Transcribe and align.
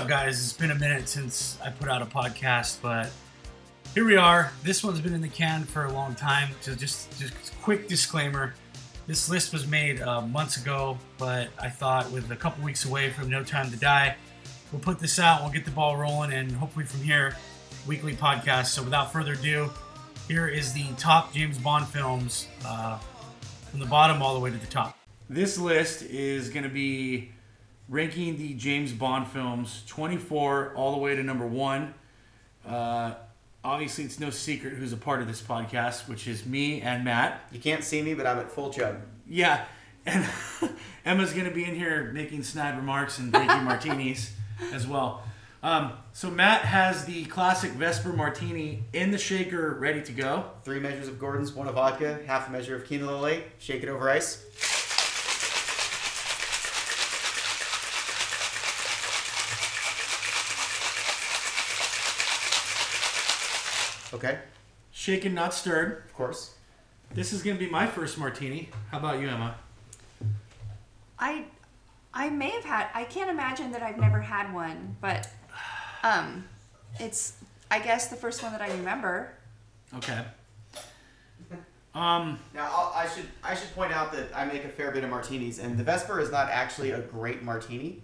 Up, 0.00 0.08
guys? 0.08 0.42
It's 0.42 0.54
been 0.54 0.70
a 0.70 0.76
minute 0.76 1.10
since 1.10 1.58
I 1.62 1.68
put 1.68 1.86
out 1.86 2.00
a 2.00 2.06
podcast, 2.06 2.80
but 2.80 3.10
here 3.92 4.06
we 4.06 4.16
are. 4.16 4.50
This 4.62 4.82
one's 4.82 4.98
been 4.98 5.12
in 5.12 5.20
the 5.20 5.28
can 5.28 5.64
for 5.64 5.84
a 5.84 5.92
long 5.92 6.14
time. 6.14 6.54
So 6.62 6.74
just, 6.74 7.20
just 7.20 7.34
quick 7.60 7.86
disclaimer: 7.86 8.54
this 9.06 9.28
list 9.28 9.52
was 9.52 9.66
made 9.66 10.00
uh, 10.00 10.22
months 10.22 10.56
ago, 10.56 10.96
but 11.18 11.48
I 11.58 11.68
thought 11.68 12.10
with 12.10 12.30
a 12.30 12.36
couple 12.36 12.64
weeks 12.64 12.86
away 12.86 13.10
from 13.10 13.28
No 13.28 13.44
Time 13.44 13.70
to 13.70 13.76
Die, 13.76 14.16
we'll 14.72 14.80
put 14.80 15.00
this 15.00 15.18
out. 15.18 15.42
We'll 15.42 15.52
get 15.52 15.66
the 15.66 15.70
ball 15.70 15.98
rolling, 15.98 16.32
and 16.32 16.50
hopefully 16.50 16.86
from 16.86 17.02
here, 17.02 17.36
weekly 17.86 18.14
podcast. 18.14 18.68
So 18.68 18.82
without 18.82 19.12
further 19.12 19.34
ado, 19.34 19.68
here 20.28 20.48
is 20.48 20.72
the 20.72 20.86
top 20.96 21.34
James 21.34 21.58
Bond 21.58 21.86
films 21.86 22.48
uh, 22.64 22.98
from 23.70 23.80
the 23.80 23.86
bottom 23.86 24.22
all 24.22 24.32
the 24.32 24.40
way 24.40 24.48
to 24.48 24.56
the 24.56 24.66
top. 24.66 24.98
This 25.28 25.58
list 25.58 26.00
is 26.04 26.48
going 26.48 26.64
to 26.64 26.70
be 26.70 27.32
ranking 27.90 28.38
the 28.38 28.54
James 28.54 28.92
Bond 28.92 29.26
films 29.26 29.82
24 29.88 30.74
all 30.76 30.92
the 30.92 30.98
way 30.98 31.16
to 31.16 31.22
number 31.22 31.46
one. 31.46 31.92
Uh, 32.66 33.14
obviously, 33.64 34.04
it's 34.04 34.20
no 34.20 34.30
secret 34.30 34.74
who's 34.74 34.92
a 34.92 34.96
part 34.96 35.20
of 35.20 35.26
this 35.26 35.42
podcast, 35.42 36.08
which 36.08 36.28
is 36.28 36.46
me 36.46 36.80
and 36.80 37.04
Matt. 37.04 37.42
You 37.52 37.58
can't 37.58 37.82
see 37.82 38.00
me, 38.00 38.14
but 38.14 38.26
I'm 38.26 38.38
at 38.38 38.50
full 38.50 38.72
chug. 38.72 38.96
Yeah, 39.28 39.64
and 40.06 40.24
Emma's 41.04 41.32
going 41.32 41.46
to 41.46 41.50
be 41.50 41.64
in 41.64 41.74
here 41.74 42.12
making 42.14 42.44
snide 42.44 42.76
remarks 42.76 43.18
and 43.18 43.32
drinking 43.32 43.64
martinis 43.64 44.32
as 44.72 44.86
well. 44.86 45.24
Um, 45.62 45.92
so 46.14 46.30
Matt 46.30 46.62
has 46.62 47.04
the 47.04 47.26
classic 47.26 47.72
Vesper 47.72 48.12
Martini 48.14 48.84
in 48.94 49.10
the 49.10 49.18
shaker, 49.18 49.76
ready 49.78 50.00
to 50.02 50.12
go. 50.12 50.44
Three 50.64 50.80
measures 50.80 51.08
of 51.08 51.18
Gordon's, 51.18 51.52
one 51.52 51.66
of 51.66 51.74
vodka, 51.74 52.20
half 52.26 52.48
a 52.48 52.52
measure 52.52 52.76
of 52.76 52.86
Kina 52.86 53.04
Lillet. 53.04 53.42
Shake 53.58 53.82
it 53.82 53.88
over 53.88 54.08
ice. 54.08 54.99
Okay, 64.12 64.38
Shaken, 64.92 65.34
not 65.34 65.54
stirred. 65.54 66.02
of 66.04 66.14
course. 66.14 66.54
This 67.12 67.32
is 67.32 67.42
going 67.42 67.56
to 67.56 67.64
be 67.64 67.70
my 67.70 67.86
first 67.86 68.18
martini. 68.18 68.68
How 68.90 68.98
about 68.98 69.20
you, 69.20 69.28
Emma? 69.28 69.56
I 71.18 71.44
I 72.14 72.30
may 72.30 72.50
have 72.50 72.64
had 72.64 72.86
I 72.94 73.04
can't 73.04 73.30
imagine 73.30 73.72
that 73.72 73.82
I've 73.82 73.98
never 73.98 74.20
had 74.20 74.52
one, 74.54 74.96
but 75.00 75.28
um 76.02 76.44
it's 76.98 77.34
I 77.70 77.78
guess 77.78 78.08
the 78.08 78.16
first 78.16 78.42
one 78.42 78.52
that 78.52 78.60
I 78.62 78.70
remember. 78.72 79.32
Okay. 79.96 80.24
Um, 81.92 82.38
Now 82.54 82.68
I'll, 82.72 82.92
I 82.94 83.08
should 83.08 83.26
I 83.42 83.56
should 83.56 83.74
point 83.74 83.92
out 83.92 84.12
that 84.12 84.28
I 84.32 84.44
make 84.44 84.64
a 84.64 84.68
fair 84.68 84.92
bit 84.92 85.02
of 85.02 85.10
martinis, 85.10 85.58
and 85.58 85.76
the 85.76 85.82
Vesper 85.82 86.20
is 86.20 86.30
not 86.30 86.48
actually 86.48 86.92
a 86.92 87.00
great 87.00 87.42
martini, 87.42 88.00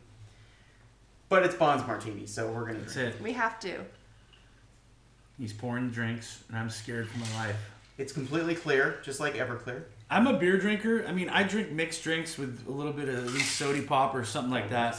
but 1.29 1.45
it's 1.45 1.55
Bond's 1.55 1.87
martini, 1.87 2.27
so 2.27 2.51
we're 2.51 2.67
gonna 2.67 2.81
that's 2.81 2.95
drink. 2.95 3.15
it. 3.15 3.23
We 3.23 3.33
have 3.35 3.61
to. 3.61 3.85
He's 5.39 5.53
pouring 5.53 5.91
drinks, 5.91 6.43
and 6.49 6.57
I'm 6.57 6.71
scared 6.71 7.09
for 7.09 7.19
my 7.19 7.47
life. 7.47 7.57
It's 7.99 8.13
completely 8.13 8.55
clear, 8.55 8.99
just 9.03 9.21
like 9.21 9.35
Everclear. 9.35 9.83
I'm 10.11 10.27
a 10.27 10.39
beer 10.39 10.59
drinker. 10.59 11.05
I 11.07 11.13
mean, 11.13 11.29
I 11.29 11.43
drink 11.43 11.73
mixed 11.73 12.03
drinks 12.05 12.39
with 12.39 12.65
a 12.67 12.71
little 12.71 12.93
bit 12.93 13.09
of 13.09 13.17
at 13.27 13.33
least 13.33 13.57
soda 13.57 13.83
pop 13.83 14.15
or 14.15 14.25
something 14.25 14.51
like 14.53 14.71
that. 14.71 14.97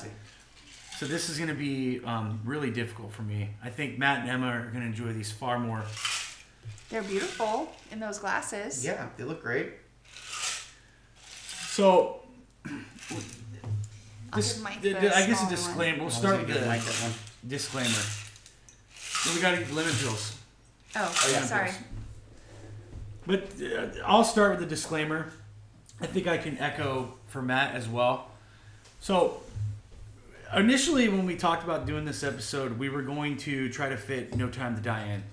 So 0.97 1.05
this 1.05 1.30
is 1.30 1.38
going 1.38 1.49
to 1.49 1.55
be 1.55 2.02
um, 2.03 2.39
really 2.43 2.71
difficult 2.71 3.13
for 3.13 3.21
me. 3.21 3.49
I 3.63 3.69
think 3.69 3.97
Matt 3.99 4.21
and 4.21 4.30
Emma 4.30 4.47
are 4.47 4.61
going 4.67 4.81
to 4.81 4.88
enjoy 4.88 5.13
these 5.13 5.31
far 5.31 5.59
more. 5.59 5.83
They're 6.89 7.03
beautiful 7.03 7.71
in 7.91 7.99
those 7.99 8.17
glasses. 8.19 8.83
Yeah, 8.83 9.08
they 9.17 9.23
look 9.23 9.42
great. 9.42 9.73
So, 11.69 12.21
I'll 14.33 14.42
give 14.42 14.61
Mike 14.61 14.81
the- 14.81 14.93
the 14.93 14.99
the- 15.02 15.15
I 15.17 15.25
guess 15.27 15.30
a 15.30 15.36
smaller 15.36 15.42
one. 15.45 15.49
disclaimer. 15.52 15.99
We'll 16.02 16.09
start 16.09 16.36
gonna 16.36 16.48
with 16.48 16.59
the 16.61 16.65
Mike 16.67 16.81
that 16.83 16.93
one. 17.04 17.14
disclaimer. 17.48 18.02
Then 19.26 19.36
we 19.36 19.42
got 19.42 19.52
to 19.52 19.58
get 19.58 19.72
lemon 19.72 19.94
pills. 20.00 20.38
Oh, 20.95 21.30
yeah. 21.32 21.42
sorry. 21.44 21.72
But 23.26 23.50
uh, 23.61 23.88
I'll 24.05 24.23
start 24.23 24.52
with 24.52 24.60
the 24.61 24.66
disclaimer. 24.66 25.32
I 26.00 26.05
think 26.05 26.28
I 26.28 26.38
can 26.38 26.58
echo 26.60 27.14
for 27.28 27.42
Matt 27.42 27.76
as 27.76 27.88
well. 27.88 28.32
So, 29.00 29.42
initially, 30.55 31.10
when 31.10 31.26
we 31.26 31.36
talked 31.36 31.64
about 31.64 31.86
doing 31.86 32.05
this 32.05 32.23
episode, 32.23 32.80
we 32.80 32.89
were 32.89 33.02
going 33.02 33.38
to 33.38 33.70
try 33.70 33.89
to 33.89 33.98
fit 33.98 34.36
No 34.36 34.50
Time 34.50 34.76
to 34.76 34.82
Die 34.82 35.05
in. 35.08 35.23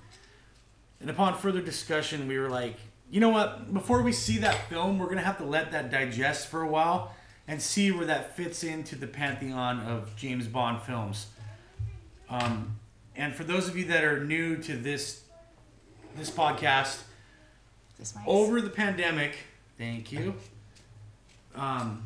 And 0.99 1.09
upon 1.09 1.37
further 1.37 1.61
discussion, 1.61 2.27
we 2.27 2.37
were 2.37 2.49
like, 2.49 2.75
you 3.09 3.19
know 3.19 3.29
what? 3.29 3.73
Before 3.73 4.01
we 4.01 4.11
see 4.11 4.39
that 4.39 4.69
film, 4.69 4.97
we're 4.97 5.05
going 5.05 5.17
to 5.17 5.23
have 5.23 5.37
to 5.37 5.45
let 5.45 5.71
that 5.71 5.91
digest 5.91 6.47
for 6.47 6.61
a 6.61 6.67
while 6.67 7.13
and 7.47 7.61
see 7.61 7.91
where 7.91 8.05
that 8.07 8.35
fits 8.35 8.63
into 8.63 8.95
the 8.95 9.07
pantheon 9.07 9.79
of 9.81 10.15
James 10.15 10.47
Bond 10.47 10.81
films. 10.81 11.27
Um, 12.29 12.79
and 13.15 13.33
for 13.33 13.43
those 13.43 13.67
of 13.67 13.77
you 13.77 13.85
that 13.85 14.03
are 14.03 14.23
new 14.23 14.57
to 14.57 14.75
this 14.75 15.23
this 16.17 16.29
podcast, 16.29 17.01
This 17.99 18.13
over 18.25 18.61
the 18.61 18.69
pandemic, 18.69 19.35
thank 19.77 20.11
you. 20.11 20.35
Um, 21.55 22.03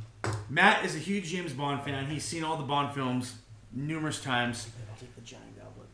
Matt 0.49 0.83
is 0.85 0.95
a 0.95 0.99
huge 0.99 1.25
James 1.25 1.53
Bond 1.53 1.83
fan. 1.83 2.07
He's 2.07 2.23
seen 2.23 2.43
all 2.43 2.57
the 2.57 2.63
Bond 2.63 2.93
films 2.93 3.35
numerous 3.71 4.21
times. 4.21 4.67
I'll 4.89 4.99
take 4.99 5.15
the 5.15 5.21
giant 5.21 5.55
goblet. 5.57 5.87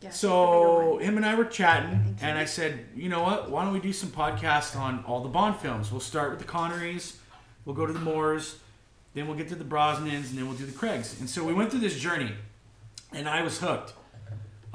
Yeah, 0.00 0.10
So 0.10 0.98
him 0.98 1.16
and 1.16 1.26
I 1.26 1.34
were 1.34 1.44
chatting, 1.44 2.16
and 2.20 2.38
I 2.38 2.44
said, 2.44 2.86
you 2.94 3.08
know 3.08 3.22
what? 3.22 3.50
Why 3.50 3.64
don't 3.64 3.72
we 3.72 3.80
do 3.80 3.92
some 3.92 4.10
podcasts 4.10 4.76
on 4.76 5.04
all 5.06 5.20
the 5.22 5.28
Bond 5.28 5.56
films? 5.56 5.90
We'll 5.90 6.00
start 6.00 6.30
with 6.30 6.38
the 6.38 6.44
Connerys, 6.44 7.16
we'll 7.64 7.74
go 7.74 7.86
to 7.86 7.92
the 7.92 8.00
Moores, 8.00 8.58
then 9.14 9.26
we'll 9.26 9.36
get 9.36 9.48
to 9.48 9.54
the 9.56 9.64
Brosnans, 9.64 10.30
and 10.30 10.38
then 10.38 10.46
we'll 10.46 10.56
do 10.56 10.66
the 10.66 10.76
Craigs. 10.76 11.18
And 11.20 11.28
so 11.28 11.44
we 11.44 11.52
went 11.52 11.70
through 11.70 11.80
this 11.80 11.98
journey, 11.98 12.32
and 13.12 13.28
I 13.28 13.42
was 13.42 13.58
hooked. 13.58 13.92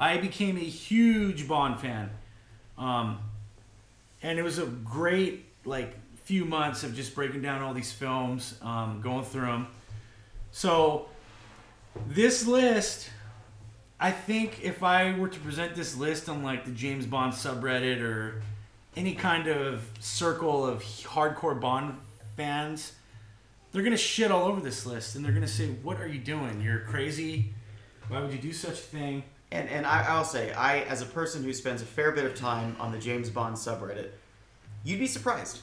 I 0.02 0.18
became 0.18 0.56
a 0.56 0.60
huge 0.60 1.46
Bond 1.46 1.78
fan, 1.78 2.10
um, 2.76 3.20
and 4.20 4.36
it 4.36 4.42
was 4.42 4.58
a 4.58 4.66
great 4.66 5.44
like 5.64 5.94
few 6.24 6.44
months 6.44 6.82
of 6.82 6.96
just 6.96 7.14
breaking 7.14 7.40
down 7.40 7.62
all 7.62 7.72
these 7.72 7.92
films, 7.92 8.58
um, 8.62 9.00
going 9.00 9.24
through 9.24 9.46
them. 9.46 9.68
So 10.50 11.06
this 12.08 12.48
list 12.48 13.10
I 14.00 14.10
think 14.10 14.64
if 14.64 14.82
I 14.82 15.16
were 15.16 15.28
to 15.28 15.38
present 15.38 15.76
this 15.76 15.96
list 15.96 16.28
on 16.28 16.42
like 16.42 16.64
the 16.64 16.72
James 16.72 17.06
Bond 17.06 17.32
subreddit 17.34 18.02
or 18.02 18.42
any 18.96 19.14
kind 19.14 19.46
of 19.46 19.88
circle 20.00 20.66
of 20.66 20.82
hardcore 20.82 21.60
Bond 21.60 21.96
fans, 22.36 22.94
they're 23.70 23.84
gonna 23.84 23.96
shit 23.96 24.32
all 24.32 24.46
over 24.48 24.60
this 24.60 24.84
list 24.84 25.14
and 25.14 25.24
they're 25.24 25.30
gonna 25.30 25.46
say, 25.46 25.68
"What 25.68 26.00
are 26.00 26.08
you 26.08 26.18
doing? 26.18 26.60
You're 26.60 26.80
crazy. 26.80 27.54
Why 28.08 28.20
would 28.20 28.32
you 28.32 28.40
do 28.40 28.52
such 28.52 28.72
a 28.72 28.88
thing?" 28.96 29.22
And 29.52 29.68
and 29.68 29.86
I, 29.86 30.06
I'll 30.08 30.24
say, 30.24 30.50
I 30.54 30.80
as 30.80 31.02
a 31.02 31.06
person 31.06 31.44
who 31.44 31.52
spends 31.52 31.82
a 31.82 31.84
fair 31.84 32.10
bit 32.10 32.24
of 32.24 32.34
time 32.34 32.74
on 32.80 32.90
the 32.90 32.98
James 32.98 33.28
Bond 33.28 33.54
subreddit, 33.54 34.08
you'd 34.82 34.98
be 34.98 35.06
surprised. 35.06 35.60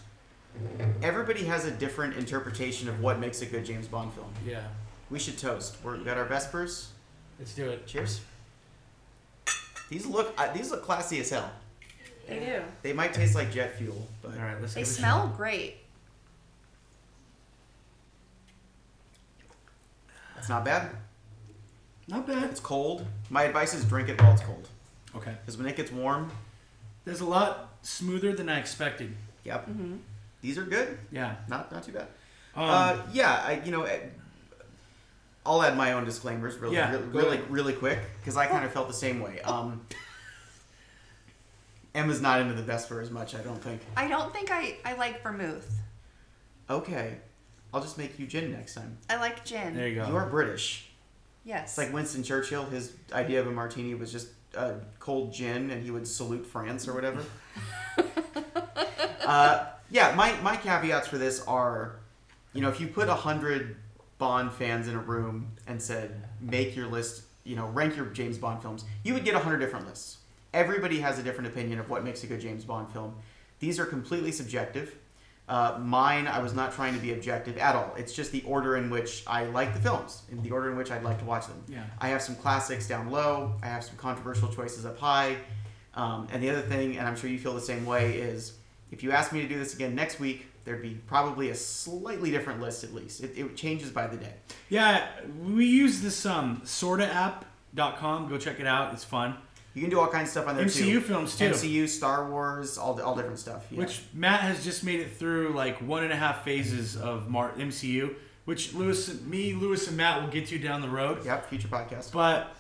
Everybody 1.01 1.43
has 1.45 1.65
a 1.65 1.71
different 1.71 2.15
interpretation 2.15 2.87
of 2.87 3.01
what 3.01 3.19
makes 3.19 3.41
a 3.41 3.45
good 3.47 3.65
James 3.65 3.87
Bond 3.87 4.13
film. 4.13 4.31
Yeah, 4.45 4.63
We 5.09 5.19
should 5.19 5.37
toast. 5.37 5.77
We're, 5.83 5.97
we 5.97 6.03
got 6.03 6.17
our 6.17 6.25
Vespers. 6.25 6.87
let's 7.39 7.53
do 7.55 7.69
it. 7.69 7.85
Cheers. 7.87 8.21
These 9.89 10.05
look 10.05 10.33
uh, 10.37 10.53
these 10.53 10.69
look 10.69 10.83
classy 10.83 11.19
as 11.19 11.31
hell. 11.31 11.51
They 12.27 12.39
do. 12.39 12.61
They 12.83 12.93
might 12.93 13.11
taste 13.11 13.33
like 13.33 13.51
jet 13.51 13.75
fuel, 13.75 14.07
but 14.21 14.33
All 14.37 14.43
right, 14.43 14.61
let's. 14.61 14.75
They 14.75 14.81
give 14.81 14.87
it 14.87 14.91
a 14.91 14.93
smell 14.93 15.27
shot. 15.29 15.37
great. 15.37 15.77
That's 20.35 20.47
not 20.47 20.63
bad. 20.63 20.91
Not 22.09 22.27
bad. 22.27 22.43
It's 22.49 22.59
cold. 22.59 23.05
My 23.29 23.43
advice 23.43 23.73
is 23.73 23.85
drink 23.85 24.09
it 24.09 24.19
while 24.21 24.33
it's 24.33 24.41
cold, 24.41 24.67
Okay, 25.15 25.33
because 25.41 25.57
when 25.57 25.67
it 25.67 25.75
gets 25.75 25.91
warm, 25.91 26.31
there's 27.05 27.21
a 27.21 27.25
lot 27.25 27.69
smoother 27.81 28.33
than 28.33 28.49
I 28.49 28.59
expected. 28.59 29.15
yep, 29.43 29.67
Mm-hmm. 29.67 29.95
these 30.41 30.57
are 30.57 30.63
good. 30.63 30.97
Yeah. 31.11 31.35
Not 31.47 31.71
not 31.71 31.83
too 31.83 31.91
bad. 31.93 32.07
Um, 32.55 32.65
uh, 32.65 32.97
yeah, 33.13 33.43
I, 33.45 33.61
you 33.63 33.71
know, 33.71 33.83
eh, 33.83 33.99
I'll 35.45 35.61
add 35.63 35.77
my 35.77 35.93
own 35.93 36.03
disclaimers 36.03 36.57
really, 36.57 36.75
Yeah, 36.75 36.91
really, 36.91 37.03
go 37.07 37.19
really, 37.19 37.37
ahead. 37.37 37.51
really 37.51 37.73
quick 37.73 37.99
because 38.19 38.35
I 38.37 38.47
kind 38.47 38.65
of 38.65 38.71
felt 38.71 38.87
the 38.87 38.93
same 38.93 39.19
way. 39.21 39.39
Um, 39.41 39.81
Emma's 41.95 42.21
not 42.21 42.39
into 42.41 42.53
the 42.53 42.61
Vesper 42.61 43.01
as 43.01 43.09
much, 43.09 43.33
I 43.35 43.39
don't 43.41 43.61
think. 43.61 43.81
I 43.95 44.07
don't 44.07 44.31
think 44.33 44.49
I 44.51 44.77
I 44.85 44.93
like 44.93 45.23
vermouth. 45.23 45.69
Okay, 46.69 47.17
I'll 47.73 47.81
just 47.81 47.97
make 47.97 48.19
you 48.19 48.27
gin 48.27 48.51
next 48.51 48.75
time. 48.75 48.97
I 49.09 49.15
like 49.17 49.43
gin. 49.45 49.75
there 49.75 49.87
you 49.87 49.95
go. 49.95 50.07
You 50.07 50.15
are 50.15 50.27
British. 50.29 50.88
Yes. 51.49 51.69
It's 51.69 51.77
like 51.77 51.91
Winston 51.91 52.23
Churchill. 52.23 52.65
His 52.65 52.93
idea 53.11 53.41
of 53.41 53.47
a 53.47 53.51
martini 53.51 53.95
was 53.95 54.11
just 54.11 54.29
a 54.55 54.75
cold 54.99 55.33
gin, 55.33 55.71
and 55.71 55.83
he 55.83 55.91
would 55.91 56.07
salute 56.07 56.45
France 56.45 56.87
or 56.87 56.93
whatever. 56.93 57.25
uh, 59.25 59.65
yeah, 59.89 60.13
my, 60.15 60.39
my 60.41 60.55
caveats 60.55 61.07
for 61.07 61.17
this 61.17 61.43
are, 61.45 61.99
you 62.53 62.61
know, 62.61 62.69
if 62.69 62.79
you 62.79 62.87
put 62.87 63.09
a 63.09 63.15
hundred 63.15 63.75
Bond 64.19 64.51
fans 64.51 64.87
in 64.87 64.95
a 64.95 64.99
room 64.99 65.47
and 65.65 65.81
said, 65.81 66.23
make 66.39 66.75
your 66.75 66.87
list, 66.87 67.23
you 67.45 67.55
know, 67.55 67.67
rank 67.67 67.95
your 67.95 68.05
James 68.07 68.37
Bond 68.37 68.61
films, 68.61 68.85
you 69.03 69.13
would 69.13 69.25
get 69.25 69.33
a 69.33 69.39
hundred 69.39 69.59
different 69.59 69.87
lists. 69.87 70.17
Everybody 70.53 70.99
has 70.99 71.19
a 71.19 71.23
different 71.23 71.47
opinion 71.47 71.79
of 71.79 71.89
what 71.89 72.03
makes 72.03 72.23
a 72.23 72.27
good 72.27 72.41
James 72.41 72.63
Bond 72.63 72.91
film. 72.91 73.15
These 73.59 73.79
are 73.79 73.85
completely 73.85 74.31
subjective. 74.31 74.95
Uh, 75.49 75.79
mine, 75.79 76.27
I 76.27 76.39
was 76.39 76.53
not 76.53 76.73
trying 76.73 76.93
to 76.93 76.99
be 76.99 77.11
objective 77.11 77.57
at 77.57 77.75
all. 77.75 77.95
It's 77.97 78.13
just 78.13 78.31
the 78.31 78.43
order 78.43 78.77
in 78.77 78.91
which 78.91 79.23
I 79.25 79.45
like 79.45 79.73
the 79.73 79.79
films, 79.79 80.21
in 80.31 80.43
the 80.43 80.51
order 80.51 80.69
in 80.69 80.77
which 80.77 80.91
I'd 80.91 81.01
like 81.01 81.17
to 81.19 81.25
watch 81.25 81.47
them. 81.47 81.63
Yeah. 81.67 81.83
I 81.99 82.09
have 82.09 82.21
some 82.21 82.35
classics 82.35 82.87
down 82.87 83.09
low. 83.09 83.55
I 83.63 83.65
have 83.65 83.83
some 83.83 83.97
controversial 83.97 84.49
choices 84.49 84.85
up 84.85 84.99
high. 84.99 85.37
Um, 85.95 86.27
and 86.31 86.43
the 86.43 86.51
other 86.51 86.61
thing, 86.61 86.97
and 86.97 87.07
I'm 87.07 87.15
sure 87.15 87.31
you 87.31 87.39
feel 87.39 87.55
the 87.55 87.61
same 87.61 87.83
way, 87.87 88.17
is 88.17 88.53
if 88.91 89.01
you 89.01 89.11
ask 89.11 89.33
me 89.33 89.41
to 89.41 89.47
do 89.47 89.57
this 89.57 89.73
again 89.73 89.95
next 89.95 90.19
week, 90.19 90.45
there'd 90.65 90.83
be 90.83 90.93
probably 91.07 91.49
a 91.49 91.55
slightly 91.55 92.29
different 92.29 92.61
list 92.61 92.83
at 92.83 92.93
least. 92.93 93.23
It, 93.23 93.35
it 93.35 93.55
changes 93.55 93.89
by 93.89 94.05
the 94.05 94.17
day. 94.17 94.33
Yeah, 94.69 95.07
we 95.43 95.65
use 95.65 96.01
this 96.01 96.27
um 96.27 96.61
sortaapp.com. 96.63 98.29
Go 98.29 98.37
check 98.37 98.59
it 98.59 98.67
out. 98.67 98.93
It's 98.93 99.03
fun. 99.03 99.35
You 99.75 99.81
can 99.81 99.89
do 99.89 99.99
all 99.99 100.07
kinds 100.07 100.27
of 100.29 100.31
stuff 100.31 100.47
on 100.47 100.55
there 100.57 100.65
MCU 100.65 100.77
too. 100.85 100.99
MCU 100.99 101.03
films 101.03 101.37
too. 101.37 101.49
MCU, 101.49 101.87
Star 101.87 102.29
Wars, 102.29 102.77
all, 102.77 102.99
all 103.01 103.15
different 103.15 103.39
stuff. 103.39 103.65
Yeah. 103.71 103.79
Which 103.79 104.01
Matt 104.13 104.41
has 104.41 104.63
just 104.63 104.83
made 104.83 104.99
it 104.99 105.15
through 105.17 105.53
like 105.53 105.77
one 105.79 106.03
and 106.03 106.11
a 106.11 106.15
half 106.15 106.43
phases 106.43 106.97
of 106.97 107.29
Mar- 107.29 107.53
MCU, 107.57 108.15
which 108.45 108.73
Lewis, 108.73 109.21
me, 109.21 109.53
Lewis, 109.53 109.87
and 109.87 109.95
Matt 109.95 110.21
will 110.21 110.29
get 110.29 110.47
to 110.47 110.57
down 110.57 110.81
the 110.81 110.89
road. 110.89 111.23
Yep, 111.23 111.49
future 111.49 111.67
podcast. 111.67 112.11
But 112.11 112.55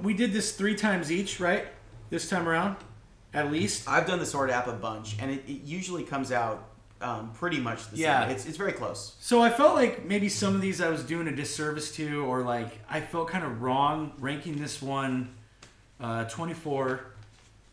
we 0.00 0.14
did 0.14 0.32
this 0.32 0.52
three 0.52 0.74
times 0.76 1.10
each, 1.10 1.40
right? 1.40 1.66
This 2.10 2.28
time 2.28 2.48
around, 2.48 2.76
at 3.34 3.50
least. 3.50 3.88
I've 3.88 4.06
done 4.06 4.18
the 4.18 4.26
Sword 4.26 4.50
app 4.50 4.66
a 4.66 4.72
bunch, 4.72 5.16
and 5.20 5.30
it, 5.30 5.44
it 5.48 5.62
usually 5.64 6.02
comes 6.04 6.32
out 6.32 6.68
um, 7.00 7.32
pretty 7.34 7.58
much 7.58 7.88
the 7.90 7.96
Yeah. 7.96 8.22
same. 8.22 8.30
It's, 8.36 8.46
it's 8.46 8.56
very 8.56 8.72
close. 8.72 9.16
So 9.20 9.42
I 9.42 9.50
felt 9.50 9.74
like 9.74 10.04
maybe 10.04 10.28
some 10.28 10.54
of 10.54 10.60
these 10.60 10.80
I 10.80 10.88
was 10.90 11.02
doing 11.02 11.28
a 11.28 11.34
disservice 11.34 11.94
to, 11.96 12.24
or 12.24 12.42
like 12.42 12.78
I 12.88 13.00
felt 13.00 13.28
kind 13.28 13.44
of 13.44 13.62
wrong 13.62 14.12
ranking 14.18 14.58
this 14.60 14.80
one 14.82 15.34
uh, 16.00 16.24
24, 16.24 17.00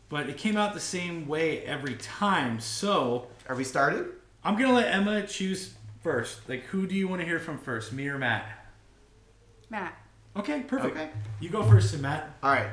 but 0.08 0.28
it 0.28 0.36
came 0.36 0.56
out 0.56 0.74
the 0.74 0.80
same 0.80 1.26
way 1.26 1.62
every 1.62 1.94
time. 1.94 2.60
So 2.60 3.28
Are 3.48 3.56
we 3.56 3.64
started? 3.64 4.06
I'm 4.44 4.56
gonna 4.56 4.72
let 4.72 4.92
Emma 4.92 5.26
choose 5.26 5.74
first. 6.02 6.48
Like, 6.48 6.64
who 6.64 6.86
do 6.86 6.94
you 6.94 7.08
want 7.08 7.20
to 7.20 7.26
hear 7.26 7.38
from 7.38 7.58
first, 7.58 7.92
me 7.92 8.08
or 8.08 8.18
Matt? 8.18 8.46
Matt. 9.70 9.94
Okay, 10.36 10.60
perfect. 10.60 10.96
Okay. 10.96 11.10
You 11.40 11.50
go 11.50 11.62
first, 11.62 11.92
then, 11.92 12.02
Matt. 12.02 12.36
All 12.42 12.52
right. 12.52 12.70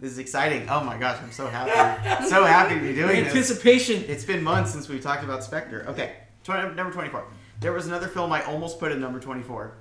This 0.00 0.12
is 0.12 0.18
exciting. 0.18 0.68
Oh 0.68 0.84
my 0.84 0.96
gosh, 0.96 1.20
I'm 1.20 1.32
so 1.32 1.48
happy. 1.48 2.26
so 2.28 2.44
happy 2.44 2.76
to 2.76 2.80
be 2.80 2.94
doing 2.94 3.24
this. 3.24 3.34
Anticipation. 3.34 4.04
It's 4.06 4.24
been 4.24 4.42
months 4.44 4.70
since 4.70 4.88
we 4.88 5.00
talked 5.00 5.24
about 5.24 5.42
Spectre. 5.42 5.84
Okay, 5.88 6.14
20, 6.44 6.74
number 6.76 6.92
24. 6.92 7.24
There 7.60 7.72
was 7.72 7.88
another 7.88 8.06
film 8.06 8.32
I 8.32 8.42
almost 8.44 8.78
put 8.78 8.92
at 8.92 8.98
number 8.98 9.18
24, 9.18 9.74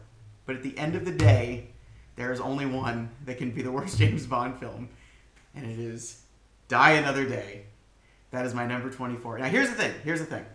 but 0.47 0.55
at 0.55 0.63
the 0.63 0.75
end 0.77 0.95
of 0.95 1.05
the 1.05 1.11
day, 1.11 1.69
there 2.17 2.33
is 2.33 2.41
only 2.41 2.65
one 2.65 3.09
that 3.25 3.37
can 3.37 3.51
be 3.51 3.61
the 3.61 3.71
worst 3.71 3.97
James 3.99 4.25
Bond 4.25 4.59
film, 4.59 4.89
and 5.55 5.65
it 5.65 5.79
is 5.79 6.21
Die 6.67 6.91
Another 6.91 7.25
Day. 7.25 7.63
That 8.31 8.45
is 8.45 8.53
my 8.53 8.65
number 8.65 8.89
24. 8.89 9.39
Now 9.39 9.45
here's 9.45 9.69
the 9.69 9.75
thing. 9.75 9.93
Here's 10.03 10.19
the 10.19 10.25
thing. 10.25 10.45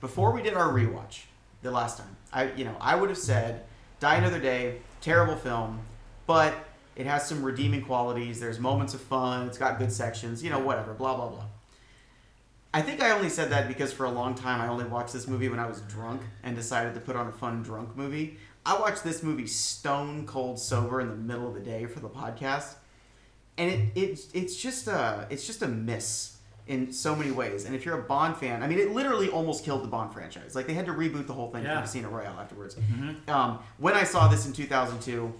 Before 0.00 0.32
we 0.32 0.42
did 0.42 0.54
our 0.54 0.72
rewatch 0.72 1.20
the 1.62 1.70
last 1.70 1.98
time, 1.98 2.16
I 2.32 2.52
you 2.54 2.64
know 2.64 2.74
I 2.80 2.96
would 2.96 3.10
have 3.10 3.18
said 3.18 3.62
Die 4.00 4.16
Another 4.16 4.40
Day, 4.40 4.78
terrible 5.00 5.36
film, 5.36 5.78
but 6.26 6.54
it 6.96 7.06
has 7.06 7.28
some 7.28 7.42
redeeming 7.42 7.82
qualities. 7.82 8.40
There's 8.40 8.58
moments 8.58 8.94
of 8.94 9.00
fun. 9.00 9.46
It's 9.46 9.58
got 9.58 9.78
good 9.78 9.92
sections. 9.92 10.42
You 10.42 10.50
know, 10.50 10.58
whatever. 10.58 10.94
Blah 10.94 11.16
blah 11.16 11.28
blah. 11.28 11.44
I 12.72 12.82
think 12.82 13.02
I 13.02 13.10
only 13.10 13.28
said 13.28 13.50
that 13.50 13.66
because 13.66 13.92
for 13.92 14.06
a 14.06 14.10
long 14.10 14.34
time 14.34 14.60
I 14.60 14.68
only 14.68 14.84
watched 14.84 15.12
this 15.12 15.26
movie 15.26 15.48
when 15.48 15.58
I 15.58 15.66
was 15.66 15.80
drunk 15.82 16.22
and 16.42 16.54
decided 16.56 16.94
to 16.94 17.00
put 17.00 17.16
on 17.16 17.26
a 17.26 17.32
fun 17.32 17.62
drunk 17.62 17.96
movie. 17.96 18.38
I 18.66 18.78
watched 18.78 19.04
this 19.04 19.22
movie 19.22 19.46
stone 19.46 20.26
cold 20.26 20.58
sober 20.58 21.00
in 21.00 21.08
the 21.08 21.16
middle 21.16 21.48
of 21.48 21.54
the 21.54 21.60
day 21.60 21.86
for 21.86 22.00
the 22.00 22.08
podcast, 22.08 22.74
and 23.58 23.70
it, 23.70 23.96
it 23.96 24.20
it's 24.34 24.56
just 24.56 24.86
a 24.86 25.26
it's 25.30 25.46
just 25.46 25.62
a 25.62 25.68
miss 25.68 26.36
in 26.66 26.92
so 26.92 27.16
many 27.16 27.30
ways. 27.32 27.64
And 27.64 27.74
if 27.74 27.84
you're 27.84 27.98
a 27.98 28.02
Bond 28.02 28.36
fan, 28.36 28.62
I 28.62 28.68
mean, 28.68 28.78
it 28.78 28.92
literally 28.92 29.28
almost 29.28 29.64
killed 29.64 29.82
the 29.82 29.88
Bond 29.88 30.12
franchise. 30.12 30.54
Like 30.54 30.66
they 30.66 30.74
had 30.74 30.86
to 30.86 30.92
reboot 30.92 31.26
the 31.26 31.32
whole 31.32 31.50
thing 31.50 31.64
Yeah. 31.64 31.76
for 31.76 31.82
Casino 31.82 32.10
Royale 32.10 32.38
afterwards. 32.38 32.76
Mhm. 32.76 33.28
Um, 33.28 33.58
when 33.78 33.94
I 33.94 34.04
saw 34.04 34.28
this 34.28 34.46
in 34.46 34.52
2002, 34.52 35.32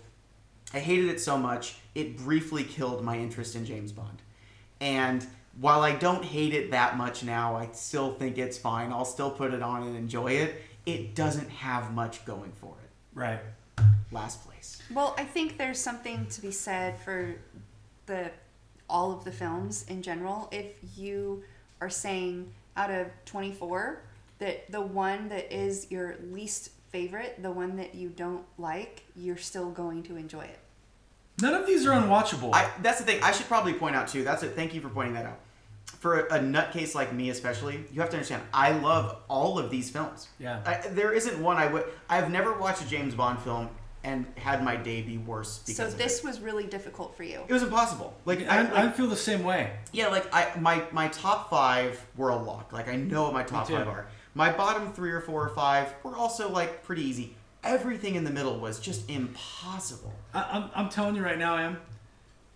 I 0.74 0.78
hated 0.80 1.08
it 1.08 1.20
so 1.20 1.36
much 1.38 1.76
it 1.94 2.16
briefly 2.16 2.64
killed 2.64 3.04
my 3.04 3.16
interest 3.18 3.54
in 3.54 3.64
James 3.64 3.92
Bond. 3.92 4.22
And 4.80 5.24
while 5.60 5.82
I 5.82 5.92
don't 5.94 6.24
hate 6.24 6.54
it 6.54 6.70
that 6.70 6.96
much 6.96 7.22
now, 7.22 7.54
I 7.54 7.68
still 7.72 8.14
think 8.14 8.38
it's 8.38 8.56
fine. 8.56 8.90
I'll 8.92 9.04
still 9.04 9.30
put 9.30 9.52
it 9.52 9.62
on 9.62 9.82
and 9.82 9.96
enjoy 9.96 10.32
it. 10.32 10.62
It 10.86 11.14
doesn't 11.14 11.50
have 11.50 11.92
much 11.92 12.24
going 12.24 12.52
for 12.52 12.74
it. 12.82 12.89
Right. 13.14 13.40
Last 14.12 14.44
place. 14.46 14.82
Well, 14.92 15.14
I 15.18 15.24
think 15.24 15.58
there's 15.58 15.78
something 15.78 16.26
to 16.26 16.40
be 16.40 16.50
said 16.50 16.98
for 16.98 17.36
the 18.06 18.30
all 18.88 19.12
of 19.12 19.24
the 19.24 19.32
films 19.32 19.84
in 19.88 20.02
general. 20.02 20.48
If 20.50 20.66
you 20.96 21.44
are 21.80 21.90
saying 21.90 22.52
out 22.76 22.90
of 22.90 23.06
24 23.24 24.00
that 24.40 24.70
the 24.70 24.80
one 24.80 25.28
that 25.28 25.52
is 25.54 25.90
your 25.90 26.16
least 26.30 26.70
favorite, 26.90 27.40
the 27.40 27.50
one 27.50 27.76
that 27.76 27.94
you 27.94 28.08
don't 28.08 28.44
like, 28.58 29.04
you're 29.14 29.36
still 29.36 29.70
going 29.70 30.02
to 30.04 30.16
enjoy 30.16 30.42
it. 30.42 30.58
None 31.40 31.54
of 31.54 31.66
these 31.66 31.86
are 31.86 31.90
unwatchable. 31.90 32.52
I, 32.52 32.68
that's 32.82 32.98
the 32.98 33.04
thing. 33.04 33.22
I 33.22 33.32
should 33.32 33.46
probably 33.46 33.72
point 33.72 33.96
out 33.96 34.08
too. 34.08 34.24
That's 34.24 34.42
it. 34.42 34.54
Thank 34.54 34.74
you 34.74 34.80
for 34.80 34.88
pointing 34.88 35.14
that 35.14 35.26
out. 35.26 35.38
For 36.00 36.20
a, 36.20 36.36
a 36.36 36.38
nutcase 36.38 36.94
like 36.94 37.12
me, 37.12 37.30
especially, 37.30 37.84
you 37.92 38.00
have 38.00 38.10
to 38.10 38.16
understand. 38.16 38.42
I 38.52 38.72
love 38.72 39.18
all 39.28 39.58
of 39.58 39.70
these 39.70 39.90
films. 39.90 40.28
Yeah. 40.38 40.60
I, 40.66 40.88
there 40.88 41.12
isn't 41.12 41.40
one 41.40 41.58
I 41.58 41.66
would. 41.66 41.84
I've 42.08 42.30
never 42.30 42.54
watched 42.54 42.82
a 42.82 42.88
James 42.88 43.14
Bond 43.14 43.38
film 43.40 43.68
and 44.02 44.24
had 44.36 44.64
my 44.64 44.76
day 44.76 45.02
be 45.02 45.18
worse 45.18 45.58
because 45.58 45.76
So 45.76 45.86
of 45.86 45.98
this 45.98 46.20
it. 46.20 46.24
was 46.24 46.40
really 46.40 46.64
difficult 46.66 47.14
for 47.16 47.22
you. 47.22 47.42
It 47.46 47.52
was 47.52 47.62
impossible. 47.62 48.14
Like 48.24 48.48
I, 48.48 48.66
I, 48.66 48.86
I, 48.86 48.90
feel 48.90 49.08
the 49.08 49.16
same 49.16 49.44
way. 49.44 49.72
yeah, 49.92 50.08
like 50.08 50.26
I 50.34 50.58
my 50.58 50.82
my 50.90 51.08
top 51.08 51.50
five 51.50 52.04
were 52.16 52.30
a 52.30 52.36
lock. 52.36 52.72
Like 52.72 52.88
I 52.88 52.96
know 52.96 53.24
what 53.24 53.34
my 53.34 53.42
top 53.42 53.68
five 53.68 53.86
are. 53.86 54.06
My 54.34 54.50
bottom 54.52 54.92
three 54.92 55.10
or 55.10 55.20
four 55.20 55.44
or 55.44 55.50
five 55.50 55.92
were 56.02 56.16
also 56.16 56.48
like 56.50 56.82
pretty 56.82 57.02
easy. 57.02 57.36
Everything 57.62 58.14
in 58.14 58.24
the 58.24 58.30
middle 58.30 58.58
was 58.58 58.80
just 58.80 59.10
impossible. 59.10 60.14
I, 60.32 60.48
I'm, 60.50 60.70
I'm 60.74 60.88
telling 60.88 61.14
you 61.14 61.22
right 61.22 61.38
now, 61.38 61.56
Em. 61.58 61.76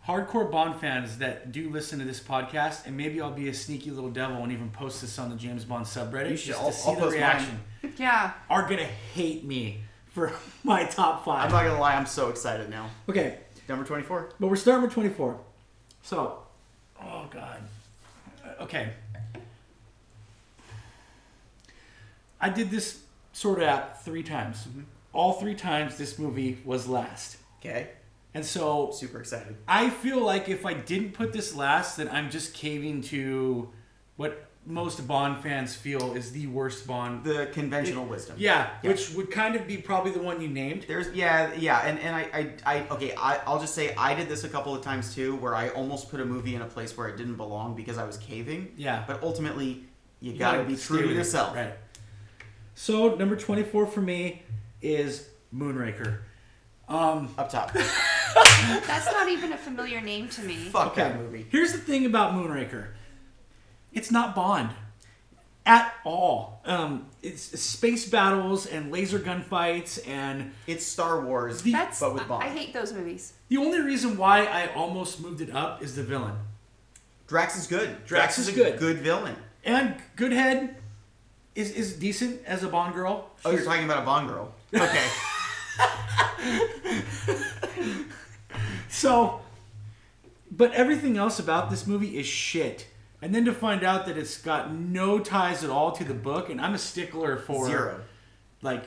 Hardcore 0.06 0.50
Bond 0.50 0.78
fans 0.80 1.18
that 1.18 1.50
do 1.50 1.70
listen 1.70 1.98
to 1.98 2.04
this 2.04 2.20
podcast, 2.20 2.86
and 2.86 2.96
maybe 2.96 3.20
I'll 3.20 3.30
be 3.32 3.48
a 3.48 3.54
sneaky 3.54 3.90
little 3.90 4.10
devil 4.10 4.36
and 4.42 4.52
even 4.52 4.68
post 4.70 5.00
this 5.00 5.18
on 5.18 5.30
the 5.30 5.36
James 5.36 5.64
Bond 5.64 5.86
subreddit 5.86 6.30
You 6.30 6.36
should. 6.36 6.46
just 6.48 6.60
I'll- 6.60 6.70
to 6.70 6.76
see 6.76 6.88
I'll 6.90 6.94
the 6.96 7.00
post 7.00 7.12
mine. 7.12 7.20
reaction. 7.20 7.60
Yeah. 7.98 8.32
Are 8.50 8.62
gonna 8.68 8.82
hate 8.84 9.44
me 9.44 9.80
for 10.08 10.32
my 10.64 10.84
top 10.84 11.24
5 11.24 11.46
I'm 11.46 11.50
not 11.52 11.64
gonna 11.64 11.80
lie. 11.80 11.94
I'm 11.94 12.06
so 12.06 12.28
excited 12.30 12.68
now. 12.70 12.88
okay, 13.08 13.38
Number 13.68 13.84
twenty 13.84 14.02
four. 14.02 14.30
but 14.40 14.49
we're 14.49 14.56
starting 14.56 14.82
with 14.84 14.92
24. 14.92 15.38
So, 16.02 16.38
oh 17.02 17.26
god. 17.30 17.61
Okay. 18.61 18.90
I 22.40 22.50
did 22.50 22.70
this 22.70 23.00
sort 23.32 23.58
of 23.58 23.64
app 23.68 24.02
three 24.02 24.23
times. 24.23 24.58
Mm-hmm. 24.66 24.82
All 25.14 25.34
three 25.34 25.54
times 25.54 25.96
this 25.96 26.18
movie 26.18 26.58
was 26.64 26.87
last. 26.87 27.37
Okay. 27.61 27.88
And 28.35 28.45
so 28.45 28.91
Super 28.93 29.21
excited. 29.21 29.57
I 29.69 29.91
feel 29.91 30.21
like 30.21 30.49
if 30.49 30.67
I 30.67 30.75
didn't 30.75 31.12
put 31.12 31.33
this 31.33 31.55
last, 31.55 31.97
then 31.97 32.09
I'm 32.09 32.31
just 32.31 32.53
caving 32.53 33.03
to 33.03 33.71
what 34.17 34.49
most 34.67 35.07
Bond 35.07 35.43
fans 35.43 35.75
feel 35.76 36.14
is 36.17 36.33
the 36.33 36.47
worst 36.49 36.87
Bond. 36.87 37.23
The 37.23 37.47
conventional 37.53 38.07
wisdom. 38.07 38.37
Yeah, 38.38 38.71
Yeah. 38.83 38.91
which 38.91 39.12
would 39.14 39.31
kind 39.31 39.55
of 39.57 39.67
be 39.67 39.76
probably 39.76 40.11
the 40.11 40.23
one 40.23 40.41
you 40.41 40.49
named. 40.49 40.87
There's 40.88 41.14
yeah 41.14 41.53
yeah 41.55 41.79
and, 41.87 41.99
and 42.00 42.17
I, 42.17 42.50
I 42.67 42.76
I 42.79 42.88
okay 42.88 43.14
I 43.14 43.41
I'll 43.47 43.61
just 43.61 43.75
say 43.75 43.95
I 43.95 44.14
did 44.14 44.29
this 44.29 44.43
a 44.45 44.49
couple 44.49 44.75
of 44.75 44.83
times 44.83 45.14
too 45.14 45.37
where 45.37 45.55
I 45.55 45.69
almost 45.69 46.11
put 46.11 46.21
a 46.21 46.25
movie 46.25 46.55
in 46.55 46.62
a 46.62 46.67
place 46.67 46.97
where 46.97 47.09
it 47.09 47.17
didn't 47.17 47.37
belong 47.37 47.76
because 47.76 47.99
I 47.99 48.05
was 48.05 48.17
caving. 48.17 48.73
Yeah. 48.76 49.05
But 49.07 49.23
ultimately 49.23 49.85
you, 50.21 50.33
You 50.33 50.38
gotta, 50.38 50.64
be 50.64 50.76
true 50.76 51.03
to 51.07 51.12
yourself. 51.12 51.55
Right. 51.55 51.75
So 52.75 53.14
number 53.17 53.37
24 53.37 53.87
for 53.87 54.00
me 54.00 54.43
is 54.81 55.29
Moonraker. 55.55 56.21
Um, 56.88 57.29
Up 57.38 57.50
top. 57.50 57.76
That's 58.87 59.07
not 59.12 59.29
even 59.29 59.53
a 59.53 59.57
familiar 59.57 60.00
name 60.00 60.29
to 60.31 60.43
me. 60.43 60.55
Fuck 60.57 60.95
that 60.97 61.17
movie. 61.19 61.47
Here's 61.50 61.73
the 61.73 61.79
thing 61.79 62.07
about 62.07 62.33
Moonraker. 62.33 62.88
It's 63.93 64.11
not 64.11 64.35
Bond 64.35 64.71
at 65.67 65.95
all. 66.05 66.61
Um, 66.64 67.07
it's 67.23 67.53
it's 67.55 67.62
space 67.62 68.09
battles 68.09 68.67
and 68.67 68.91
laser 68.93 69.19
gunfights 69.19 70.07
and 70.09 70.53
It's 70.67 70.85
Star 70.85 71.21
Wars, 71.21 71.62
The- 71.62 71.73
That's 71.73 72.00
but 72.00 72.14
with 72.14 72.29
Bond. 72.29 72.43
I 72.45 72.49
hate 72.49 72.73
those 72.75 72.93
movies. 72.93 73.33
the 73.49 73.57
only 73.59 73.81
reason 73.81 74.17
why 74.17 74.45
I 74.47 74.73
almost 74.75 75.21
moved 75.21 75.41
it 75.41 75.55
up 75.55 75.83
is 75.83 75.95
the 75.97 76.03
villain. 76.03 76.35
Drax 77.26 77.57
is 77.57 77.67
good. 77.67 78.05
Drax 78.05 78.38
is 78.38 78.49
a 78.49 78.53
good. 78.53 78.79
Good 78.79 78.99
villain. 78.99 79.37
And 79.64 79.95
Goodhead 80.17 80.76
is 81.55 81.71
is 81.71 81.95
decent 81.95 82.41
as 82.47 82.62
a 82.64 82.69
Bond 82.69 82.95
girl. 82.95 83.31
Oh, 83.45 83.50
you're 83.53 83.64
talking 83.64 83.85
about 83.85 84.03
a 84.03 84.07
Bond 84.07 84.29
girl. 84.29 84.53
Okay. 84.75 85.07
So, 88.94 89.40
but 90.50 90.72
everything 90.72 91.16
else 91.16 91.38
about 91.38 91.68
this 91.70 91.86
movie 91.86 92.16
is 92.18 92.26
shit. 92.26 92.86
And 93.20 93.34
then 93.34 93.44
to 93.46 93.52
find 93.52 93.82
out 93.82 94.06
that 94.06 94.16
it's 94.16 94.38
got 94.38 94.72
no 94.72 95.18
ties 95.18 95.64
at 95.64 95.70
all 95.70 95.92
to 95.92 96.04
the 96.04 96.14
book, 96.14 96.50
and 96.50 96.60
I'm 96.60 96.74
a 96.74 96.78
stickler 96.78 97.36
for 97.38 97.66
Zero. 97.66 98.00
like, 98.62 98.84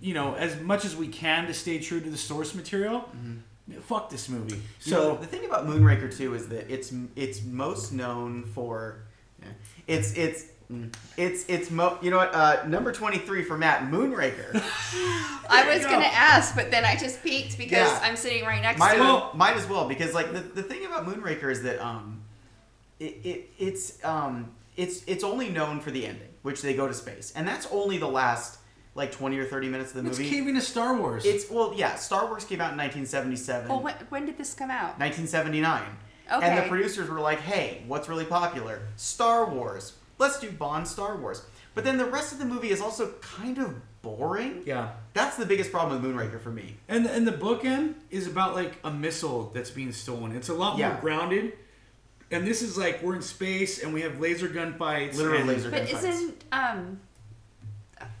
you 0.00 0.14
know, 0.14 0.34
as 0.34 0.60
much 0.60 0.84
as 0.84 0.96
we 0.96 1.06
can 1.08 1.46
to 1.46 1.54
stay 1.54 1.78
true 1.78 2.00
to 2.00 2.10
the 2.10 2.16
source 2.16 2.54
material. 2.54 3.00
Mm-hmm. 3.00 3.80
Fuck 3.80 4.10
this 4.10 4.28
movie. 4.28 4.56
You 4.84 4.92
know, 4.92 5.14
So 5.14 5.16
the 5.16 5.26
thing 5.26 5.44
about 5.44 5.66
Moonraker 5.66 6.14
too 6.14 6.34
is 6.34 6.48
that 6.48 6.70
it's 6.70 6.92
it's 7.16 7.42
most 7.42 7.92
known 7.92 8.44
for 8.44 9.04
it's 9.86 10.12
it's 10.14 10.46
It's 11.16 11.44
it's 11.48 11.70
mo- 11.70 11.98
you 12.02 12.10
know 12.10 12.16
what 12.16 12.34
uh, 12.34 12.64
number 12.66 12.90
twenty 12.92 13.18
three 13.18 13.44
for 13.44 13.56
Matt 13.58 13.90
Moonraker. 13.90 14.54
I 15.48 15.64
was 15.68 15.82
you 15.82 15.88
gonna 15.88 16.04
ask, 16.06 16.54
but 16.56 16.70
then 16.70 16.84
I 16.84 16.96
just 16.96 17.22
peeked 17.22 17.58
because 17.58 17.78
Yeah. 17.88 18.00
I'm 18.02 18.16
sitting 18.16 18.44
right 18.44 18.62
next 18.62 18.78
Mine, 18.78 18.92
to 18.96 19.00
him. 19.00 19.04
well, 19.04 19.30
mine 19.34 19.54
as 19.56 19.66
well 19.68 19.86
because 19.86 20.14
like 20.14 20.32
the, 20.32 20.40
the 20.40 20.62
thing 20.62 20.84
about 20.86 21.06
Moonraker 21.06 21.50
is 21.50 21.62
that 21.62 21.80
um, 21.84 22.22
it, 22.98 23.18
it 23.24 23.50
it's 23.58 24.02
um 24.04 24.50
it's 24.76 25.04
it's 25.06 25.22
only 25.22 25.50
known 25.50 25.80
for 25.80 25.90
the 25.90 26.06
ending, 26.06 26.28
which 26.42 26.62
they 26.62 26.74
go 26.74 26.88
to 26.88 26.94
space, 26.94 27.32
and 27.36 27.46
that's 27.46 27.66
only 27.70 27.98
the 27.98 28.08
last 28.08 28.58
like 28.94 29.12
twenty 29.12 29.38
or 29.38 29.44
thirty 29.44 29.68
minutes 29.68 29.90
of 29.90 29.96
the 29.96 30.02
movie. 30.02 30.10
It's 30.12 30.18
movie. 30.20 30.30
caving 30.30 30.54
to 30.54 30.60
Star 30.62 30.96
Wars. 30.96 31.24
It's 31.26 31.50
well, 31.50 31.74
yeah. 31.76 31.94
Star 31.96 32.26
Wars 32.26 32.44
came 32.44 32.60
out 32.60 32.72
in 32.72 32.78
1977. 32.78 33.68
Well, 33.68 33.80
when, 33.82 33.94
when 34.08 34.24
did 34.26 34.38
this 34.38 34.54
come 34.54 34.70
out? 34.70 34.98
1979. 34.98 35.82
And 36.26 36.42
the 36.42 36.60
Okay. 36.62 36.68
producers 36.70 37.10
were 37.10 37.20
like, 37.20 37.40
hey, 37.40 37.82
what's 37.86 38.08
really 38.08 38.24
popular? 38.24 38.80
Star 38.96 39.44
Wars. 39.46 39.92
Let's 40.18 40.38
do 40.40 40.50
Bond 40.50 40.86
Star 40.88 41.16
Wars. 41.16 41.42
But 41.74 41.84
then 41.84 41.96
the 41.98 42.04
rest 42.06 42.32
of 42.32 42.38
the 42.38 42.44
movie 42.44 42.70
is 42.70 42.80
also 42.80 43.12
kind 43.20 43.58
of 43.58 43.74
boring. 44.02 44.62
yeah. 44.64 44.90
That's 45.12 45.36
the 45.36 45.46
biggest 45.46 45.70
problem 45.72 46.00
with 46.02 46.10
Moonraker 46.14 46.40
for 46.40 46.50
me. 46.50 46.76
And 46.88 47.06
and 47.06 47.26
the 47.26 47.32
bookend 47.32 47.94
is 48.10 48.26
about 48.26 48.54
like 48.54 48.74
a 48.84 48.90
missile 48.90 49.50
that's 49.54 49.70
being 49.70 49.92
stolen. 49.92 50.36
It's 50.36 50.48
a 50.48 50.54
lot 50.54 50.72
more 50.78 50.80
Yeah. 50.88 51.00
grounded. 51.00 51.54
And 52.30 52.46
this 52.46 52.62
is 52.62 52.76
like 52.78 53.02
we're 53.02 53.16
in 53.16 53.22
space 53.22 53.82
and 53.82 53.92
we 53.94 54.02
have 54.02 54.20
laser 54.20 54.48
gun 54.48 54.74
fights. 54.74 55.16
Literal 55.18 55.44
laser 55.44 55.70
But 55.70 55.78
gun 55.78 55.86
fights. 55.88 56.04
isn't 56.04 56.44
um, 56.52 57.00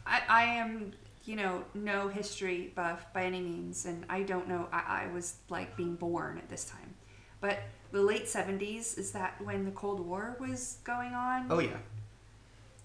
I 0.06 0.20
I 0.28 0.44
am 0.44 0.92
you 1.24 1.36
know 1.36 1.64
no 1.74 2.08
history 2.08 2.72
buff 2.74 3.12
by 3.12 3.24
any 3.24 3.40
means, 3.40 3.86
and 3.86 4.04
I 4.08 4.22
don't 4.22 4.46
know. 4.48 4.68
I, 4.72 5.04
I 5.06 5.12
was 5.12 5.36
like 5.48 5.76
being 5.76 5.94
born 5.96 6.38
at 6.38 6.48
this 6.48 6.64
time, 6.64 6.94
but 7.40 7.58
the 7.94 8.02
late 8.02 8.28
seventies 8.28 8.98
is 8.98 9.12
that 9.12 9.40
when 9.42 9.64
the 9.64 9.70
Cold 9.70 10.00
War 10.00 10.36
was 10.40 10.78
going 10.84 11.14
on? 11.14 11.46
Oh, 11.48 11.60
yeah. 11.60 11.76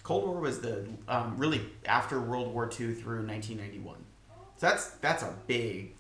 Cold 0.04 0.26
War 0.28 0.40
was 0.40 0.62
the 0.62 0.88
um, 1.08 1.36
really 1.38 1.62
after 1.86 2.22
World 2.22 2.54
War 2.54 2.66
II 2.66 2.94
through 2.94 3.26
1991. 3.26 3.98
So 4.58 4.68
that's 4.68 4.92
that's 5.02 5.24
a 5.24 5.34
big. 5.48 5.94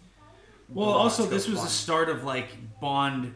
Well, 0.70 0.90
also 0.90 1.26
this 1.26 1.48
was 1.48 1.58
Bond. 1.58 1.68
the 1.68 1.72
start 1.72 2.10
of 2.10 2.24
like 2.24 2.50
Bond 2.80 3.34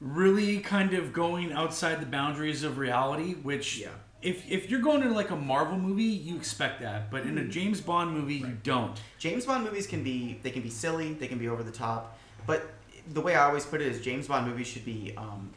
really 0.00 0.58
kind 0.58 0.92
of 0.94 1.12
going 1.12 1.52
outside 1.52 2.00
the 2.00 2.06
boundaries 2.06 2.62
of 2.64 2.78
reality, 2.78 3.34
which 3.34 3.78
Yeah. 3.78 3.88
if 4.22 4.50
if 4.50 4.70
you're 4.70 4.80
going 4.80 5.02
to 5.02 5.10
like 5.10 5.30
a 5.30 5.36
Marvel 5.36 5.78
movie, 5.78 6.02
you 6.04 6.36
expect 6.36 6.80
that, 6.80 7.10
but 7.10 7.22
in 7.22 7.38
a 7.38 7.44
James 7.44 7.80
Bond 7.80 8.12
movie, 8.12 8.36
you 8.36 8.56
don't. 8.62 9.00
James 9.18 9.46
Bond 9.46 9.64
movies 9.64 9.86
can 9.86 10.02
be 10.02 10.38
they 10.42 10.50
can 10.50 10.62
be 10.62 10.70
silly, 10.70 11.14
they 11.14 11.28
can 11.28 11.38
be 11.38 11.48
over 11.48 11.62
the 11.62 11.72
top, 11.72 12.18
but 12.46 12.72
the 13.12 13.20
way 13.20 13.34
I 13.34 13.44
always 13.46 13.64
put 13.64 13.80
it 13.80 13.88
is 13.88 14.00
James 14.00 14.26
Bond 14.28 14.46
movies 14.46 14.66
should 14.66 14.84
be 14.84 15.14
um, 15.16 15.50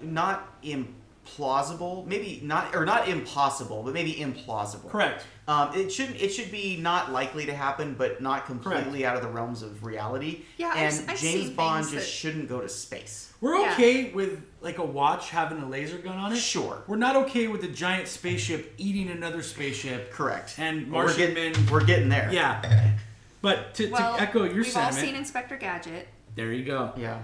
not 0.00 0.60
implausible, 0.62 2.06
maybe 2.06 2.40
not 2.42 2.74
or 2.74 2.84
not 2.84 3.08
impossible, 3.08 3.82
but 3.82 3.94
maybe 3.94 4.14
implausible. 4.14 4.88
Correct. 4.90 5.24
Um, 5.48 5.74
it 5.74 5.92
shouldn't. 5.92 6.20
It 6.20 6.30
should 6.30 6.50
be 6.52 6.76
not 6.76 7.12
likely 7.12 7.46
to 7.46 7.54
happen, 7.54 7.94
but 7.98 8.20
not 8.22 8.46
completely 8.46 9.00
Correct. 9.00 9.04
out 9.04 9.16
of 9.16 9.22
the 9.22 9.28
realms 9.28 9.62
of 9.62 9.84
reality. 9.84 10.42
Yeah, 10.56 10.68
I've 10.68 10.76
and 10.76 10.86
s- 10.86 11.00
I've 11.08 11.18
James 11.20 11.46
seen 11.46 11.54
Bond 11.54 11.84
just 11.84 11.94
that- 11.96 12.04
shouldn't 12.04 12.48
go 12.48 12.60
to 12.60 12.68
space. 12.68 13.32
We're 13.40 13.56
Yeah. 13.58 13.72
okay 13.72 14.10
with 14.12 14.40
like 14.60 14.78
a 14.78 14.84
watch 14.84 15.30
having 15.30 15.60
a 15.60 15.68
laser 15.68 15.98
gun 15.98 16.16
on 16.16 16.32
it. 16.32 16.36
Sure. 16.36 16.82
We're 16.86 16.96
not 16.96 17.16
okay 17.16 17.48
with 17.48 17.64
a 17.64 17.68
giant 17.68 18.06
spaceship 18.06 18.74
eating 18.78 19.10
another 19.10 19.42
spaceship. 19.42 20.12
Correct. 20.12 20.54
And 20.58 20.90
But 20.92 20.96
we're 21.06 21.16
getting, 21.16 21.34
men. 21.52 21.66
we're 21.70 21.84
getting 21.84 22.08
there. 22.08 22.30
Yeah. 22.32 22.92
But 23.42 23.74
to, 23.74 23.90
well, 23.90 24.14
to 24.16 24.22
echo 24.22 24.44
your 24.44 24.62
we've 24.62 24.76
all 24.76 24.92
seen 24.92 25.14
Inspector 25.16 25.56
Gadget. 25.56 26.08
there 26.36 26.52
you 26.52 26.64
go. 26.64 26.92
Yeah. 26.96 27.22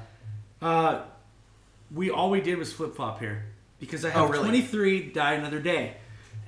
Uh, 0.61 1.03
we 1.95 2.11
all 2.11 2.29
we 2.31 2.41
did 2.41 2.59
was 2.59 2.73
flip 2.73 2.95
flop 2.97 3.21
here 3.21 3.45
because 3.81 4.05
I 4.05 4.11
have 4.11 4.23
Oh, 4.23 4.29
really? 4.29 4.49
23 4.49 5.13
die 5.13 5.35
another 5.35 5.61
day, 5.61 5.95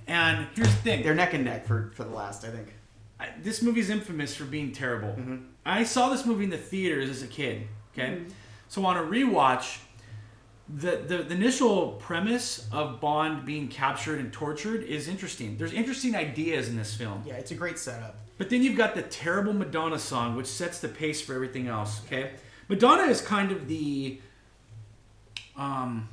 and 0.09 0.47
here's 0.55 0.69
the 0.69 0.83
thing: 0.83 1.03
They're 1.05 1.15
neck 1.15 1.33
and 1.35 1.45
neck 1.45 1.67
for 1.67 1.93
for 1.95 2.05
the 2.05 2.11
last. 2.11 2.45
I 2.45 2.49
think. 2.51 2.75
I, 3.21 3.29
this 3.43 3.63
movie's 3.63 3.91
infamous 3.91 4.35
for 4.35 4.45
being 4.45 4.73
terrible. 4.73 5.11
Mhm. 5.11 5.45
I 5.65 5.85
saw 5.85 6.09
this 6.09 6.25
movie 6.27 6.45
in 6.45 6.51
the 6.51 6.57
theaters 6.59 7.09
as 7.09 7.23
a 7.23 7.27
kid. 7.29 7.69
Okay, 7.95 8.09
Mm-hmm. 8.13 8.29
so 8.69 8.85
on 8.87 8.97
a 8.97 9.03
rewatch, 9.03 9.79
the, 10.69 10.97
the 11.07 11.19
the 11.19 11.35
initial 11.35 11.93
premise 12.01 12.67
of 12.73 13.01
Bond 13.01 13.45
being 13.47 13.69
captured 13.69 14.19
and 14.21 14.33
tortured 14.33 14.83
is 14.85 15.07
interesting. 15.07 15.57
There's 15.59 15.73
interesting 15.73 16.15
ideas 16.17 16.69
in 16.69 16.77
this 16.77 16.95
film. 16.95 17.23
Yeah, 17.27 17.35
it's 17.35 17.51
a 17.53 17.55
great 17.57 17.79
setup. 17.79 18.17
But 18.41 18.49
then 18.49 18.63
you've 18.63 18.79
got 18.79 18.95
the 18.95 19.03
terrible 19.03 19.53
Madonna 19.53 19.99
song, 19.99 20.35
which 20.35 20.47
sets 20.47 20.81
the 20.81 20.89
pace 20.89 21.21
for 21.21 21.35
everything 21.35 21.69
else. 21.69 22.01
Okay, 22.07 22.31
Madonna 22.71 23.03
is 23.03 23.21
kind 23.21 23.53
of 23.53 23.69
the, 23.69 24.19
um, 25.59 26.09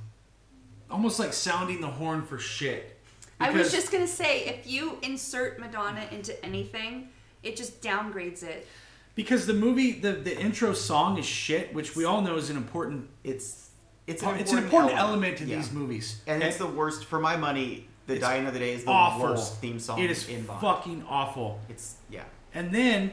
almost 0.92 1.20
like 1.20 1.32
sounding 1.32 1.80
the 1.80 1.88
horn 1.88 2.22
for 2.24 2.38
shit. 2.38 3.00
I 3.40 3.50
was 3.52 3.72
just 3.72 3.94
gonna 3.94 4.06
say, 4.06 4.44
if 4.44 4.68
you 4.68 4.98
insert 5.04 5.58
Madonna 5.58 6.06
into 6.12 6.44
anything, 6.46 7.08
it 7.44 7.56
just 7.56 7.82
downgrades 7.82 8.44
it. 8.44 8.68
because 9.16 9.46
the 9.46 9.54
movie, 9.54 9.94
the 9.94 10.12
the 10.12 10.38
intro 10.38 10.74
song 10.74 11.18
is 11.18 11.26
shit, 11.26 11.74
which 11.74 11.96
we 11.96 12.04
all 12.04 12.22
know 12.22 12.36
is 12.36 12.50
an 12.50 12.58
important. 12.58 13.08
It's 13.24 13.70
it's 14.06 14.22
It's 14.22 14.52
an 14.52 14.66
important 14.66 14.98
element, 14.98 15.38
to 15.38 15.46
these 15.46 15.72
movies. 15.72 16.22
and 16.28 16.42
okay? 16.42 16.50
it's 16.50 16.58
the 16.58 16.68
worst 16.68 17.06
for 17.06 17.20
my 17.22 17.38
money. 17.38 17.87
The 18.08 18.14
It's 18.16 18.22
Die 18.24 18.36
Another 18.36 18.60
Day 18.60 18.74
is 18.74 18.84
the 18.86 18.90
awful. 18.90 19.30
worst 19.30 19.58
theme 19.60 19.80
song 19.80 20.00
It 20.00 20.10
is 20.10 20.28
in 20.30 20.44
Bond. 20.46 20.62
fucking 20.62 21.04
awful. 21.08 21.60
It's 21.70 21.96
yeah. 22.10 22.24
and 22.54 22.74
then 22.74 23.12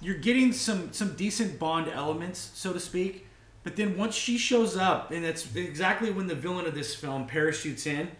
you're 0.00 0.18
getting 0.18 0.52
some 0.52 0.92
some 0.92 1.14
decent 1.16 1.58
Bond 1.58 1.88
elements, 1.88 2.50
so 2.54 2.72
to 2.72 2.80
speak. 2.80 3.26
But 3.62 3.76
then 3.76 3.98
once 3.98 4.14
she 4.14 4.38
shows 4.38 4.76
up, 4.76 5.10
and 5.10 5.22
that's 5.24 5.54
exactly 5.54 6.10
when 6.10 6.28
the 6.28 6.34
villain 6.34 6.66
of 6.66 6.74
this 6.74 6.94
film 6.94 7.26
parachutes 7.26 7.86
in, 7.86 8.10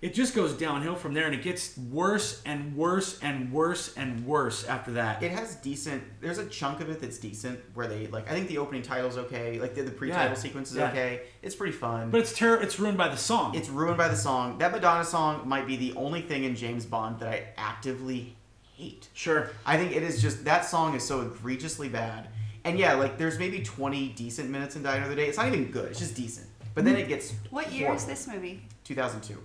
it 0.00 0.14
just 0.14 0.34
goes 0.34 0.52
downhill 0.52 0.94
from 0.94 1.12
there, 1.12 1.26
and 1.26 1.34
it 1.34 1.42
gets 1.42 1.76
worse 1.76 2.40
and 2.46 2.76
worse 2.76 3.18
and 3.20 3.52
worse 3.52 3.96
and 3.96 4.24
worse 4.24 4.64
after 4.64 4.92
that. 4.92 5.22
It 5.22 5.32
has 5.32 5.56
decent. 5.56 6.04
There's 6.20 6.38
a 6.38 6.46
chunk 6.46 6.80
of 6.80 6.88
it 6.88 7.00
that's 7.00 7.18
decent 7.18 7.58
where 7.74 7.88
they 7.88 8.06
like. 8.06 8.30
I 8.30 8.34
think 8.34 8.46
the 8.46 8.58
opening 8.58 8.82
title's 8.82 9.16
okay. 9.18 9.58
Like 9.60 9.74
the, 9.74 9.82
the 9.82 9.90
pre-title 9.90 10.28
Yeah. 10.28 10.34
sequence 10.34 10.70
is 10.70 10.76
Yeah. 10.76 10.90
okay. 10.90 11.22
It's 11.42 11.56
pretty 11.56 11.72
fun. 11.72 12.10
but 12.10 12.20
it's 12.20 12.32
ter- 12.32 12.60
It's 12.60 12.78
ruined 12.78 12.96
by 12.96 13.08
the 13.08 13.16
song. 13.16 13.56
it's 13.56 13.68
ruined 13.68 13.96
by 13.98 14.06
the 14.08 14.16
song. 14.16 14.58
That 14.58 14.70
Madonna 14.70 15.04
song 15.04 15.48
might 15.48 15.66
be 15.66 15.76
the 15.76 15.92
only 15.94 16.22
thing 16.22 16.44
in 16.44 16.54
James 16.54 16.86
Bond 16.86 17.18
that 17.18 17.28
I 17.28 17.48
actively 17.56 18.36
hate. 18.76 19.08
sure. 19.14 19.50
I 19.66 19.76
think 19.76 19.96
it 19.96 20.04
is 20.04 20.22
just 20.22 20.44
that 20.44 20.64
song 20.64 20.94
is 20.94 21.02
so 21.02 21.22
egregiously 21.22 21.88
bad. 21.88 22.28
And 22.64 22.78
yeah, 22.78 22.94
like 22.94 23.18
there's 23.18 23.38
maybe 23.38 23.62
20 23.62 24.10
decent 24.10 24.48
minutes 24.50 24.76
in 24.76 24.82
Die 24.84 24.94
Another 24.94 25.16
Day. 25.16 25.26
It's 25.26 25.38
not 25.38 25.48
even 25.48 25.70
good. 25.72 25.90
It's 25.90 25.98
just 25.98 26.14
decent. 26.14 26.46
But 26.74 26.84
then 26.84 26.94
mm. 26.94 27.00
it 27.00 27.08
gets 27.08 27.32
What 27.50 27.72
year 27.72 27.92
is 27.92 28.04
this 28.04 28.28
movie? 28.28 28.62
2002. 28.84 29.36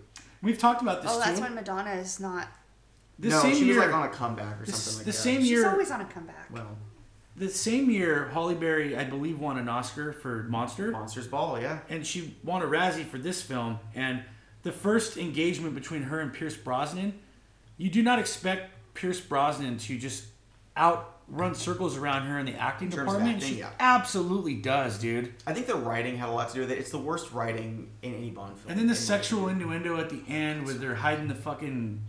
We've 0.43 0.57
talked 0.57 0.81
about 0.83 1.01
this 1.01 1.09
Oh, 1.11 1.19
that's 1.19 1.39
too. 1.39 1.43
when 1.45 1.55
Madonna 1.55 1.93
is 1.93 2.19
not. 2.19 2.47
the 3.17 3.29
no, 3.29 3.39
same 3.41 3.55
she 3.55 3.65
year, 3.65 3.77
was 3.79 3.85
like 3.87 3.95
on 3.95 4.03
a 4.03 4.09
comeback 4.09 4.61
or 4.61 4.65
the, 4.65 4.71
something 4.73 4.97
like 4.99 5.05
the 5.05 5.11
that. 5.11 5.17
same 5.17 5.39
She's 5.41 5.49
year, 5.51 5.69
always 5.71 5.89
on 5.89 6.01
a 6.01 6.05
comeback. 6.05 6.47
Well, 6.51 6.77
the 7.35 7.49
same 7.49 7.89
year, 7.89 8.29
Halle 8.33 8.53
Berry, 8.53 8.95
I 8.95 9.05
believe, 9.05 9.39
won 9.39 9.57
an 9.57 9.67
Oscar 9.69 10.13
for 10.13 10.43
Monster. 10.43 10.91
Monsters 10.91 11.27
Ball, 11.27 11.59
yeah. 11.61 11.79
and 11.89 12.05
she 12.05 12.35
won 12.43 12.61
a 12.61 12.65
Razzie 12.65 13.05
for 13.05 13.17
this 13.17 13.41
film. 13.41 13.79
And 13.95 14.23
the 14.63 14.71
first 14.71 15.17
engagement 15.17 15.73
between 15.73 16.03
her 16.03 16.19
and 16.19 16.31
Pierce 16.31 16.55
Brosnan, 16.57 17.17
you 17.77 17.89
do 17.89 18.03
not 18.03 18.19
expect 18.19 18.71
Pierce 18.93 19.19
Brosnan 19.19 19.77
to 19.79 19.97
just 19.97 20.25
outrun 21.33 21.55
circles 21.55 21.97
around 21.97 22.27
her 22.27 22.39
in 22.39 22.45
the 22.45 22.53
acting 22.55 22.87
In 22.87 22.93
terms 22.93 23.07
of 23.11 23.17
department. 23.19 23.37
acting, 23.37 23.53
she 23.55 23.59
yeah. 23.59 23.69
absolutely 23.79 24.55
does, 24.55 24.99
dude. 24.99 25.33
I 25.47 25.53
think 25.53 25.67
the 25.67 25.75
writing 25.75 26.17
had 26.17 26.29
a 26.29 26.31
lot 26.31 26.49
to 26.49 26.53
do 26.55 26.59
with 26.61 26.71
it. 26.71 26.77
It's 26.77 26.91
the 26.91 26.99
worst 26.99 27.31
writing 27.31 27.89
in 28.01 28.13
any 28.15 28.29
Bond 28.29 28.57
film. 28.57 28.71
And 28.71 28.79
then 28.79 28.87
the 28.87 28.93
in 28.93 28.97
sexual 28.97 29.45
opinion. 29.45 29.71
innuendo 29.71 29.99
at 29.99 30.09
the 30.09 30.21
end, 30.27 30.65
where 30.65 30.75
they're 30.75 30.95
hiding 30.95 31.27
the 31.27 31.35
fucking 31.35 32.03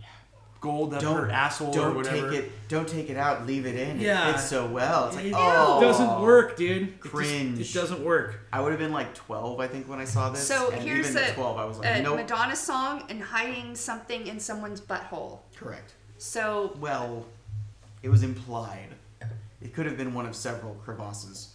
gold 0.61 0.93
up 0.95 1.01
Don't 1.01 1.15
her 1.17 1.29
asshole 1.31 1.71
don't 1.71 1.95
whatever. 1.95 2.31
take 2.31 2.39
it. 2.45 2.51
Don't 2.69 2.87
take 2.87 3.09
it 3.09 3.17
out. 3.17 3.45
Leave 3.45 3.65
it 3.67 3.75
in. 3.75 3.99
Yeah. 3.99 4.29
it 4.29 4.33
fits 4.33 4.49
so 4.49 4.65
well. 4.67 5.07
It's 5.07 5.15
like 5.15 5.25
it 5.25 5.33
oh, 5.35 5.79
doesn't 5.81 6.21
work, 6.21 6.57
dude. 6.57 6.83
It 6.83 7.01
just- 7.01 7.13
Cringe. 7.13 7.59
it 7.59 7.73
doesn't 7.73 8.03
work. 8.03 8.39
I 8.51 8.61
would 8.61 8.71
have 8.71 8.79
been 8.79 8.93
like 8.93 9.13
12, 9.13 9.59
I 9.59 9.67
think, 9.67 9.87
when 9.87 9.99
I 9.99 10.05
saw 10.05 10.29
this. 10.29 10.47
So 10.47 10.71
and 10.71 10.81
here's 10.81 11.11
even 11.11 11.21
a, 11.23 11.25
at 11.27 11.35
12, 11.35 11.57
I 11.57 11.65
was 11.65 11.77
like, 11.79 11.99
a 11.99 12.01
nope. 12.01 12.17
Madonna 12.17 12.55
song 12.55 13.03
and 13.09 13.21
hiding 13.21 13.75
something 13.75 14.27
in 14.27 14.39
someone's 14.39 14.81
butthole. 14.81 15.39
Correct. 15.55 15.93
So 16.17 16.75
Well, 16.79 17.25
it 18.01 18.09
was 18.09 18.23
implied. 18.23 18.89
It 19.65 19.73
could 19.73 19.87
have 19.87 19.97
been 19.97 20.13
one 20.13 20.27
of 20.27 20.35
several 20.35 20.75
crevasses. 20.85 21.47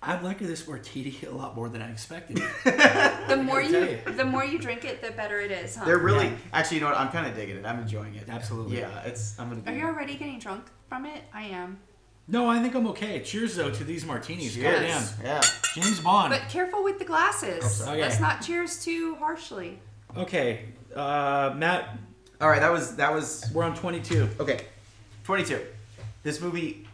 I'm 0.00 0.24
liking 0.24 0.46
this 0.46 0.66
martini 0.66 1.14
a 1.28 1.30
lot 1.30 1.54
more 1.54 1.68
than 1.68 1.82
I 1.82 1.90
expected. 1.92 2.38
the 2.64 3.42
more 3.44 3.60
gotta 3.60 3.98
you, 4.06 4.12
the 4.14 4.24
more 4.24 4.42
you 4.42 4.58
drink 4.58 4.86
it, 4.86 5.02
the 5.02 5.10
better 5.10 5.40
it 5.40 5.50
is, 5.50 5.76
huh? 5.76 5.84
They're 5.84 5.98
really 5.98 6.28
Yeah. 6.28 6.36
actually, 6.54 6.78
you 6.78 6.80
know 6.84 6.88
what? 6.88 6.96
I'm 6.98 7.10
kind 7.10 7.26
of 7.26 7.36
digging 7.36 7.58
it. 7.58 7.66
I'm 7.66 7.78
enjoying 7.80 8.14
it. 8.14 8.24
Absolutely. 8.30 8.78
Yeah, 8.78 9.02
it's. 9.02 9.38
I'm 9.38 9.50
gonna. 9.50 9.60
Do 9.60 9.70
Are 9.70 9.74
you 9.76 9.84
already 9.84 10.16
getting 10.16 10.38
drunk 10.38 10.64
from 10.88 11.04
it? 11.04 11.22
I 11.34 11.42
am. 11.48 11.78
no, 12.28 12.48
I 12.48 12.60
think 12.62 12.74
I'm 12.74 12.86
okay. 12.88 13.20
Cheers 13.20 13.56
though 13.56 13.70
to 13.70 13.84
these 13.84 14.06
martinis. 14.06 14.54
Cheers. 14.54 14.80
Goddamn. 14.80 15.02
Yeah. 15.22 15.42
James 15.74 16.00
Bond. 16.00 16.30
But 16.32 16.48
careful 16.48 16.82
with 16.82 16.98
the 16.98 17.04
glasses. 17.04 17.82
Okay. 17.82 18.00
Let's 18.00 18.20
not 18.20 18.40
cheers 18.40 18.82
too 18.82 19.16
harshly. 19.16 19.80
Okay, 20.16 20.64
uh, 20.96 21.52
Matt, 21.54 21.98
All 22.40 22.48
right. 22.48 22.60
That 22.60 22.72
was 22.72 22.96
that 22.96 23.12
was 23.12 23.44
we're 23.52 23.64
on 23.64 23.76
22. 23.76 24.30
okay. 24.40 24.64
22. 25.24 25.60
This 26.22 26.40
movie 26.40 26.86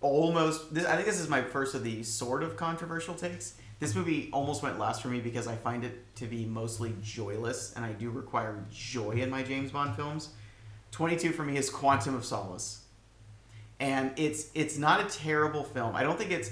almost. 0.00 0.74
This, 0.74 0.84
I 0.84 0.94
think 0.94 1.06
this 1.06 1.20
is 1.20 1.28
my 1.28 1.42
first 1.42 1.74
of 1.74 1.82
the 1.82 2.02
sort 2.02 2.42
of 2.42 2.56
controversial 2.56 3.14
takes. 3.14 3.54
This 3.78 3.94
movie 3.94 4.30
almost 4.32 4.62
went 4.62 4.78
last 4.78 5.02
for 5.02 5.08
me 5.08 5.20
because 5.20 5.46
I 5.46 5.56
find 5.56 5.84
it 5.84 6.14
to 6.16 6.26
be 6.26 6.46
mostly 6.46 6.94
joyless, 7.02 7.74
and 7.76 7.84
I 7.84 7.92
do 7.92 8.10
require 8.10 8.64
joy 8.72 9.12
in 9.12 9.28
my 9.28 9.42
James 9.42 9.70
Bond 9.70 9.94
films. 9.96 10.30
22 10.92 11.32
for 11.32 11.42
me 11.42 11.58
is 11.58 11.68
Quantum 11.68 12.14
of 12.14 12.24
Solace. 12.24 12.82
And 13.78 14.12
it's 14.16 14.50
it's 14.54 14.78
not 14.78 15.00
a 15.00 15.18
terrible 15.18 15.62
film. 15.62 15.94
I 15.94 16.02
don't 16.02 16.18
think 16.18 16.30
it's 16.30 16.50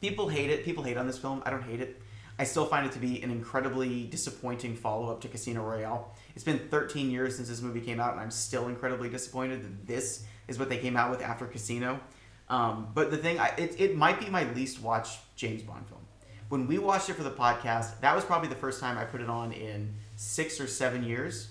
people 0.00 0.28
hate 0.28 0.50
it. 0.50 0.64
People 0.64 0.82
hate 0.82 0.98
on 0.98 1.06
this 1.06 1.18
film. 1.18 1.42
I 1.46 1.50
don't 1.50 1.62
hate 1.62 1.80
it. 1.80 2.00
I 2.38 2.44
still 2.44 2.66
find 2.66 2.86
it 2.86 2.92
to 2.92 2.98
be 2.98 3.22
an 3.22 3.30
incredibly 3.30 4.04
disappointing 4.04 4.74
follow-up 4.74 5.20
to 5.22 5.28
Casino 5.28 5.62
Royale. 5.62 6.10
It's 6.34 6.44
been 6.44 6.58
13 6.58 7.10
years 7.10 7.36
since 7.36 7.48
this 7.48 7.60
movie 7.60 7.80
came 7.80 8.00
out, 8.00 8.12
and 8.12 8.20
I'm 8.20 8.30
still 8.30 8.68
incredibly 8.68 9.08
disappointed 9.08 9.62
that 9.62 9.86
this 9.86 10.24
is 10.48 10.58
what 10.58 10.68
they 10.68 10.78
came 10.78 10.96
out 10.96 11.10
with 11.10 11.22
after 11.22 11.46
Casino. 11.46 12.00
Um, 12.48 12.88
but 12.94 13.10
the 13.10 13.16
thing, 13.16 13.38
I, 13.38 13.48
it, 13.56 13.80
it 13.80 13.96
might 13.96 14.18
be 14.18 14.28
my 14.28 14.50
least 14.52 14.82
watched 14.82 15.20
James 15.36 15.62
Bond 15.62 15.86
film. 15.86 16.00
When 16.48 16.66
we 16.66 16.78
watched 16.78 17.08
it 17.08 17.14
for 17.14 17.22
the 17.22 17.30
podcast, 17.30 18.00
that 18.00 18.14
was 18.14 18.24
probably 18.24 18.48
the 18.48 18.56
first 18.56 18.80
time 18.80 18.98
I 18.98 19.04
put 19.04 19.20
it 19.20 19.30
on 19.30 19.52
in 19.52 19.94
six 20.16 20.60
or 20.60 20.66
seven 20.66 21.04
years. 21.04 21.48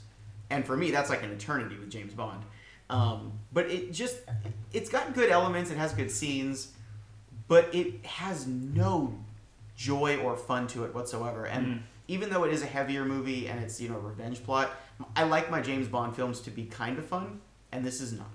And 0.50 0.65
for 0.65 0.75
me, 0.75 0.91
that's 0.91 1.09
like 1.09 1.24
an 1.24 1.31
eternity 1.31 1.77
with 1.77 1.89
James 1.89 2.13
Bond. 2.13 2.43
Um, 2.89 3.33
but 3.53 3.69
it 3.69 3.93
just, 3.93 4.17
it's 4.74 4.89
got 4.89 5.13
good 5.13 5.29
elements, 5.29 5.71
it 5.71 5.77
has 5.77 5.93
good 5.93 6.12
scenes, 6.12 6.74
but 7.48 7.74
it 7.74 8.03
has 8.05 8.48
no 8.48 9.13
joy 9.77 10.17
or 10.17 10.36
fun 10.36 10.67
to 10.67 10.83
it 10.83 10.93
whatsoever. 10.93 11.45
And 11.45 11.65
Mm. 11.67 11.81
Even 12.09 12.31
though 12.31 12.43
it 12.43 12.51
is 12.51 12.63
a 12.63 12.65
heavier 12.65 13.05
movie 13.05 13.47
and 13.47 13.63
it's, 13.63 13.79
you 13.79 13.87
know, 13.87 13.95
a 13.95 13.99
revenge 13.99 14.43
plot, 14.43 14.71
I 15.15 15.23
like 15.23 15.51
my 15.51 15.61
James 15.61 15.87
Bond 15.87 16.15
films 16.15 16.41
to 16.41 16.51
be 16.51 16.65
kind 16.65 16.97
of 16.97 17.05
fun, 17.05 17.39
and 17.71 17.85
this 17.85 18.01
is 18.01 18.11
not. 18.11 18.31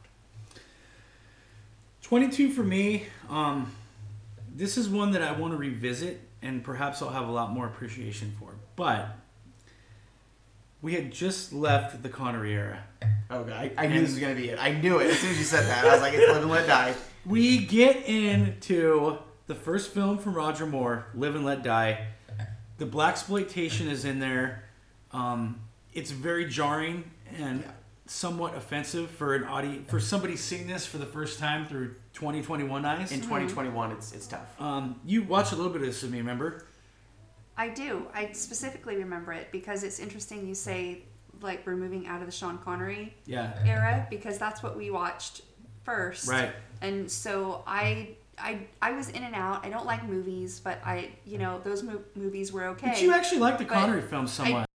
22 2.02 2.50
for 2.52 2.62
me. 2.62 3.07
Um, 3.28 3.73
this 4.54 4.78
is 4.78 4.88
one 4.88 5.11
that 5.11 5.23
I 5.23 5.33
want 5.33 5.54
to 5.54 5.57
revisit, 5.57 6.21
and 6.40 6.62
perhaps 6.62 7.02
I'll 7.02 7.11
have 7.11 7.26
a 7.26 7.33
lot 7.33 7.50
more 7.50 7.66
appreciation 7.66 8.33
for. 8.38 8.54
But 8.76 9.09
we 10.81 10.95
had 10.95 11.11
just 11.11 11.52
left 11.52 12.00
the 12.00 12.09
Connery 12.09 12.54
era. 12.54 12.85
Oh 13.28 13.43
god, 13.43 13.54
I, 13.54 13.73
I 13.76 13.87
knew 13.88 14.00
this 14.00 14.11
was 14.11 14.21
gonna 14.21 14.37
be 14.37 14.50
it. 14.50 14.59
I 14.61 14.71
knew 14.71 15.00
it 15.00 15.09
as 15.09 15.19
soon 15.19 15.31
as 15.31 15.38
you 15.38 15.45
said 15.45 15.66
that. 15.66 15.85
I 15.85 15.93
was 15.93 16.00
like, 16.00 16.14
it's 16.14 16.31
live 16.31 16.43
and 16.43 16.50
let 16.50 16.69
die. 16.69 16.95
We 17.26 17.64
get 17.64 18.04
into 18.04 19.19
the 19.49 19.54
first 19.57 19.93
film 19.93 20.19
from 20.19 20.35
Roger 20.35 20.66
Moore, 20.66 21.07
Live 21.14 21.35
and 21.35 21.45
Let 21.45 21.64
Die. 21.64 22.07
The 22.78 22.87
blaxploitation 22.87 23.88
is 23.88 24.04
in 24.04 24.19
there. 24.19 24.64
Um, 25.12 25.61
it's 25.93 26.11
very 26.11 26.47
jarring 26.47 27.11
and 27.38 27.61
Yeah. 27.61 27.71
somewhat 28.07 28.54
offensive 28.57 29.11
for 29.11 29.35
an 29.35 29.45
audience 29.45 29.88
for 29.90 30.00
somebody 30.00 30.37
seeing 30.37 30.66
this 30.66 30.85
for 30.85 30.99
the 30.99 31.07
first 31.07 31.38
time 31.38 31.66
through 31.66 31.95
2021 32.14 32.85
eyes. 32.85 33.12
In 33.12 33.21
2021, 33.21 33.93
it's 33.93 34.12
it's 34.12 34.26
tough. 34.26 34.61
Um, 34.61 35.00
you 35.04 35.23
watch 35.23 35.52
a 35.52 35.57
little 35.57 35.71
bit 35.73 35.83
of 35.83 35.87
this 35.87 36.02
with 36.02 36.11
me, 36.11 36.19
remember? 36.19 36.66
I 37.57 37.69
do. 37.69 38.09
I 38.12 38.33
specifically 38.33 38.97
remember 38.97 39.33
it 39.33 39.52
because 39.52 39.85
it's 39.85 40.00
interesting 40.00 40.47
you 40.49 40.54
say 40.57 41.02
like 41.40 41.64
we're 41.66 41.76
moving 41.76 42.07
out 42.07 42.21
of 42.21 42.26
the 42.26 42.33
Sean 42.33 42.59
Connery 42.59 43.14
Yeah. 43.26 43.52
era 43.64 44.07
because 44.11 44.38
that's 44.38 44.62
what 44.62 44.76
we 44.76 44.90
watched 44.90 45.43
first. 45.85 46.28
Right. 46.28 46.52
And 46.81 47.11
so 47.11 47.62
I 47.66 48.16
I 48.38 48.67
I 48.83 48.93
was 48.93 49.09
in 49.11 49.23
and 49.23 49.35
out. 49.35 49.64
I 49.64 49.69
don't 49.69 49.87
like 49.87 50.05
movies, 50.05 50.61
but 50.61 50.79
I 50.85 51.11
you 51.25 51.38
know 51.38 51.61
those 51.64 51.83
mo- 51.83 52.03
movies 52.14 52.53
were 52.53 52.64
okay. 52.69 52.88
But 52.91 53.03
you 53.03 53.12
actually 53.12 53.41
like 53.41 53.59
the 53.59 53.64
But 53.64 53.75
Connery 53.75 54.03
films 54.03 54.33
somewhat. 54.33 54.67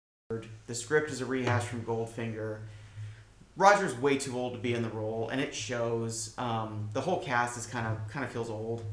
The 0.68 0.76
script 0.76 1.10
is 1.10 1.22
a 1.22 1.26
rehash 1.26 1.64
from 1.64 1.82
Goldfinger. 1.84 2.60
Roger's 3.58 3.98
way 3.98 4.18
too 4.18 4.38
old 4.38 4.54
to 4.54 4.60
be 4.60 4.74
in 4.74 4.84
the 4.84 4.90
role, 4.90 5.30
and 5.30 5.42
it 5.42 5.54
shows. 5.54 6.34
Um, 6.38 6.90
the 6.94 7.02
whole 7.02 7.20
cast 7.20 7.58
is 7.58 7.66
kind 7.66 7.88
of 7.88 7.98
kind 8.12 8.24
of 8.24 8.32
feels 8.32 8.50
old. 8.50 8.86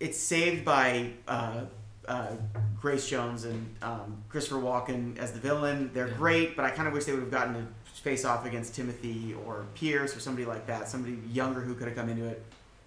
It's 0.00 0.18
saved 0.18 0.64
by 0.64 1.12
uh, 1.28 1.60
uh, 2.08 2.32
Grace 2.80 3.08
Jones 3.08 3.44
and 3.44 3.74
um, 3.82 4.22
Christopher 4.28 4.60
Walken 4.60 5.16
as 5.18 5.32
the 5.32 5.38
villain. 5.38 5.90
They're 5.94 6.08
Yeah. 6.08 6.14
great, 6.16 6.56
but 6.56 6.64
I 6.64 6.70
kind 6.70 6.88
of 6.88 6.94
wish 6.94 7.04
they 7.04 7.12
would 7.12 7.20
have 7.22 7.30
gotten 7.30 7.54
to 7.54 7.66
face 8.02 8.24
off 8.24 8.44
against 8.44 8.74
Timothy 8.74 9.34
or 9.46 9.64
Pierce 9.76 10.16
or 10.16 10.20
somebody 10.20 10.44
like 10.44 10.66
that, 10.66 10.88
somebody 10.88 11.18
younger 11.30 11.60
who 11.60 11.74
could 11.74 11.86
have 11.86 11.96
come 11.96 12.08
into 12.08 12.26
it. 12.26 12.42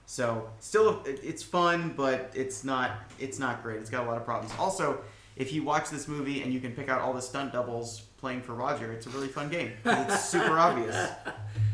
So 0.05 0.49
still, 0.59 1.01
it's 1.05 1.43
fun, 1.43 1.93
but 1.97 2.31
it's 2.33 2.63
not 2.63 2.91
it's 3.19 3.39
not 3.39 3.63
great. 3.63 3.79
It's 3.79 3.89
got 3.89 4.05
a 4.05 4.07
lot 4.07 4.17
of 4.17 4.25
problems. 4.25 4.53
Also, 4.59 4.99
if 5.35 5.51
you 5.51 5.63
watch 5.63 5.89
this 5.89 6.07
movie 6.07 6.43
and 6.43 6.53
you 6.53 6.59
can 6.59 6.71
pick 6.71 6.89
out 6.89 7.01
all 7.01 7.13
the 7.13 7.21
stunt 7.21 7.53
doubles 7.53 8.01
playing 8.17 8.41
for 8.41 8.53
Roger, 8.53 8.91
it's 8.91 9.07
a 9.07 9.09
really 9.09 9.27
fun 9.27 9.49
game. 9.49 9.73
It's 9.83 10.25
super 10.25 10.57
obvious. 10.57 11.11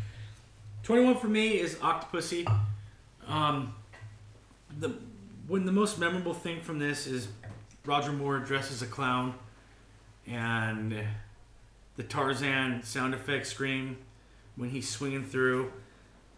21 0.83 1.17
for 1.17 1.27
me 1.27 1.59
is 1.59 1.75
Octopussy. 1.75 2.47
Um, 3.27 3.73
the 4.79 4.95
when 5.47 5.65
the 5.65 5.71
most 5.71 5.99
memorable 5.99 6.33
thing 6.33 6.61
from 6.61 6.79
this 6.79 7.07
is 7.07 7.27
Roger 7.85 8.11
Moore 8.11 8.39
dresses 8.39 8.81
a 8.81 8.85
clown 8.85 9.33
and 10.25 11.03
the 11.97 12.03
Tarzan 12.03 12.83
sound 12.83 13.13
effect 13.13 13.47
scream 13.47 13.97
when 14.55 14.69
he's 14.69 14.87
swinging 14.87 15.25
through. 15.25 15.71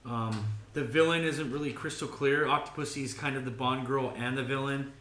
Um, 0.05 0.45
the 0.73 0.83
villain 0.83 1.23
isn't 1.23 1.51
really 1.51 1.71
crystal 1.71 2.07
clear. 2.07 2.45
Octopussy 2.45 3.03
is 3.03 3.13
kind 3.13 3.35
of 3.35 3.45
the 3.45 3.51
Bond 3.51 3.85
girl 3.85 4.13
and 4.17 4.37
the 4.37 4.43
villain. 4.43 4.91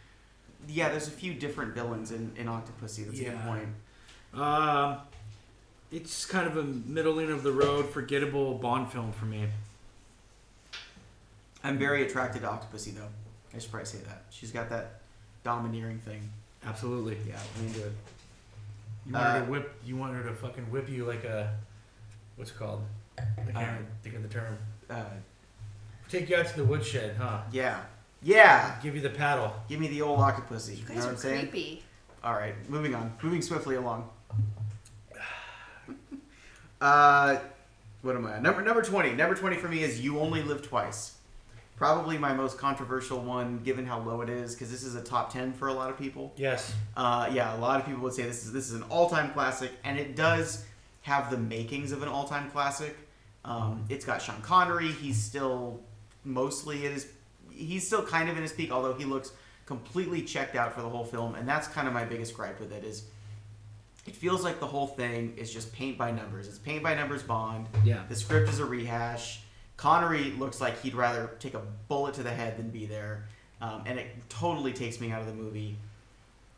Yeah, 0.68 0.90
there's 0.90 1.08
a 1.08 1.12
few 1.12 1.34
different 1.34 1.74
villains 1.74 2.12
in, 2.12 2.32
in 2.36 2.46
Octopussy. 2.46 3.06
That's 3.06 3.18
a 3.20 3.24
good 3.24 3.40
point. 3.42 3.68
Um, 4.34 4.98
it's 5.90 6.24
kind 6.24 6.46
of 6.46 6.56
a 6.56 6.62
middling 6.62 7.30
of 7.30 7.42
the 7.42 7.52
road, 7.52 7.88
forgettable 7.90 8.54
Bond 8.54 8.90
film 8.90 9.12
for 9.12 9.24
me. 9.26 9.46
I'm 11.64 11.78
very 11.78 12.02
attracted 12.04 12.42
to 12.42 12.48
Octopussy 12.48 12.94
though. 12.94 13.08
I 13.54 13.58
should 13.58 13.70
probably 13.70 13.86
say 13.86 13.98
that. 14.06 14.24
She's 14.30 14.50
got 14.50 14.68
that 14.70 15.00
domineering 15.44 15.98
thing. 15.98 16.28
Absolutely. 16.64 17.18
Yeah, 17.26 17.38
I'm 17.58 17.66
into 17.66 17.86
it. 17.86 17.92
You 19.06 19.12
want 19.14 19.24
her 19.26 19.30
Uh, 19.38 19.44
to 19.44 19.50
whip? 19.50 19.74
You 19.84 19.96
want 19.96 20.14
her 20.14 20.22
to 20.24 20.32
fucking 20.34 20.70
whip 20.70 20.88
you 20.88 21.04
like 21.04 21.24
a 21.24 21.54
what's 22.36 22.50
it 22.50 22.58
called? 22.58 22.82
I 23.18 23.22
can't 23.52 23.56
Uh, 23.56 23.82
think 24.02 24.14
of 24.16 24.22
the 24.22 24.28
term. 24.28 24.56
Uh, 24.88 25.04
Take 26.12 26.28
you 26.28 26.36
out 26.36 26.46
to 26.46 26.56
the 26.56 26.64
woodshed, 26.64 27.16
huh? 27.18 27.40
yeah. 27.50 27.80
Yeah. 28.22 28.76
Give 28.82 28.94
you 28.94 29.00
the 29.00 29.08
paddle. 29.08 29.50
Give 29.66 29.80
me 29.80 29.88
the 29.88 30.02
old 30.02 30.18
Octopussy. 30.20 30.72
you 30.72 30.82
You, 30.82 30.84
guys 30.84 30.88
know 30.88 30.94
what 30.96 31.06
are 31.06 31.10
I'm 31.12 31.16
saying? 31.16 31.48
creepy. 31.48 31.82
All 32.22 32.34
right, 32.34 32.54
moving 32.68 32.94
on. 32.94 33.14
Moving 33.22 33.40
swiftly 33.40 33.76
along. 33.76 34.08
Uh, 36.80 37.38
what 38.02 38.16
am 38.16 38.26
I? 38.26 38.40
Number 38.40 38.60
number 38.60 38.82
twenty. 38.82 39.12
Number 39.12 39.36
twenty 39.36 39.56
for 39.56 39.68
me 39.68 39.82
is 39.84 40.00
"You 40.00 40.18
Only 40.18 40.42
Live 40.42 40.62
Twice." 40.62 41.16
Probably 41.76 42.18
my 42.18 42.32
most 42.32 42.58
controversial 42.58 43.20
one, 43.20 43.60
given 43.64 43.86
how 43.86 44.00
low 44.00 44.20
it 44.20 44.28
is, 44.28 44.54
because 44.54 44.68
this 44.70 44.82
is 44.82 44.96
a 44.96 45.00
top 45.00 45.32
ten 45.32 45.52
for 45.52 45.68
a 45.68 45.72
lot 45.72 45.90
of 45.90 45.98
people. 45.98 46.32
Yes. 46.36 46.74
Uh, 46.96 47.30
yeah, 47.32 47.56
a 47.56 47.58
lot 47.58 47.78
of 47.80 47.86
people 47.86 48.02
would 48.02 48.12
say 48.14 48.24
this 48.24 48.44
is 48.44 48.52
this 48.52 48.66
is 48.68 48.74
an 48.74 48.82
all-time 48.90 49.32
classic, 49.32 49.70
and 49.84 49.96
it 49.98 50.16
does 50.16 50.64
have 51.02 51.30
the 51.30 51.38
makings 51.38 51.92
of 51.92 52.02
an 52.02 52.08
all-time 52.08 52.50
classic. 52.50 52.96
Um, 53.44 53.84
it's 53.88 54.04
got 54.04 54.20
Sean 54.20 54.40
Connery. 54.42 54.90
He's 54.90 55.22
still 55.22 55.80
mostly 56.24 56.86
at 56.86 56.92
his. 56.92 57.08
He's 57.50 57.86
still 57.86 58.04
kind 58.04 58.28
of 58.28 58.36
in 58.36 58.42
his 58.42 58.52
peak, 58.52 58.70
although 58.70 58.94
he 58.94 59.04
looks 59.04 59.32
completely 59.66 60.22
checked 60.22 60.56
out 60.56 60.74
for 60.74 60.82
the 60.82 60.88
whole 60.88 61.04
film, 61.04 61.34
and 61.34 61.48
that's 61.48 61.68
kind 61.68 61.86
of 61.86 61.94
my 61.94 62.04
biggest 62.04 62.34
gripe 62.34 62.58
with 62.60 62.72
it. 62.72 62.84
Is 62.84 63.04
it 64.06 64.16
feels 64.16 64.42
like 64.42 64.58
the 64.58 64.66
whole 64.66 64.86
thing 64.86 65.34
is 65.36 65.52
just 65.52 65.72
paint 65.72 65.96
by 65.96 66.10
numbers. 66.10 66.48
It's 66.48 66.58
paint 66.58 66.82
by 66.82 66.94
numbers 66.94 67.22
Bond. 67.22 67.68
Yeah. 67.84 68.02
The 68.08 68.16
script 68.16 68.48
is 68.48 68.58
a 68.58 68.64
rehash. 68.64 69.42
Connery 69.76 70.32
looks 70.32 70.60
like 70.60 70.80
he'd 70.82 70.94
rather 70.94 71.30
take 71.38 71.54
a 71.54 71.62
bullet 71.88 72.14
to 72.14 72.22
the 72.22 72.30
head 72.30 72.56
than 72.56 72.70
be 72.70 72.86
there, 72.86 73.26
um, 73.60 73.82
and 73.86 73.98
it 73.98 74.06
totally 74.28 74.72
takes 74.72 75.00
me 75.00 75.10
out 75.10 75.20
of 75.20 75.26
the 75.26 75.34
movie. 75.34 75.76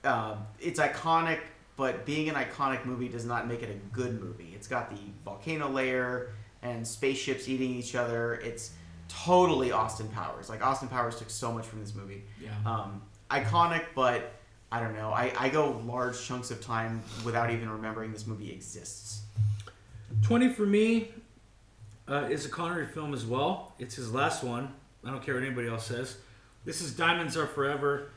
Um, 0.05 0.47
it's 0.61 0.81
iconic, 0.81 1.41
but 1.77 2.05
being 2.05 2.29
an 2.29 2.35
iconic 2.35 2.85
movie 2.85 3.09
does 3.09 3.25
not 3.25 3.47
make 3.47 3.63
it 3.63 3.71
a 3.71 3.95
good 3.95 4.21
movie. 4.21 4.53
It's 4.55 4.67
got 4.67 4.91
the 4.91 5.01
volcano 5.25 5.69
layer 5.69 6.33
and 6.63 6.87
spaceships 6.87 7.49
eating 7.49 7.71
each 7.71 7.95
other. 7.95 8.35
It's 8.35 8.73
totally 9.09 9.73
Austin 9.73 10.09
Powers. 10.09 10.49
Like 10.49 10.65
Austin 10.65 10.89
Powers 10.89 11.17
took 11.17 11.31
so 11.31 11.53
much 11.53 11.67
from 11.67 11.81
this 11.81 11.95
movie. 11.95 12.25
Yeah. 12.41 12.51
Um, 12.67 13.03
iconic, 13.31 13.85
but 13.95 14.33
I 14.71 14.81
don't 14.81 14.95
know. 14.95 15.11
I, 15.11 15.33
I 15.39 15.49
go 15.49 15.81
large 15.87 16.21
chunks 16.21 16.51
of 16.51 16.61
time 16.61 17.03
without 17.25 17.51
even 17.51 17.69
remembering 17.71 18.13
this 18.13 18.27
movie 18.27 18.51
exists. 18.51 19.23
Twenty 20.23 20.49
for 20.49 20.67
me 20.67 21.13
uh, 22.09 22.29
is 22.31 22.47
a 22.47 22.49
Connery 22.49 22.87
film 22.87 23.15
as 23.15 23.25
well. 23.25 23.73
It's 23.79 23.95
his 23.95 24.13
last 24.13 24.43
one. 24.45 24.73
I 25.05 25.11
don't 25.11 25.23
care 25.23 25.35
what 25.35 25.43
anybody 25.43 25.69
else 25.69 25.87
says. 25.87 26.17
This 26.65 26.81
is 26.81 26.95
Diamonds 26.95 27.37
Are 27.37 27.47
Forever. 27.47 28.09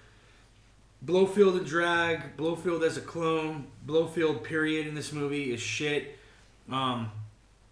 Blofeld 1.01 1.55
and 1.57 1.65
drag. 1.65 2.37
Blofeld 2.37 2.83
as 2.83 2.97
a 2.97 3.01
clone. 3.01 3.67
Blofeld 3.85 4.43
period 4.43 4.87
in 4.87 4.95
this 4.95 5.11
movie 5.11 5.53
is 5.53 5.59
shit. 5.59 6.17
Um, 6.71 7.11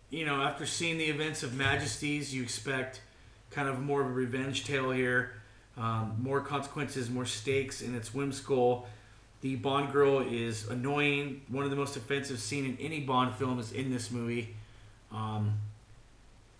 you 0.09 0.25
know, 0.25 0.41
after 0.41 0.65
seeing 0.65 0.97
the 0.97 1.05
events 1.05 1.43
of 1.43 1.53
Majesty's, 1.53 2.33
you 2.33 2.43
expect 2.43 3.01
kind 3.55 3.69
of 3.69 3.79
more 3.81 4.01
of 4.01 4.07
a 4.07 4.11
revenge 4.13 4.65
tale 4.65 4.91
here. 4.91 5.31
Um, 5.77 6.17
more 6.21 6.41
consequences, 6.41 7.09
more 7.09 7.25
stakes, 7.25 7.81
and 7.81 7.95
it's 7.95 8.13
whimsical. 8.13 8.87
The 9.41 9.55
Bond 9.55 9.91
girl 9.91 10.19
is 10.21 10.67
annoying. 10.67 11.41
One 11.49 11.63
of 11.63 11.69
the 11.69 11.75
most 11.75 11.95
offensive 11.95 12.39
scene 12.39 12.65
in 12.65 12.77
any 12.79 12.99
Bond 13.01 13.33
film 13.35 13.59
is 13.59 13.71
in 13.71 13.91
this 13.91 14.11
movie. 14.11 14.55
Um, 15.11 15.53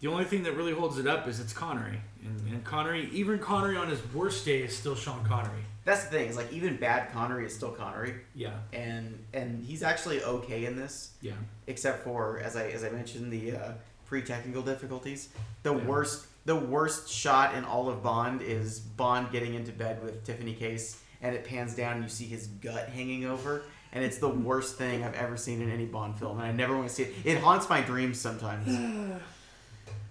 The 0.02 0.08
only 0.12 0.26
thing 0.26 0.44
that 0.44 0.54
really 0.54 0.74
holds 0.74 0.98
it 1.00 1.08
up 1.08 1.28
is 1.28 1.40
it's 1.40 1.54
Connery, 1.54 2.00
and, 2.24 2.40
and 2.54 2.64
Connery, 2.64 3.10
even 3.12 3.40
Connery 3.40 3.78
on 3.78 3.88
his 3.90 4.00
worst 4.14 4.46
day, 4.46 4.62
is 4.62 4.76
still 4.76 4.96
Sean 4.96 5.24
Connery. 5.26 5.64
That's 5.86 6.04
the 6.04 6.10
thing. 6.12 6.30
Is 6.30 6.36
like 6.36 6.52
even 6.52 6.76
bad 6.78 7.12
Connery 7.12 7.46
is 7.46 7.56
still 7.56 7.72
Connery, 7.72 8.16
Yeah, 8.36 8.52
and 8.74 9.18
and 9.34 9.64
he's 9.64 9.82
actually 9.84 10.22
okay 10.24 10.66
in 10.66 10.76
this, 10.76 11.12
yeah, 11.22 11.34
except 11.68 12.04
for 12.04 12.40
as 12.40 12.56
I 12.56 12.68
as 12.70 12.84
I 12.84 12.90
mentioned 12.90 13.32
the 13.32 13.54
uh, 13.56 13.72
pre 14.06 14.22
technical 14.22 14.62
difficulties. 14.62 15.30
The 15.64 15.74
Yeah. 15.74 15.86
worst 15.86 16.26
the 16.46 16.56
worst 16.56 17.10
shot 17.10 17.56
in 17.56 17.66
all 17.66 17.90
of 17.90 18.04
Bond 18.04 18.42
is 18.42 18.80
Bond 18.80 19.32
getting 19.32 19.56
into 19.56 19.72
bed 19.72 20.02
with 20.04 20.24
Tiffany 20.24 20.54
Case, 20.54 21.02
and 21.22 21.36
it 21.36 21.44
pans 21.44 21.76
down 21.76 21.94
and 21.94 22.04
you 22.04 22.10
see 22.10 22.26
his 22.26 22.48
gut 22.48 22.90
hanging 22.90 23.26
over. 23.26 23.64
And 23.92 24.04
it's 24.04 24.18
the 24.18 24.30
worst 24.30 24.78
thing 24.78 25.04
I've 25.04 25.14
ever 25.16 25.38
seen 25.38 25.62
in 25.62 25.72
any 25.72 25.86
Bond 25.86 26.20
film, 26.20 26.38
and 26.38 26.46
I 26.46 26.52
never 26.52 26.76
want 26.76 26.90
to 26.90 26.94
see 26.94 27.04
it. 27.04 27.14
It 27.24 27.40
haunts 27.40 27.70
my 27.70 27.82
dreams 27.82 28.20
sometimes. 28.20 28.68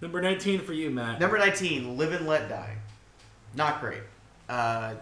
Number 0.01 0.20
nineteen 0.20 0.61
for 0.61 0.73
you, 0.73 0.90
Matt. 0.90 1.20
Number 1.20 1.38
19, 1.38 1.97
Live 1.97 2.12
and 2.12 2.27
Let 2.27 2.49
Die. 2.49 2.77
Not 3.55 3.81
great. 3.81 4.03
Uh, 4.49 4.94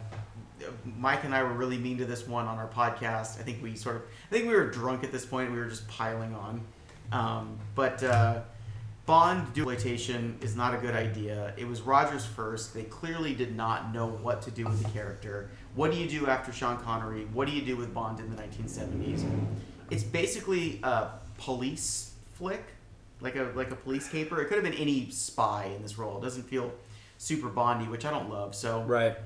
Mike 0.98 1.24
and 1.24 1.34
I 1.34 1.42
were 1.42 1.52
really 1.52 1.78
mean 1.78 1.98
to 1.98 2.04
this 2.04 2.26
one 2.26 2.46
on 2.46 2.58
our 2.58 2.68
podcast. 2.68 3.40
I 3.40 3.42
think 3.42 3.62
we 3.62 3.74
sort 3.74 3.96
of, 3.96 4.02
I 4.02 4.34
think 4.34 4.46
we 4.48 4.54
were 4.54 4.70
drunk 4.70 5.02
at 5.02 5.10
this 5.10 5.24
point. 5.24 5.50
We 5.50 5.58
were 5.58 5.66
just 5.66 5.88
piling 5.88 6.34
on. 6.34 6.60
Um, 7.10 7.58
but 7.74 8.02
uh, 8.02 8.42
Bond 9.04 9.52
duplication 9.52 10.38
is 10.40 10.54
not 10.54 10.74
a 10.74 10.78
good 10.78 10.94
idea. 10.94 11.52
It 11.56 11.66
was 11.66 11.80
Rogers 11.80 12.24
first. 12.24 12.72
They 12.72 12.84
clearly 12.84 13.34
did 13.34 13.56
not 13.56 13.92
know 13.92 14.06
what 14.06 14.42
to 14.42 14.50
do 14.52 14.64
with 14.64 14.80
the 14.80 14.88
character. 14.90 15.50
What 15.74 15.90
do 15.90 15.96
you 15.96 16.08
do 16.08 16.28
after 16.28 16.52
Sean 16.52 16.78
Connery? 16.78 17.24
What 17.32 17.48
do 17.48 17.52
you 17.54 17.62
do 17.62 17.76
with 17.76 17.92
Bond 17.92 18.20
in 18.20 18.30
the 18.30 18.40
1970s? 18.40 19.24
It's 19.90 20.04
basically 20.04 20.78
a 20.84 21.08
police 21.36 22.12
flick, 22.34 22.62
like 23.20 23.34
a 23.34 23.50
like 23.56 23.72
a 23.72 23.76
police 23.76 24.08
caper. 24.08 24.40
It 24.40 24.46
could 24.46 24.54
have 24.54 24.64
been 24.64 24.80
any 24.80 25.10
spy 25.10 25.64
in 25.74 25.82
this 25.82 25.98
role. 25.98 26.18
It 26.18 26.22
doesn't 26.22 26.44
feel 26.44 26.72
super 27.18 27.48
Bondy, 27.48 27.86
which 27.88 28.04
I 28.04 28.10
don't 28.10 28.30
love. 28.30 28.54
So 28.54 28.82
Right. 28.82 29.16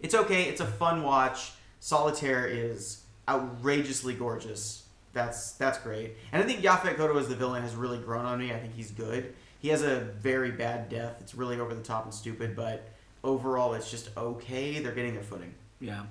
it's 0.00 0.14
okay. 0.16 0.44
It's 0.44 0.60
a 0.60 0.66
fun 0.66 1.04
watch. 1.04 1.52
Solitaire 1.78 2.46
is 2.46 3.02
outrageously 3.28 4.14
gorgeous. 4.14 4.85
That's 5.16 5.52
that's 5.52 5.78
great. 5.78 6.12
And 6.30 6.42
I 6.42 6.46
think 6.46 6.60
Yaphet 6.60 6.96
Kotto 6.96 7.18
as 7.18 7.26
the 7.26 7.34
villain 7.34 7.62
has 7.62 7.74
really 7.74 7.96
grown 7.96 8.26
on 8.26 8.38
me. 8.38 8.52
I 8.52 8.58
think 8.58 8.74
he's 8.74 8.90
good. 8.90 9.34
He 9.60 9.68
has 9.70 9.82
a 9.82 10.00
very 10.00 10.50
bad 10.50 10.90
death. 10.90 11.16
It's 11.20 11.34
really 11.34 11.58
over 11.58 11.74
the 11.74 11.82
top 11.82 12.04
and 12.04 12.12
stupid, 12.12 12.54
but 12.54 12.90
overall 13.24 13.72
it's 13.72 13.90
just 13.90 14.10
okay. 14.14 14.78
They're 14.78 14.92
getting 14.92 15.14
their 15.14 15.22
footing. 15.22 15.54
Yeah. 15.80 16.02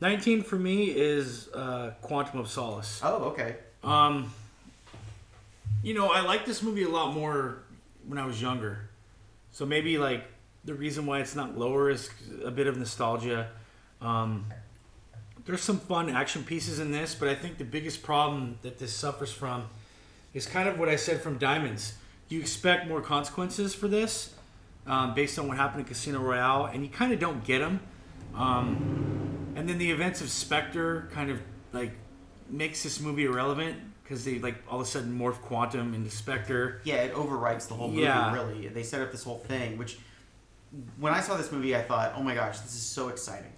Nineteen 0.00 0.44
for 0.44 0.54
me 0.54 0.84
is 0.84 1.48
uh, 1.52 1.94
Quantum 2.00 2.38
of 2.38 2.48
Solace. 2.48 3.00
Oh, 3.02 3.24
okay. 3.30 3.56
Um, 3.82 4.32
you 5.82 5.94
know, 5.94 6.12
I 6.12 6.20
like 6.20 6.46
this 6.46 6.62
movie 6.62 6.84
a 6.84 6.88
lot 6.88 7.12
more 7.12 7.64
when 8.06 8.18
I 8.18 8.24
was 8.24 8.40
younger. 8.40 8.88
So 9.50 9.66
maybe 9.66 9.98
like 9.98 10.22
the 10.64 10.74
reason 10.74 11.06
why 11.06 11.18
it's 11.18 11.34
not 11.34 11.58
lower 11.58 11.90
is 11.90 12.08
a 12.44 12.52
bit 12.52 12.68
of 12.68 12.76
nostalgia. 12.76 13.48
Um, 14.00 14.46
there's 15.46 15.62
some 15.62 15.78
fun 15.78 16.10
action 16.10 16.44
pieces 16.44 16.78
in 16.78 16.92
this, 16.92 17.14
but 17.14 17.28
I 17.28 17.34
think 17.34 17.58
the 17.58 17.64
biggest 17.64 18.02
problem 18.02 18.58
that 18.62 18.78
this 18.78 18.92
suffers 18.92 19.32
from 19.32 19.68
is 20.34 20.46
kind 20.46 20.68
of 20.68 20.78
what 20.78 20.88
I 20.88 20.96
said 20.96 21.20
from 21.20 21.38
Diamonds. 21.38 21.94
You 22.28 22.40
expect 22.40 22.86
more 22.86 23.00
consequences 23.00 23.74
for 23.74 23.88
this 23.88 24.34
um, 24.86 25.14
based 25.14 25.38
on 25.38 25.48
what 25.48 25.56
happened 25.56 25.80
in 25.80 25.86
Casino 25.86 26.20
Royale, 26.20 26.66
and 26.66 26.82
you 26.82 26.90
kind 26.90 27.12
of 27.12 27.18
don't 27.18 27.44
get 27.44 27.60
them. 27.60 27.80
Um, 28.34 29.52
and 29.56 29.68
then 29.68 29.78
the 29.78 29.90
events 29.90 30.20
of 30.20 30.30
Spectre 30.30 31.08
kind 31.12 31.30
of 31.30 31.40
like 31.72 31.92
makes 32.48 32.82
this 32.82 33.00
movie 33.00 33.24
irrelevant 33.24 33.76
because 34.02 34.24
they 34.24 34.38
like 34.38 34.56
all 34.68 34.80
of 34.80 34.86
a 34.86 34.88
sudden 34.88 35.18
morph 35.18 35.40
Quantum 35.42 35.94
into 35.94 36.10
Spectre. 36.10 36.80
Yeah, 36.84 36.96
it 36.96 37.14
overwrites 37.14 37.68
the 37.68 37.74
whole 37.74 37.88
movie. 37.88 38.02
Yeah. 38.02 38.32
Really, 38.32 38.68
they 38.68 38.82
set 38.82 39.02
up 39.02 39.12
this 39.12 39.24
whole 39.24 39.38
thing. 39.38 39.76
Which, 39.76 39.98
when 40.98 41.12
I 41.12 41.20
saw 41.20 41.36
this 41.36 41.52
movie, 41.52 41.76
I 41.76 41.82
thought, 41.82 42.14
"Oh 42.16 42.22
my 42.22 42.34
gosh, 42.34 42.58
this 42.60 42.74
is 42.74 42.82
so 42.82 43.08
exciting! 43.08 43.52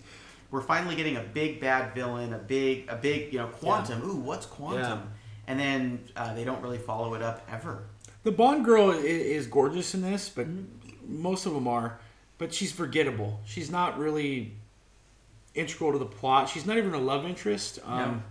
We're 0.51 0.61
finally 0.63 0.97
getting 0.97 1.17
a 1.17 1.23
big 1.23 1.61
bad 1.61 1.95
villain, 1.95 2.33
a 2.33 2.39
big, 2.39 2.89
a 2.89 2.97
big, 2.97 3.33
you 3.33 3.39
know, 3.39 3.47
quantum. 3.47 4.03
Ooh, 4.03 4.17
what's 4.17 4.47
quantum?" 4.47 4.81
Yeah. 4.83 4.99
And 5.47 5.59
then 5.61 6.05
uh, 6.17 6.35
they 6.35 6.45
don't 6.45 6.61
really 6.63 6.79
follow 6.79 7.15
it 7.15 7.23
up 7.23 7.47
ever. 7.51 7.85
The 8.23 8.33
Bond 8.33 8.65
girl 8.65 8.91
is 8.91 9.47
gorgeous 9.47 9.95
in 9.95 10.03
this, 10.03 10.29
but 10.29 10.47
most 11.07 11.47
of 11.47 11.55
them 11.55 11.67
are. 11.67 11.99
But 12.39 12.53
she's 12.55 12.73
forgettable. 12.73 13.41
She's 13.45 13.71
not 13.71 13.99
really 13.99 14.53
integral 15.55 15.93
to 15.93 15.99
the 15.99 16.07
plot. 16.07 16.49
She's 16.49 16.67
not 16.67 16.77
even 16.79 16.95
a 16.95 16.99
love 16.99 17.25
interest. 17.27 17.79
Um, 17.85 17.99
No. 17.99 18.23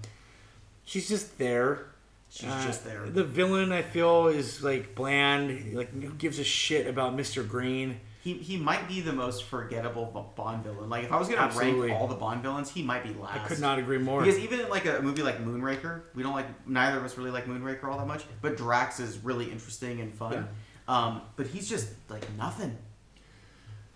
She's 0.86 1.08
just 1.10 1.38
there. 1.38 1.86
She's 2.32 2.50
Uh, 2.50 2.64
just 2.66 2.84
there. 2.86 3.08
The 3.10 3.24
villain, 3.24 3.72
I 3.72 3.82
feel, 3.82 4.28
is 4.28 4.64
like 4.64 4.96
bland. 4.96 5.74
Like, 5.76 5.92
who 6.02 6.12
gives 6.14 6.40
a 6.40 6.44
shit 6.44 6.88
about 6.88 7.16
Mr. 7.16 7.48
Green? 7.48 8.00
He, 8.22 8.34
he 8.34 8.58
might 8.58 8.88
be 8.90 9.00
the 9.00 9.14
most 9.14 9.46
forgettable 9.46 10.34
Bond 10.36 10.64
villain. 10.64 10.90
Like 10.90 11.06
if 11.06 11.12
I 11.12 11.18
was 11.18 11.30
gonna 11.30 11.42
Absolutely. 11.42 11.88
rank 11.90 12.02
all 12.02 12.08
the 12.08 12.16
Bond 12.16 12.42
villains, 12.42 12.70
he 12.70 12.84
might 12.84 13.04
be 13.04 13.14
last. 13.14 13.40
I 13.40 13.48
could 13.48 13.60
not 13.60 13.80
agree 13.80 13.98
more. 13.98 14.22
Because 14.22 14.40
even 14.40 14.60
in 14.60 14.70
like 14.70 14.86
a 14.86 15.02
movie 15.02 15.24
like 15.24 15.44
Moonraker, 15.44 16.02
we 16.14 16.24
don't 16.24 16.34
like 16.34 16.68
neither 16.68 16.98
of 16.98 17.06
us 17.06 17.18
really 17.18 17.32
like 17.32 17.46
Moonraker 17.46 17.86
all 17.86 17.98
that 17.98 18.08
much. 18.08 18.26
But 18.42 18.58
Drax 18.58 19.00
is 19.00 19.20
really 19.24 19.50
interesting 19.50 20.02
and 20.02 20.14
fun. 20.14 20.50
Um, 20.90 21.22
but 21.38 21.48
he's 21.48 21.70
just 21.70 21.94
like 22.10 22.26
nothing. 22.38 22.78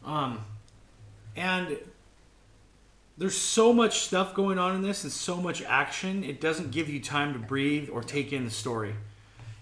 Um, 0.05 0.45
and 1.35 1.77
there's 3.17 3.35
so 3.37 3.73
much 3.73 3.99
stuff 4.01 4.33
going 4.33 4.57
on 4.57 4.75
in 4.75 4.81
this 4.81 5.03
and 5.03 5.11
so 5.11 5.37
much 5.37 5.61
action. 5.63 6.23
It 6.23 6.39
doesn't 6.39 6.71
give 6.71 6.89
you 6.89 6.99
time 6.99 7.33
to 7.33 7.39
breathe 7.39 7.89
or 7.89 8.03
take 8.03 8.31
in 8.31 8.45
the 8.45 8.51
story, 8.51 8.95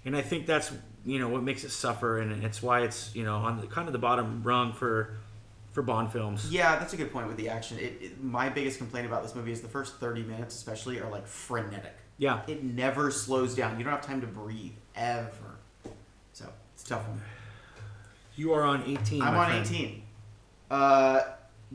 and 0.06 0.16
I 0.16 0.22
think 0.22 0.46
that's 0.46 0.72
you 1.06 1.20
know 1.20 1.30
what 1.30 1.44
makes 1.44 1.64
it 1.64 1.72
suffer, 1.72 2.20
and 2.20 2.44
it's 2.44 2.62
why 2.62 2.82
it's 2.82 3.16
you 3.16 3.24
know 3.24 3.36
on 3.38 3.60
the, 3.60 3.68
kind 3.68 3.88
of 3.88 3.94
the 3.94 4.00
bottom 4.00 4.42
rung 4.44 4.74
for 4.74 5.18
for 5.72 5.82
Bond 5.82 6.12
films. 6.12 6.52
Yeah, 6.52 6.78
that's 6.78 6.94
a 6.94 6.98
good 6.98 7.12
point 7.12 7.28
with 7.28 7.38
the 7.38 7.50
action. 7.50 7.80
It, 7.80 7.98
it, 8.02 8.24
my 8.24 8.50
biggest 8.50 8.78
complaint 8.78 9.06
about 9.06 9.24
this 9.24 9.36
movie 9.36 9.52
is 9.52 9.62
the 9.62 9.70
first 9.70 9.96
30 9.96 10.24
minutes, 10.24 10.56
especially, 10.56 11.00
are 11.00 11.10
like 11.10 11.26
frenetic. 11.26 11.96
Yeah. 12.18 12.42
It 12.48 12.64
never 12.64 13.10
slows 13.10 13.56
down. 13.56 13.78
You 13.78 13.86
don't 13.86 13.94
have 13.94 14.06
time 14.06 14.22
to 14.22 14.28
breathe 14.28 14.74
ever. 14.96 15.58
So 16.34 16.46
it's 16.74 16.84
a 16.84 16.88
tough 16.88 17.08
one. 17.08 17.22
You 18.36 18.54
are 18.54 18.64
on 18.64 18.84
18. 18.84 19.22
I'm 19.22 19.36
on 19.36 19.48
friend. 19.48 19.66
18. 19.66 20.04
Uh, 20.70 21.22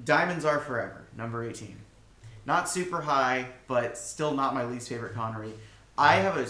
Diamonds 0.04 0.44
Are 0.44 0.58
Forever, 0.58 1.06
number 1.16 1.44
18. 1.44 1.76
Not 2.44 2.68
super 2.68 3.00
high, 3.00 3.46
but 3.66 3.98
still 3.98 4.34
not 4.34 4.54
my 4.54 4.64
least 4.64 4.88
favorite 4.88 5.14
Connery. 5.14 5.52
I 5.98 6.16
have 6.16 6.36
a 6.36 6.46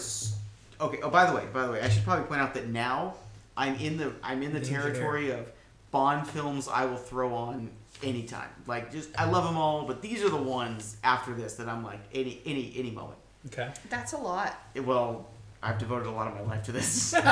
okay. 0.81 0.99
Oh, 1.03 1.11
by 1.11 1.29
the 1.29 1.37
way, 1.37 1.45
by 1.53 1.67
the 1.67 1.73
way, 1.73 1.81
I 1.81 1.89
should 1.89 2.05
probably 2.05 2.27
point 2.27 2.41
out 2.41 2.55
that 2.55 2.69
now 2.69 3.15
I'm 3.57 3.77
in 3.77 3.97
the 3.97 4.13
I'm 4.23 4.43
in 4.43 4.53
the 4.53 4.61
Danger 4.61 4.83
territory 4.83 5.31
of 5.31 5.51
Bond 5.91 6.27
films 6.27 6.69
I 6.69 6.85
will 6.85 6.97
throw 6.97 7.35
on 7.35 7.71
anytime. 8.03 8.49
Like 8.67 8.93
just 8.93 9.09
I 9.19 9.29
love 9.29 9.45
them 9.45 9.57
all, 9.57 9.87
but 9.87 10.03
these 10.03 10.23
are 10.23 10.29
the 10.29 10.37
ones 10.37 10.97
after 11.03 11.35
this 11.35 11.55
that 11.55 11.69
I'm 11.69 11.85
like 11.85 12.01
any 12.13 12.41
any 12.45 12.73
any 12.77 12.91
moment. 12.91 13.19
Okay. 13.47 13.71
That's 13.89 14.13
a 14.13 14.19
lot. 14.19 14.59
It- 14.75 14.85
well, 14.85 15.29
I've 15.63 15.79
devoted 15.79 16.07
a 16.07 16.11
lot 16.11 16.29
of 16.29 16.35
my 16.35 16.43
life 16.43 16.65
to 16.65 16.73
this. 16.73 17.15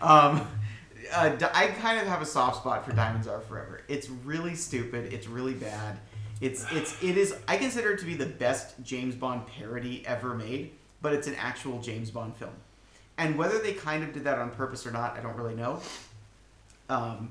um, 0.00 0.38
uh, 1.12 1.36
I 1.54 1.66
kind 1.80 2.00
of 2.00 2.06
have 2.06 2.22
a 2.22 2.26
soft 2.26 2.58
spot 2.58 2.84
for 2.84 2.92
Diamonds 2.92 3.26
Are 3.26 3.40
Forever. 3.40 3.82
It's 3.88 4.08
really 4.08 4.54
stupid. 4.54 5.12
It's 5.12 5.26
really 5.26 5.54
bad. 5.54 5.98
It's 6.40 6.66
it's 6.72 7.00
it 7.02 7.16
is. 7.16 7.34
I 7.46 7.56
consider 7.56 7.92
it 7.92 8.00
to 8.00 8.04
be 8.04 8.14
the 8.14 8.26
best 8.26 8.74
James 8.82 9.14
Bond 9.14 9.46
parody 9.46 10.04
ever 10.06 10.34
made, 10.34 10.72
but 11.02 11.12
it's 11.12 11.26
an 11.26 11.34
actual 11.34 11.80
James 11.82 12.10
Bond 12.10 12.36
film. 12.36 12.52
And 13.18 13.36
whether 13.36 13.58
they 13.58 13.74
kind 13.74 14.02
of 14.02 14.12
did 14.14 14.24
that 14.24 14.38
on 14.38 14.50
purpose 14.50 14.86
or 14.86 14.90
not, 14.92 15.18
I 15.18 15.20
don't 15.20 15.36
really 15.36 15.54
know. 15.54 15.80
Um, 16.88 17.30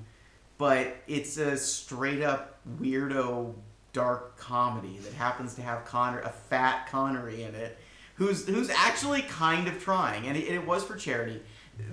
but 0.57 0.95
it's 1.07 1.37
a 1.37 1.57
straight 1.57 2.21
up 2.21 2.59
weirdo 2.79 3.53
dark 3.93 4.37
comedy 4.37 4.97
that 5.03 5.13
happens 5.13 5.55
to 5.55 5.61
have 5.61 5.85
Connor 5.85 6.19
a 6.19 6.29
fat 6.29 6.87
Connery 6.89 7.43
in 7.43 7.55
it, 7.55 7.77
who's 8.15 8.47
who's 8.47 8.69
actually 8.69 9.23
kind 9.23 9.67
of 9.67 9.81
trying, 9.83 10.27
and 10.27 10.37
it, 10.37 10.47
it 10.47 10.65
was 10.67 10.83
for 10.83 10.95
charity. 10.95 11.41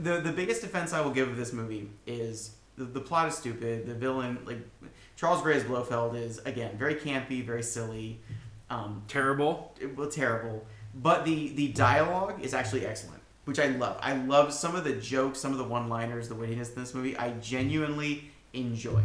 the 0.02 0.20
The 0.20 0.32
biggest 0.32 0.60
defense 0.60 0.92
I 0.92 1.00
will 1.00 1.10
give 1.10 1.28
of 1.28 1.36
this 1.36 1.52
movie 1.52 1.90
is 2.06 2.52
the, 2.76 2.84
the 2.84 3.00
plot 3.00 3.28
is 3.28 3.34
stupid. 3.36 3.86
The 3.86 3.94
villain, 3.94 4.38
like 4.44 4.58
Charles 5.16 5.42
Gray's 5.42 5.64
Blofeld, 5.64 6.14
is 6.14 6.38
again 6.44 6.76
very 6.78 6.94
campy, 6.94 7.44
very 7.44 7.62
silly, 7.62 8.20
um, 8.70 9.02
Terrible. 9.08 9.74
it- 9.80 9.96
well, 9.96 10.08
terrible. 10.10 10.64
But 11.00 11.24
the 11.24 11.50
the 11.50 11.68
dialogue 11.68 12.42
is 12.42 12.52
actually 12.54 12.84
excellent, 12.84 13.22
which 13.44 13.58
I 13.60 13.68
love. 13.68 13.98
I 14.02 14.14
love 14.14 14.52
some 14.52 14.74
of 14.74 14.84
the 14.84 14.94
jokes, 14.94 15.38
some 15.38 15.52
of 15.52 15.58
the 15.58 15.64
one 15.64 15.88
liners, 15.88 16.28
the 16.28 16.34
wittiness 16.34 16.74
in 16.74 16.82
this 16.82 16.92
movie. 16.92 17.16
I 17.16 17.30
genuinely 17.40 18.30
enjoy. 18.52 19.02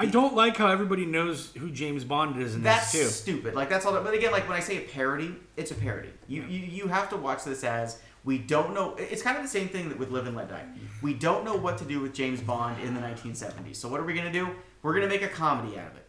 I 0.00 0.06
don't 0.06 0.34
like 0.34 0.56
how 0.56 0.68
everybody 0.68 1.04
knows 1.04 1.52
who 1.58 1.70
James 1.70 2.04
Bond 2.04 2.40
is 2.40 2.54
in 2.54 2.62
That's 2.62 2.92
this 2.92 3.02
too. 3.02 3.32
stupid. 3.32 3.54
Like 3.54 3.68
that's 3.68 3.84
all. 3.84 3.92
That, 3.92 4.04
but 4.04 4.14
again, 4.14 4.32
like 4.32 4.48
when 4.48 4.56
I 4.56 4.60
say 4.60 4.78
a 4.78 4.88
parody, 4.88 5.34
it's 5.56 5.70
a 5.70 5.74
parody. 5.74 6.10
You, 6.28 6.42
you 6.44 6.60
you 6.60 6.88
have 6.88 7.10
to 7.10 7.16
watch 7.16 7.44
this 7.44 7.62
as 7.64 8.00
we 8.24 8.38
don't 8.38 8.74
know. 8.74 8.94
It's 8.96 9.22
kind 9.22 9.36
of 9.36 9.42
the 9.42 9.48
same 9.48 9.68
thing 9.68 9.88
that 9.90 9.98
with 9.98 10.10
Live 10.10 10.26
and 10.26 10.36
Let 10.36 10.48
Die. 10.48 10.64
We 11.02 11.14
don't 11.14 11.44
know 11.44 11.56
what 11.56 11.78
to 11.78 11.84
do 11.84 12.00
with 12.00 12.14
James 12.14 12.40
Bond 12.40 12.80
in 12.82 12.94
the 12.94 13.00
1970s. 13.00 13.76
So 13.76 13.88
what 13.88 14.00
are 14.00 14.04
we 14.04 14.14
gonna 14.14 14.32
do? 14.32 14.48
We're 14.82 14.94
gonna 14.94 15.08
make 15.08 15.22
a 15.22 15.28
comedy 15.28 15.78
out 15.78 15.88
of 15.88 15.96
it. 15.96 16.06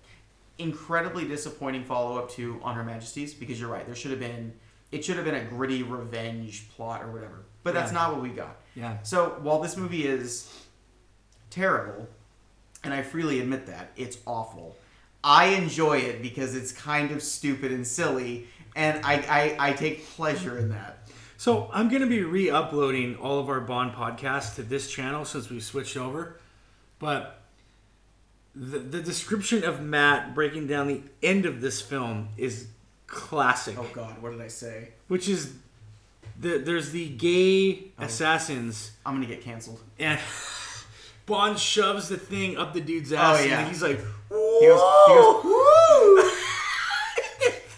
Incredibly 0.59 1.27
disappointing 1.27 1.83
follow 1.83 2.17
up 2.17 2.29
to 2.31 2.59
On 2.63 2.75
Her 2.75 2.83
Majesty's 2.83 3.33
because 3.33 3.59
you're 3.59 3.69
right. 3.69 3.85
There 3.85 3.95
should 3.95 4.11
have 4.11 4.19
been 4.19 4.53
it 4.91 5.05
should 5.05 5.15
have 5.17 5.25
been 5.25 5.35
a 5.35 5.43
gritty 5.43 5.83
revenge 5.83 6.69
plot 6.75 7.03
or 7.03 7.11
whatever. 7.11 7.43
But 7.63 7.73
that's 7.73 7.91
Yeah. 7.91 7.97
not 7.99 8.13
what 8.13 8.21
we 8.23 8.29
got. 8.29 8.57
Yeah. 8.75 8.97
So 9.03 9.37
while 9.41 9.59
this 9.61 9.75
movie 9.77 10.05
is 10.07 10.51
terrible, 11.49 12.07
and 12.83 12.93
I 12.93 13.01
freely 13.03 13.39
admit 13.39 13.65
that 13.67 13.91
it's 13.95 14.17
awful, 14.25 14.77
I 15.23 15.47
enjoy 15.47 15.97
it 15.99 16.21
because 16.21 16.55
it's 16.55 16.71
kind 16.71 17.11
of 17.11 17.21
stupid 17.21 17.71
and 17.71 17.85
silly, 17.85 18.47
and 18.75 19.03
I 19.05 19.15
I, 19.59 19.69
I 19.69 19.73
take 19.73 20.05
pleasure 20.07 20.57
in 20.57 20.69
that. 20.69 20.95
So 21.37 21.69
I'm 21.71 21.87
going 21.89 22.01
to 22.01 22.07
be 22.07 22.23
re-uploading 22.23 23.15
all 23.15 23.39
of 23.39 23.47
our 23.47 23.61
Bond 23.61 23.93
podcasts 23.93 24.55
to 24.55 24.63
this 24.63 24.91
channel 24.91 25.23
since 25.23 25.49
we 25.49 25.61
switched 25.61 25.95
over. 25.95 26.37
But 26.99 27.39
the, 28.53 28.79
the 28.79 29.01
description 29.01 29.63
of 29.63 29.81
Matt 29.81 30.35
breaking 30.35 30.67
down 30.67 30.87
the 30.87 31.01
end 31.23 31.45
of 31.45 31.61
this 31.61 31.81
film 31.81 32.29
is 32.35 32.67
classic, 33.09 33.75
Oh 33.77 33.87
God, 33.93 34.21
what 34.21 34.31
did 34.31 34.41
I 34.41 34.47
say? 34.47 34.89
which 35.07 35.27
is 35.27 35.53
the, 36.39 36.57
there's 36.59 36.91
the 36.91 37.09
gay 37.09 37.91
Oh. 37.99 38.03
assassins 38.05 38.91
I'm 39.05 39.15
gonna 39.15 39.25
get 39.25 39.41
canceled. 39.41 39.81
and 39.99 40.19
Bond 41.25 41.59
shoves 41.59 42.09
the 42.09 42.17
thing 42.17 42.57
up 42.57 42.73
the 42.73 42.81
dude's 42.81 43.11
ass 43.13 43.39
Oh, 43.39 43.43
yeah. 43.43 43.59
and 43.59 43.67
he's 43.67 43.83
like, 43.83 43.97
He 43.99 44.65
goes, 44.67 44.81
he 45.07 45.13
goes, 45.13 46.31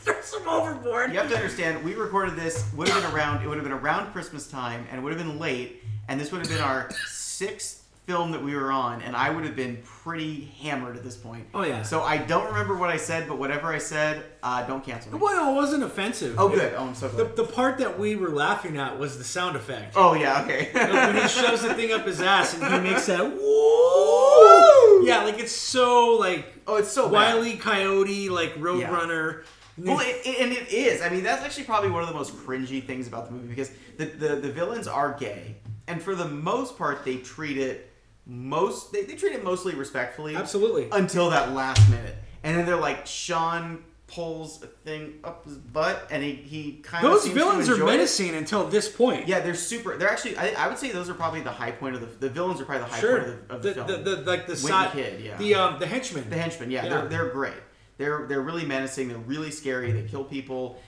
throws 0.04 0.34
him 0.34 0.48
overboard. 0.48 1.12
You 1.12 1.20
have 1.20 1.30
to 1.30 1.36
understand, 1.36 1.84
we 1.84 1.96
recorded 1.96 2.36
this. 2.36 2.72
Would 2.76 2.88
have 2.90 3.02
been 3.04 3.12
around. 3.14 3.44
It 3.44 3.48
would 3.48 3.56
have 3.58 3.64
been 3.66 3.74
around 3.74 4.12
Christmas 4.14 4.48
time, 4.48 4.86
and 4.90 5.00
it 5.00 5.02
would 5.04 5.14
have 5.14 5.22
been 5.22 5.38
late. 5.40 5.84
And 6.08 6.20
this 6.20 6.32
would 6.32 6.40
have 6.40 6.50
been 6.50 6.62
our 6.64 6.90
sixth 7.08 7.81
film 8.12 8.32
that 8.32 8.44
we 8.44 8.54
were 8.56 8.72
on, 8.72 9.02
and 9.02 9.16
I 9.16 9.30
would 9.30 9.46
have 9.46 9.56
been 9.56 9.78
pretty 10.04 10.46
hammered 10.62 10.98
at 10.98 11.04
this 11.04 11.16
point. 11.16 11.48
Oh, 11.54 11.64
yeah. 11.64 11.82
So 11.84 12.02
I 12.02 12.18
don't 12.18 12.46
remember 12.48 12.76
what 12.76 12.90
I 12.90 12.98
said, 12.98 13.28
but 13.30 13.38
whatever 13.38 13.68
I 13.74 13.78
said, 13.78 14.24
uh, 14.44 14.64
don't 14.68 14.84
cancel 14.84 15.14
me. 15.14 15.20
Well, 15.20 15.52
it 15.52 15.56
wasn't 15.56 15.84
offensive. 15.84 16.36
Oh, 16.38 16.50
good. 16.50 16.74
Oh, 16.76 16.88
I'm 16.88 16.96
so 16.96 17.08
The, 17.08 17.24
glad. 17.24 17.36
the 17.38 17.44
part 17.46 17.78
that 17.78 17.98
we 17.98 18.18
were 18.18 18.30
laughing 18.30 18.78
at 18.78 19.00
was 19.00 19.18
the 19.18 19.24
sound 19.24 19.56
effect. 19.56 19.94
Oh 19.96 20.14
yeah. 20.14 20.42
Okay. 20.44 20.70
when 20.74 21.16
he 21.16 21.28
shoves 21.30 21.62
the 21.62 21.74
thing 21.74 21.94
up 21.94 22.06
his 22.06 22.20
ass 22.22 22.54
and 22.54 22.64
he 22.86 22.90
makes 22.92 23.06
that 23.06 23.24
woo. 23.32 25.06
Yeah, 25.08 25.24
like 25.24 25.40
it's 25.40 25.52
so 25.54 26.16
like 26.20 26.46
Oh, 26.68 26.76
it's 26.76 26.92
so. 26.92 27.08
Wily 27.08 27.56
Coyote, 27.58 28.30
like 28.30 28.54
Roadrunner. 28.56 29.44
Then- 29.78 29.96
Well, 29.96 30.00
it, 30.02 30.22
it- 30.26 30.42
and 30.42 30.52
it 30.52 30.72
is. 30.72 31.02
I 31.02 31.10
mean, 31.10 31.24
that's 31.24 31.44
actually 31.44 31.64
probably 31.64 31.90
one 31.90 32.04
of 32.04 32.10
the 32.10 32.16
most 32.16 32.36
cringy 32.36 32.86
things 32.86 33.08
about 33.08 33.26
the 33.28 33.32
movie 33.32 33.48
because 33.48 33.72
the, 33.98 34.06
the, 34.06 34.36
the 34.36 34.52
villains 34.52 34.88
are 34.88 35.14
gay, 35.18 35.56
and 35.88 36.02
for 36.02 36.14
the 36.16 36.28
most 36.28 36.78
part, 36.78 37.04
they 37.06 37.18
treat 37.18 37.58
it 37.58 37.91
most 38.26 38.92
they, 38.92 39.04
they 39.04 39.16
treat 39.16 39.34
it 39.34 39.44
mostly 39.44 39.74
respectfully. 39.76 40.36
Absolutely. 40.36 40.88
Until 40.92 41.30
that 41.32 41.54
last 41.54 41.90
minute, 41.90 42.16
and 42.44 42.58
then 42.58 42.66
they're 42.66 42.76
like 42.76 43.06
Sean 43.08 43.84
pulls 44.08 44.62
a 44.62 44.68
thing 44.68 45.14
up 45.24 45.46
his 45.46 45.58
butt, 45.58 46.08
and 46.12 46.22
he 46.22 46.34
he 46.34 46.74
kind 46.84 47.06
of 47.06 47.12
Those 47.12 47.28
villains 47.28 47.70
are 47.70 47.74
enjoy 47.74 47.86
it. 47.88 47.92
menacing 47.92 48.36
until 48.36 48.68
this 48.68 48.90
point. 48.90 49.28
Yeah, 49.28 49.40
they're 49.40 49.56
super. 49.56 49.98
They're 49.98 50.10
actually. 50.10 50.38
I, 50.38 50.50
I 50.66 50.68
would 50.68 50.78
say 50.78 50.92
those 50.92 51.10
are 51.10 51.14
probably 51.14 51.42
the 51.42 51.52
high 51.52 51.72
point 51.72 51.96
of 51.96 52.02
the. 52.02 52.08
The 52.08 52.30
villains 52.30 52.60
are 52.62 52.66
probably 52.66 52.84
the 52.86 52.92
high 52.94 53.00
sure. 53.00 53.20
point 53.22 53.30
of 53.30 53.48
the, 53.48 53.54
of 53.56 53.62
the, 53.62 53.70
the, 53.70 53.74
film. 53.94 54.04
the, 54.04 54.16
the- 54.18 54.30
like 54.30 54.48
the 54.48 54.56
side, 54.56 54.92
Kid, 54.92 55.22
yeah. 55.22 55.38
the 55.38 55.56
um 55.56 55.80
the 55.80 55.88
henchman. 55.88 56.30
The 56.30 56.38
henchmen, 56.38 56.70
yeah, 56.72 56.84
Yeah. 56.84 56.90
They're, 56.90 57.08
they're 57.08 57.30
great. 57.30 57.54
They're 57.98 58.26
they're 58.28 58.42
really 58.42 58.66
menacing. 58.66 59.08
They're 59.10 59.18
really 59.18 59.52
scary. 59.52 59.92
They 59.92 60.04
kill 60.04 60.24
people, 60.24 60.82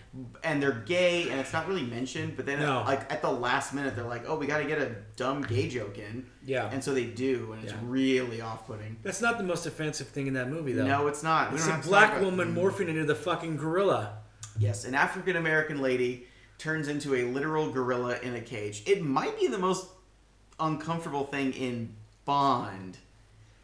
and 0.43 0.61
they're 0.61 0.71
gay. 0.85 1.29
And 1.29 1.39
it's 1.39 1.53
not 1.53 1.67
really 1.67 1.83
mentioned. 1.83 2.35
But 2.35 2.45
then, 2.45 2.59
No. 2.59 2.83
like 2.85 3.11
at 3.11 3.21
the 3.21 3.31
last 3.31 3.73
minute, 3.73 3.95
they're 3.95 4.05
like, 4.05 4.25
"Oh, 4.27 4.35
we 4.35 4.45
got 4.45 4.59
to 4.59 4.65
get 4.65 4.79
a 4.79 4.95
dumb 5.15 5.41
gay 5.41 5.67
joke 5.67 5.97
in." 5.97 6.25
Yeah. 6.45 6.69
And 6.71 6.83
so 6.83 6.93
they 6.93 7.05
do, 7.05 7.53
and 7.53 7.63
it's 7.63 7.73
Yeah. 7.73 7.79
really 7.83 8.41
off-putting. 8.41 8.97
That's 9.03 9.21
not 9.21 9.37
the 9.37 9.43
most 9.43 9.65
offensive 9.65 10.07
thing 10.09 10.27
in 10.27 10.33
that 10.33 10.49
movie, 10.49 10.73
though. 10.73 10.85
No, 10.85 11.07
it's 11.07 11.23
not. 11.23 11.51
We 11.51 11.57
it's 11.57 11.67
a 11.67 11.79
black 11.83 12.11
about- 12.11 12.23
woman 12.25 12.53
mm. 12.53 12.57
morphing 12.61 12.87
into 12.89 13.05
the 13.05 13.15
fucking 13.15 13.57
gorilla. 13.57 14.19
Yes, 14.59 14.85
an 14.85 14.93
African 14.93 15.35
American 15.35 15.81
lady 15.81 16.27
turns 16.59 16.87
into 16.87 17.15
a 17.15 17.23
literal 17.25 17.71
gorilla 17.71 18.19
in 18.19 18.35
a 18.35 18.41
cage. 18.41 18.83
It 18.85 19.03
might 19.03 19.39
be 19.39 19.47
the 19.47 19.57
most 19.57 19.87
uncomfortable 20.59 21.25
thing 21.25 21.53
in 21.53 21.95
Bond. 22.25 22.97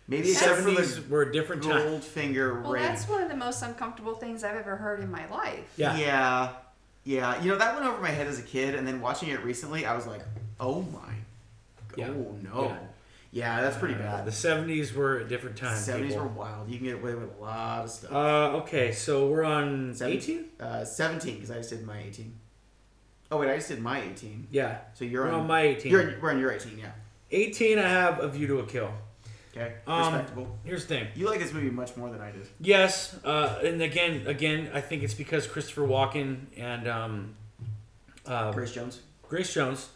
Maybe 0.09 0.31
except 0.31 0.55
for 0.57 0.69
Seventies 0.69 0.95
the 1.03 1.09
were 1.09 1.21
a 1.21 1.31
different 1.31 1.63
time. 1.63 1.71
Goldfinger 1.87 2.63
Well, 2.63 2.71
ring. 2.73 2.83
that's 2.83 3.07
one 3.07 3.21
of 3.21 3.29
the 3.29 3.35
most 3.35 3.61
uncomfortable 3.61 4.15
things 4.15 4.43
I've 4.43 4.55
ever 4.57 4.75
heard 4.75 4.99
in 5.01 5.11
my 5.11 5.27
life. 5.29 5.71
Yeah. 5.77 5.95
Yeah. 5.97 6.49
Yeah. 7.03 7.41
You 7.41 7.51
know, 7.51 7.57
that 7.59 7.75
went 7.75 7.85
over 7.85 8.01
my 8.01 8.09
head 8.09 8.27
as 8.27 8.39
a 8.39 8.43
kid, 8.43 8.73
and 8.75 8.87
then 8.87 8.99
watching 9.01 9.29
it 9.29 9.43
recently, 9.43 9.85
I 9.85 9.95
was 9.95 10.07
like, 10.07 10.21
oh 10.59 10.81
my. 10.81 11.13
Yeah. 11.95 12.09
Oh 12.09 12.35
no. 12.41 12.63
Yeah. 12.65 12.77
Yeah, 13.31 13.61
that's 13.61 13.77
pretty 13.77 13.93
Uh, 13.93 13.99
bad. 13.99 14.25
the 14.25 14.31
seventies 14.31 14.91
were 14.91 15.19
a 15.19 15.23
different 15.27 15.55
time. 15.57 15.77
70s 15.77 16.07
people. 16.07 16.23
were 16.23 16.27
wild. 16.29 16.67
You 16.67 16.77
can 16.77 16.87
get 16.87 16.95
away 16.95 17.13
with 17.13 17.29
a 17.37 17.41
lot 17.41 17.83
of 17.83 17.91
stuff. 17.91 18.11
Uh, 18.11 18.57
okay, 18.63 18.91
so 18.91 19.27
we're 19.27 19.43
on 19.43 19.93
17? 19.93 20.17
eighteen. 20.35 20.45
Uh, 20.59 20.83
17, 20.83 21.35
because 21.35 21.51
I 21.51 21.57
just 21.57 21.69
did 21.69 21.85
my 21.85 21.99
18. 22.01 22.33
Oh, 23.31 23.37
wait, 23.37 23.51
I 23.51 23.55
just 23.57 23.67
did 23.67 23.79
my 23.81 24.01
18. 24.01 24.47
Yeah, 24.49 24.79
So 24.95 25.05
you're 25.05 25.25
we're 25.25 25.29
on, 25.31 25.41
on 25.41 25.47
my 25.47 25.61
eighteen. 25.61 25.91
You're, 25.91 26.15
we're 26.19 26.31
on 26.31 26.39
your 26.39 26.51
18, 26.51 26.79
yeah. 26.79 26.89
Eighteen. 27.29 27.77
I 27.77 27.87
have 27.87 28.19
a 28.19 28.27
view 28.27 28.47
to 28.47 28.59
a 28.61 28.65
kill. 28.65 28.91
Okay. 29.55 29.73
Um, 29.87 30.13
Respectable. 30.13 30.57
Here's 30.63 30.85
the 30.85 30.95
thing. 30.95 31.07
You 31.15 31.25
like 31.27 31.39
this 31.39 31.51
movie 31.53 31.69
much 31.71 31.97
more 31.97 32.09
than 32.09 32.21
I 32.21 32.31
did. 32.31 32.47
Yes, 32.59 33.15
uh, 33.25 33.59
and 33.63 33.81
again, 33.81 34.27
again, 34.27 34.69
I 34.73 34.81
think 34.81 35.01
it's 35.03 35.13
because 35.15 35.47
Christopher 35.47 35.81
Walken 35.87 36.41
and 36.57 36.87
um, 36.87 37.35
uh, 38.25 38.51
Grace 38.51 38.73
Jones. 38.73 38.99
Grace 39.27 39.51
Jones 39.53 39.89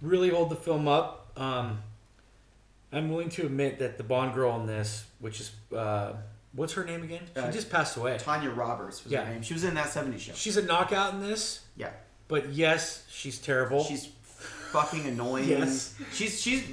really 0.00 0.30
hold 0.30 0.50
the 0.50 0.56
film 0.56 0.88
up. 0.88 1.30
Um, 1.36 1.78
I'm 2.92 3.08
willing 3.08 3.28
to 3.30 3.46
admit 3.46 3.78
that 3.78 3.96
the 3.98 4.04
Bond 4.04 4.34
girl 4.34 4.58
in 4.60 4.66
this, 4.66 5.04
which 5.20 5.40
is 5.40 5.52
uh, 5.74 6.14
what's 6.52 6.72
her 6.74 6.84
name 6.84 7.02
again? 7.04 7.22
She 7.34 7.40
Uh, 7.40 7.50
just 7.52 7.70
passed 7.70 7.96
away. 7.96 8.18
Tanya 8.18 8.50
Roberts 8.50 9.02
was 9.04 9.12
Yeah. 9.12 9.24
her 9.24 9.32
name. 9.32 9.42
She 9.42 9.54
was 9.54 9.64
in 9.64 9.74
that 9.74 9.86
70s 9.90 10.20
show. 10.20 10.32
She's 10.34 10.56
a 10.56 10.62
knockout 10.62 11.14
in 11.14 11.20
this, 11.22 11.60
Yeah. 11.76 11.90
but 12.28 12.50
yes, 12.50 13.04
she's 13.10 13.38
terrible. 13.38 13.84
She's 13.84 14.08
fucking 14.72 15.06
annoying. 15.06 15.48
Yes. 15.48 15.94
She's, 16.12 16.40
she's, 16.40 16.64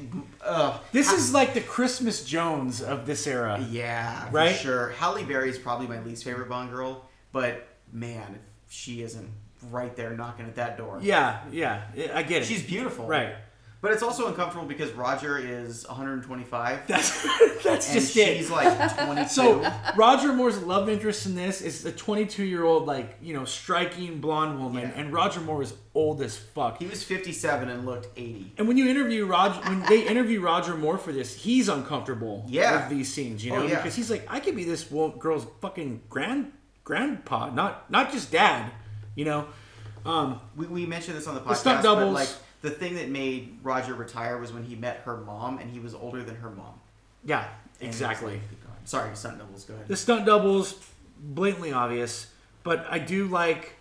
uh, 0.43 0.79
this 0.91 1.11
is 1.11 1.33
like 1.33 1.53
the 1.53 1.61
Christmas 1.61 2.23
Jones 2.25 2.81
of 2.81 3.05
this 3.05 3.27
era. 3.27 3.63
Yeah, 3.69 4.25
for 4.29 4.35
Right? 4.35 4.55
sure. 4.55 4.89
Halle 4.91 5.23
Berry 5.23 5.49
is 5.49 5.57
probably 5.57 5.87
my 5.87 5.99
least 6.01 6.23
favorite 6.23 6.49
Bond 6.49 6.71
girl, 6.71 7.05
but 7.31 7.67
man, 7.91 8.39
she 8.69 9.01
isn't 9.03 9.29
right 9.69 9.95
there 9.95 10.11
knocking 10.15 10.45
at 10.45 10.55
that 10.55 10.77
door. 10.77 10.99
Yeah, 11.01 11.41
yeah, 11.51 11.81
I 12.13 12.23
get 12.23 12.43
it. 12.43 12.45
She's 12.45 12.63
beautiful. 12.63 13.05
right. 13.05 13.35
But 13.81 13.93
it's 13.93 14.03
also 14.03 14.27
uncomfortable 14.27 14.67
because 14.67 14.91
Roger 14.91 15.37
is 15.37 15.87
125 15.87 16.85
That's 16.87 17.23
that's 17.63 17.93
just 17.93 18.17
it. 18.17 18.37
she's 18.37 18.49
like 18.51 18.67
22. 19.05 19.29
So 19.29 19.71
Roger 19.95 20.33
Moore's 20.33 20.61
love 20.61 20.89
interest 20.89 21.25
in 21.25 21.35
this 21.35 21.61
is 21.61 21.85
a 21.85 21.91
22 21.93 22.43
year 22.43 22.65
old 22.65 22.85
like 22.85 23.15
you 23.21 23.33
know 23.33 23.45
striking 23.45 24.19
blonde 24.19 24.59
woman, 24.59 24.81
Yeah. 24.89 24.99
and 25.01 25.13
Roger 25.13 25.39
Moore 25.39 25.61
is 25.61 25.73
old 25.95 26.21
as 26.21 26.35
fuck. 26.35 26.79
he 26.79 26.87
was 26.87 27.03
57 27.03 27.69
and 27.69 27.85
looked 27.85 28.07
80. 28.17 28.53
And 28.57 28.67
when 28.67 28.75
you 28.75 28.89
interview 28.89 29.25
Roger, 29.25 29.61
when 29.61 29.81
they 29.87 30.05
interview 30.05 30.41
Roger 30.41 30.75
Moore 30.75 30.97
for 30.97 31.13
this, 31.13 31.33
he's 31.33 31.69
uncomfortable 31.69 32.43
Yeah. 32.49 32.81
with 32.81 32.97
these 32.97 33.13
scenes, 33.13 33.45
you 33.45 33.53
Oh, 33.53 33.59
know, 33.59 33.63
yeah. 33.65 33.75
because 33.77 33.95
he's 33.95 34.11
like, 34.11 34.25
I 34.29 34.41
could 34.41 34.55
be 34.57 34.65
this 34.65 34.83
girl's 35.19 35.47
fucking 35.61 36.01
grand 36.09 36.51
grandpa, 36.83 37.49
not 37.51 37.89
not 37.89 38.11
just 38.11 38.29
dad, 38.31 38.71
you 39.15 39.23
know. 39.23 39.47
Um, 40.05 40.39
We, 40.57 40.65
we 40.67 40.85
mentioned 40.85 41.17
this 41.17 41.27
on 41.27 41.35
the 41.35 41.39
The 41.41 41.47
podcast, 41.49 41.55
stunt 41.57 41.77
but 41.83 41.95
doubles. 41.95 42.13
like 42.13 42.29
the 42.61 42.69
thing 42.69 42.95
that 42.95 43.09
made 43.09 43.57
Roger 43.63 43.93
retire 43.93 44.37
was 44.37 44.51
when 44.51 44.63
he 44.63 44.75
met 44.75 44.97
her 45.05 45.17
mom 45.17 45.59
and 45.59 45.69
he 45.71 45.79
was 45.79 45.93
older 45.93 46.23
than 46.23 46.35
her 46.35 46.49
mom. 46.49 46.73
yeah, 47.23 47.45
And 47.79 47.89
it's 47.89 47.97
exactly. 47.97 48.33
like- 48.33 48.41
sorry, 48.85 49.15
stunt 49.15 49.37
doubles. 49.39 49.63
Go 49.65 49.73
ahead. 49.75 49.87
The 49.87 49.95
stunt 49.95 50.25
doubles, 50.25 50.75
blatantly 51.19 51.71
obvious, 51.73 52.27
but 52.63 52.85
I 52.89 52.99
do 52.99 53.27
like. 53.27 53.75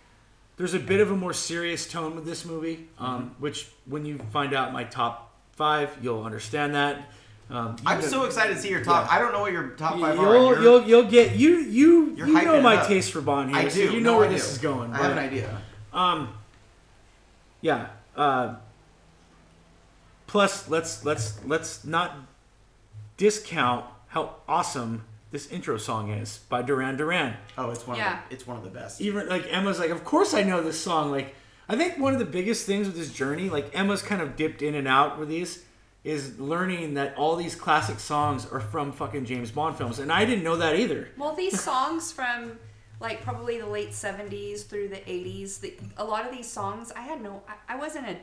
There's 0.57 0.73
a 0.73 0.79
bit 0.79 0.99
of 0.99 1.09
a 1.09 1.15
more 1.15 1.31
serious 1.33 1.89
tone 1.89 2.15
with 2.15 2.25
this 2.25 2.43
movie, 2.45 2.87
um, 2.99 3.07
Mm-hmm. 3.31 3.41
which 3.41 3.67
when 3.85 4.05
you 4.05 4.17
find 4.31 4.53
out 4.53 4.73
my 4.73 4.83
top 4.83 5.31
five, 5.53 5.97
you'll 6.01 6.23
understand 6.23 6.75
that. 6.75 7.09
Um, 7.49 7.77
you 7.81 7.83
I'm 7.87 7.99
know- 8.01 8.05
so 8.05 8.25
excited 8.25 8.55
to 8.55 8.61
see 8.61 8.69
your 8.69 8.83
top. 8.83 9.11
I 9.11 9.19
don't 9.19 9.31
know 9.33 9.39
what 9.39 9.51
your 9.53 9.69
top 9.69 9.93
five 9.99 10.19
are. 10.19 10.33
You'll, 10.35 10.49
You're- 10.51 10.61
you'll 10.63 10.83
you'll 10.83 11.09
get 11.09 11.35
you 11.35 11.57
you 11.59 12.13
You're 12.15 12.27
you 12.27 12.35
hyping 12.35 12.43
know 12.45 12.55
it 12.55 12.61
my 12.61 12.75
up. 12.77 12.87
taste 12.87 13.11
for 13.11 13.21
Bond 13.21 13.49
here. 13.49 13.57
I 13.59 13.67
so 13.69 13.75
do. 13.75 13.93
you 13.93 14.01
know 14.01 14.11
No, 14.13 14.17
where 14.19 14.27
I 14.27 14.31
this 14.33 14.45
do. 14.45 14.51
is 14.51 14.57
going. 14.59 14.93
I 14.93 14.97
have 14.97 15.11
an 15.13 15.17
idea. 15.17 15.61
Um, 15.93 16.29
yeah. 17.61 17.87
Uh, 18.15 18.55
plus, 20.29 20.69
let's 20.69 21.03
let's 21.03 21.43
let's 21.43 21.83
not 21.83 22.15
discount 23.17 23.85
how 24.07 24.35
awesome 24.47 25.03
this 25.31 25.51
intro 25.51 25.77
song 25.77 26.11
is 26.11 26.39
by 26.49 26.61
Duran 26.61 26.97
Duran. 26.97 27.35
Oh, 27.57 27.71
it's 27.71 27.85
one. 27.85 27.97
Yeah. 27.97 28.23
Of 28.23 28.29
the, 28.29 28.35
it's 28.35 28.47
one 28.47 28.57
of 28.57 28.63
the 28.63 28.69
best. 28.69 29.01
Even 29.01 29.27
like 29.27 29.51
Emma's 29.51 29.79
like, 29.79 29.89
of 29.89 30.05
course 30.05 30.33
I 30.33 30.43
know 30.43 30.61
this 30.61 30.79
song. 30.79 31.11
Like, 31.11 31.35
I 31.67 31.75
think 31.75 31.97
one 31.97 32.13
of 32.13 32.19
the 32.19 32.25
biggest 32.25 32.65
things 32.65 32.87
with 32.87 32.95
this 32.95 33.11
journey, 33.11 33.49
like 33.49 33.71
Emma's 33.73 34.01
kind 34.01 34.21
of 34.21 34.35
dipped 34.35 34.61
in 34.61 34.75
and 34.75 34.87
out 34.87 35.19
with 35.19 35.29
these, 35.29 35.65
is 36.03 36.39
learning 36.39 36.93
that 36.93 37.17
all 37.17 37.35
these 37.35 37.55
classic 37.55 37.99
songs 37.99 38.47
are 38.51 38.59
from 38.59 38.91
fucking 38.91 39.25
James 39.25 39.51
Bond 39.51 39.77
films, 39.77 39.99
and 39.99 40.11
I 40.11 40.25
didn't 40.25 40.43
know 40.43 40.55
that 40.57 40.75
either. 40.75 41.09
Well, 41.17 41.35
these 41.35 41.59
songs 41.59 42.11
from 42.11 42.57
like 42.99 43.21
probably 43.23 43.59
the 43.59 43.65
late 43.65 43.91
70s 43.91 44.65
through 44.67 44.89
the 44.89 44.97
80s, 44.97 45.59
the, 45.61 45.73
a 45.97 46.03
lot 46.03 46.25
of 46.25 46.31
these 46.31 46.47
songs, 46.47 46.91
I 46.95 47.01
had 47.01 47.21
no, 47.21 47.41
I, 47.47 47.73
I 47.73 47.77
wasn't 47.77 48.07
a, 48.07 48.17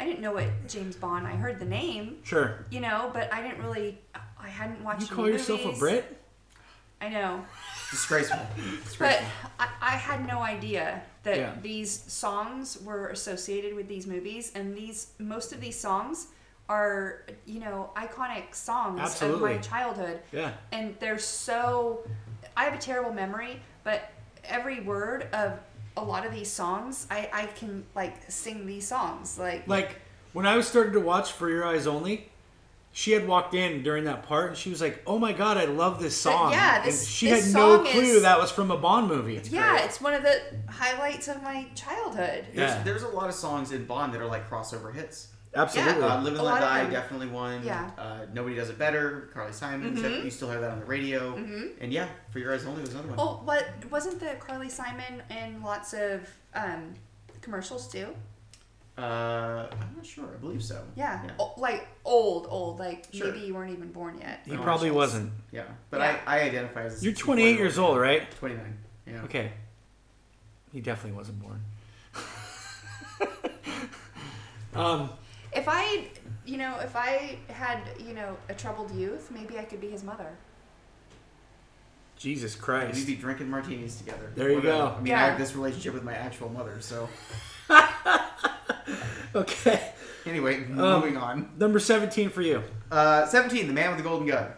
I 0.00 0.04
didn't 0.04 0.20
know 0.20 0.32
what 0.32 0.46
James 0.68 0.96
Bond, 0.96 1.26
I 1.26 1.32
heard 1.32 1.58
the 1.58 1.64
name, 1.64 2.18
Sure. 2.24 2.64
you 2.70 2.80
know, 2.80 3.10
but 3.12 3.32
I 3.32 3.42
didn't 3.42 3.62
really, 3.62 3.98
I 4.38 4.48
hadn't 4.48 4.82
watched 4.82 5.10
You 5.10 5.16
call 5.16 5.28
yourself 5.28 5.64
a. 5.64 5.72
Brit? 5.78 6.18
I 7.00 7.08
know. 7.08 7.44
Disgraceful. 7.90 8.38
But 8.98 9.20
I, 9.58 9.68
I 9.80 9.90
had 9.90 10.26
no 10.26 10.40
idea 10.40 11.02
that 11.24 11.36
Yeah. 11.36 11.52
these 11.60 11.90
songs 11.90 12.78
were 12.82 13.08
associated 13.08 13.74
with 13.74 13.88
these 13.88 14.06
movies, 14.06 14.52
and 14.54 14.76
these 14.76 15.08
most 15.18 15.52
of 15.52 15.60
these 15.60 15.78
songs 15.78 16.28
are 16.68 17.22
you 17.44 17.58
know 17.60 17.90
iconic 17.96 18.54
songs 18.54 19.20
of 19.20 19.40
my 19.40 19.58
childhood, 19.58 20.20
Yeah. 20.32 20.52
and 20.70 20.94
they're 21.00 21.18
so. 21.18 22.06
I 22.56 22.64
have 22.64 22.74
a 22.74 22.78
terrible 22.78 23.12
memory, 23.12 23.60
but 23.82 24.10
every 24.44 24.80
word 24.80 25.28
of 25.32 25.58
a 25.96 26.02
lot 26.02 26.24
of 26.26 26.32
these 26.32 26.50
songs, 26.50 27.06
I 27.10 27.28
I 27.32 27.46
can 27.46 27.84
like 27.94 28.14
sing 28.30 28.66
these 28.66 28.86
songs 28.86 29.38
like. 29.38 29.66
Like 29.68 30.00
when 30.32 30.46
I 30.46 30.56
was 30.56 30.66
started 30.66 30.92
to 30.94 31.00
watch 31.00 31.32
For 31.32 31.48
Your 31.50 31.64
Eyes 31.66 31.86
Only, 31.86 32.28
she 32.92 33.12
had 33.12 33.26
walked 33.26 33.54
in 33.54 33.82
during 33.82 34.04
that 34.04 34.22
part 34.22 34.48
and 34.50 34.56
she 34.56 34.70
was 34.70 34.80
like, 34.80 35.02
"Oh 35.06 35.18
my 35.18 35.32
god, 35.32 35.56
I 35.56 35.64
love 35.66 36.00
this 36.00 36.16
song." 36.16 36.52
yeah, 36.52 36.82
this- 36.84 37.00
and 37.02 37.08
she 37.08 37.28
this 37.30 37.46
had 37.46 37.54
no 37.54 37.78
clue 37.84 38.00
is- 38.00 38.22
that 38.22 38.38
was 38.38 38.50
from 38.50 38.70
a 38.70 38.76
Bond 38.78 39.08
movie. 39.08 39.40
yeah, 39.50 39.72
great. 39.72 39.84
it's 39.84 40.00
one 40.00 40.14
of 40.14 40.22
the 40.22 40.40
highlights 40.68 41.28
of 41.28 41.42
my 41.42 41.66
childhood. 41.74 42.46
There's, 42.54 42.70
Yeah. 42.74 42.82
there's 42.82 43.02
a 43.02 43.08
lot 43.08 43.28
of 43.28 43.34
songs 43.34 43.72
in 43.72 43.84
Bond 43.86 44.12
that 44.14 44.20
are 44.20 44.26
like 44.26 44.48
crossover 44.48 44.94
hits. 44.94 45.28
Absolutely. 45.54 46.02
Uh, 46.02 46.22
Live 46.22 46.34
and 46.34 46.42
Let 46.42 46.60
Die, 46.60 46.90
definitely 46.90 47.26
one. 47.28 47.62
Yeah. 47.62 47.90
Uh, 47.98 48.20
Nobody 48.32 48.54
Does 48.56 48.70
It 48.70 48.78
Better, 48.78 49.28
Carly 49.34 49.52
Simon. 49.52 49.94
Mhm. 49.96 50.24
You 50.24 50.30
still 50.30 50.50
hear 50.50 50.60
that 50.60 50.70
on 50.70 50.80
the 50.80 50.86
radio. 50.86 51.34
And 51.80 51.92
yeah, 51.92 52.08
For 52.30 52.38
Your 52.38 52.54
Eyes 52.54 52.64
Only 52.64 52.80
was 52.80 52.90
another 52.94 53.08
one. 53.08 53.16
Oh, 53.18 53.40
what 53.44 53.66
wasn't 53.90 54.18
the 54.20 54.34
Carly 54.40 54.68
Simon 54.70 55.22
in 55.30 55.62
lots 55.62 55.92
of 55.92 56.26
um, 56.54 56.94
commercials 57.42 57.86
too? 57.88 58.08
Uh, 58.96 59.68
I'm 59.72 59.96
not 59.96 60.04
sure. 60.06 60.26
I 60.34 60.36
believe 60.38 60.62
so. 60.62 60.82
Yeah, 60.96 61.22
Yeah. 61.24 61.30
O- 61.38 61.54
like 61.58 61.86
old, 62.04 62.46
old. 62.50 62.78
Like 62.78 63.06
Sure. 63.12 63.26
maybe 63.32 63.40
you 63.46 63.54
weren't 63.54 63.72
even 63.72 63.90
born 63.92 64.18
yet. 64.18 64.40
he 64.46 64.52
No, 64.52 64.62
probably 64.62 64.90
wasn't. 64.90 65.32
Yeah. 65.50 65.64
But 65.90 66.00
Yeah. 66.00 66.18
I, 66.26 66.38
I 66.38 66.42
identify 66.42 66.84
as 66.84 67.02
You're 67.04 67.14
28 67.14 67.56
years 67.58 67.78
old, 67.78 67.98
right? 67.98 68.30
29. 68.38 68.78
Yeah. 69.06 69.22
Okay. 69.24 69.52
He 70.72 70.80
definitely 70.80 71.16
wasn't 71.16 71.40
born. 71.42 71.62
um, 74.74 75.10
If 75.54 75.64
I, 75.68 76.06
you 76.46 76.56
know, 76.58 76.78
if 76.80 76.96
I 76.96 77.38
had, 77.48 77.80
you 78.06 78.14
know, 78.14 78.36
a 78.48 78.54
troubled 78.54 78.90
youth, 78.94 79.30
maybe 79.30 79.58
I 79.58 79.64
could 79.64 79.80
be 79.80 79.90
his 79.90 80.02
mother. 80.02 80.36
Jesus 82.16 82.54
Christ. 82.54 82.94
We'd 82.96 83.06
be 83.06 83.16
drinking 83.16 83.50
martinis 83.50 83.96
together. 83.96 84.32
There 84.34 84.48
you 84.50 84.56
Whatever. 84.56 84.78
go. 84.78 84.86
I 84.86 84.96
mean, 84.98 85.06
Yeah. 85.06 85.24
I 85.24 85.28
have 85.28 85.38
this 85.38 85.54
relationship 85.56 85.92
with 85.94 86.04
my 86.04 86.14
actual 86.14 86.48
mother, 86.48 86.80
so. 86.80 87.08
Okay. 89.34 89.92
Anyway, 90.26 90.64
Um, 90.66 90.76
moving 90.76 91.16
on. 91.16 91.50
Number 91.58 91.78
17 91.78 92.28
for 92.30 92.42
you. 92.42 92.62
Uh, 92.90 93.26
17, 93.26 93.66
The 93.66 93.72
Man 93.72 93.88
with 93.88 93.96
the 93.98 94.04
Golden 94.04 94.26
Gun. 94.26 94.48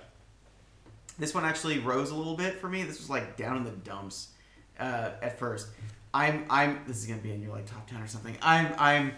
This 1.19 1.33
one 1.33 1.45
actually 1.45 1.79
rose 1.79 2.11
a 2.11 2.15
little 2.15 2.35
bit 2.37 2.61
for 2.61 2.69
me. 2.69 2.83
This 2.83 2.99
was 2.99 3.09
like 3.09 3.37
down 3.37 3.57
in 3.57 3.65
the 3.65 3.71
dumps 3.71 4.29
uh, 4.81 5.11
at 5.23 5.39
first. 5.39 5.69
I'm 6.13 6.45
I'm 6.51 6.81
this 6.87 6.99
is 6.99 7.07
gonna 7.07 7.21
be 7.21 7.31
in 7.33 7.41
your 7.41 7.53
like 7.53 7.67
top 7.67 7.89
ten 7.89 8.01
or 8.03 8.09
something. 8.09 8.37
I'm 8.43 8.75
I'm 8.79 9.13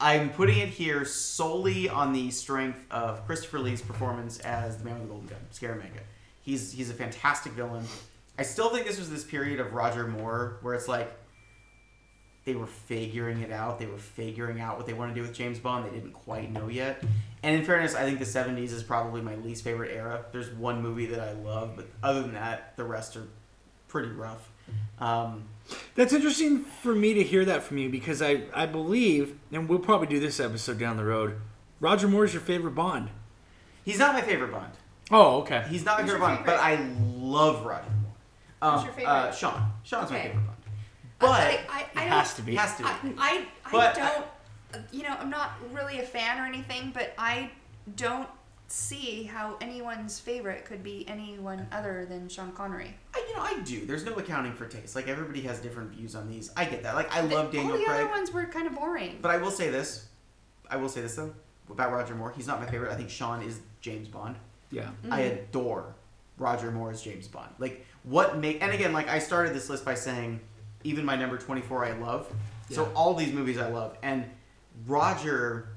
I'm 0.00 0.30
putting 0.30 0.58
it 0.58 0.68
here 0.68 1.04
solely 1.04 1.88
on 1.88 2.12
the 2.12 2.30
strength 2.30 2.84
of 2.90 3.26
Christopher 3.26 3.58
Lee's 3.58 3.82
performance 3.82 4.38
as 4.40 4.78
the 4.78 4.84
Man 4.84 4.94
with 4.94 5.02
the 5.04 5.08
Golden 5.08 5.28
Gun, 5.28 5.38
Scaramanga. 5.52 6.02
He's 6.42 6.72
he's 6.72 6.90
a 6.90 6.94
fantastic 6.94 7.52
villain. 7.52 7.84
I 8.38 8.42
still 8.42 8.70
think 8.70 8.86
this 8.86 8.98
was 8.98 9.10
this 9.10 9.24
period 9.24 9.58
of 9.58 9.72
Roger 9.72 10.06
Moore 10.06 10.58
where 10.62 10.74
it's 10.74 10.86
like 10.86 11.12
they 12.44 12.54
were 12.54 12.66
figuring 12.66 13.42
it 13.42 13.50
out. 13.50 13.78
They 13.78 13.86
were 13.86 13.98
figuring 13.98 14.60
out 14.60 14.76
what 14.76 14.86
they 14.86 14.92
want 14.92 15.14
to 15.14 15.14
do 15.14 15.20
with 15.20 15.34
James 15.34 15.58
Bond. 15.58 15.84
They 15.84 15.90
didn't 15.90 16.12
quite 16.12 16.50
know 16.50 16.68
yet. 16.68 17.02
And 17.42 17.54
in 17.54 17.64
fairness, 17.64 17.94
I 17.94 18.04
think 18.04 18.20
the 18.20 18.24
70s 18.24 18.72
is 18.72 18.82
probably 18.82 19.20
my 19.20 19.34
least 19.34 19.64
favorite 19.64 19.92
era. 19.94 20.24
There's 20.32 20.50
one 20.50 20.80
movie 20.80 21.06
that 21.06 21.20
I 21.20 21.32
love, 21.32 21.74
but 21.76 21.88
other 22.02 22.22
than 22.22 22.32
that, 22.34 22.74
the 22.76 22.84
rest 22.84 23.16
are 23.16 23.26
pretty 23.86 24.08
rough. 24.08 24.48
Um, 24.98 25.44
That's 25.94 26.12
interesting 26.12 26.60
for 26.64 26.94
me 26.94 27.14
to 27.14 27.22
hear 27.22 27.44
that 27.44 27.62
from 27.62 27.78
you 27.78 27.88
because 27.90 28.22
I, 28.22 28.42
I 28.54 28.66
believe, 28.66 29.36
and 29.52 29.68
we'll 29.68 29.78
probably 29.78 30.06
do 30.06 30.20
this 30.20 30.40
episode 30.40 30.78
down 30.78 30.96
the 30.96 31.04
road, 31.04 31.40
Roger 31.80 32.08
Moore 32.08 32.24
is 32.24 32.32
your 32.32 32.42
favorite 32.42 32.74
Bond. 32.74 33.10
he's 33.84 33.98
not 33.98 34.14
my 34.14 34.20
favorite 34.22 34.52
Bond. 34.52 34.72
Oh, 35.10 35.38
okay. 35.40 35.64
He's 35.68 35.84
not 35.84 35.98
my 35.98 36.02
Who's 36.02 36.12
favorite 36.12 36.26
your 36.28 36.36
Bond, 36.36 36.46
but 36.46 36.58
I 36.60 36.76
love 37.18 37.64
Roger 37.66 37.90
Moore. 38.02 38.12
Um, 38.62 38.74
Who's 38.74 38.84
your 38.84 38.92
favorite? 38.94 39.10
Uh, 39.12 39.32
Sean. 39.32 39.70
Sean's 39.84 40.10
my 40.10 40.16
Okay. 40.18 40.28
favorite 40.28 40.44
Bond. 40.46 40.56
But 41.18 41.30
I, 41.30 41.60
I, 41.68 41.78
I 41.78 41.80
It 41.80 41.94
don't- 41.94 42.18
has 42.18 42.34
to 42.34 42.42
be. 42.42 42.54
has 42.56 42.76
to 42.76 42.82
be. 42.84 42.88
I, 42.88 42.92
I, 43.18 43.46
I 43.66 43.70
But- 43.72 43.94
don't, 43.94 44.84
you 44.92 45.02
know, 45.02 45.16
I'm 45.18 45.30
not 45.30 45.52
really 45.72 45.98
a 45.98 46.02
fan 46.04 46.38
or 46.40 46.44
anything, 46.46 46.90
but 46.94 47.14
I 47.18 47.50
don't 47.96 48.28
see 48.70 49.22
how 49.24 49.56
anyone's 49.62 50.20
favorite 50.20 50.64
could 50.66 50.82
be 50.82 51.08
anyone 51.08 51.66
other 51.72 52.04
than 52.08 52.28
Sean 52.28 52.52
Connery. 52.52 52.94
I, 53.14 53.24
you 53.28 53.34
know, 53.36 53.42
I 53.42 53.60
do. 53.64 53.86
There's 53.86 54.04
no 54.04 54.14
accounting 54.14 54.52
for 54.52 54.66
taste. 54.66 54.94
Like 54.94 55.08
everybody 55.08 55.40
has 55.42 55.58
different 55.58 55.90
views 55.90 56.14
on 56.14 56.28
these. 56.28 56.52
I 56.56 56.64
get 56.66 56.82
that. 56.82 56.94
Like 56.94 57.14
I 57.14 57.22
love 57.22 57.50
The- 57.50 57.56
Daniel 57.58 57.72
All 57.74 57.78
the 57.78 57.84
Craig. 57.86 58.00
other 58.02 58.08
ones 58.10 58.30
were 58.30 58.44
kind 58.46 58.66
of 58.66 58.74
boring. 58.74 59.18
But 59.22 59.30
I 59.30 59.38
will 59.38 59.50
say 59.50 59.70
this. 59.70 60.06
I 60.70 60.76
will 60.76 60.90
say 60.90 61.00
this 61.00 61.16
though 61.16 61.32
about 61.70 61.92
Roger 61.92 62.14
Moore. 62.14 62.30
He's 62.36 62.46
not 62.46 62.60
my 62.60 62.66
favorite. 62.66 62.92
I 62.92 62.94
think 62.94 63.08
Sean 63.10 63.42
is 63.42 63.60
James 63.80 64.06
Bond. 64.06 64.36
Yeah. 64.70 64.82
Mm-hmm. 64.82 65.12
I 65.14 65.20
adore 65.20 65.94
Roger 66.36 66.70
Moore 66.70 66.90
as 66.90 67.00
James 67.00 67.26
Bond. 67.26 67.48
Like 67.58 67.86
what 68.04 68.36
make 68.38 68.62
and 68.62 68.70
again 68.72 68.92
like 68.92 69.08
I 69.08 69.18
started 69.18 69.54
this 69.54 69.70
list 69.70 69.84
by 69.86 69.94
saying 69.94 70.40
even 70.84 71.06
my 71.06 71.16
number 71.16 71.38
24 71.38 71.86
I 71.86 71.92
love. 71.92 72.30
So 72.70 72.84
Yeah. 72.84 72.92
all 72.94 73.14
these 73.14 73.32
movies 73.32 73.56
I 73.56 73.68
love 73.70 73.96
and 74.02 74.26
Roger 74.86 75.68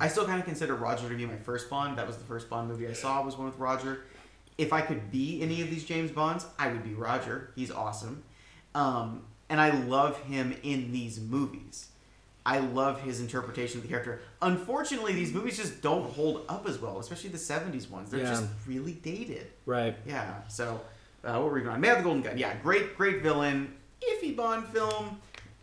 I 0.00 0.08
still 0.08 0.24
kind 0.26 0.38
of 0.38 0.44
consider 0.46 0.74
Roger 0.74 1.08
to 1.08 1.14
be 1.14 1.26
my 1.26 1.36
first 1.36 1.68
Bond. 1.68 1.98
That 1.98 2.06
was 2.06 2.16
the 2.16 2.24
first 2.24 2.48
Bond 2.48 2.68
movie 2.68 2.86
I 2.88 2.92
saw 2.92 3.22
was 3.24 3.36
one 3.36 3.46
with 3.46 3.58
Roger. 3.58 4.04
If 4.58 4.72
I 4.72 4.80
could 4.80 5.10
be 5.10 5.42
any 5.42 5.60
of 5.62 5.70
these 5.70 5.84
James 5.84 6.10
Bonds, 6.10 6.46
I 6.58 6.68
would 6.68 6.84
be 6.84 6.94
Roger. 6.94 7.50
He's 7.56 7.70
awesome. 7.70 8.22
Um, 8.74 9.24
and 9.48 9.60
I 9.60 9.70
love 9.70 10.18
him 10.22 10.54
in 10.62 10.92
these 10.92 11.20
movies. 11.20 11.88
I 12.44 12.58
love 12.58 13.00
his 13.02 13.20
interpretation 13.20 13.78
of 13.78 13.82
the 13.82 13.88
character. 13.88 14.20
Unfortunately, 14.40 15.12
these 15.14 15.32
movies 15.32 15.56
just 15.56 15.80
don't 15.80 16.10
hold 16.12 16.44
up 16.48 16.66
as 16.68 16.78
well, 16.80 16.98
especially 16.98 17.30
the 17.30 17.38
70s 17.38 17.88
ones. 17.90 18.10
They're 18.10 18.20
Yeah. 18.20 18.30
just 18.30 18.46
really 18.66 18.92
dated. 18.92 19.46
Right. 19.64 19.96
Yeah, 20.06 20.34
so 20.48 20.80
uh, 21.24 21.34
what 21.34 21.44
were 21.44 21.54
we 21.54 21.60
going 21.60 21.74
on? 21.74 21.80
Man 21.80 21.90
with 21.92 21.98
the 21.98 22.04
Golden 22.04 22.22
Gun. 22.22 22.38
Yeah, 22.38 22.54
great, 22.62 22.96
great 22.96 23.22
villain. 23.22 23.74
Iffy 24.00 24.34
Bond 24.36 24.66
film. 24.68 25.18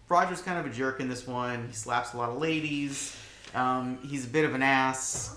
Roger's 0.07 0.41
kind 0.41 0.57
of 0.57 0.65
a 0.65 0.69
jerk 0.75 0.99
in 1.01 1.09
this 1.09 1.27
one. 1.27 1.67
He 1.67 1.73
slaps 1.73 2.13
a 2.13 2.17
lot 2.17 2.29
of 2.29 2.37
ladies. 2.37 3.15
Um, 3.55 3.97
he's 4.07 4.25
a 4.25 4.27
bit 4.29 4.45
of 4.45 4.53
an 4.53 4.61
ass, 4.61 5.35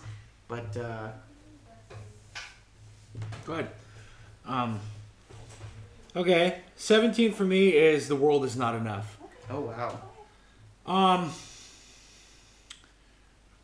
but 0.49 0.77
uh, 0.77 1.09
Go 3.47 3.55
ahead. 3.55 3.69
Um, 4.47 4.81
okay. 6.17 6.61
17 6.77 7.33
for 7.33 7.45
me 7.45 7.71
is 7.71 8.09
The 8.09 8.17
World 8.17 8.45
Is 8.45 8.57
Not 8.57 8.75
Enough. 8.75 9.19
oh 9.51 9.61
wow, 9.61 9.99
Um, 10.87 11.31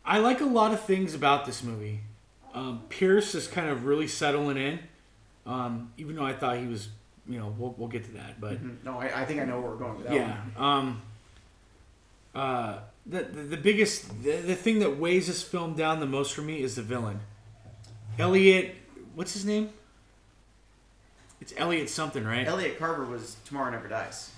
I 0.05 0.19
like 0.19 0.41
a 0.41 0.45
lot 0.45 0.73
of 0.73 0.81
things 0.81 1.13
about 1.13 1.45
this 1.45 1.63
movie. 1.63 1.99
Um, 2.53 2.81
Pierce 2.89 3.35
is 3.35 3.47
kind 3.47 3.69
of 3.69 3.85
really 3.85 4.07
settling 4.07 4.57
in, 4.57 4.79
um, 5.45 5.91
even 5.97 6.15
though 6.15 6.25
I 6.25 6.33
thought 6.33 6.57
he 6.57 6.65
was, 6.67 6.87
you 7.27 7.37
know, 7.39 7.53
we'll, 7.57 7.75
we'll 7.77 7.87
get 7.89 8.05
to 8.05 8.11
that, 8.13 8.41
but 8.41 8.53
Mhm. 8.63 8.77
no, 8.83 8.97
I, 8.99 9.21
I 9.21 9.25
think 9.25 9.39
I 9.41 9.45
know 9.45 9.59
where 9.61 9.71
we're 9.71 9.77
going 9.77 9.97
with 9.97 10.07
that 10.07 10.15
yeah. 10.15 10.37
Um, 10.57 11.01
uh, 12.33 12.79
the, 13.09 13.23
the 13.23 13.41
the 13.41 13.57
biggest 13.57 14.23
the, 14.23 14.37
the 14.37 14.55
thing 14.55 14.79
that 14.79 14.97
weighs 14.97 15.27
this 15.27 15.41
film 15.41 15.73
down 15.73 15.99
the 15.99 16.05
most 16.05 16.33
for 16.33 16.41
me 16.41 16.61
is 16.61 16.75
the 16.75 16.81
villain, 16.81 17.19
Elliot. 18.17 18.75
What's 19.15 19.33
his 19.33 19.45
name? 19.45 19.71
It's 21.41 21.53
Elliot 21.57 21.89
something, 21.89 22.23
right? 22.23 22.47
Elliot 22.47 22.77
Carver 22.77 23.05
was 23.05 23.37
Tomorrow 23.45 23.71
Never 23.71 23.87
Dies. 23.87 24.31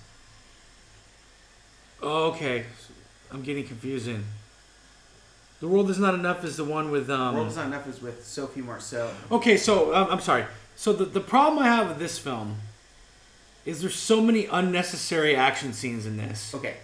Oh, 2.00 2.30
okay. 2.30 2.64
I'm 3.30 3.42
getting 3.42 3.64
confusing. 3.64 4.24
The 5.60 5.68
world 5.68 5.90
is 5.90 5.98
not 5.98 6.14
enough 6.14 6.44
is 6.44 6.56
the 6.56 6.64
one 6.64 6.90
with 6.90 7.08
um. 7.10 7.36
World 7.36 7.48
is 7.48 7.56
Not 7.56 7.66
Enough 7.66 7.88
is 7.88 8.02
with 8.02 8.24
Sophie 8.24 8.62
Marceau. 8.62 9.10
Okay, 9.30 9.56
so 9.56 9.94
um, 9.94 10.08
I'm 10.10 10.20
sorry. 10.20 10.44
So 10.74 10.92
the 10.92 11.04
the 11.04 11.20
problem 11.20 11.62
I 11.62 11.66
have 11.66 11.88
with 11.88 11.98
this 11.98 12.18
film 12.18 12.56
is 13.64 13.80
there's 13.80 13.94
so 13.94 14.20
many 14.20 14.46
unnecessary 14.46 15.36
action 15.36 15.72
scenes 15.72 16.06
in 16.06 16.16
this. 16.16 16.52
Okay, 16.54 16.76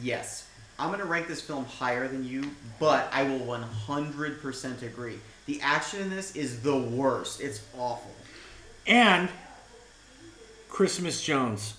yes. 0.00 0.41
I'm 0.82 0.88
going 0.88 0.98
to 0.98 1.04
rank 1.06 1.28
this 1.28 1.40
film 1.40 1.64
higher 1.64 2.08
than 2.08 2.24
you, 2.24 2.50
but 2.80 3.08
I 3.12 3.22
will 3.22 3.38
100% 3.38 4.82
agree. 4.82 5.20
The 5.46 5.60
action 5.62 6.00
in 6.00 6.10
this 6.10 6.34
is 6.34 6.60
the 6.60 6.76
worst. 6.76 7.40
It's 7.40 7.62
awful. 7.78 8.10
And 8.84 9.28
Christmas 10.68 11.22
Jones. 11.22 11.74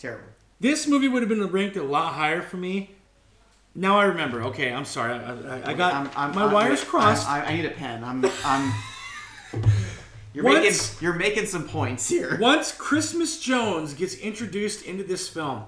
Terrible. 0.00 0.24
This 0.58 0.88
movie 0.88 1.06
would 1.06 1.22
have 1.22 1.28
been 1.28 1.46
ranked 1.46 1.76
a 1.76 1.84
lot 1.84 2.14
higher 2.14 2.42
for 2.42 2.56
me. 2.56 2.90
Now 3.72 4.00
I 4.00 4.06
remember. 4.06 4.42
Okay, 4.46 4.72
I'm 4.72 4.84
sorry. 4.84 5.12
I, 5.12 5.32
I, 5.32 5.70
I 5.70 5.74
got 5.74 5.94
I'm- 5.94 6.10
I'm- 6.16 6.34
my 6.34 6.42
I'm- 6.42 6.52
wires 6.52 6.82
crossed. 6.82 7.28
I, 7.28 7.40
I 7.44 7.54
need 7.54 7.66
a 7.66 7.70
pen. 7.70 8.02
I'm. 8.02 8.24
I'm. 8.44 8.72
You're 10.34 10.42
Once- 10.44 10.64
making. 10.94 11.02
You're 11.04 11.12
making 11.14 11.46
some 11.46 11.68
points 11.68 12.08
here. 12.08 12.36
Once 12.40 12.72
Christmas 12.72 13.38
Jones 13.38 13.94
gets 13.94 14.16
introduced 14.16 14.82
into 14.84 15.04
this 15.04 15.28
film. 15.28 15.64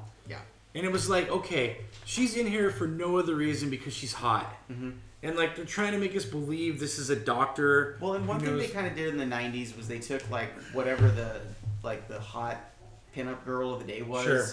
And 0.77 0.85
it 0.87 0.93
was 0.93 1.09
like, 1.11 1.29
okay, 1.31 1.79
she's 2.05 2.37
in 2.37 2.47
here 2.47 2.71
for 2.71 2.87
no 2.87 3.17
other 3.19 3.35
reason 3.35 3.71
because 3.71 3.93
she's 3.95 4.13
hot. 4.13 4.55
Mm-hmm. 4.71 4.91
and 5.23 5.37
like 5.37 5.57
they're 5.57 5.65
trying 5.65 5.93
to 5.93 5.99
make 5.99 6.15
us 6.15 6.25
believe 6.25 6.79
this 6.79 6.99
is 6.99 7.11
a 7.11 7.17
doctor. 7.17 7.97
Well, 8.01 8.15
and 8.15 8.29
one 8.29 8.39
thing 8.39 8.51
knows- 8.51 8.61
they 8.67 8.69
kind 8.73 8.87
of 8.87 8.95
did 8.95 9.09
in 9.09 9.17
the 9.19 9.25
'90s 9.37 9.77
was 9.77 9.89
they 9.89 9.99
took 9.99 10.29
like 10.31 10.51
whatever 10.73 11.09
the 11.09 11.41
like 11.83 12.07
the 12.09 12.21
hot 12.21 12.59
pinup 13.15 13.45
girl 13.45 13.73
of 13.75 13.81
the 13.81 13.87
day 13.93 14.03
was, 14.03 14.25
Sure. 14.25 14.45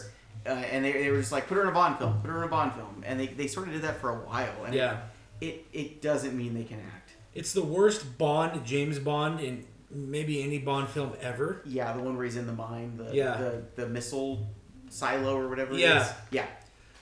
uh, 0.46 0.50
and 0.50 0.86
they, 0.86 0.94
they 0.94 1.12
were 1.12 1.20
just 1.20 1.32
like 1.32 1.48
put 1.48 1.56
her 1.56 1.64
in 1.64 1.68
a 1.70 1.72
Bond 1.72 1.98
film, 2.00 2.20
put 2.22 2.30
her 2.30 2.38
in 2.38 2.44
a 2.44 2.48
Bond 2.48 2.74
film, 2.74 3.04
and 3.06 3.20
they, 3.20 3.28
they 3.28 3.48
sort 3.48 3.68
of 3.68 3.74
did 3.74 3.82
that 3.84 4.00
for 4.00 4.10
a 4.12 4.20
while. 4.26 4.64
And 4.66 4.74
Yeah. 4.74 5.02
it 5.42 5.66
it 5.74 6.02
doesn't 6.02 6.36
mean 6.38 6.54
they 6.54 6.64
can 6.64 6.80
act. 6.80 7.12
It's 7.34 7.52
the 7.54 7.64
worst 7.64 8.18
Bond, 8.18 8.64
James 8.66 9.00
Bond, 9.00 9.40
in 9.42 9.66
maybe 9.92 10.42
any 10.44 10.60
Bond 10.60 10.88
film 10.90 11.12
ever. 11.22 11.62
Yeah, 11.66 11.92
the 11.94 12.02
one 12.02 12.16
where 12.16 12.26
he's 12.26 12.38
in 12.38 12.48
the 12.48 12.54
mine, 12.54 12.98
the 12.98 13.14
Yeah. 13.14 13.38
the, 13.38 13.64
the 13.76 13.88
missile 13.90 14.48
silo 14.94 15.36
or 15.38 15.48
whatever. 15.50 15.74
Yeah. 15.74 15.98
it 15.98 16.02
is. 16.04 16.14
yeah. 16.32 16.46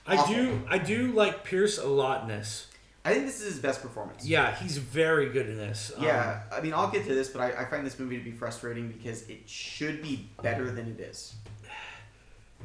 I 0.07 0.17
Awful. 0.17 0.33
do, 0.35 0.61
I 0.69 0.77
do 0.79 1.11
like 1.11 1.43
Pierce 1.43 1.77
a 1.77 1.87
lot 1.87 2.23
in 2.23 2.27
this. 2.29 2.67
I 3.05 3.13
think 3.13 3.25
this 3.25 3.39
is 3.41 3.53
his 3.53 3.59
best 3.59 3.81
performance. 3.81 4.27
Yeah, 4.27 4.53
he's 4.55 4.77
very 4.77 5.29
good 5.29 5.47
in 5.49 5.57
this. 5.57 5.91
Um, 5.97 6.03
Yeah, 6.03 6.41
I 6.51 6.61
mean, 6.61 6.73
I'll 6.73 6.89
get 6.89 7.05
to 7.05 7.13
this, 7.15 7.29
but 7.29 7.41
I, 7.41 7.61
I 7.63 7.65
find 7.65 7.85
this 7.85 7.97
movie 7.99 8.17
to 8.17 8.23
be 8.23 8.31
frustrating 8.31 8.89
because 8.89 9.27
it 9.29 9.47
should 9.49 10.01
be 10.01 10.29
better 10.43 10.71
than 10.71 10.87
it 10.87 10.99
is. 10.99 11.33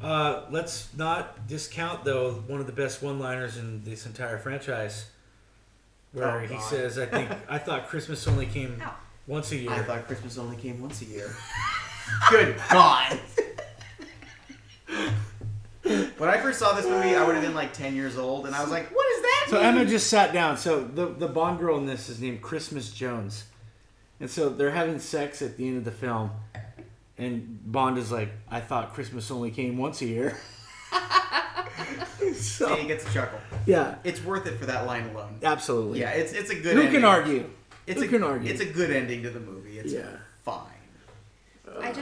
Uh, 0.01 0.43
let's 0.51 0.89
not 0.95 1.47
discount 1.47 2.03
though 2.03 2.33
one 2.47 2.59
of 2.59 2.67
the 2.67 2.71
best 2.71 3.01
one-liners 3.01 3.57
in 3.57 3.83
this 3.83 4.05
entire 4.05 4.37
franchise, 4.37 5.07
where 6.11 6.39
Oh, 6.41 6.45
he 6.45 6.59
says, 6.59 6.99
"I 6.99 7.07
think 7.07 7.31
I 7.49 7.57
thought 7.57 7.87
Christmas 7.87 8.27
only 8.27 8.45
came 8.45 8.79
Ow. 8.83 8.93
once 9.25 9.51
a 9.51 9.57
year." 9.57 9.71
I 9.71 9.79
thought 9.81 10.05
Christmas 10.05 10.37
only 10.37 10.55
came 10.57 10.79
once 10.81 11.01
a 11.01 11.05
year. 11.05 11.31
Good 12.29 12.57
God. 12.69 13.19
When 14.87 16.29
I 16.29 16.37
first 16.37 16.59
saw 16.59 16.73
this 16.73 16.85
movie, 16.85 17.15
I 17.15 17.25
would 17.25 17.35
have 17.35 17.43
been 17.43 17.55
like 17.55 17.73
10 17.73 17.95
years 17.95 18.17
old, 18.17 18.45
and 18.45 18.55
I 18.55 18.61
was 18.61 18.71
like, 18.71 18.89
what 18.93 19.05
is 19.15 19.21
that? 19.21 19.45
So 19.49 19.55
mean?" 19.57 19.65
Emma 19.65 19.85
just 19.85 20.07
sat 20.07 20.33
down. 20.33 20.57
So 20.57 20.83
the 20.83 21.05
the 21.07 21.27
Bond 21.27 21.59
girl 21.59 21.77
in 21.77 21.85
this 21.85 22.09
is 22.09 22.21
named 22.21 22.41
Christmas 22.41 22.91
Jones, 22.91 23.45
and 24.19 24.29
so 24.29 24.49
they're 24.49 24.71
having 24.71 24.99
sex 24.99 25.41
at 25.41 25.57
the 25.57 25.67
end 25.67 25.77
of 25.77 25.85
the 25.85 25.91
film, 25.91 26.31
and 27.17 27.59
Bond 27.71 27.97
is 27.97 28.11
like, 28.11 28.29
"I 28.49 28.59
thought 28.59 28.93
Christmas 28.93 29.31
only 29.31 29.51
came 29.51 29.77
once 29.77 30.01
a 30.01 30.05
year." 30.05 30.37
And 32.19 32.79
he 32.81 32.87
gets 32.87 33.09
a 33.09 33.13
chuckle. 33.13 33.39
yeah, 33.65 33.95
It's 34.03 34.21
worth 34.23 34.45
it 34.47 34.59
for 34.59 34.65
that 34.65 34.85
line 34.85 35.09
alone. 35.09 35.39
absolutely. 35.43 36.01
Yeah, 36.01 36.09
it's 36.11 36.33
it's 36.33 36.49
a 36.49 36.55
good 36.55 36.73
Who 36.75 36.81
ending. 36.81 36.91
can 37.01 37.05
argue? 37.05 37.49
It's 37.85 37.99
Who 38.01 38.05
a, 38.07 38.09
can 38.09 38.23
argue? 38.23 38.51
It's 38.51 38.59
a 38.61 38.65
good 38.65 38.91
ending 38.91 39.23
to 39.23 39.29
the 39.29 39.39
movie. 39.39 39.79
It's 39.79 39.93
Yeah. 39.93 40.07
fine. 40.43 40.65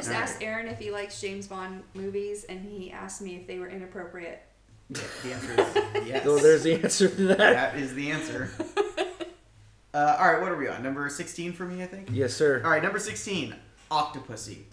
I 0.08 0.12
just 0.12 0.16
Alright. 0.16 0.30
asked 0.30 0.43
Aaron 0.43 0.68
if 0.68 0.80
he 0.80 0.91
likes 0.91 1.20
James 1.22 1.47
Bond 1.47 1.84
movies, 1.93 2.43
and 2.45 2.62
he 2.62 2.91
asked 2.91 3.22
me 3.22 3.36
if 3.36 3.47
they 3.47 3.60
were 3.60 3.70
inappropriate. 3.70 4.41
The 4.89 5.34
answer 5.34 5.51
is 5.53 6.08
yes. 6.08 6.24
So 6.24 6.38
there's 6.38 6.64
the 6.64 6.74
answer 6.76 7.08
to 7.10 7.28
that. 7.28 7.38
that 7.38 7.76
is 7.78 7.93
the 7.93 8.12
answer. 8.12 8.49
Uh, 9.93 10.18
all 10.20 10.28
right, 10.30 10.41
what 10.41 10.51
are 10.51 10.58
we 10.58 10.68
on? 10.68 10.84
Number 10.84 11.08
16 11.08 11.53
for 11.53 11.64
me, 11.64 11.82
I 11.82 11.86
think? 11.88 12.10
Yes, 12.12 12.34
sir. 12.34 12.62
All 12.66 12.70
right, 12.70 12.84
number 12.84 12.99
16, 12.99 13.56
Octopussy. 13.89 14.64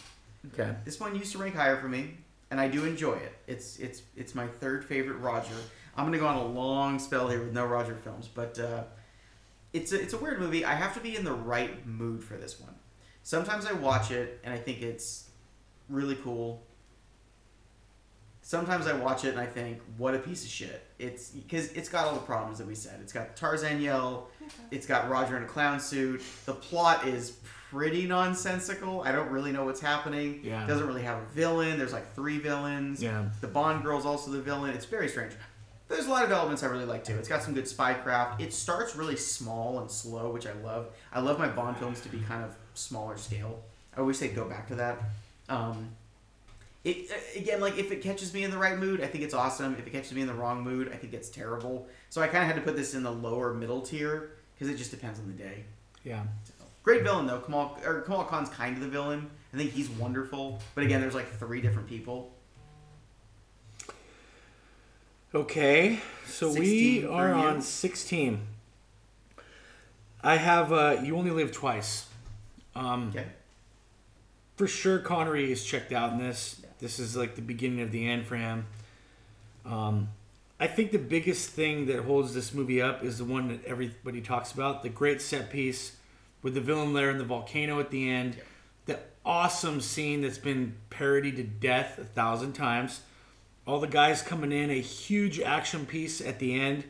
Okay. 0.53 0.75
This 0.85 0.99
one 0.99 1.15
used 1.15 1.31
to 1.31 1.39
rank 1.39 1.55
higher 1.55 1.77
for 1.77 1.87
me, 1.89 2.17
and 2.51 2.61
I 2.61 2.67
do 2.67 2.85
enjoy 2.85 3.13
it. 3.15 3.33
It's 3.47 3.77
it's 3.79 4.03
it's 4.17 4.35
my 4.35 4.49
third 4.49 4.85
favorite 4.85 5.19
Roger. 5.19 5.55
I'm 5.97 6.05
gonna 6.07 6.19
go 6.19 6.27
on 6.27 6.39
a 6.39 6.45
long 6.45 6.99
spell 6.99 7.29
here 7.29 7.39
with 7.39 7.53
no 7.53 7.65
Roger 7.65 7.95
films, 7.95 8.29
but 8.35 8.59
uh, 8.59 8.83
it's 9.73 9.93
a 9.93 10.01
it's 10.03 10.13
a 10.13 10.19
weird 10.19 10.41
movie. 10.41 10.65
I 10.65 10.75
have 10.75 10.93
to 10.95 11.01
be 11.01 11.15
in 11.15 11.23
the 11.25 11.33
right 11.33 11.87
mood 11.87 12.25
for 12.25 12.35
this 12.37 12.59
one. 12.59 12.75
Sometimes 13.23 13.67
I 13.67 13.73
watch 13.73 14.11
it 14.11 14.41
and 14.45 14.53
I 14.53 14.59
think 14.59 14.83
it's 14.83 15.31
really 15.89 16.17
cool. 16.17 16.63
Sometimes 18.45 18.89
I 18.89 18.93
watch 18.95 19.25
it 19.25 19.29
and 19.29 19.41
I 19.41 19.47
think, 19.47 19.81
what 19.97 20.15
a 20.15 20.19
piece 20.19 20.45
of 20.45 20.51
shit. 20.51 20.85
It's 20.99 21.31
because 21.31 21.71
it's 21.73 21.89
got 21.89 22.07
all 22.07 22.15
the 22.15 22.21
problems 22.21 22.59
that 22.59 22.67
we 22.67 22.75
said. 22.75 22.99
It's 23.01 23.13
got 23.13 23.37
Tarzan 23.37 23.81
yell. 23.81 24.29
It's 24.73 24.87
got 24.87 25.09
Roger 25.09 25.37
in 25.37 25.45
a 25.45 25.47
clown 25.47 25.79
suit. 25.79 26.23
The 26.45 26.55
plot 26.55 27.07
is 27.07 27.39
pretty 27.71 28.07
nonsensical. 28.07 29.03
I 29.03 29.13
don't 29.13 29.31
really 29.31 29.53
know 29.53 29.65
what's 29.65 29.81
happening. 29.81 30.41
Yeah. 30.43 30.65
It 30.65 30.67
doesn't 30.67 30.87
really 30.87 31.03
have 31.03 31.23
a 31.23 31.25
villain. 31.27 31.79
There's 31.79 31.93
like 31.93 32.13
three 32.15 32.39
villains. 32.39 33.01
Yeah. 33.01 33.27
The 33.41 33.47
Bond 33.47 33.85
girl's 33.85 34.05
also 34.05 34.33
the 34.33 34.41
villain. 34.41 34.75
It's 34.75 34.87
very 34.87 35.09
strange. 35.09 35.33
There's 35.89 36.07
a 36.07 36.11
lot 36.11 36.25
of 36.25 36.33
elements 36.33 36.63
I 36.63 36.67
really 36.67 36.85
like 36.85 37.05
too. 37.05 37.15
It's 37.15 37.29
got 37.29 37.43
some 37.43 37.55
good 37.55 37.69
spy 37.69 37.95
craft. 37.95 38.41
It 38.41 38.53
starts 38.53 38.97
really 38.97 39.17
small 39.17 39.79
and 39.79 39.91
slow, 39.91 40.31
which 40.33 40.47
I 40.47 40.53
love. 40.65 40.89
I 41.13 41.21
love 41.21 41.39
my 41.39 41.49
Bond 41.49 41.77
films 41.77 42.01
to 42.01 42.09
be 42.09 42.19
kind 42.21 42.43
of 42.43 42.57
smaller 42.75 43.17
scale. 43.17 43.61
I 43.97 44.01
wish 44.03 44.19
they'd 44.19 44.35
go 44.35 44.49
back 44.49 44.69
to 44.69 44.75
that. 44.77 44.99
Um, 45.49 45.91
it 46.85 47.11
uh, 47.11 47.39
again, 47.39 47.61
like 47.61 47.79
if 47.79 47.93
it 47.93 48.03
catches 48.03 48.33
me 48.35 48.45
in 48.45 48.51
the 48.51 48.59
right 48.59 48.79
mood, 48.79 49.01
I 49.01 49.07
think 49.07 49.25
it's 49.25 49.35
awesome. 49.35 49.75
If 49.79 49.87
it 49.87 49.91
catches 49.91 50.13
me 50.13 50.21
in 50.21 50.27
the 50.27 50.35
wrong 50.35 50.63
mood, 50.63 50.91
I 50.93 50.97
think 50.97 51.13
it's 51.13 51.29
terrible. 51.29 51.87
So 52.11 52.21
I 52.21 52.27
kind 52.27 52.39
of 52.39 52.47
had 52.47 52.57
to 52.57 52.63
put 52.63 52.77
this 52.77 52.95
in 52.95 53.03
the 53.03 53.13
lower 53.13 53.55
middle 53.55 53.81
tier 53.83 54.33
because 54.55 54.73
it 54.73 54.77
just 54.77 54.91
depends 54.91 55.19
on 55.21 55.27
the 55.27 55.35
day. 55.35 55.65
Yeah. 56.05 56.23
So, 56.45 56.65
great 56.83 57.03
villain 57.03 57.27
though. 57.27 57.41
Kamal 57.41 57.79
or 57.85 58.01
Kamal 58.03 58.25
Khan's 58.25 58.49
kind 58.49 58.77
of 58.77 58.83
the 58.83 58.89
villain. 58.89 59.31
I 59.55 59.57
think 59.59 59.73
he's 59.73 59.91
wonderful. 59.91 60.61
But 60.75 60.85
again, 60.85 61.01
there's 61.01 61.15
like 61.15 61.31
three 61.39 61.61
different 61.61 61.89
people. 61.89 62.33
Okay. 65.35 66.01
So 66.27 66.53
we 66.53 67.07
are 67.07 67.33
on 67.33 67.63
16. 67.63 68.41
I 70.23 70.37
have 70.37 70.73
uh, 70.73 71.01
You 71.03 71.17
Only 71.17 71.31
Live 71.31 71.53
Twice. 71.53 72.07
Um, 72.75 73.09
Okay. 73.11 73.27
for 74.57 74.67
sure 74.67 74.99
Connery 74.99 75.51
is 75.53 75.65
checked 75.65 75.93
out 75.93 76.13
in 76.13 76.19
this. 76.19 76.61
Yeah. 76.63 76.69
This 76.81 76.99
is 76.99 77.17
like 77.17 77.35
the 77.35 77.43
beginning 77.43 77.81
of 77.81 77.91
the 77.93 78.09
end 78.09 78.27
for 78.27 78.37
him. 78.37 78.67
Um, 79.65 80.09
I 80.59 80.67
think 80.67 80.91
the 80.93 80.99
biggest 80.99 81.51
thing 81.51 81.87
that 81.87 82.01
holds 82.05 82.35
this 82.35 82.53
movie 82.55 82.81
up 82.81 83.05
is 83.05 83.19
the 83.19 83.25
one 83.25 83.49
that 83.49 83.65
everybody 83.65 84.21
talks 84.21 84.53
about 84.53 84.83
the 84.83 84.89
great 84.89 85.21
set 85.21 85.51
piece 85.51 85.97
with 86.43 86.55
the 86.55 86.61
villain 86.61 86.93
there 86.93 87.11
in 87.11 87.19
the 87.19 87.25
volcano 87.25 87.79
at 87.81 87.91
the 87.91 88.09
end. 88.09 88.37
Yeah. 88.37 88.43
The 88.87 88.99
awesome 89.25 89.81
scene 89.81 90.23
that's 90.23 90.39
been 90.39 90.75
parodied 90.91 91.37
to 91.37 91.45
death 91.45 91.99
a 91.99 92.05
thousand 92.05 92.53
times. 92.55 93.03
All 93.67 93.79
the 93.81 93.87
guys 93.87 94.23
coming 94.23 94.51
in, 94.51 94.71
a 94.71 94.81
huge 94.81 95.39
action 95.41 95.87
piece 95.87 96.21
at 96.21 96.39
the 96.41 96.59
end. 96.61 96.85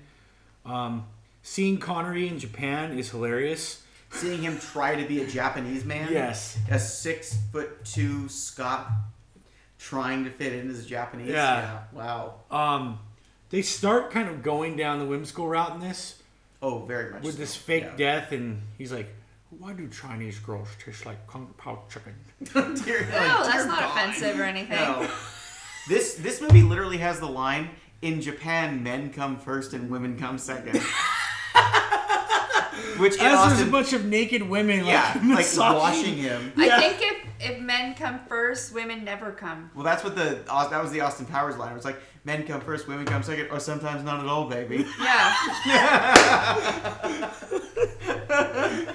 Um, 0.64 1.06
seeing 1.42 1.78
Connery 1.78 2.28
in 2.28 2.38
Japan 2.38 2.98
is 2.98 3.10
hilarious. 3.10 3.82
Seeing 4.12 4.42
him 4.42 4.58
try 4.58 4.94
to 5.00 5.06
be 5.08 5.22
a 5.22 5.26
Japanese 5.26 5.84
man. 5.84 6.08
Yes. 6.12 6.58
A 6.70 6.78
six 6.78 7.36
foot 7.50 7.84
two 7.84 8.28
Scot 8.28 8.90
trying 9.78 10.24
to 10.24 10.30
fit 10.30 10.52
in 10.52 10.70
as 10.70 10.80
a 10.84 10.86
Japanese. 10.86 11.30
Yeah. 11.30 11.80
Wow. 11.92 12.34
Um, 12.50 12.98
they 13.50 13.62
start 13.62 14.10
kind 14.10 14.28
of 14.28 14.42
going 14.42 14.76
down 14.76 14.98
the 14.98 15.06
whimsical 15.06 15.48
route 15.48 15.72
in 15.74 15.80
this 15.80 16.22
Oh, 16.62 16.80
very 16.84 17.10
much. 17.12 17.22
with 17.22 17.34
so. 17.34 17.40
this 17.40 17.56
fake 17.56 17.84
Yeah. 17.84 17.96
death, 17.96 18.32
and 18.32 18.62
he's 18.78 18.92
like, 18.92 19.12
"Why 19.50 19.72
do 19.72 19.88
Chinese 19.88 20.38
girls 20.38 20.68
taste 20.84 21.04
like 21.06 21.26
kung 21.26 21.52
pao 21.58 21.82
chicken?" 21.90 22.14
Dear- 22.84 23.08
No, 23.10 23.16
like, 23.18 23.44
that's 23.44 23.66
not 23.66 23.80
God. 23.80 23.90
offensive 23.90 24.38
or 24.38 24.44
anything. 24.44 24.76
No. 24.76 25.08
This 25.88 26.14
this 26.14 26.40
movie 26.40 26.62
literally 26.62 26.98
has 26.98 27.18
the 27.18 27.26
line 27.28 27.70
in 28.02 28.20
Japan 28.20 28.82
men 28.84 29.12
come 29.12 29.36
first 29.38 29.72
and 29.72 29.90
women 29.90 30.16
come 30.18 30.38
second. 30.38 30.80
Which 32.98 33.14
in 33.16 33.20
As 33.22 33.56
there's 33.56 33.68
a 33.68 33.70
bunch 33.70 33.92
of 33.92 34.04
naked 34.04 34.42
women, 34.42 34.84
yeah, 34.84 35.18
like, 35.24 35.56
like 35.56 35.76
washing 35.76 36.16
him. 36.16 36.52
I 36.56 36.66
Yeah. 36.66 36.80
think 36.80 36.96
if 37.00 37.16
if 37.40 37.60
men 37.60 37.94
come 37.94 38.20
first, 38.28 38.72
women 38.72 39.04
never 39.04 39.32
come. 39.32 39.70
Well, 39.74 39.84
that's 39.84 40.04
what 40.04 40.14
the 40.14 40.40
that 40.46 40.82
was 40.82 40.92
the 40.92 41.00
Austin 41.00 41.26
Powers 41.26 41.56
line. 41.56 41.72
It 41.72 41.76
was 41.76 41.84
like 41.84 42.00
men 42.24 42.44
come 42.46 42.60
first, 42.60 42.86
women 42.86 43.04
come 43.04 43.22
second, 43.22 43.48
or 43.50 43.58
sometimes 43.60 44.04
not 44.04 44.20
at 44.20 44.26
all, 44.26 44.48
baby. 44.48 44.86
Yeah. 45.00 45.34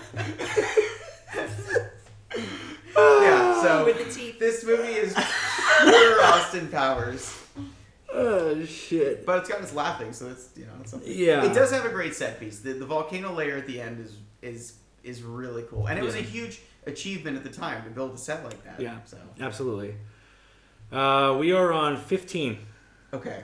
yeah. 2.95 3.61
So 3.61 3.85
With 3.85 4.05
the 4.05 4.11
teeth. 4.13 4.39
this 4.39 4.63
movie 4.65 4.83
is 4.93 5.13
pure 5.13 6.23
Austin 6.25 6.67
Powers, 6.69 7.33
Oh 8.13 8.63
shit! 8.65 9.25
but 9.25 9.39
it's 9.39 9.49
got 9.49 9.61
us 9.61 9.73
laughing, 9.73 10.13
so 10.13 10.29
it's 10.29 10.49
you 10.55 10.65
know 10.65 10.71
it's 10.81 10.91
something. 10.91 11.11
Yeah. 11.13 11.43
It 11.45 11.53
does 11.53 11.71
have 11.71 11.85
a 11.85 11.89
great 11.89 12.15
set 12.15 12.39
piece. 12.39 12.59
The, 12.59 12.73
the 12.73 12.85
volcano 12.85 13.33
layer 13.33 13.57
at 13.57 13.67
the 13.67 13.81
end 13.81 13.99
is 13.99 14.15
is 14.41 14.73
is 15.03 15.23
really 15.23 15.63
cool, 15.69 15.87
and 15.87 15.99
it 15.99 16.03
was 16.03 16.15
a 16.15 16.21
huge 16.21 16.61
achievement 16.85 17.35
at 17.37 17.43
the 17.43 17.49
time 17.49 17.83
to 17.83 17.89
build 17.89 18.13
a 18.13 18.17
set 18.17 18.43
like 18.43 18.63
that. 18.63 18.79
Yeah. 18.79 18.97
So 19.05 19.17
Absolutely. 19.41 19.95
Uh, 20.91 21.35
we 21.37 21.51
are 21.51 21.73
on 21.73 21.97
15. 21.97 22.57
okay. 23.13 23.43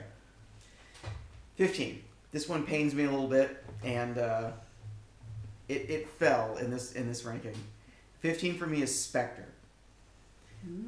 Fifteen. 1.56 2.02
This 2.32 2.48
one 2.48 2.64
pains 2.64 2.94
me 2.94 3.04
a 3.04 3.10
little 3.10 3.28
bit, 3.28 3.62
and 3.84 4.18
uh, 4.18 4.50
it 5.68 5.88
it 5.90 6.08
fell 6.08 6.56
in 6.56 6.70
this 6.70 6.92
in 6.92 7.06
this 7.06 7.24
ranking. 7.24 7.54
Fifteen 8.18 8.56
for 8.56 8.66
me 8.66 8.82
is 8.82 8.98
Spectre. 8.98 9.46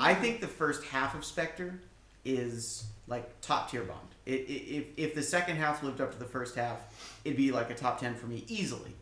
I 0.01 0.15
think 0.15 0.41
the 0.41 0.49
first 0.49 0.83
half 0.85 1.15
of 1.15 1.23
Spectre 1.25 1.79
is 2.25 2.87
like 3.09 3.41
top 3.41 3.71
tier 3.71 3.83
Bond. 3.83 4.01
It, 4.25 4.41
it, 4.41 4.77
if, 4.77 4.85
if 4.97 5.15
the 5.15 5.23
second 5.23 5.57
half 5.57 5.83
lived 5.83 6.01
up 6.01 6.13
to 6.13 6.19
the 6.19 6.25
first 6.25 6.57
half, 6.57 6.81
it'd 7.25 7.37
be 7.37 7.53
like 7.53 7.71
a 7.71 7.75
top 7.75 8.01
10 8.01 8.17
for 8.17 8.27
me 8.27 8.45
easily. 8.49 8.95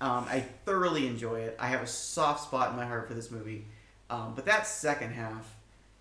Um, 0.00 0.26
I 0.28 0.40
thoroughly 0.64 1.06
enjoy 1.06 1.40
it. 1.40 1.56
I 1.60 1.68
have 1.68 1.82
a 1.82 1.86
soft 1.86 2.44
spot 2.44 2.70
in 2.70 2.76
my 2.76 2.84
heart 2.84 3.08
for 3.08 3.14
this 3.14 3.30
movie. 3.30 3.64
Um, 4.10 4.32
but 4.34 4.44
that 4.46 4.66
second 4.66 5.12
half 5.12 5.54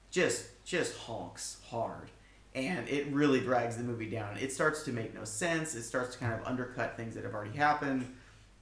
just 0.09 0.47
just 0.65 0.97
honks 0.97 1.57
hard. 1.69 2.09
And 2.53 2.87
it 2.89 3.07
really 3.07 3.39
drags 3.39 3.77
the 3.77 3.83
movie 3.83 4.09
down. 4.09 4.37
It 4.37 4.51
starts 4.51 4.83
to 4.83 4.91
make 4.91 5.13
no 5.13 5.23
sense. 5.23 5.73
It 5.75 5.83
starts 5.83 6.15
to 6.15 6.19
kind 6.19 6.33
of 6.33 6.45
undercut 6.45 6.97
things 6.97 7.15
that 7.15 7.23
have 7.23 7.33
already 7.33 7.55
happened. 7.57 8.05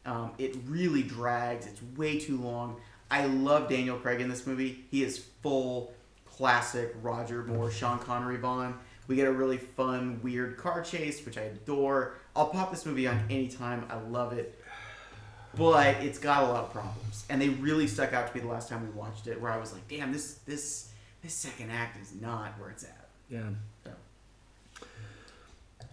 Um, 0.06 0.32
it 0.38 0.56
really 0.68 1.04
drags. 1.04 1.66
It's 1.66 1.82
way 1.98 2.20
too 2.20 2.38
long. 2.38 2.78
I 3.10 3.26
love 3.26 3.68
Daniel 3.70 3.98
Craig 3.98 4.22
in 4.22 4.30
this 4.30 4.46
movie. 4.46 4.86
He 4.92 5.04
is 5.04 5.26
full 5.42 5.92
classic 6.40 6.96
Roger 7.02 7.44
Moore, 7.44 7.70
Sean 7.70 8.00
Connery 8.00 8.38
Bond. 8.38 8.74
We 9.08 9.18
get 9.18 9.28
a 9.28 9.32
really 9.32 9.58
fun, 9.58 10.22
weird 10.24 10.56
car 10.56 10.82
chase, 10.82 11.26
which 11.26 11.38
I 11.38 11.42
adore. 11.42 12.16
I'll 12.34 12.48
pop 12.48 12.72
this 12.72 12.86
movie 12.86 13.08
on 13.08 13.26
anytime. 13.30 13.86
I 13.90 14.00
love 14.00 14.32
it. 14.32 14.58
But 15.58 15.98
it's 15.98 16.18
got 16.18 16.44
a 16.44 16.46
lot 16.46 16.64
of 16.64 16.72
problems, 16.72 17.26
and 17.30 17.42
they 17.42 17.50
really 17.50 17.88
stuck 17.88 18.14
out 18.14 18.30
to 18.30 18.36
me 18.36 18.40
the 18.42 18.48
last 18.48 18.70
time 18.70 18.84
we 18.84 18.90
watched 18.98 19.28
it. 19.28 19.42
Where 19.42 19.52
I 19.52 19.58
was 19.58 19.74
like, 19.74 19.86
"Damn, 19.90 20.14
this 20.14 20.36
this 20.46 20.92
this 21.24 21.34
second 21.34 21.72
act 21.72 22.02
is 22.02 22.14
not 22.14 22.58
where 22.60 22.70
it's 22.70 22.84
at." 22.84 23.10
Yeah. 23.30 23.50
So. 23.84 23.92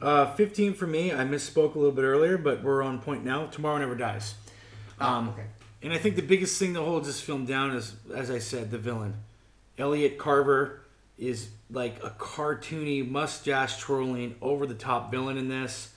Uh, 0.01 0.34
15 0.34 0.74
for 0.74 0.86
me. 0.86 1.11
I 1.11 1.24
misspoke 1.24 1.74
a 1.74 1.78
little 1.78 1.94
bit 1.94 2.05
earlier, 2.05 2.36
but 2.36 2.62
we're 2.62 2.82
on 2.82 3.01
point 3.01 3.24
now. 3.24 3.47
Tomorrow 3.47 3.78
Never 3.78 3.97
Dies. 3.97 4.34
Um, 5.01 5.30
okay. 5.30 5.47
And 5.82 5.92
I 5.94 5.99
think 5.99 6.16
the 6.16 6.22
biggest 6.22 6.59
thing 6.59 6.74
that 6.74 6.82
holds 6.82 7.07
this 7.07 7.20
film 7.20 7.47
down 7.47 7.70
is, 7.70 7.94
as 8.14 8.30
I 8.30 8.38
said, 8.38 8.70
the 8.70 8.78
villain. 8.78 9.14
Elliot 9.79 10.18
Carver 10.18 10.81
is 11.18 11.49
like 11.70 12.03
a 12.03 12.11
cartoony, 12.11 13.09
mustache 13.09 13.79
twirling, 13.79 14.37
over 14.41 14.66
the 14.66 14.74
top 14.74 15.11
villain 15.11 15.37
in 15.37 15.49
this. 15.49 15.93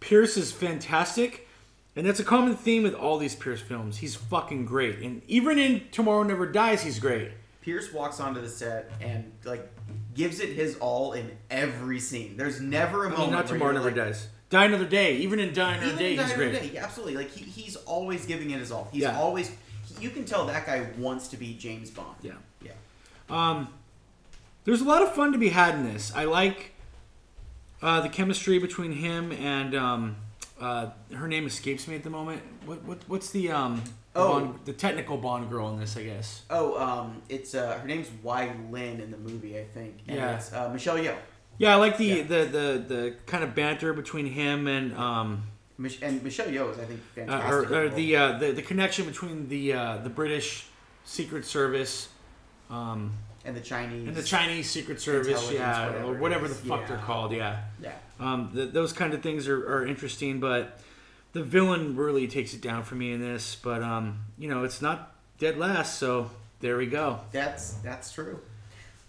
Pierce 0.00 0.36
is 0.36 0.50
fantastic, 0.52 1.48
and 1.94 2.06
that's 2.06 2.20
a 2.20 2.24
common 2.24 2.56
theme 2.56 2.82
with 2.82 2.94
all 2.94 3.18
these 3.18 3.34
Pierce 3.36 3.60
films. 3.60 3.98
He's 3.98 4.14
fucking 4.16 4.64
great, 4.66 4.98
and 5.00 5.22
even 5.28 5.58
in 5.58 5.82
Tomorrow 5.92 6.24
Never 6.24 6.46
Dies, 6.46 6.82
he's 6.82 6.98
great. 6.98 7.30
Pierce 7.60 7.92
walks 7.92 8.18
onto 8.18 8.40
the 8.40 8.48
set 8.48 8.90
and 9.00 9.30
like 9.44 9.68
gives 10.14 10.40
it 10.40 10.48
his 10.50 10.76
all 10.78 11.12
in 11.12 11.30
every 11.50 12.00
scene. 12.00 12.36
There's 12.36 12.60
never 12.60 13.04
a 13.04 13.08
I 13.08 13.10
moment 13.10 13.20
mean, 13.28 13.30
not 13.32 13.44
where 13.44 13.52
Tomorrow 13.54 13.72
Never 13.74 13.84
like, 13.86 13.94
Dies. 13.94 14.28
Die 14.50 14.64
Another 14.64 14.84
Day. 14.84 15.16
Even 15.18 15.38
in 15.38 15.54
Die 15.54 15.74
Another 15.76 15.96
Day, 15.96 16.16
Die 16.16 16.22
he's 16.22 16.32
Another 16.32 16.50
great. 16.50 16.72
Day, 16.72 16.78
absolutely. 16.78 17.14
Like 17.16 17.30
he, 17.30 17.44
he's 17.44 17.76
always 17.76 18.26
giving 18.26 18.50
it 18.50 18.58
his 18.58 18.72
all. 18.72 18.88
He's 18.92 19.02
Yeah. 19.02 19.16
always. 19.18 19.50
You 20.00 20.10
can 20.10 20.24
tell 20.24 20.44
that 20.46 20.66
guy 20.66 20.88
wants 20.98 21.28
to 21.28 21.36
be 21.36 21.54
James 21.54 21.88
Bond. 21.90 22.16
Yeah. 22.20 22.32
Um, 23.30 23.68
there's 24.64 24.80
a 24.80 24.84
lot 24.84 25.02
of 25.02 25.14
fun 25.14 25.32
to 25.32 25.38
be 25.38 25.48
had 25.48 25.74
in 25.74 25.84
this. 25.84 26.12
I 26.14 26.24
like 26.24 26.72
uh, 27.80 28.00
the 28.00 28.08
chemistry 28.08 28.58
between 28.58 28.92
him 28.92 29.32
and 29.32 29.74
um, 29.74 30.16
uh, 30.60 30.90
her 31.14 31.26
name 31.28 31.46
escapes 31.46 31.88
me 31.88 31.96
at 31.96 32.04
the 32.04 32.10
moment. 32.10 32.42
What, 32.64 32.82
what 32.84 32.98
what's 33.08 33.30
the 33.30 33.50
um 33.50 33.82
Oh. 34.14 34.40
Bond, 34.40 34.58
the 34.66 34.74
technical 34.74 35.16
Bond 35.16 35.48
girl 35.48 35.70
in 35.70 35.80
this? 35.80 35.96
I 35.96 36.02
guess. 36.04 36.42
Oh, 36.50 36.78
um, 36.78 37.22
it's 37.30 37.54
uh, 37.54 37.78
her 37.78 37.86
name's 37.86 38.08
Wai 38.22 38.54
Lin 38.70 39.00
in 39.00 39.10
the 39.10 39.16
movie, 39.16 39.58
I 39.58 39.64
think. 39.64 40.00
And 40.06 40.18
Yeah. 40.18 40.36
It's 40.36 40.52
uh, 40.52 40.68
Michelle 40.68 40.98
Yeoh. 40.98 41.16
Yeah, 41.56 41.72
I 41.72 41.76
like 41.76 41.96
the 41.96 42.04
Yeah. 42.04 42.22
the, 42.24 42.44
the 42.44 42.84
the 42.94 43.14
kind 43.24 43.42
of 43.42 43.54
banter 43.54 43.94
between 43.94 44.26
him 44.26 44.66
and 44.66 44.94
um 44.98 45.44
and 45.78 46.22
Michelle 46.22 46.46
Yeoh 46.48 46.70
is, 46.72 46.78
I 46.78 46.84
think, 46.84 47.00
uh, 47.00 47.14
fantastic. 47.14 47.70
or, 47.70 47.84
or 47.84 47.88
the 47.88 47.94
the, 47.94 48.16
uh, 48.16 48.38
the 48.38 48.52
the 48.52 48.62
connection 48.62 49.06
between 49.06 49.48
the 49.48 49.72
uh, 49.72 49.96
the 49.96 50.10
British 50.10 50.66
Secret 51.04 51.46
Service. 51.46 52.08
Um, 52.72 53.12
and 53.44 53.56
the 53.56 53.60
Chinese. 53.60 54.08
and 54.08 54.16
the 54.16 54.22
Chinese 54.22 54.70
Secret 54.70 55.00
Service, 55.00 55.50
yeah, 55.52 55.86
whatever 55.86 56.04
or 56.04 56.14
whatever 56.14 56.48
the 56.48 56.54
fuck 56.54 56.86
they're 56.88 56.96
called, 56.96 57.32
yeah. 57.32 57.60
Yeah. 57.82 57.92
Um, 58.18 58.50
th- 58.54 58.72
those 58.72 58.92
kind 58.92 59.12
of 59.14 59.22
things 59.22 59.48
are, 59.48 59.58
are 59.58 59.86
interesting, 59.86 60.40
but 60.40 60.80
the 61.32 61.42
villain 61.42 61.96
really 61.96 62.28
takes 62.28 62.54
it 62.54 62.60
down 62.62 62.84
for 62.84 62.94
me 62.94 63.12
in 63.12 63.20
this. 63.20 63.56
But 63.56 63.82
um, 63.82 64.20
you 64.38 64.48
know, 64.48 64.64
it's 64.64 64.80
not 64.80 65.14
dead 65.38 65.58
last, 65.58 65.98
so 65.98 66.30
there 66.60 66.76
we 66.78 66.86
go. 66.86 67.20
That's 67.32 67.72
that's 67.74 68.12
true. 68.12 68.40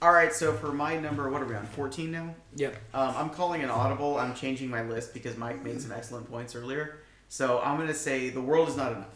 All 0.02 0.12
right, 0.12 0.34
so 0.34 0.52
for 0.52 0.74
my 0.74 1.00
number, 1.00 1.30
what 1.30 1.42
are 1.42 1.46
we 1.46 1.56
on? 1.56 1.66
Fourteen 1.68 2.12
now. 2.12 2.36
Yep. 2.56 2.76
Um, 2.94 3.16
I'm 3.16 3.30
calling 3.30 3.64
an 3.64 3.70
audible. 3.70 4.18
I'm 4.18 4.34
changing 4.34 4.70
my 4.70 4.82
list 4.84 5.14
because 5.14 5.38
Mike 5.38 5.64
made 5.64 5.80
some 5.82 5.92
excellent 5.94 6.30
points 6.30 6.56
earlier. 6.56 6.98
So 7.30 7.62
I'm 7.64 7.78
going 7.78 7.88
to 7.88 7.94
say 7.94 8.30
The 8.30 8.42
World 8.42 8.68
Is 8.70 8.78
Not 8.78 8.92
Enough 8.92 9.08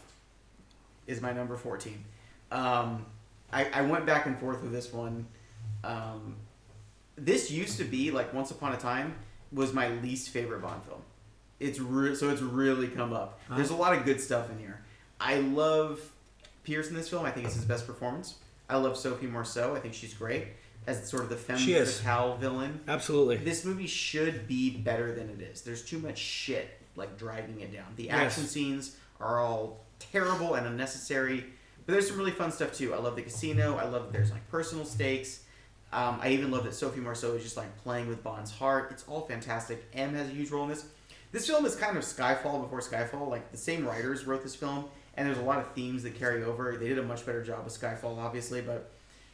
is 1.06 1.20
my 1.20 1.32
number 1.32 1.56
14. 1.56 2.04
Um, 2.50 3.04
I, 3.52 3.66
I 3.72 3.82
went 3.82 4.06
back 4.06 4.26
and 4.26 4.38
forth 4.38 4.62
with 4.62 4.72
this 4.72 4.92
one. 4.92 5.26
Um, 5.84 6.36
this 7.16 7.50
used 7.50 7.78
to 7.78 7.84
be, 7.84 8.10
like, 8.10 8.32
Once 8.34 8.50
Upon 8.50 8.72
a 8.72 8.76
Time, 8.76 9.14
was 9.52 9.72
my 9.72 9.88
least 9.88 10.30
favorite 10.30 10.62
Bond 10.62 10.82
film. 10.84 11.00
It's 11.60 11.80
re- 11.80 12.14
So 12.14 12.30
it's 12.30 12.42
really 12.42 12.88
come 12.88 13.12
up. 13.12 13.40
There's 13.50 13.70
a 13.70 13.76
lot 13.76 13.96
of 13.96 14.04
good 14.04 14.20
stuff 14.20 14.50
in 14.50 14.58
here. 14.58 14.80
I 15.20 15.38
love 15.38 16.00
Pierce 16.64 16.88
in 16.90 16.94
this 16.94 17.08
film. 17.08 17.24
I 17.24 17.30
think 17.30 17.46
it's 17.46 17.56
his 17.56 17.64
best 17.64 17.86
performance. 17.86 18.36
I 18.68 18.76
love 18.76 18.96
Sophie 18.96 19.26
Marceau. 19.26 19.74
I 19.74 19.80
think 19.80 19.94
she's 19.94 20.14
great 20.14 20.48
as 20.86 21.08
sort 21.08 21.22
of 21.24 21.28
the 21.28 21.36
femme 21.36 21.58
fatale 21.58 22.36
villain 22.36 22.80
Absolutely. 22.88 23.36
this 23.36 23.64
movie 23.64 23.86
should 23.86 24.46
be 24.46 24.70
better 24.70 25.14
than 25.14 25.28
it 25.28 25.40
is. 25.40 25.60
There's 25.62 25.84
too 25.84 25.98
much 25.98 26.16
shit 26.18 26.68
like 26.96 27.18
dragging 27.18 27.60
it 27.60 27.72
down. 27.72 27.86
The 27.96 28.04
Yes. 28.04 28.14
action 28.14 28.44
scenes 28.44 28.96
are 29.20 29.40
all 29.40 29.84
terrible 29.98 30.54
and 30.54 30.66
unnecessary, 30.66 31.44
but 31.88 31.94
there's 31.94 32.06
some 32.06 32.18
really 32.18 32.32
fun 32.32 32.52
stuff 32.52 32.74
too. 32.74 32.92
I 32.92 32.98
love 32.98 33.16
the 33.16 33.22
casino. 33.22 33.78
I 33.78 33.84
love 33.84 34.02
that 34.02 34.12
there's 34.12 34.30
like 34.30 34.46
personal 34.50 34.84
stakes. 34.84 35.44
Um, 35.90 36.18
I 36.20 36.32
even 36.32 36.50
love 36.50 36.64
that 36.64 36.74
Sophie 36.74 37.00
Marceau 37.00 37.34
is 37.34 37.42
just 37.42 37.56
like 37.56 37.78
playing 37.78 38.08
with 38.08 38.22
Bond's 38.22 38.50
heart. 38.50 38.88
It's 38.90 39.08
all 39.08 39.22
fantastic. 39.22 39.82
M 39.94 40.12
has 40.12 40.28
a 40.28 40.32
huge 40.32 40.50
role 40.50 40.64
in 40.64 40.68
this. 40.68 40.84
This 41.32 41.46
film 41.46 41.64
is 41.64 41.74
kind 41.74 41.96
of 41.96 42.04
Skyfall 42.04 42.60
before 42.60 42.82
Skyfall. 42.82 43.30
Like 43.30 43.50
the 43.52 43.56
same 43.56 43.86
writers 43.86 44.26
wrote 44.26 44.42
this 44.42 44.54
film, 44.54 44.84
and 45.16 45.26
there's 45.26 45.38
a 45.38 45.42
lot 45.42 45.60
of 45.60 45.68
themes 45.72 46.02
that 46.02 46.14
carry 46.14 46.44
over. 46.44 46.76
They 46.76 46.90
did 46.90 46.98
a 46.98 47.02
much 47.02 47.24
better 47.24 47.42
job 47.42 47.64
with 47.64 47.80
Skyfall, 47.80 48.18
obviously, 48.18 48.60
but 48.60 48.90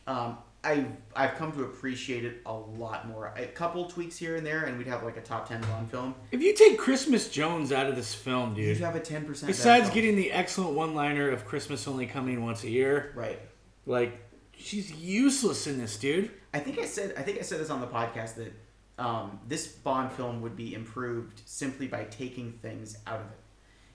um, 0.07 0.39
I 0.65 0.87
I've 1.15 1.35
come 1.37 1.53
to 1.53 1.65
appreciate 1.65 2.25
it 2.25 2.41
a 2.47 2.53
lot 2.53 3.07
more. 3.07 3.33
A 3.37 3.47
couple 3.47 3.85
tweaks 3.87 4.17
here 4.17 4.37
and 4.37 4.47
there, 4.47 4.65
and 4.65 4.79
we'd 4.79 4.87
have 4.87 5.03
like 5.03 5.17
a 5.17 5.21
top 5.21 5.49
ten 5.49 5.61
Bond 5.63 5.91
film. 5.91 6.15
If 6.33 6.43
you 6.43 6.55
take 6.55 6.79
Christmas 6.79 7.29
Jones 7.29 7.71
out 7.73 7.87
of 7.87 7.97
this 7.97 8.15
film, 8.15 8.55
dude, 8.55 8.77
You'd 8.77 8.85
have 8.85 8.97
a 8.97 9.01
ten 9.01 9.25
percent. 9.25 9.49
besides 9.49 9.91
getting 9.91 10.17
the 10.17 10.33
excellent 10.33 10.75
one-liner 10.75 11.31
of 11.31 11.45
Christmas 11.45 11.87
only 11.87 12.07
coming 12.07 12.45
once 12.45 12.65
a 12.65 12.71
year, 12.71 13.13
right. 13.15 13.39
like 13.87 14.19
she's 14.57 14.91
useless 14.93 15.67
in 15.67 15.79
this, 15.79 15.99
dude. 15.99 16.31
I 16.53 16.61
think 16.61 16.79
I 16.79 16.87
said 16.87 17.15
I 17.19 17.23
think 17.23 17.39
I 17.39 17.43
said 17.43 17.61
this 17.61 17.71
on 17.71 17.81
the 17.81 17.87
podcast 17.87 18.37
that 18.37 18.53
um, 18.99 19.41
this 19.49 19.67
Bond 19.67 20.13
film 20.13 20.41
would 20.43 20.57
be 20.57 20.75
improved 20.75 21.43
simply 21.45 21.89
by 21.89 22.05
taking 22.05 22.53
things 22.63 22.97
out 23.07 23.21
of 23.21 23.27
it. 23.27 23.39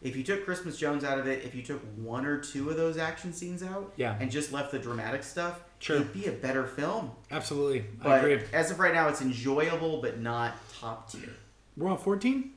If 0.01 0.15
you 0.15 0.23
took 0.23 0.45
Christmas 0.45 0.77
Jones 0.77 1.03
out 1.03 1.19
of 1.19 1.27
it, 1.27 1.43
if 1.43 1.53
you 1.53 1.61
took 1.61 1.81
one 1.97 2.25
or 2.25 2.37
two 2.39 2.69
of 2.69 2.77
those 2.77 2.97
action 2.97 3.33
scenes 3.33 3.61
out, 3.61 3.91
Yeah. 3.97 4.15
and 4.19 4.31
just 4.31 4.53
left 4.53 4.71
the 4.71 4.79
dramatic 4.79 5.23
stuff, 5.23 5.59
Sure. 5.79 5.97
it'd 5.97 6.13
be 6.13 6.25
a 6.27 6.31
better 6.31 6.65
film. 6.65 7.11
Absolutely, 7.31 7.81
I 8.01 8.03
But 8.03 8.19
agree. 8.23 8.41
as 8.53 8.71
of 8.71 8.79
right 8.79 8.93
now, 8.93 9.09
it's 9.09 9.21
enjoyable 9.21 10.01
but 10.01 10.19
not 10.19 10.55
top 10.79 11.11
tier. 11.11 11.29
We're 11.75 11.89
on 11.89 11.97
14. 11.97 12.53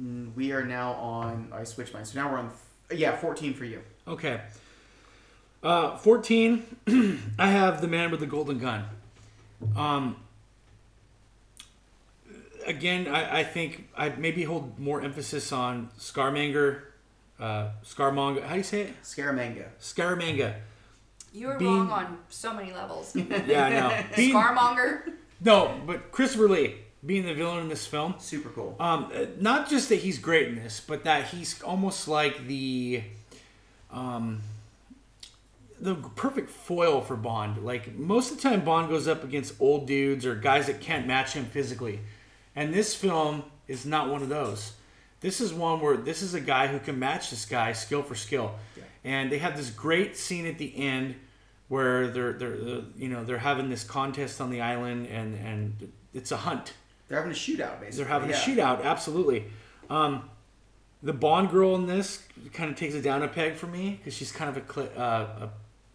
Mm, 0.00 0.34
We 0.34 0.52
are 0.52 0.64
now 0.64 0.92
on. 0.92 1.50
I 1.52 1.64
switched 1.64 1.92
mine, 1.92 2.04
so 2.06 2.18
now 2.18 2.30
we're 2.32 2.38
on. 2.38 2.50
Yeah, 2.90 3.14
fourteen 3.16 3.52
for 3.54 3.64
you. 3.66 3.82
Okay. 4.08 4.40
Uh, 5.62 5.96
14, 5.98 6.64
I 7.38 7.50
have 7.50 7.82
The 7.82 7.88
Man 7.88 8.10
with 8.10 8.20
the 8.20 8.26
Golden 8.26 8.58
Gun. 8.58 8.84
Um, 9.76 10.16
again, 12.70 13.06
I, 13.08 13.40
I 13.40 13.44
think 13.44 13.88
I'd 13.96 14.18
maybe 14.18 14.44
hold 14.44 14.78
more 14.78 15.02
emphasis 15.02 15.52
on 15.52 15.90
Scarmonger. 15.98 16.80
Uh, 17.38 17.68
Scarmonger. 17.84 18.42
How 18.42 18.52
do 18.52 18.56
you 18.58 18.62
say 18.64 18.82
it? 18.82 19.02
Scaramanga. 19.02 19.66
Scaramanga. 19.80 20.54
You 21.32 21.46
were 21.48 21.58
Being- 21.58 21.88
wrong 21.88 21.90
on 21.90 22.18
so 22.28 22.52
many 22.54 22.72
levels. 22.72 23.14
Yeah, 23.46 23.64
I 23.66 23.70
know. 23.70 24.04
Being- 24.16 24.34
Scarmonger. 24.34 25.12
no, 25.40 25.80
but 25.86 26.10
Christopher 26.12 26.48
Lee 26.48 26.76
being 27.04 27.24
the 27.24 27.32
villain 27.32 27.60
in 27.60 27.68
this 27.68 27.86
film. 27.86 28.14
Super 28.18 28.50
cool. 28.50 28.76
Um, 28.78 29.10
uh, 29.14 29.24
not 29.38 29.70
just 29.70 29.88
that 29.88 29.96
he's 30.00 30.18
great 30.18 30.48
in 30.48 30.56
this, 30.56 30.80
but 30.80 31.04
that 31.04 31.28
he's 31.28 31.62
almost 31.62 32.08
like 32.08 32.46
the, 32.46 33.02
um, 33.90 34.42
the 35.80 35.94
perfect 35.94 36.50
foil 36.50 37.00
for 37.00 37.16
Bond. 37.16 37.64
Like 37.64 37.96
most 37.96 38.30
of 38.32 38.36
the 38.36 38.42
time, 38.42 38.64
Bond 38.66 38.90
goes 38.90 39.08
up 39.08 39.24
against 39.24 39.54
old 39.60 39.86
dudes 39.86 40.26
or 40.26 40.34
guys 40.34 40.66
that 40.66 40.82
can't 40.82 41.06
match 41.06 41.32
him 41.32 41.46
physically, 41.46 42.00
and 42.56 42.72
this 42.74 42.94
film 42.94 43.44
is 43.68 43.86
not 43.86 44.08
one 44.08 44.22
of 44.22 44.28
those. 44.28 44.72
This 45.20 45.40
is 45.40 45.52
one 45.52 45.80
where 45.80 45.96
this 45.96 46.22
is 46.22 46.34
a 46.34 46.40
guy 46.40 46.66
who 46.68 46.78
can 46.78 46.98
match 46.98 47.30
this 47.30 47.44
guy 47.44 47.72
skill 47.72 48.02
for 48.02 48.14
skill, 48.14 48.54
Yeah. 48.76 48.84
and 49.04 49.30
they 49.30 49.38
have 49.38 49.56
this 49.56 49.70
great 49.70 50.16
scene 50.16 50.46
at 50.46 50.58
the 50.58 50.74
end 50.76 51.14
where 51.68 52.08
they're 52.08 52.32
they're 52.32 52.54
uh, 52.54 52.80
you 52.96 53.08
know 53.08 53.22
they're 53.24 53.38
having 53.38 53.68
this 53.68 53.84
contest 53.84 54.40
on 54.40 54.50
the 54.50 54.60
island 54.60 55.06
and 55.06 55.34
and 55.36 55.92
it's 56.14 56.32
a 56.32 56.36
hunt 56.38 56.72
They're 57.08 57.18
having 57.18 57.32
a 57.32 57.34
shootout, 57.34 57.80
basically. 57.80 57.90
they're 58.04 58.06
having 58.12 58.30
yeah. 58.30 58.36
a 58.36 58.40
shootout, 58.40 58.82
absolutely. 58.84 59.44
Um, 59.88 60.28
the 61.02 61.12
Bond 61.12 61.50
girl 61.50 61.76
in 61.76 61.86
this 61.86 62.22
kind 62.52 62.70
of 62.70 62.76
takes 62.76 62.94
it 62.94 63.02
down 63.02 63.22
a 63.22 63.28
peg 63.28 63.54
for 63.54 63.66
me 63.66 63.96
because 63.98 64.14
she's 64.14 64.32
kind 64.32 64.50
of 64.50 64.56
a, 64.56 64.60
cli- 64.60 64.90
uh, 64.96 65.02
a 65.02 65.50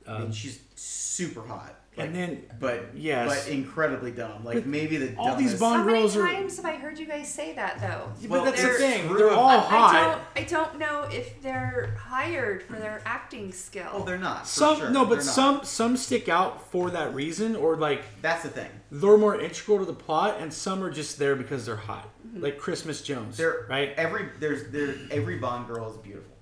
I 0.08 0.20
mean, 0.20 0.32
she's 0.32 0.60
super 0.76 1.42
hot. 1.42 1.76
Like, 1.98 2.08
and 2.08 2.16
then 2.16 2.44
but 2.60 2.90
Yes. 2.96 3.46
but 3.46 3.52
incredibly 3.54 4.12
dumb. 4.12 4.44
Like 4.44 4.56
But 4.56 4.66
maybe 4.66 4.98
the 4.98 5.16
all 5.18 5.36
these 5.36 5.52
dumbest- 5.54 5.60
Bond- 5.62 5.80
How 5.82 5.86
many 5.86 6.00
girls 6.00 6.18
are- 6.18 6.28
times 6.28 6.58
have 6.58 6.66
I 6.66 6.76
heard 6.76 7.00
you 7.00 7.06
guys 7.06 7.28
say 7.34 7.54
that 7.56 7.80
though? 7.80 8.12
Yeah, 8.20 8.30
Well, 8.30 8.42
but 8.44 8.50
that's 8.52 8.62
the 8.62 8.68
they're- 8.68 8.78
thing. 8.78 9.14
They're 9.16 9.32
all 9.32 9.50
I 9.50 9.58
hot. 9.60 9.94
don't. 10.36 10.44
I 10.44 10.48
don't 10.48 10.78
know 10.80 11.04
if 11.12 11.42
they're 11.42 11.96
hired 12.00 12.64
for 12.64 12.74
their 12.74 13.02
acting 13.06 13.52
skill. 13.52 13.88
Oh, 13.94 14.04
they're 14.04 14.18
not. 14.18 14.42
for 14.42 14.48
Some 14.48 14.78
sure. 14.78 14.90
no, 14.90 15.02
but 15.06 15.16
They're 15.16 15.26
not. 15.26 15.34
some 15.34 15.64
some 15.64 15.98
stick 15.98 16.28
out 16.28 16.70
for 16.72 16.90
that 16.92 17.14
reason, 17.14 17.56
or 17.56 17.76
like 17.78 18.04
That's 18.22 18.44
the 18.44 18.50
thing. 18.50 18.70
they're 18.92 19.18
more 19.18 19.40
integral 19.40 19.80
to 19.80 19.86
the 19.86 19.94
plot, 19.94 20.38
and 20.40 20.54
some 20.54 20.84
are 20.84 20.90
just 20.92 21.18
there 21.18 21.36
because 21.36 21.66
they're 21.66 21.76
hot. 21.76 22.10
Mm-hmm. 22.28 22.44
like 22.44 22.58
Christmas 22.58 23.02
Jones, 23.02 23.38
There, 23.38 23.66
right? 23.70 23.94
Every 23.96 24.26
there's 24.40 24.70
there 24.72 24.96
every 25.12 25.38
Bond 25.38 25.68
girl 25.68 25.90
is 25.92 25.96
beautiful, 25.98 26.36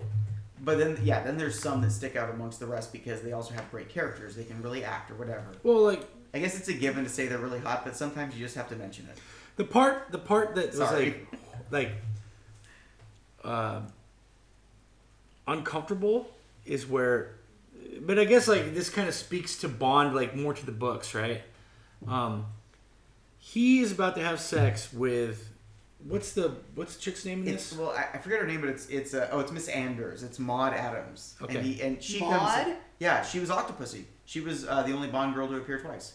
but 0.63 0.77
then 0.77 0.97
yeah, 1.03 1.21
then 1.23 1.37
there's 1.37 1.59
some 1.59 1.81
that 1.81 1.91
stick 1.91 2.15
out 2.15 2.29
amongst 2.29 2.59
the 2.59 2.67
rest 2.67 2.91
because 2.91 3.21
they 3.21 3.33
also 3.33 3.53
have 3.53 3.69
great 3.69 3.89
characters. 3.89 4.35
They 4.35 4.45
can 4.45 4.61
really 4.61 4.83
act 4.83 5.11
or 5.11 5.15
whatever. 5.15 5.45
Well, 5.63 5.81
like 5.81 6.07
I 6.33 6.39
guess 6.39 6.57
it's 6.57 6.67
a 6.67 6.73
given 6.73 7.03
to 7.03 7.09
say 7.09 7.27
they're 7.27 7.37
really 7.37 7.59
hot, 7.59 7.83
but 7.85 7.95
sometimes 7.95 8.35
you 8.35 8.43
just 8.43 8.55
have 8.55 8.69
to 8.69 8.75
mention 8.75 9.07
it. 9.11 9.19
the 9.55 9.63
part, 9.65 10.11
the 10.11 10.17
part 10.17 10.55
that 10.55 10.69
was 10.69 10.79
like, 10.79 11.27
like, 11.69 11.91
uh, 13.43 13.81
uncomfortable 15.47 16.31
is 16.65 16.87
where, 16.87 17.35
but 18.01 18.17
I 18.17 18.25
guess 18.25 18.47
like 18.47 18.73
this 18.73 18.89
kind 18.89 19.07
of 19.07 19.13
speaks 19.13 19.57
to 19.57 19.69
Bond 19.69 20.15
like 20.15 20.35
more 20.35 20.53
to 20.53 20.65
the 20.65 20.71
books, 20.71 21.13
right? 21.13 21.41
Um, 22.07 22.47
he 23.37 23.81
is 23.81 23.91
about 23.91 24.15
to 24.15 24.23
have 24.23 24.39
sex 24.39 24.91
with, 24.91 25.49
what's 26.07 26.33
the 26.33 26.55
what's 26.75 26.95
the 26.95 27.01
chick's 27.01 27.25
name 27.25 27.43
in 27.47 27.53
It's 27.53 27.69
this? 27.71 27.79
well, 27.79 27.91
I, 27.91 28.07
I 28.13 28.17
forget 28.19 28.39
her 28.39 28.47
name, 28.47 28.61
but 28.61 28.69
it's 28.69 28.87
it's 28.89 29.13
uh, 29.13 29.29
oh, 29.31 29.39
it's 29.39 29.51
Miss 29.51 29.67
Anders. 29.67 30.23
It's 30.23 30.39
Maud 30.39 30.73
Adams. 30.73 31.35
Okay. 31.41 31.57
And, 31.57 31.65
he, 31.65 31.81
and 31.81 32.01
she 32.03 32.19
Maud? 32.19 32.63
comes. 32.65 32.77
Yeah, 32.99 33.23
she 33.23 33.39
was 33.39 33.49
Octopussy. 33.49 34.03
She 34.25 34.39
was 34.39 34.65
uh, 34.67 34.83
the 34.83 34.93
only 34.93 35.07
Bond 35.09 35.33
girl 35.35 35.47
to 35.47 35.55
appear 35.57 35.79
twice. 35.79 36.13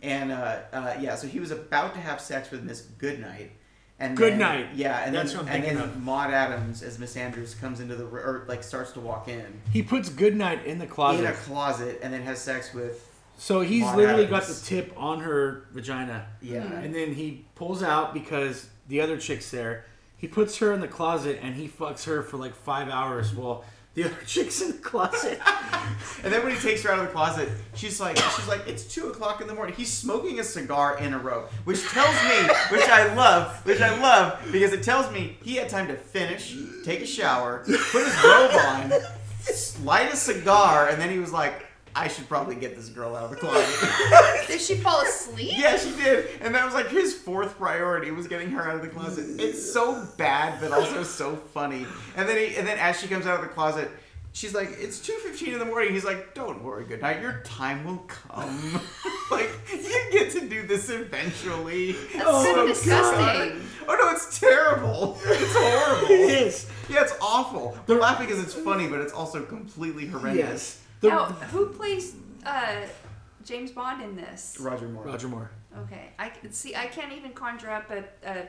And 0.00 0.32
uh, 0.32 0.58
uh, 0.72 0.94
yeah, 1.00 1.14
so 1.14 1.26
he 1.28 1.38
was 1.38 1.50
about 1.50 1.94
to 1.94 2.00
have 2.00 2.20
sex 2.20 2.50
with 2.50 2.62
Miss 2.64 2.80
Goodnight. 2.98 3.52
And 4.00 4.16
then- 4.18 4.30
Goodnight. 4.30 4.66
Yeah, 4.74 5.04
and 5.04 5.14
That's 5.14 5.32
then 5.32 5.44
what 5.44 5.54
I'm 5.54 5.62
and 5.62 5.76
then 5.78 5.84
of. 5.84 6.02
Maud 6.02 6.30
Adams 6.32 6.82
as 6.82 6.98
Miss 6.98 7.16
Anders 7.16 7.54
comes 7.54 7.78
into 7.78 7.94
the 7.94 8.04
or 8.06 8.44
like 8.48 8.64
starts 8.64 8.90
to 8.92 9.00
walk 9.00 9.28
in 9.28 9.60
He 9.72 9.82
puts 9.82 10.08
Goodnight 10.08 10.64
in 10.66 10.78
the 10.78 10.86
closet. 10.86 11.20
in 11.20 11.26
a 11.26 11.32
closet 11.34 12.00
and 12.02 12.12
then 12.12 12.22
has 12.22 12.40
sex 12.40 12.74
with 12.74 13.06
So 13.38 13.60
he's 13.60 13.82
Maud 13.82 13.96
literally 13.98 14.24
Adams. 14.26 14.46
got 14.48 14.54
the 14.56 14.64
tip 14.66 14.92
on 14.96 15.20
her 15.20 15.68
vagina. 15.72 16.26
yeah. 16.40 16.62
And 16.64 16.92
then 16.92 17.14
he 17.14 17.44
pulls 17.54 17.82
out 17.84 18.12
because 18.12 18.68
the 18.92 19.00
other 19.00 19.16
chick's 19.16 19.50
there. 19.50 19.86
He 20.18 20.28
puts 20.28 20.58
her 20.58 20.70
in 20.70 20.82
the 20.82 20.86
closet 20.86 21.38
and 21.40 21.54
he 21.54 21.66
fucks 21.66 22.04
her 22.04 22.22
for 22.22 22.36
like 22.36 22.54
five 22.54 22.90
hours 22.90 23.34
while 23.34 23.64
the 23.94 24.04
other 24.04 24.18
chick's 24.26 24.60
in 24.60 24.72
the 24.72 24.78
closet. 24.78 25.40
And 26.22 26.30
then 26.30 26.44
when 26.44 26.54
he 26.54 26.60
takes 26.60 26.82
her 26.82 26.90
out 26.90 26.98
of 26.98 27.06
the 27.06 27.10
closet, 27.10 27.48
she's 27.74 27.98
like, 28.02 28.18
she's 28.18 28.48
like, 28.48 28.68
it's 28.68 28.84
two 28.84 29.08
o'clock 29.08 29.40
in 29.40 29.46
the 29.46 29.54
morning. 29.54 29.74
He's 29.74 29.90
smoking 29.90 30.40
a 30.40 30.44
cigar 30.44 30.98
in 30.98 31.14
a 31.14 31.18
row, 31.18 31.48
which 31.64 31.82
tells 31.88 32.14
me, 32.24 32.36
which 32.68 32.86
I 32.86 33.14
love, 33.14 33.64
which 33.64 33.80
I 33.80 33.98
love, 33.98 34.38
because 34.52 34.74
it 34.74 34.82
tells 34.82 35.10
me 35.10 35.38
he 35.42 35.56
had 35.56 35.70
time 35.70 35.88
to 35.88 35.96
finish, 35.96 36.54
take 36.84 37.00
a 37.00 37.06
shower, 37.06 37.64
put 37.64 38.04
his 38.04 38.22
robe 38.22 38.52
on, 38.52 38.92
light 39.86 40.12
a 40.12 40.16
cigar, 40.16 40.88
and 40.88 41.00
then 41.00 41.08
he 41.08 41.18
was 41.18 41.32
like, 41.32 41.64
I 41.94 42.08
should 42.08 42.28
probably 42.28 42.54
get 42.54 42.74
this 42.76 42.88
girl 42.88 43.14
out 43.14 43.24
of 43.24 43.30
the 43.30 43.36
closet. 43.36 44.46
Did 44.48 44.60
she 44.60 44.76
fall 44.76 45.02
asleep? 45.02 45.52
yeah, 45.56 45.76
she 45.76 45.90
did, 45.90 46.28
and 46.40 46.54
that 46.54 46.64
was 46.64 46.72
like 46.74 46.88
his 46.88 47.14
fourth 47.14 47.56
priority 47.58 48.10
was 48.10 48.26
getting 48.26 48.50
her 48.50 48.62
out 48.68 48.76
of 48.76 48.82
the 48.82 48.88
closet. 48.88 49.40
It's 49.40 49.72
so 49.72 50.06
bad, 50.16 50.60
but 50.60 50.72
also 50.72 51.02
so 51.02 51.36
funny. 51.36 51.86
And 52.16 52.28
then 52.28 52.36
he, 52.38 52.56
and 52.56 52.66
then 52.66 52.78
as 52.78 52.98
she 53.00 53.08
comes 53.08 53.26
out 53.26 53.36
of 53.36 53.42
the 53.42 53.52
closet. 53.52 53.90
She's 54.34 54.54
like, 54.54 54.70
it's 54.78 54.98
two 54.98 55.12
fifteen 55.22 55.52
in 55.52 55.58
the 55.58 55.66
morning. 55.66 55.92
He's 55.92 56.06
like, 56.06 56.32
don't 56.32 56.64
worry, 56.64 56.86
good 56.86 57.02
night. 57.02 57.20
Your 57.20 57.42
time 57.44 57.84
will 57.84 57.98
come. 58.08 58.80
like 59.30 59.50
you 59.70 60.08
get 60.10 60.30
to 60.32 60.48
do 60.48 60.66
this 60.66 60.88
eventually. 60.88 61.92
That's 61.92 62.24
Oh 62.26 62.42
so 62.42 62.56
my 62.56 62.66
disgusting. 62.66 63.60
Oh 63.86 63.94
no, 63.94 64.08
it's 64.10 64.40
terrible. 64.40 65.18
It's 65.26 65.54
horrible. 65.54 66.06
it 66.10 66.46
is. 66.46 66.66
Yeah, 66.88 67.02
it's 67.02 67.12
awful. 67.20 67.76
They're 67.86 67.98
laughing 67.98 68.26
because 68.26 68.42
it's 68.42 68.54
funny, 68.54 68.88
but 68.88 69.00
it's 69.00 69.12
also 69.12 69.42
completely 69.42 70.06
horrendous. 70.06 70.38
Yes. 70.38 70.81
The, 71.02 71.08
now, 71.08 71.24
who 71.26 71.66
plays 71.66 72.14
uh, 72.46 72.76
James 73.44 73.70
Bond 73.72 74.02
in 74.02 74.16
this? 74.16 74.56
Roger 74.60 74.88
Moore. 74.88 75.04
Roger 75.04 75.28
Moore. 75.28 75.50
Okay, 75.80 76.10
I 76.18 76.28
can 76.28 76.52
see. 76.52 76.74
I 76.74 76.86
can't 76.86 77.12
even 77.12 77.32
conjure 77.32 77.70
up 77.70 77.90
a, 77.90 78.04
a 78.24 78.46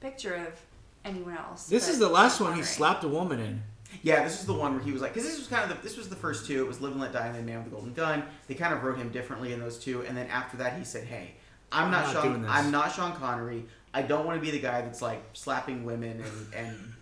picture 0.00 0.34
of 0.34 0.60
anyone 1.04 1.36
else. 1.36 1.66
This 1.68 1.88
is 1.88 1.98
the 1.98 2.08
last 2.08 2.40
one 2.40 2.50
he 2.50 2.54
Connery. 2.56 2.66
slapped 2.66 3.04
a 3.04 3.08
woman 3.08 3.38
in. 3.40 3.62
Yeah, 4.02 4.24
this 4.24 4.40
is 4.40 4.46
the 4.46 4.54
one 4.54 4.74
where 4.74 4.82
he 4.82 4.90
was 4.90 5.00
like, 5.00 5.14
because 5.14 5.28
this 5.28 5.38
was 5.38 5.46
kind 5.46 5.70
of 5.70 5.76
the, 5.76 5.82
this 5.82 5.96
was 5.96 6.08
the 6.08 6.16
first 6.16 6.46
two. 6.46 6.60
It 6.64 6.66
was 6.66 6.80
Live 6.80 6.92
and 6.92 7.00
Let 7.00 7.12
Die 7.12 7.26
and 7.26 7.34
then 7.36 7.46
Man 7.46 7.58
with 7.58 7.66
the 7.66 7.70
Golden 7.70 7.94
Gun. 7.94 8.24
They 8.48 8.54
kind 8.54 8.74
of 8.74 8.82
wrote 8.82 8.98
him 8.98 9.10
differently 9.10 9.52
in 9.52 9.60
those 9.60 9.78
two, 9.78 10.02
and 10.02 10.16
then 10.16 10.26
after 10.26 10.56
that, 10.56 10.76
he 10.76 10.84
said, 10.84 11.04
"Hey, 11.04 11.34
I'm, 11.70 11.84
I'm 11.84 11.90
not, 11.92 12.12
not 12.12 12.22
Sean. 12.24 12.46
I'm 12.48 12.70
not 12.72 12.92
Sean 12.92 13.12
Connery. 13.12 13.66
I 13.92 14.02
don't 14.02 14.26
want 14.26 14.36
to 14.40 14.44
be 14.44 14.50
the 14.50 14.58
guy 14.58 14.80
that's 14.82 15.00
like 15.00 15.22
slapping 15.32 15.84
women 15.84 16.22
and 16.22 16.66
and." 16.66 16.94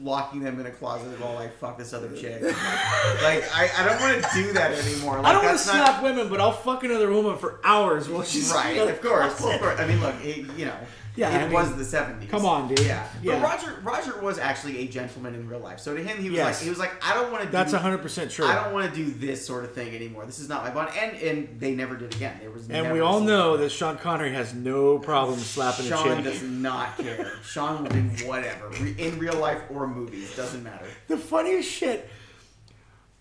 Locking 0.00 0.40
them 0.40 0.58
in 0.60 0.66
a 0.66 0.70
closet 0.70 1.20
while 1.20 1.36
I 1.36 1.48
fuck 1.48 1.76
this 1.76 1.92
other 1.92 2.14
chick. 2.16 2.42
like 2.42 3.44
I, 3.54 3.70
I 3.76 3.84
don't 3.84 4.00
want 4.00 4.22
to 4.22 4.28
do 4.34 4.52
that 4.52 4.72
anymore. 4.72 5.16
Like, 5.16 5.26
I 5.26 5.32
don't 5.32 5.44
want 5.44 5.58
to 5.58 5.66
not- 5.66 5.86
slap 5.86 6.02
women, 6.02 6.28
but 6.28 6.40
I'll 6.40 6.52
fuck 6.52 6.84
another 6.84 7.10
woman 7.10 7.36
for 7.36 7.60
hours 7.64 8.08
while 8.08 8.22
she's 8.22 8.50
Right, 8.52 8.76
of 8.88 9.00
course, 9.00 9.32
of 9.32 9.60
course. 9.60 9.78
I 9.78 9.86
mean, 9.86 10.00
look, 10.00 10.14
it, 10.22 10.46
you 10.56 10.66
know, 10.66 10.76
Yeah, 11.16 11.30
it 11.30 11.42
I 11.42 11.44
mean, 11.44 11.52
was 11.52 11.76
the 11.76 11.84
seventies. 11.84 12.28
come 12.28 12.44
on, 12.44 12.66
dude. 12.68 12.80
Yeah. 12.80 13.06
Yeah. 13.22 13.40
but 13.40 13.42
Roger, 13.42 13.80
Roger 13.84 14.20
was 14.20 14.38
actually 14.38 14.78
a 14.78 14.88
gentleman 14.88 15.34
in 15.36 15.48
real 15.48 15.60
life. 15.60 15.78
So 15.78 15.94
to 15.94 16.02
him, 16.02 16.20
he 16.20 16.28
was 16.28 16.36
Yes. 16.38 16.56
like, 16.56 16.64
he 16.64 16.68
was 16.70 16.78
like, 16.80 16.92
I 17.04 17.14
don't 17.14 17.30
want 17.30 17.42
to. 17.44 17.46
Do 17.46 17.52
this. 17.52 17.70
That's 17.70 17.82
hundred 17.82 17.98
percent 17.98 18.32
true. 18.32 18.46
I 18.46 18.56
don't 18.56 18.72
want 18.72 18.92
to 18.92 18.96
do 18.96 19.10
this 19.12 19.46
sort 19.46 19.64
of 19.64 19.72
thing 19.74 19.94
anymore. 19.94 20.26
This 20.26 20.40
is 20.40 20.48
not 20.48 20.64
my 20.64 20.70
bond. 20.70 20.90
And 20.96 21.16
and 21.16 21.60
they 21.60 21.74
never 21.74 21.94
did 21.96 22.14
again. 22.16 22.38
There 22.40 22.50
was 22.50 22.68
and 22.68 22.92
we 22.92 22.98
all 23.00 23.20
know 23.20 23.52
like 23.52 23.60
that 23.60 23.70
Sean 23.70 23.96
Connery 23.96 24.32
has 24.32 24.54
no 24.54 24.98
problem 24.98 25.38
slapping 25.38 25.86
a 25.86 25.88
Sean 25.88 26.22
does 26.24 26.42
not 26.42 26.98
care. 26.98 27.32
Sean 27.44 27.84
will 27.84 27.90
do 27.90 28.26
whatever 28.26 28.74
in 28.74 29.18
real 29.20 29.38
life 29.38 29.62
or 29.70 29.86
movies. 29.86 30.34
Doesn't 30.34 30.64
matter. 30.64 30.86
The 31.06 31.16
funniest 31.16 31.70
shit. 31.70 32.10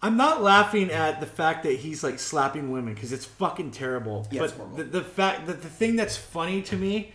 I'm 0.01 0.17
not 0.17 0.41
laughing 0.43 0.91
at 0.91 1.21
the 1.21 1.25
fact 1.25 1.63
that 1.63 1.77
he's 1.77 2.03
like 2.03 2.19
slapping 2.19 2.71
women 2.71 2.93
because 2.93 3.13
it's 3.13 3.23
fucking 3.23 3.71
terrible. 3.71 4.27
Yeah, 4.31 4.41
but 4.41 4.75
the, 4.75 4.83
the 4.83 5.01
fact 5.03 5.47
that 5.47 5.61
the 5.61 5.69
thing 5.69 5.95
that's 5.95 6.17
funny 6.17 6.61
to 6.63 6.75
me 6.75 7.13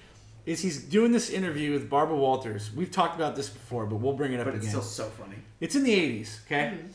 is 0.48 0.62
he's 0.62 0.82
doing 0.82 1.12
this 1.12 1.28
interview 1.28 1.72
with 1.72 1.90
Barbara 1.90 2.16
Walters. 2.16 2.70
We've 2.74 2.90
talked 2.90 3.14
about 3.16 3.36
this 3.36 3.50
before, 3.50 3.84
but 3.84 3.96
we'll 3.96 4.14
bring 4.14 4.32
it 4.32 4.40
up 4.40 4.46
again. 4.46 4.54
But 4.54 4.64
it's 4.64 4.72
again. 4.72 4.82
still 4.82 5.06
so 5.06 5.10
funny. 5.10 5.36
It's 5.60 5.74
in 5.74 5.84
the 5.84 5.94
80s, 5.94 6.44
okay? 6.46 6.72
Mm-hmm. 6.74 6.86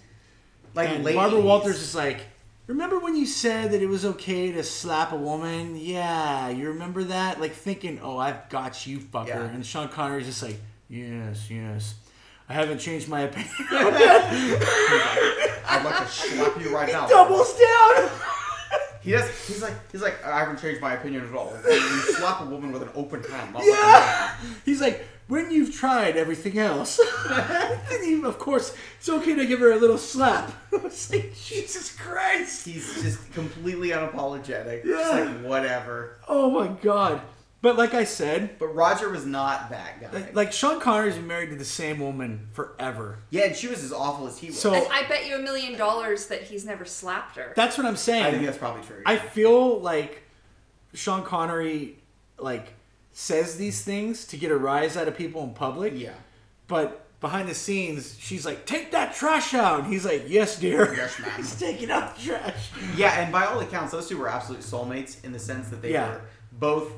Like 0.74 0.90
and 0.90 1.04
late 1.04 1.16
Barbara 1.16 1.40
80s. 1.40 1.44
Walters 1.44 1.82
is 1.82 1.94
like, 1.94 2.22
remember 2.66 2.98
when 2.98 3.16
you 3.16 3.28
said 3.28 3.72
that 3.72 3.82
it 3.82 3.88
was 3.88 4.06
okay 4.06 4.52
to 4.52 4.64
slap 4.64 5.12
a 5.12 5.16
woman? 5.16 5.76
Yeah, 5.78 6.50
you 6.50 6.70
remember 6.70 7.04
that? 7.04 7.40
Like 7.40 7.54
thinking, 7.54 8.00
oh, 8.02 8.18
I've 8.18 8.50
got 8.50 8.88
you, 8.88 8.98
fucker. 8.98 9.28
Yeah. 9.28 9.44
And 9.44 9.64
Sean 9.64 9.88
Connery's 9.88 10.26
just 10.26 10.42
like, 10.42 10.58
yes, 10.90 11.50
yes. 11.52 11.96
I 12.50 12.54
haven't 12.54 12.80
changed 12.80 13.08
my 13.08 13.22
opinion. 13.22 13.52
I'd 15.66 15.82
like 15.86 16.06
to 16.06 16.12
slap 16.12 16.60
you 16.60 16.74
right 16.76 16.92
now. 16.92 17.08
Doubles 17.08 17.54
down. 17.54 18.10
He 19.04 19.12
does. 19.12 19.48
He's 19.48 19.62
like. 19.62 19.92
He's 19.92 20.02
like. 20.02 20.24
I 20.26 20.40
haven't 20.40 20.60
changed 20.60 20.82
my 20.82 20.94
opinion 20.94 21.28
at 21.28 21.36
all. 21.36 21.54
You 21.66 21.80
slap 22.16 22.42
a 22.42 22.46
woman 22.46 22.72
with 22.72 22.82
an 22.84 22.90
open 22.96 23.24
hand. 23.24 23.54
not 23.54 23.64
Yeah. 23.66 24.36
He's 24.66 24.82
like, 24.82 25.06
when 25.28 25.52
you've 25.52 25.74
tried 25.74 26.18
everything 26.18 26.60
else, 26.60 27.00
of 28.24 28.40
course, 28.40 28.76
it's 28.98 29.10
okay 29.10 29.36
to 29.36 29.46
give 29.46 29.60
her 29.60 29.72
a 29.72 29.78
little 29.78 29.98
slap. 29.98 30.52
I 30.74 30.78
was 30.78 31.12
like, 31.12 31.34
Jesus 31.36 31.96
Christ. 31.96 32.66
He's 32.66 33.02
just 33.02 33.32
completely 33.34 33.90
unapologetic. 33.90 34.84
Yeah. 34.84 34.98
Just 34.98 35.14
like 35.14 35.42
whatever. 35.42 36.18
Oh 36.28 36.50
my 36.52 36.68
God. 36.82 37.22
But 37.64 37.78
like 37.78 37.94
I 37.96 38.04
said, 38.04 38.60
But 38.60 38.68
Roger 38.76 39.10
was 39.10 39.26
not 39.26 39.70
that 39.72 40.02
guy. 40.02 40.10
like, 40.12 40.36
like 40.36 40.52
Sean 40.54 40.80
Connery's 40.82 41.16
been 41.16 41.28
married 41.28 41.50
to 41.50 41.56
the 41.56 41.64
same 41.66 42.00
woman 42.00 42.50
forever. 42.52 43.20
yeah, 43.32 43.46
and 43.46 43.56
she 43.56 43.68
was 43.70 43.84
as 43.84 43.92
awful 43.94 44.28
as 44.28 44.38
he 44.38 44.48
was. 44.48 44.60
So- 44.60 44.74
And 44.74 44.86
I 44.92 45.08
bet 45.08 45.26
you 45.26 45.38
a 45.38 45.40
million 45.42 45.78
dollars 45.78 46.28
that 46.28 46.44
he's 46.44 46.66
never 46.66 46.84
slapped 46.84 47.38
her. 47.38 47.54
That's 47.56 47.78
what 47.78 47.88
I'm 47.88 47.96
saying. 47.96 48.26
I 48.26 48.32
think 48.32 48.46
that's 48.46 48.58
probably 48.58 48.84
true. 48.84 49.02
I 49.06 49.16
feel 49.18 49.80
like 49.80 50.24
Sean 50.94 51.24
Connery 51.24 51.98
like 52.38 52.74
says 53.14 53.56
these 53.58 53.82
things 53.82 54.26
to 54.28 54.38
get 54.38 54.52
a 54.52 54.58
rise 54.58 54.98
out 54.98 55.08
of 55.08 55.16
people 55.18 55.42
in 55.44 55.54
public. 55.54 55.94
yeah. 55.96 56.12
But 56.68 57.06
behind 57.22 57.48
the 57.48 57.56
scenes, 57.56 58.18
she's 58.20 58.46
like, 58.46 58.66
"Take 58.66 58.92
that 58.92 59.16
trash 59.16 59.54
out." 59.54 59.80
And 59.86 59.88
he's 59.94 60.04
like, 60.06 60.24
"Yes, 60.28 60.60
dear." 60.60 60.94
Yes, 60.96 61.18
ma'am. 61.20 61.32
he's 61.38 61.56
taking 61.58 61.90
out 61.92 62.18
the 62.18 62.24
trash. 62.24 62.72
Yeah, 62.98 63.22
and 63.22 63.32
by 63.32 63.46
all 63.46 63.60
accounts, 63.62 63.92
those 63.94 64.10
two 64.10 64.18
were 64.18 64.28
absolute 64.30 64.62
soulmates 64.62 65.24
in 65.24 65.32
the 65.32 65.40
sense 65.40 65.70
that 65.70 65.82
they 65.82 65.94
Yeah. 65.94 66.10
were 66.10 66.22
both 66.52 66.92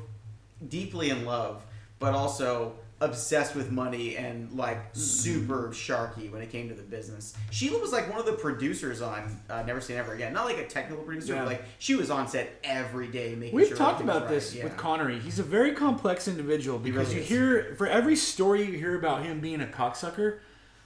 deeply 0.68 1.10
in 1.10 1.24
love, 1.24 1.62
but 1.98 2.14
also 2.14 2.74
obsessed 3.00 3.54
with 3.54 3.70
money 3.70 4.16
and 4.16 4.50
like 4.52 4.78
super 4.94 5.68
sharky 5.68 6.30
when 6.32 6.40
it 6.40 6.50
came 6.50 6.66
to 6.66 6.74
the 6.74 6.82
business. 6.82 7.36
Sheila 7.50 7.78
was 7.78 7.92
like 7.92 8.08
one 8.08 8.18
of 8.18 8.24
the 8.24 8.32
producers 8.32 9.02
on 9.02 9.38
uh, 9.50 9.62
Never 9.64 9.82
Say 9.82 9.94
Never 9.96 10.14
Again. 10.14 10.32
Not 10.32 10.46
like 10.46 10.56
a 10.56 10.66
technical 10.66 11.04
producer, 11.04 11.34
Yeah. 11.34 11.40
but 11.40 11.48
like 11.48 11.64
she 11.78 11.94
was 11.94 12.10
on 12.10 12.26
set 12.26 12.58
every 12.64 13.08
day 13.08 13.34
making 13.34 13.54
We've 13.54 13.68
sure 13.68 13.76
talked 13.76 14.00
everything 14.00 14.06
was 14.06 14.16
about 14.16 14.28
right. 14.30 14.34
this 14.34 14.54
Yeah. 14.54 14.64
with 14.64 14.76
Connery. 14.78 15.18
He's 15.18 15.38
a 15.38 15.42
very 15.42 15.72
complex 15.74 16.26
individual 16.26 16.78
because 16.78 17.08
really 17.08 17.16
you 17.16 17.22
is. 17.22 17.28
hear 17.28 17.74
for 17.76 17.86
every 17.86 18.16
story 18.16 18.64
you 18.64 18.72
hear 18.78 18.96
about 18.98 19.22
him 19.22 19.40
being 19.40 19.60
a 19.60 19.66
cocksucker, 19.66 20.38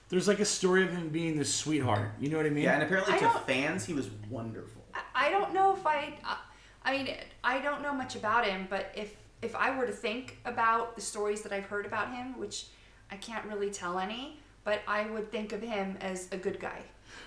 there's 0.09 0.27
like 0.27 0.41
a 0.41 0.45
story 0.45 0.83
of 0.83 0.91
him 0.91 1.11
being 1.11 1.39
this 1.39 1.55
sweetheart. 1.55 2.11
You 2.19 2.31
know 2.31 2.39
what 2.39 2.47
I 2.47 2.51
mean? 2.51 2.65
Yeah, 2.65 2.75
and 2.75 2.83
apparently 2.83 3.15
I 3.15 3.19
to 3.19 3.31
fans, 3.47 3.85
he 3.85 3.95
was 3.95 4.11
wonderful. 4.29 4.83
I- 4.93 5.29
I 5.29 5.31
don't 5.31 5.55
know 5.55 5.77
if 5.77 5.87
I. 5.87 6.15
I- 6.25 6.39
I 6.83 6.93
mean, 6.97 7.15
I 7.45 7.61
don't 7.61 7.83
know 7.83 7.93
much 7.93 8.17
about 8.17 8.47
him, 8.47 8.67
but 8.71 8.91
if 8.97 9.15
if 9.43 9.55
I 9.57 9.77
were 9.77 9.87
to 9.87 9.93
think 9.93 10.39
about 10.45 10.97
the 10.97 11.03
stories 11.03 11.43
that 11.43 11.53
I've 11.53 11.65
heard 11.65 11.87
about 11.87 12.13
him, 12.15 12.39
which 12.39 12.67
I 13.11 13.17
can't 13.17 13.45
really 13.47 13.71
tell 13.71 13.99
any, 13.99 14.39
but 14.65 14.83
I 14.87 15.09
would 15.11 15.31
think 15.31 15.53
of 15.53 15.63
him 15.63 15.97
as 16.01 16.29
a 16.33 16.37
good 16.37 16.61
guy. 16.61 16.83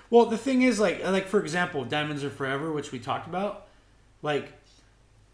Well, 0.10 0.28
the 0.28 0.38
thing 0.38 0.62
is, 0.62 0.80
like, 0.80 1.04
like 1.04 1.28
for 1.28 1.40
example, 1.40 1.84
Diamonds 1.84 2.24
Are 2.24 2.30
Forever, 2.30 2.72
which 2.72 2.92
we 2.92 3.00
talked 3.00 3.28
about, 3.28 3.68
like, 4.22 4.54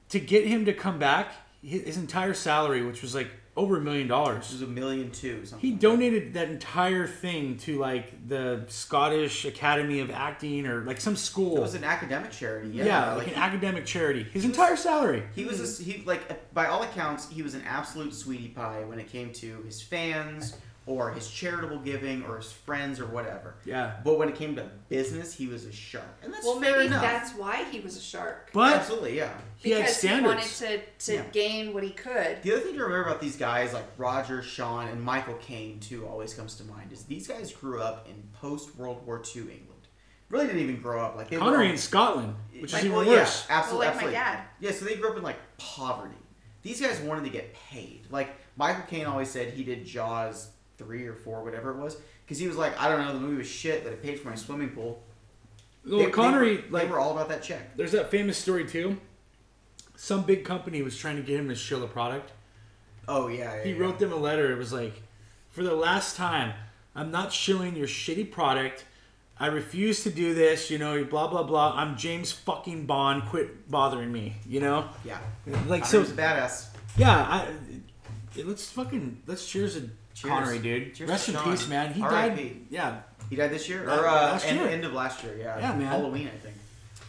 to 0.10 0.20
get 0.20 0.46
him 0.46 0.66
to 0.66 0.74
come 0.74 0.98
back, 0.98 1.34
his, 1.62 1.98
entire 1.98 2.34
salary, 2.34 2.84
which 2.84 3.02
was 3.02 3.14
like 3.14 3.30
over 3.60 3.78
a 3.78 3.82
million 3.82 4.06
It 4.06 4.10
dollars. 4.10 4.52
was 4.52 4.62
a 4.62 4.68
million 4.68 5.12
two. 5.12 5.46
Something. 5.46 5.60
He 5.60 5.72
like 5.74 5.82
donated 5.82 6.34
that 6.34 6.50
entire 6.50 7.06
thing 7.06 7.58
to 7.60 7.78
like 7.78 8.28
the 8.28 8.64
Scottish 8.68 9.46
Academy 9.46 10.00
of 10.00 10.10
Acting 10.10 10.66
or 10.66 10.82
like 10.86 11.02
some 11.02 11.16
school. 11.16 11.58
It 11.58 11.62
was 11.62 11.76
an 11.76 11.84
academic 11.84 12.32
charity. 12.32 12.70
Yeah, 12.70 12.86
yeah, 12.86 13.14
like, 13.14 13.28
like 13.28 13.36
an 13.36 13.44
academic 13.44 13.86
charity. 13.86 14.24
His 14.24 14.46
entire 14.46 14.78
salary. 14.78 15.24
He 15.36 15.44
was 15.46 15.80
a, 15.80 15.84
he 15.84 16.04
like 16.06 16.54
by 16.54 16.68
all 16.68 16.84
accounts 16.84 17.30
he 17.30 17.42
was 17.44 17.54
an 17.54 17.64
absolute 17.68 18.14
sweetie 18.14 18.48
pie 18.50 18.84
when 18.86 19.00
it 19.00 19.08
came 19.10 19.32
to 19.34 19.62
his 19.64 19.82
fans 19.82 20.56
or 20.90 21.12
his 21.12 21.30
charitable 21.30 21.78
giving 21.78 22.24
or 22.26 22.38
his 22.38 22.52
friends 22.52 23.00
or 23.00 23.06
whatever. 23.06 23.54
Yeah. 23.64 23.98
But 24.04 24.18
when 24.18 24.28
it 24.28 24.36
came 24.36 24.56
to 24.56 24.64
business, 24.90 25.36
he 25.36 25.46
was 25.46 25.66
a 25.66 25.72
shark, 25.72 26.04
and 26.24 26.34
that's 26.34 26.44
Well, 26.44 26.60
fair 26.60 26.72
maybe 26.78 26.88
enough. 26.88 27.04
that's 27.04 27.32
why 27.36 27.64
he 27.66 27.80
was 27.80 27.96
a 27.96 28.02
shark. 28.02 28.50
But 28.54 28.78
Absolutely, 28.78 29.16
yeah. 29.18 29.32
he 29.58 29.70
had 29.70 29.82
because 29.82 30.02
he 30.02 30.20
wanted 30.22 30.44
to, 30.44 30.82
to 31.06 31.14
Yeah. 31.14 31.24
gain 31.32 31.74
what 31.76 31.84
he 31.84 31.92
could. 31.92 32.42
The 32.42 32.54
other 32.54 32.62
thing 32.62 32.74
to 32.74 32.82
remember 32.84 33.08
about 33.08 33.22
these 33.22 33.36
guys 33.38 33.72
like 33.72 33.86
Roger, 34.00 34.42
Sean, 34.42 34.88
and 34.88 35.00
Michael 35.02 35.36
Caine 35.36 35.80
too 35.80 36.08
always 36.08 36.34
comes 36.34 36.56
to 36.56 36.64
mind 36.64 36.92
is 36.92 37.04
these 37.04 37.28
guys 37.28 37.54
grew 37.54 37.82
up 37.82 38.08
in 38.10 38.24
post 38.42 38.76
World 38.76 39.06
War 39.06 39.22
II 39.36 39.42
England. 39.44 39.66
Really 40.30 40.48
didn't 40.48 40.62
even 40.62 40.82
grow 40.82 41.04
up 41.06 41.16
like 41.16 41.30
they 41.30 41.38
Connery 41.38 41.68
were 41.68 41.72
in 41.74 41.78
Scotland, 41.78 42.36
which 42.60 42.74
like, 42.74 42.82
is 42.82 42.86
even 42.88 42.98
well, 42.98 43.08
worse. 43.08 43.46
Yeah, 43.48 43.58
absolutely, 43.60 43.88
Well, 43.88 43.96
like 43.96 44.02
my 44.04 44.08
absolutely. 44.10 44.20
dad. 44.20 44.44
Yeah, 44.60 44.72
so 44.72 44.86
they 44.86 44.96
grew 44.96 45.10
up 45.12 45.18
in 45.18 45.24
like 45.24 45.38
poverty. 45.58 46.16
These 46.62 46.82
guys 46.82 47.00
wanted 47.00 47.24
to 47.26 47.30
get 47.30 47.54
paid. 47.54 48.06
Like 48.12 48.30
Michael 48.58 48.84
Caine 48.90 49.06
always 49.06 49.30
said 49.30 49.54
he 49.54 49.64
did 49.64 49.86
Jaws 49.86 50.50
three 50.80 51.06
or 51.06 51.14
four, 51.14 51.44
whatever 51.44 51.70
it 51.72 51.78
was, 51.78 51.98
because 52.26 52.40
he 52.40 52.48
was 52.48 52.56
like, 52.58 52.80
I 52.82 52.88
don't 52.90 53.06
know, 53.06 53.14
the 53.14 53.20
movie 53.20 53.38
was 53.38 53.48
shit, 53.48 53.84
but 53.84 53.94
it 53.94 54.02
paid 54.02 54.20
for 54.20 54.30
my 54.30 54.36
swimming 54.36 54.70
pool. 54.70 55.04
Well, 55.86 56.00
They- 56.00 56.06
they 56.06 56.12
Connery, 56.12 56.56
were- 56.56 56.62
they, 56.64 56.70
like, 56.70 56.90
were 56.90 57.00
all 57.00 57.12
about 57.12 57.30
that 57.30 57.44
check. 57.44 57.76
there's 57.78 57.92
that 57.92 58.10
famous 58.10 58.38
story 58.38 58.66
too. 58.66 58.98
Some 59.96 60.24
big 60.24 60.46
company 60.46 60.82
was 60.82 60.98
trying 60.98 61.18
to 61.18 61.22
get 61.22 61.40
him 61.40 61.50
to 61.50 61.56
show 61.56 61.80
the 61.80 61.88
product. 61.88 62.32
Oh 63.08 63.28
yeah, 63.28 63.56
yeah 63.58 63.64
He 63.64 63.72
yeah. 63.74 63.80
wrote 63.80 64.00
them 64.00 64.14
a 64.14 64.16
letter. 64.16 64.52
It 64.54 64.58
was 64.58 64.72
like, 64.72 65.02
for 65.50 65.64
the 65.64 65.76
last 65.76 66.16
time, 66.16 66.54
I'm 66.96 67.12
not 67.12 67.34
shilling 67.34 67.76
your 67.76 67.88
shitty 67.88 68.32
product. 68.32 68.86
I 69.42 69.48
refuse 69.48 70.04
to 70.04 70.10
do 70.10 70.34
this. 70.34 70.70
You 70.70 70.78
know, 70.78 71.04
blah 71.04 71.28
blah 71.28 71.44
blah. 71.44 71.74
I'm 71.76 71.98
James 71.98 72.32
fucking 72.32 72.86
Bond. 72.86 73.24
Quit 73.26 73.70
bothering 73.70 74.12
me. 74.12 74.36
You 74.48 74.60
know, 74.62 74.90
Yeah, 75.04 75.20
like 75.68 75.86
so 75.86 75.92
so. 75.92 76.00
was 76.02 76.12
a 76.12 76.14
badass. 76.14 76.68
Yeah, 76.98 77.16
I, 77.18 77.48
let's 78.44 78.70
fucking 78.70 79.24
let's 79.28 79.46
cheers 79.50 79.74
to 79.76 79.90
Cheers. 80.22 80.32
Connery, 80.34 80.60
dude. 80.60 80.96
Cheers 80.96 81.10
Rest 81.10 81.30
in 81.30 81.36
Sean. 81.36 81.44
peace, 81.52 81.68
man. 81.68 81.94
He 81.94 82.02
R.I.P.. 82.02 82.36
died. 82.36 82.58
Yeah, 82.70 83.00
He 83.30 83.36
died 83.36 83.52
this 83.52 83.70
year 83.70 83.90
Uh, 83.90 83.98
or 84.02 84.08
uh, 84.08 84.12
last 84.14 84.46
end, 84.46 84.60
year. 84.60 84.68
end 84.70 84.84
of 84.86 84.94
last 84.94 85.24
year. 85.24 85.36
Yeah, 85.38 85.58
Yeah, 85.60 85.76
man. 85.76 85.88
Halloween, 85.88 86.28
I 86.28 86.38
think. 86.38 86.56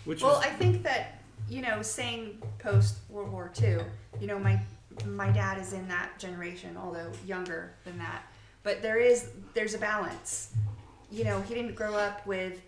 which 0.05 0.23
Well, 0.23 0.37
was 0.37 0.45
I 0.45 0.51
think 0.51 0.83
that 0.85 1.17
you 1.49 1.63
know, 1.63 1.83
saying 1.83 2.41
post 2.61 2.99
World 3.09 3.33
War 3.33 3.51
II, 3.61 3.79
you 4.21 4.27
know, 4.29 4.39
my 4.39 4.61
my 5.07 5.31
dad 5.31 5.59
is 5.59 5.73
in 5.73 5.89
that 5.89 6.19
generation, 6.19 6.77
although 6.77 7.11
younger 7.27 7.73
than 7.85 7.99
that. 7.99 8.23
But 8.63 8.83
there 8.83 8.99
is 8.99 9.31
there's 9.55 9.75
a 9.75 9.79
balance. 9.79 10.53
You 11.11 11.25
know, 11.25 11.41
he 11.41 11.55
didn't 11.55 11.75
grow 11.75 11.95
up 11.95 12.25
with 12.27 12.61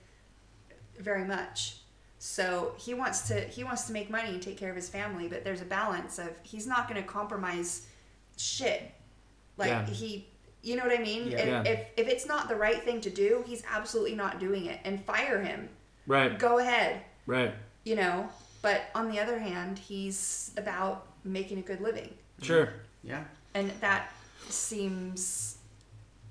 very 0.99 1.25
much. 1.25 1.77
So 2.19 2.75
he 2.79 2.95
wants 2.95 3.29
to 3.29 3.41
he 3.43 3.63
wants 3.63 3.85
to 3.85 3.93
make 3.93 4.11
money 4.11 4.31
and 4.31 4.43
take 4.43 4.57
care 4.57 4.71
of 4.71 4.77
his 4.77 4.89
family, 4.89 5.29
but 5.29 5.45
there's 5.45 5.61
a 5.61 5.65
balance 5.67 6.19
of 6.19 6.31
he's 6.43 6.67
not 6.67 6.89
going 6.89 7.01
to 7.01 7.07
compromise 7.07 7.87
shit. 8.37 8.91
Like 9.57 9.69
Yeah. 9.69 9.87
he 9.87 10.27
you 10.63 10.77
know 10.77 10.85
what 10.85 10.99
I 10.99 11.03
mean? 11.03 11.29
Yeah. 11.31 11.39
And 11.39 11.67
Yeah. 11.67 11.73
if 11.73 11.87
if 11.97 12.09
it's 12.09 12.27
not 12.27 12.49
the 12.49 12.57
right 12.57 12.83
thing 12.83 13.01
to 13.03 13.11
do, 13.11 13.43
he's 13.47 13.63
absolutely 13.71 14.15
not 14.15 14.39
doing 14.41 14.67
it 14.67 14.79
and 14.85 15.03
fire 15.05 15.41
him. 15.43 15.69
right, 16.07 16.39
Go 16.39 16.59
ahead 16.59 17.03
right, 17.27 17.55
you 17.85 17.95
know 17.97 18.29
but 18.63 18.83
on 18.95 19.11
the 19.11 19.19
other 19.21 19.39
hand 19.39 19.79
he's 19.79 20.53
about 20.57 21.07
making 21.25 21.59
a 21.59 21.63
good 21.63 21.81
living 21.81 22.13
sure. 22.41 22.73
Yeah. 23.05 23.25
and 23.55 23.71
that 23.81 24.13
seems 24.49 25.59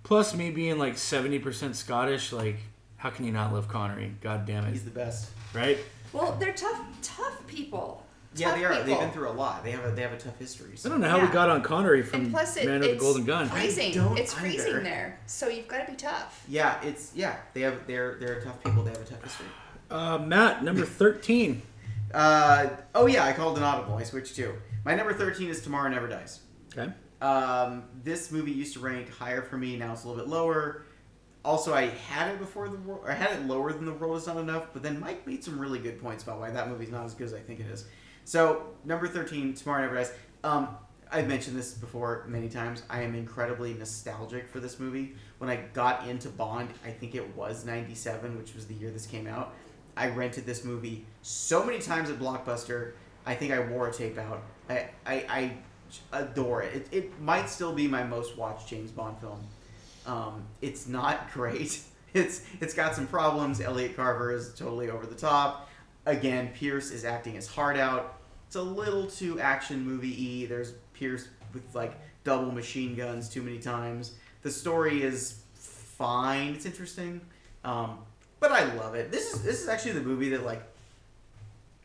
Plus, 0.04 0.34
me 0.34 0.50
being 0.50 0.80
like 0.80 0.98
seventy 0.98 1.38
percent 1.40 1.76
Scottish, 1.76 2.34
like, 2.34 2.58
how 2.98 3.12
can 3.12 3.24
you 3.26 3.32
not 3.32 3.54
love 3.54 3.68
Connery? 3.68 4.16
God 4.20 4.46
damn 4.48 4.66
it, 4.66 4.72
He's 4.72 4.84
the 4.84 4.90
best. 4.92 5.30
right? 5.54 5.78
well 6.14 6.36
they're 6.40 6.52
tough 6.54 6.82
tough 7.02 7.46
people 7.48 8.06
Yeah, 8.34 8.48
Tough 8.52 8.58
they 8.60 8.66
are. 8.66 8.70
people. 8.70 8.86
They've 8.86 9.00
been 9.00 9.12
through 9.12 9.30
a 9.30 9.32
lot. 9.32 9.64
They 9.64 9.72
have 9.72 9.84
a 9.86 9.92
they 9.92 10.02
have 10.04 10.14
a 10.14 10.18
tough 10.18 10.40
history. 10.40 10.72
I 10.86 10.90
don't 10.90 11.02
know 11.02 11.10
how 11.10 11.20
we 11.20 11.28
got 11.28 11.50
on 11.50 11.62
Connery 11.64 12.02
from 12.02 12.22
and 12.22 12.32
plus 12.32 12.56
it, 12.56 12.66
Man 12.66 12.80
with 12.80 12.88
the 12.90 12.94
it's 12.96 13.02
Golden 13.04 13.26
Gun. 13.26 13.50
freezing 13.50 13.92
don't 13.94 14.18
it's 14.18 14.34
either. 14.34 14.42
freezing 14.42 14.84
there 14.84 15.20
so 15.26 15.50
you've 15.50 15.68
got 15.68 15.86
to 15.86 15.92
be 15.92 15.98
tough 15.98 16.44
Yeah, 16.48 16.82
it's 16.82 17.12
yeah. 17.14 17.36
They 17.54 17.62
have 17.62 17.86
they're 17.88 18.16
they're 18.20 18.40
tough 18.42 18.64
people. 18.64 18.84
They 18.84 18.92
have 18.92 19.02
a 19.02 19.06
tough 19.06 19.22
history. 19.24 19.48
Uh, 19.90 20.18
Matt, 20.20 20.64
number 20.64 20.86
thirteen. 20.86 21.62
Uh, 22.14 22.68
oh 22.94 23.06
yeah, 23.06 23.24
I 23.24 23.32
called 23.32 23.56
an 23.58 23.64
audible. 23.64 23.96
I 23.96 24.04
switched 24.04 24.36
too. 24.36 24.54
My 24.84 24.96
number 24.96 25.14
thirteen 25.14 25.48
is 25.48 25.62
Tomorrow 25.62 25.90
Never 25.90 26.10
Dies. 26.10 26.42
Okay. 26.78 26.92
Um, 27.22 27.84
this 28.04 28.32
movie 28.34 28.52
used 28.52 28.74
to 28.74 28.80
rank 28.82 29.10
higher 29.10 29.42
for 29.42 29.58
me. 29.58 29.78
Now 29.78 29.94
it's 29.94 30.04
a 30.04 30.10
little 30.10 30.22
bit 30.22 30.30
lower. 30.30 30.84
Also, 31.46 31.74
I 31.74 31.86
had 31.88 32.34
it 32.34 32.40
before 32.40 32.68
the 32.68 32.76
world, 32.78 33.06
I 33.08 33.14
had 33.14 33.32
it 33.32 33.46
lower 33.48 33.72
than 33.72 33.86
the 33.86 33.94
world 33.94 34.18
is 34.18 34.28
not 34.28 34.36
enough. 34.36 34.68
But 34.74 34.84
then 34.84 35.00
Mike 35.00 35.26
made 35.26 35.42
some 35.42 35.58
really 35.58 35.80
good 35.80 36.02
points 36.02 36.24
about 36.24 36.40
why 36.42 36.52
that 36.52 36.68
movie's 36.68 36.90
not 36.92 37.06
as 37.06 37.14
good 37.14 37.28
as 37.28 37.34
I 37.34 37.40
think 37.40 37.62
it 37.62 37.68
is. 37.68 37.86
So 38.26 38.68
number 38.86 39.08
thirteen, 39.08 39.54
Tomorrow 39.54 39.82
Never 39.82 39.96
Dies. 39.96 40.14
Um, 40.44 40.70
I've 41.12 41.28
mentioned 41.28 41.58
this 41.58 41.74
before 41.74 42.26
many 42.28 42.48
times. 42.48 42.84
I 42.90 43.02
am 43.02 43.16
incredibly 43.16 43.74
nostalgic 43.74 44.48
for 44.50 44.60
this 44.60 44.80
movie. 44.80 45.14
When 45.40 45.50
I 45.50 45.58
got 45.74 46.08
into 46.08 46.30
Bond, 46.30 46.70
I 46.86 46.92
think 46.92 47.16
it 47.16 47.36
was 47.36 47.66
'97, 47.66 48.38
which 48.38 48.56
was 48.56 48.66
the 48.68 48.74
year 48.76 48.92
this 48.92 49.06
came 49.06 49.28
out. 49.28 49.54
I 49.98 50.08
rented 50.10 50.46
this 50.46 50.64
movie 50.64 51.06
so 51.22 51.66
many 51.66 51.80
times 51.80 52.10
at 52.10 52.18
Blockbuster. 52.18 52.94
I 53.26 53.36
think 53.36 53.52
I 53.52 53.60
wore 53.60 53.90
a 53.90 53.94
tape 53.94 54.18
out. 54.18 54.42
I, 54.70 54.90
I, 55.06 55.26
I 55.30 55.54
adore 56.14 56.64
it. 56.64 56.76
it. 56.76 56.88
It 56.92 57.22
might 57.22 57.50
still 57.50 57.74
be 57.74 57.88
my 57.88 58.04
most 58.04 58.38
watched 58.38 58.68
James 58.68 58.92
Bond 58.92 59.18
film. 59.20 59.44
Um, 60.06 60.44
it's 60.62 60.88
not 60.88 61.32
great. 61.34 61.82
It's 62.14 62.44
it's 62.60 62.74
got 62.74 62.94
some 62.94 63.08
problems. 63.08 63.62
Elliot 63.62 63.96
Carver 63.96 64.34
is 64.34 64.54
totally 64.54 64.90
over 64.90 65.06
the 65.06 65.16
top. 65.16 65.70
Again, 66.06 66.50
Pierce 66.54 66.92
is 66.92 67.06
acting 67.06 67.34
his 67.34 67.48
heart 67.48 67.78
out. 67.78 68.18
It's 68.48 68.56
a 68.56 68.62
little 68.62 69.08
too 69.08 69.40
action 69.40 69.86
movie 69.86 70.42
y. 70.42 70.48
There's 70.48 70.74
Pierce 70.94 71.28
with 71.54 71.76
like 71.76 71.94
double 72.24 72.52
machine 72.52 72.96
guns 72.96 73.30
too 73.30 73.42
many 73.42 73.60
times. 73.60 74.14
The 74.42 74.52
story 74.52 75.04
is 75.04 75.42
fine. 75.54 76.56
It's 76.56 76.66
interesting. 76.66 77.22
Um, 77.64 78.00
but 78.40 78.52
I 78.52 78.74
love 78.74 78.96
it. 78.96 79.12
This 79.12 79.34
is 79.34 79.44
this 79.44 79.62
is 79.62 79.70
actually 79.70 79.94
the 79.94 80.02
movie 80.02 80.30
that 80.30 80.44
like 80.44 80.64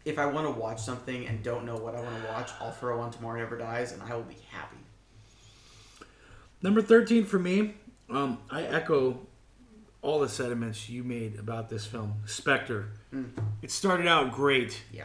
if 0.06 0.18
I 0.18 0.26
want 0.26 0.46
to 0.46 0.58
watch 0.58 0.80
something 0.80 1.26
and 1.26 1.42
don't 1.42 1.66
know 1.66 1.76
what 1.76 1.94
I 1.94 2.00
want 2.00 2.22
to 2.22 2.28
watch, 2.28 2.50
I'll 2.60 2.70
throw 2.70 3.00
on 3.00 3.10
Tomorrow 3.10 3.40
Never 3.40 3.58
Dies 3.58 3.92
and 3.92 4.02
I 4.02 4.14
will 4.14 4.22
be 4.22 4.38
happy. 4.50 4.76
Number 6.62 6.80
13 6.80 7.26
for 7.26 7.38
me, 7.38 7.74
um, 8.08 8.38
I 8.50 8.62
echo 8.62 9.18
all 10.06 10.20
the 10.20 10.28
sentiments 10.28 10.88
you 10.88 11.02
made 11.04 11.38
about 11.38 11.68
this 11.68 11.84
film, 11.84 12.14
Spectre. 12.26 12.88
Mm. 13.12 13.30
It 13.62 13.70
started 13.70 14.06
out 14.06 14.32
great. 14.32 14.80
Yeah. 14.92 15.04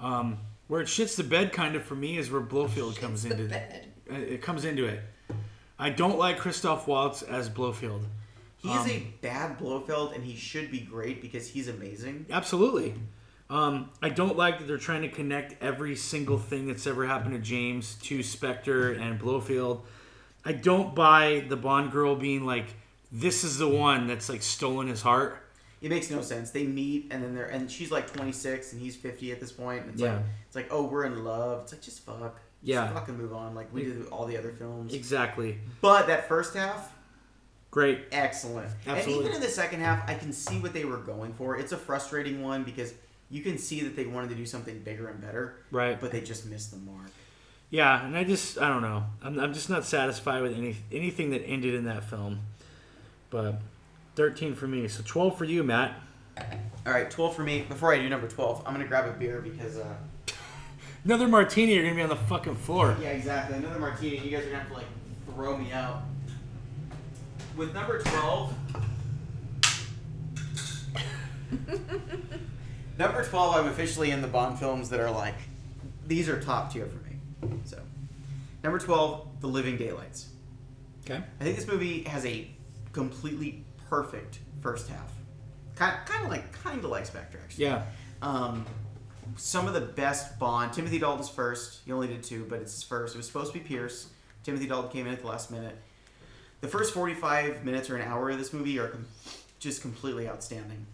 Um, 0.00 0.38
where 0.68 0.80
it 0.80 0.86
shits 0.88 1.16
the 1.16 1.24
bed 1.24 1.52
kind 1.52 1.76
of 1.76 1.82
for 1.82 1.94
me 1.94 2.18
is 2.18 2.30
where 2.30 2.40
Blofeld 2.40 2.96
comes 2.96 3.22
the 3.22 3.30
into 3.32 3.44
bed. 3.48 3.86
it 4.08 4.42
comes 4.42 4.64
into 4.64 4.86
it. 4.86 5.00
I 5.78 5.90
don't 5.90 6.18
like 6.18 6.38
Christoph 6.38 6.86
Waltz 6.86 7.22
as 7.22 7.48
Blofeld. 7.48 8.04
He 8.58 8.68
Um, 8.70 8.78
is 8.86 8.92
a 8.92 9.06
bad 9.22 9.58
Blofeld 9.58 10.14
and 10.14 10.24
he 10.24 10.36
should 10.36 10.70
be 10.70 10.80
great 10.80 11.22
because 11.22 11.48
he's 11.48 11.68
amazing. 11.68 12.26
Absolutely. 12.30 12.94
Um, 13.48 13.90
I 14.02 14.10
don't 14.10 14.36
like 14.36 14.58
that 14.58 14.68
they're 14.68 14.76
trying 14.78 15.02
to 15.02 15.08
connect 15.08 15.60
every 15.62 15.96
single 15.96 16.38
thing 16.38 16.66
that's 16.68 16.86
ever 16.86 17.06
happened 17.06 17.32
to 17.34 17.40
James 17.40 17.94
to 18.02 18.22
Spectre 18.22 18.92
and 18.92 19.18
Blofeld. 19.18 19.82
I 20.44 20.52
don't 20.52 20.94
buy 20.94 21.44
the 21.48 21.56
Bond 21.56 21.90
girl 21.90 22.14
being 22.14 22.44
like, 22.46 22.66
this 23.12 23.44
is 23.44 23.58
the 23.58 23.68
one 23.68 24.06
that's 24.06 24.28
like 24.28 24.42
stolen 24.42 24.88
his 24.88 25.02
heart. 25.02 25.36
It 25.82 25.88
makes 25.88 26.10
no 26.10 26.20
sense. 26.20 26.50
They 26.50 26.64
meet 26.66 27.08
and 27.10 27.22
then 27.22 27.34
they're 27.34 27.46
and 27.46 27.70
she's 27.70 27.90
like 27.90 28.12
26 28.12 28.72
and 28.72 28.80
he's 28.82 28.96
50 28.96 29.32
at 29.32 29.40
this 29.40 29.50
point. 29.52 29.82
And 29.84 29.92
it's 29.92 30.02
Yeah. 30.02 30.16
like 30.16 30.24
it's 30.46 30.56
like 30.56 30.68
oh 30.70 30.84
we're 30.84 31.04
in 31.06 31.24
love. 31.24 31.62
It's 31.62 31.72
like 31.72 31.82
just 31.82 32.04
fuck. 32.04 32.18
Just 32.36 32.40
Yeah. 32.62 32.92
fucking 32.92 33.16
move 33.16 33.32
on 33.32 33.54
like 33.54 33.72
we 33.72 33.84
did 33.84 34.06
all 34.08 34.26
the 34.26 34.36
other 34.36 34.50
films. 34.52 34.92
Exactly. 34.94 35.58
But 35.80 36.06
that 36.08 36.28
first 36.28 36.54
half, 36.54 36.92
Great. 37.70 38.00
excellent. 38.12 38.68
Absolutely. 38.86 39.12
And 39.14 39.22
even 39.24 39.36
in 39.36 39.40
the 39.40 39.48
second 39.48 39.80
half, 39.80 40.08
I 40.08 40.14
can 40.14 40.32
see 40.32 40.58
what 40.58 40.72
they 40.74 40.84
were 40.84 40.98
going 40.98 41.32
for. 41.32 41.56
It's 41.56 41.72
a 41.72 41.76
frustrating 41.78 42.42
one 42.42 42.64
because 42.64 42.92
you 43.30 43.42
can 43.42 43.58
see 43.58 43.80
that 43.82 43.94
they 43.96 44.06
wanted 44.06 44.28
to 44.30 44.34
do 44.34 44.44
something 44.44 44.80
bigger 44.80 45.08
and 45.08 45.20
better, 45.20 45.54
Right. 45.70 45.98
but 46.00 46.10
they 46.10 46.20
just 46.20 46.46
missed 46.46 46.72
the 46.72 46.78
mark. 46.78 47.06
Yeah, 47.70 48.04
and 48.04 48.16
I 48.16 48.24
just 48.24 48.58
I 48.58 48.68
don't 48.68 48.82
know. 48.82 49.04
I'm, 49.22 49.38
I'm 49.38 49.54
just 49.54 49.70
not 49.70 49.84
satisfied 49.84 50.42
with 50.42 50.56
any 50.56 50.76
anything 50.92 51.30
that 51.30 51.42
ended 51.46 51.74
in 51.74 51.84
that 51.84 52.04
film. 52.10 52.40
But 53.30 53.60
13 54.16 54.54
for 54.54 54.66
me. 54.66 54.88
So 54.88 55.02
12 55.06 55.38
for 55.38 55.44
you, 55.44 55.62
Matt. 55.62 55.94
All 56.86 56.92
right, 56.92 57.10
12 57.10 57.34
for 57.36 57.42
me. 57.42 57.62
Before 57.68 57.92
I 57.94 57.98
do 57.98 58.08
number 58.08 58.28
12, 58.28 58.62
I'm 58.66 58.74
going 58.74 58.84
to 58.84 58.88
grab 58.88 59.06
a 59.06 59.12
beer 59.12 59.40
because 59.40 59.78
uh 59.78 59.84
Another 61.04 61.28
martini, 61.28 61.74
you're 61.74 61.82
going 61.84 61.94
to 61.94 61.98
be 61.98 62.02
on 62.02 62.08
the 62.10 62.16
fucking 62.16 62.56
floor. 62.56 62.96
Yeah, 63.00 63.08
exactly. 63.08 63.56
Another 63.56 63.78
martini. 63.78 64.18
You 64.18 64.30
guys 64.30 64.44
are 64.46 64.50
gonna 64.50 64.58
have 64.58 64.68
to 64.68 64.74
like 64.74 64.84
throw 65.34 65.56
me 65.56 65.72
out. 65.72 66.02
With 67.56 67.72
number 67.72 68.00
twelve. 68.00 68.54
number 72.98 73.24
twelve, 73.24 73.56
I'm 73.56 73.66
officially 73.68 74.10
in 74.10 74.20
the 74.20 74.28
Bond 74.28 74.58
films 74.58 74.90
that 74.90 75.00
are 75.00 75.10
like, 75.10 75.36
these 76.06 76.28
are 76.28 76.38
top 76.38 76.70
tier 76.70 76.86
for 76.86 76.98
me. 77.08 77.16
So, 77.64 77.78
Number 78.62 78.78
12, 78.78 79.40
The 79.40 79.46
Living 79.46 79.76
Daylights. 79.78 80.28
Okay. 81.04 81.22
I 81.40 81.44
think 81.44 81.56
this 81.56 81.66
movie 81.66 82.02
has 82.02 82.26
a 82.26 82.46
completely 82.92 83.64
perfect 83.88 84.40
first 84.60 84.88
half. 84.88 85.12
Kind, 85.76 85.96
kind 86.06 86.24
of 86.24 86.30
like 86.30 86.52
kind 86.52 86.78
of 86.78 86.90
like 86.90 87.06
Spectre 87.06 87.40
actually. 87.42 87.64
Yeah. 87.64 87.84
Um, 88.22 88.66
some 89.36 89.66
of 89.66 89.74
the 89.74 89.80
best 89.80 90.38
Bond. 90.38 90.72
Timothy 90.72 90.98
Dalton's 90.98 91.28
first. 91.28 91.80
He 91.84 91.92
only 91.92 92.08
did 92.08 92.22
two, 92.22 92.46
but 92.48 92.60
it's 92.60 92.74
his 92.74 92.82
first. 92.82 93.14
It 93.14 93.18
was 93.18 93.26
supposed 93.26 93.52
to 93.52 93.58
be 93.58 93.64
Pierce. 93.64 94.08
Timothy 94.42 94.66
Dalton 94.66 94.90
came 94.90 95.06
in 95.06 95.12
at 95.12 95.20
the 95.20 95.26
last 95.26 95.50
minute. 95.50 95.76
The 96.60 96.68
first 96.68 96.92
45 96.92 97.64
minutes 97.64 97.88
or 97.88 97.96
an 97.96 98.02
hour 98.02 98.30
of 98.30 98.38
this 98.38 98.52
movie 98.52 98.78
are 98.78 98.88
com- 98.88 99.06
just 99.58 99.80
completely 99.80 100.28
outstanding. 100.28 100.86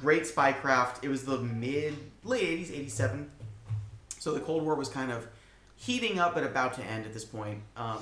Great 0.00 0.22
spycraft. 0.22 1.02
It 1.02 1.08
was 1.08 1.24
the 1.24 1.38
mid, 1.38 1.96
late 2.24 2.68
80s, 2.68 2.72
87. 2.72 3.30
So 4.18 4.32
the 4.32 4.40
Cold 4.40 4.62
War 4.62 4.74
was 4.74 4.88
kind 4.88 5.10
of 5.10 5.26
heating 5.76 6.18
up 6.18 6.34
but 6.34 6.44
about 6.44 6.74
to 6.74 6.82
end 6.84 7.06
at 7.06 7.12
this 7.12 7.24
point. 7.24 7.60
Um, 7.76 8.00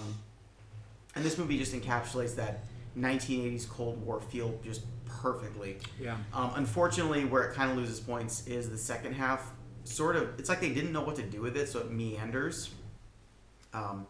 and 1.15 1.25
this 1.25 1.39
movie 1.39 1.59
just 1.59 1.73
encapsulates 1.73 2.37
that 2.37 2.61
1980s 2.99 3.69
Cold 3.69 4.05
War 4.05 4.21
feel 4.21 4.59
just 4.65 4.83
perfectly. 5.07 5.79
Yeah. 6.01 6.17
Um, 6.33 6.53
unfortunately, 6.57 7.25
where 7.25 7.45
it 7.45 7.55
kind 7.55 7.71
of 7.71 7.77
loses 7.77 8.01
points 8.01 8.47
is 8.47 8.71
the 8.71 8.79
second 8.79 9.15
half. 9.15 9.53
Sort 9.85 10.17
of, 10.17 10.39
it's 10.39 10.49
like 10.49 10.61
they 10.61 10.69
didn't 10.71 10.93
know 10.93 11.03
what 11.03 11.17
to 11.17 11.23
do 11.23 11.41
with 11.41 11.57
it, 11.57 11.69
so 11.69 11.81
it 11.81 11.91
meanders. 11.91 12.71
Um, 13.73 14.07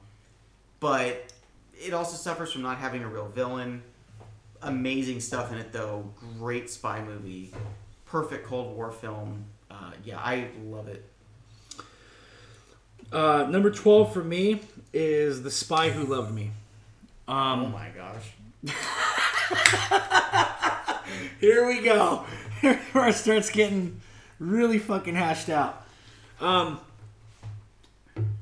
but 0.81 1.33
it 1.75 1.95
also 1.95 2.17
suffers 2.17 2.53
from 2.53 2.63
not 2.63 2.79
having 2.79 3.03
a 3.03 3.09
real 3.09 3.29
villain. 3.29 3.83
Amazing 4.63 5.21
stuff 5.21 5.53
in 5.53 5.59
it, 5.59 5.73
though. 5.73 6.11
Great 6.39 6.69
spy 6.69 7.03
movie. 7.03 7.53
Perfect 8.07 8.47
Cold 8.47 8.75
War 8.77 8.91
film. 8.91 9.45
Uh, 9.71 9.93
yeah, 10.05 10.19
I 10.19 10.49
love 10.65 10.89
it. 10.89 11.05
Uh, 13.13 13.47
number 13.49 13.71
twelve 13.71 14.13
for 14.13 14.23
me 14.23 14.61
is 14.93 15.43
The 15.43 15.51
Spy 15.51 15.91
Who 15.91 16.05
Loved 16.05 16.35
Me. 16.35 16.51
Um, 17.27 17.67
oh 17.67 17.69
my 17.69 17.89
gosh. 17.91 18.33
Here 21.41 21.67
we 21.67 21.83
go. 21.83 22.25
Here 22.61 22.81
it 22.95 23.15
starts 23.15 23.51
getting 23.51 24.01
really 24.39 24.79
fucking 24.79 25.15
hashed 25.15 25.49
out. 25.49 25.87
Um, 26.41 26.81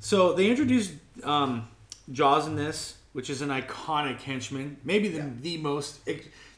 so 0.00 0.32
they 0.32 0.48
introduced 0.48 0.92
um, 1.22 1.68
Jaws 2.10 2.46
in 2.46 2.56
this, 2.56 2.96
which 3.12 3.28
is 3.30 3.42
an 3.42 3.50
iconic 3.50 4.20
henchman. 4.20 4.78
Maybe 4.84 5.08
the, 5.08 5.18
Yeah. 5.18 5.28
the 5.40 5.56
most. 5.58 6.00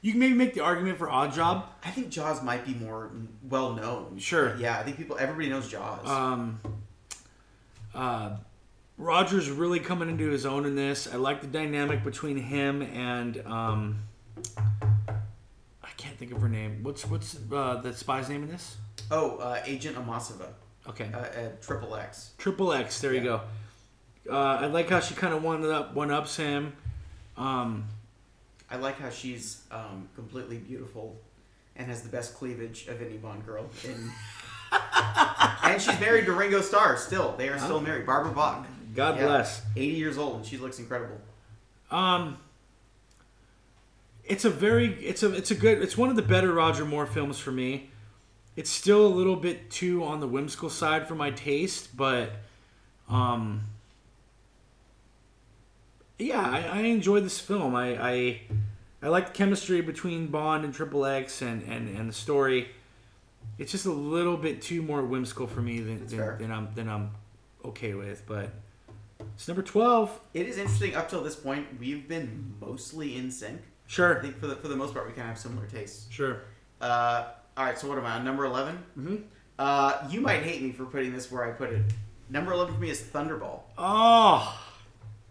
You 0.01 0.13
can 0.13 0.21
maybe 0.21 0.35
make 0.35 0.55
the 0.55 0.61
argument 0.61 0.99
for 0.99 1.09
Oddjob. 1.09 1.65
I 1.85 1.91
think 1.91 2.11
Jaws 2.11 2.43
might 2.43 2.65
be 2.65 2.75
more 2.75 3.11
well 3.49 3.73
known. 3.75 4.19
Sure. 4.19 4.57
Yeah, 4.57 4.79
I 4.79 4.85
think 4.85 4.97
people, 4.97 5.17
everybody 5.19 5.49
knows 5.49 5.69
Jaws. 5.69 6.07
Um, 6.09 6.61
uh, 7.95 8.37
Roger's 8.99 9.49
really 9.49 9.79
coming 9.79 10.11
into 10.11 10.29
his 10.29 10.45
own 10.45 10.67
in 10.67 10.75
this. 10.75 11.09
I 11.11 11.17
like 11.17 11.41
the 11.41 11.47
dynamic 11.47 12.03
between 12.03 12.37
him 12.37 12.83
and 12.83 13.41
um, 13.47 14.03
I 15.83 15.89
can't 15.97 16.19
think 16.19 16.33
of 16.33 16.43
her 16.43 16.49
name. 16.49 16.81
What's 16.83 17.07
what's 17.07 17.39
uh, 17.53 17.77
the 17.77 17.95
spy's 17.95 18.29
name 18.29 18.43
in 18.43 18.49
this? 18.49 18.77
oh, 19.11 19.37
uh, 19.39 19.63
Agent 19.65 19.97
Amasova, 19.97 20.49
Okay, 20.89 21.11
uh, 21.15 21.19
at 21.19 21.63
Triple 21.63 21.95
X. 21.95 22.33
Triple 22.39 22.73
X. 22.73 23.01
There 23.01 23.15
you 23.15 23.23
go. 23.23 23.41
Uh, 24.29 24.59
I 24.61 24.67
like 24.67 24.89
how 24.91 25.01
she 25.01 25.15
kind 25.15 25.33
of 25.33 25.43
one 25.43 25.65
up 25.71 25.95
one 25.95 26.11
ups 26.11 26.37
him. 26.37 26.73
Um, 27.37 27.85
I 28.71 28.77
like 28.77 28.99
how 28.99 29.11
she's 29.11 29.63
um, 29.71 30.09
completely 30.15 30.59
beautiful 30.59 31.17
and 31.77 31.87
has 31.87 32.03
the 32.03 32.09
best 32.09 32.35
cleavage 32.35 32.89
of 32.89 33.01
any 33.01 33.17
Bond 33.17 33.47
girl. 33.47 33.67
In... 33.85 34.11
and 35.63 35.81
she's 35.81 35.99
married 36.01 36.27
to 36.27 36.33
Ringo 36.33 36.61
Starr 36.61 36.97
still. 36.97 37.35
They 37.37 37.49
are 37.49 37.59
still 37.59 37.81
married. 37.81 38.05
Barbara 38.05 38.33
Bach. 38.33 38.67
God 38.95 39.17
Yeah. 39.19 39.27
bless. 39.27 39.63
80 39.77 39.97
years 39.97 40.19
old 40.19 40.37
and 40.37 40.47
she 40.47 40.57
looks 40.57 40.79
incredible. 40.79 41.21
Um, 41.91 42.39
it's 44.25 44.45
a 44.45 44.51
very 44.51 44.93
it's 45.05 45.23
a 45.23 45.33
it's 45.35 45.51
a 45.51 45.55
good 45.55 45.81
it's 45.83 45.97
one 45.97 46.11
of 46.11 46.17
the 46.17 46.23
better 46.23 46.53
Roger 46.53 46.85
Moore 46.85 47.07
films 47.07 47.39
for 47.39 47.51
me. 47.51 47.91
It's 48.57 48.71
still 48.71 49.07
a 49.07 49.09
little 49.09 49.37
bit 49.37 49.71
too 49.71 50.05
on 50.05 50.21
the 50.21 50.27
whimsical 50.29 50.69
side 50.69 51.07
for 51.09 51.15
my 51.15 51.31
taste, 51.31 51.97
but 51.97 52.33
um, 53.09 53.63
yeah, 56.19 56.41
I, 56.41 56.61
I 56.61 56.81
enjoy 56.83 57.21
this 57.21 57.39
film. 57.39 57.75
I, 57.75 57.97
I 58.03 58.41
I 59.03 59.09
like 59.09 59.29
the 59.29 59.33
chemistry 59.33 59.81
between 59.81 60.27
Bond 60.27 60.65
and 60.65 60.75
Triple 60.75 61.07
X 61.07 61.41
and, 61.41 61.63
and, 61.63 61.97
and 61.97 62.09
the 62.09 62.13
story. 62.13 62.69
It's 63.57 63.71
just 63.71 63.87
a 63.87 63.93
little 63.93 64.37
bit 64.37 64.61
too 64.61 64.83
more 64.83 65.03
whimsical 65.05 65.47
for 65.47 65.61
me 65.63 65.81
than 65.81 66.07
than, 66.07 66.39
than 66.39 66.51
I'm 66.53 66.69
than 66.75 66.89
I'm 66.89 67.11
okay 67.65 67.95
with, 67.95 68.25
but 68.27 68.51
it's 69.39 69.47
number 69.49 69.63
twelve. 69.63 70.21
It 70.35 70.47
is 70.49 70.59
interesting 70.59 70.95
up 70.97 71.09
till 71.09 71.23
this 71.23 71.37
point, 71.37 71.67
we've 71.79 72.09
been 72.09 72.55
mostly 72.61 73.17
in 73.17 73.31
sync. 73.31 73.61
Sure. 73.87 74.19
I 74.19 74.21
think 74.21 74.39
for 74.39 74.49
the, 74.49 74.57
for 74.57 74.67
the 74.69 74.77
most 74.77 74.93
part, 74.93 75.07
we 75.07 75.13
kind 75.13 75.23
of 75.23 75.29
have 75.29 75.39
similar 75.39 75.67
tastes. 75.67 76.07
sure. 76.13 76.43
Uh, 76.81 77.29
all 77.57 77.65
right, 77.65 77.79
so 77.79 77.89
what 77.89 77.97
am 77.99 78.05
I 78.05 78.13
on? 78.17 78.25
Number 78.25 78.45
11? 78.45 78.77
Mm-hmm. 78.99 79.17
Uh, 79.59 80.07
you 80.11 80.21
might 80.21 80.43
hate 80.43 80.61
me 80.63 80.73
for 80.73 80.85
putting 80.85 81.13
this 81.13 81.31
where 81.33 81.45
I 81.45 81.53
put 81.53 81.71
it. 81.73 81.83
Number 82.31 82.53
11 82.53 82.75
for 82.75 82.81
me 82.81 82.91
is 82.91 83.01
Thunderball. 83.01 83.61
Oh, 83.79 84.61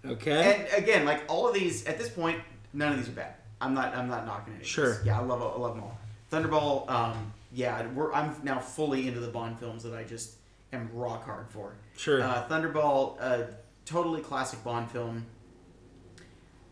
okay. 0.06 0.66
And 0.72 0.84
again, 0.84 1.06
like 1.06 1.22
all 1.28 1.48
of 1.48 1.54
these 1.54 1.86
at 1.86 1.98
this 1.98 2.10
point, 2.10 2.40
none 2.74 2.92
of 2.94 2.98
these 2.98 3.08
are 3.10 3.12
bad. 3.12 3.34
I'm 3.62 3.74
not. 3.74 3.96
I'm 3.96 4.08
not 4.10 4.26
knocking 4.26 4.54
any. 4.54 4.62
of 4.64 4.68
Sure. 4.68 4.98
these. 4.98 5.06
Yeah, 5.06 5.20
I 5.20 5.24
love. 5.24 5.42
I 5.42 5.58
love 5.60 5.76
them 5.76 5.84
all. 5.84 5.98
Thunderball. 6.32 6.90
Um, 6.90 7.32
yeah, 7.54 7.86
we're, 7.88 8.12
I'm 8.14 8.36
now 8.44 8.60
fully 8.60 9.08
into 9.08 9.20
the 9.20 9.28
Bond 9.30 9.58
films 9.60 9.84
that 9.84 9.94
I 9.94 10.04
just 10.04 10.34
am 10.74 10.90
rock 10.94 11.24
hard 11.26 11.50
for. 11.50 11.74
Sure. 11.96 12.22
Uh, 12.22 12.46
Thunderball, 12.50 13.16
uh, 13.20 13.44
totally 13.88 14.22
classic 14.22 14.64
Bond 14.64 14.92
film. 14.92 15.26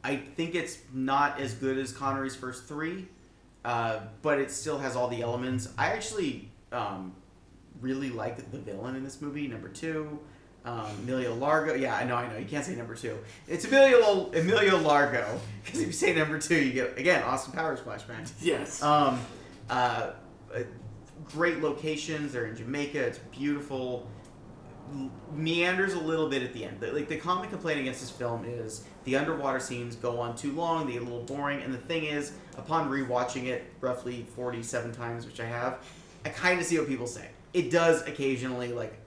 I 0.03 0.17
think 0.17 0.53
it's 0.53 0.77
not 0.93 1.39
as 1.39 1.55
good 1.55 1.79
as 1.79 1.91
Connery's 1.91 2.35
first 2.35 2.65
three, 2.67 3.07
uh, 3.63 4.01
but 4.21 4.39
it 4.39 4.51
still 4.51 4.77
has 4.77 4.95
all 4.95 5.07
the 5.07 5.21
elements. 5.21 5.69
I 5.77 5.87
actually 5.93 6.51
um, 6.71 7.15
really 7.81 8.11
like 8.11 8.51
the 8.51 8.59
villain 8.59 8.95
in 8.95 9.03
this 9.03 9.19
movie, 9.21 9.47
number 9.47 9.69
two. 9.69 10.19
Um, 10.63 10.87
Emilio 11.03 11.33
Largo. 11.35 11.75
Yeah, 11.75 11.95
I 11.95 12.03
know, 12.05 12.15
I 12.15 12.27
know. 12.31 12.37
You 12.37 12.45
can't 12.45 12.65
say 12.65 12.75
number 12.75 12.95
two. 12.95 13.17
It's 13.47 13.65
Emilio 13.65 14.31
Emilio 14.31 14.77
Largo 14.77 15.39
because 15.63 15.79
if 15.79 15.87
you 15.87 15.93
say 15.93 16.13
number 16.15 16.39
two, 16.39 16.55
you 16.55 16.73
get 16.73 16.97
again 16.97 17.23
Austin 17.23 17.53
Powers 17.53 17.79
flashback. 17.79 18.31
yes. 18.41 18.81
Um, 18.81 19.19
uh, 19.69 20.11
uh, 20.53 20.59
great 21.33 21.61
locations. 21.61 22.33
They're 22.33 22.47
in 22.47 22.55
Jamaica. 22.55 22.99
It's 22.99 23.19
beautiful. 23.19 24.07
Meanders 25.33 25.93
a 25.93 25.99
little 25.99 26.29
bit 26.29 26.43
at 26.43 26.53
the 26.53 26.63
end. 26.63 26.81
Like 26.81 27.07
the 27.07 27.17
common 27.17 27.49
complaint 27.49 27.79
against 27.79 28.01
this 28.01 28.11
film 28.11 28.45
is 28.45 28.83
the 29.03 29.15
underwater 29.15 29.59
scenes 29.59 29.95
go 29.95 30.19
on 30.19 30.35
too 30.35 30.51
long. 30.51 30.85
They 30.85 30.93
get 30.93 31.01
a 31.01 31.05
little 31.05 31.23
boring. 31.23 31.61
And 31.61 31.73
the 31.73 31.79
thing 31.79 32.05
is, 32.05 32.33
upon 32.57 32.89
rewatching 32.89 33.45
it 33.45 33.73
roughly 33.81 34.25
forty-seven 34.35 34.93
times, 34.93 35.25
which 35.25 35.39
I 35.39 35.45
have, 35.45 35.79
I 36.23 36.29
kind 36.29 36.59
of 36.59 36.65
see 36.65 36.77
what 36.77 36.87
people 36.87 37.07
say. 37.07 37.29
It 37.53 37.71
does 37.71 38.07
occasionally 38.07 38.73
like 38.73 38.97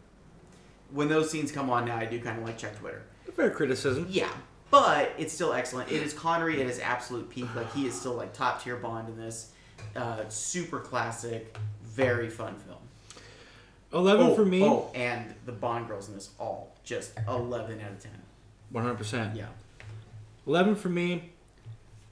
when 0.91 1.09
those 1.09 1.31
scenes 1.31 1.53
come 1.53 1.71
on 1.71 1.85
now. 1.85 1.97
I 1.97 2.07
do 2.07 2.21
kind 2.21 2.39
of 2.39 2.45
like 2.45 2.59
check 2.59 2.77
Twitter. 2.79 3.05
Fair 3.35 3.51
criticism. 3.51 4.07
Yeah, 4.11 4.31
but 4.71 5.13
it's 5.17 5.33
still 5.33 5.53
excellent. 5.53 5.91
It 5.91 6.03
is 6.03 6.13
Connery 6.13 6.61
at 6.61 6.67
his 6.67 6.81
absolute 6.81 7.31
peak. 7.31 7.55
Like 7.55 7.73
he 7.73 7.87
is 7.87 7.95
still 7.95 8.15
like 8.15 8.33
top 8.33 8.63
tier 8.63 8.77
Bond 8.77 9.09
in 9.09 9.17
this. 9.17 9.53
Uh, 9.95 10.29
super 10.29 10.81
classic, 10.81 11.57
very 11.85 12.29
fun 12.29 12.57
film. 12.57 12.68
Eleven 13.93 14.27
oh, 14.29 14.35
for 14.35 14.45
me. 14.45 14.63
Oh, 14.63 14.91
and 14.95 15.35
the 15.47 15.53
Bond 15.53 15.89
girls 15.89 16.09
in 16.09 16.15
this 16.15 16.31
all 16.39 16.75
just 16.85 17.13
eleven 17.27 17.81
out 17.81 17.93
of 17.93 18.03
ten. 18.03 18.13
One 18.71 18.85
hundred 18.85 18.99
percent. 18.99 19.37
Yeah. 19.37 19.47
Eleven 20.47 20.75
for 20.75 20.89
me. 20.89 21.31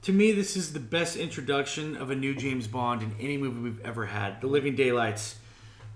To 0.03 0.13
me, 0.13 0.31
this 0.31 0.55
is 0.55 0.73
the 0.73 0.79
best 0.79 1.17
introduction 1.17 1.97
of 1.97 2.11
a 2.11 2.15
new 2.15 2.35
James 2.35 2.67
Bond 2.67 3.01
in 3.01 3.15
any 3.19 3.37
movie 3.37 3.59
we've 3.59 3.85
ever 3.85 4.05
had. 4.05 4.41
The 4.41 4.47
Living 4.47 4.75
Daylights. 4.75 5.35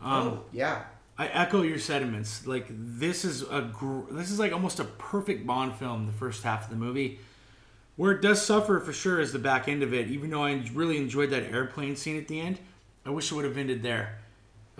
Um, 0.02 0.28
oh, 0.28 0.44
yeah. 0.52 0.84
I 1.18 1.28
echo 1.28 1.62
your 1.62 1.78
sentiments. 1.78 2.48
Like 2.48 2.66
this 2.70 3.24
is 3.24 3.44
a 3.44 3.62
gr- 3.62 4.12
this 4.12 4.32
is 4.32 4.40
like 4.40 4.52
almost 4.54 4.80
a 4.80 4.84
perfect 4.86 5.46
Bond 5.46 5.76
film. 5.76 6.08
The 6.08 6.14
first 6.14 6.44
half 6.44 6.64
of 6.66 6.70
the 6.72 6.76
movie, 6.76 7.20
where 7.96 8.12
it 8.12 8.22
does 8.22 8.44
suffer 8.44 8.80
for 8.80 8.94
sure 8.94 9.20
is 9.20 9.32
the 9.32 9.40
back 9.40 9.68
end 9.68 9.84
of 9.84 9.94
it. 9.94 10.10
Even 10.10 10.32
though 10.32 10.44
I 10.44 10.64
really 10.74 10.98
enjoyed 10.98 11.30
that 11.30 11.44
airplane 11.52 11.96
scene 11.96 12.18
at 12.18 12.28
the 12.28 12.40
end, 12.40 12.60
I 13.06 13.12
wish 13.12 13.32
it 13.32 13.36
would 13.36 13.46
have 13.46 13.58
ended 13.58 13.84
there. 13.84 14.18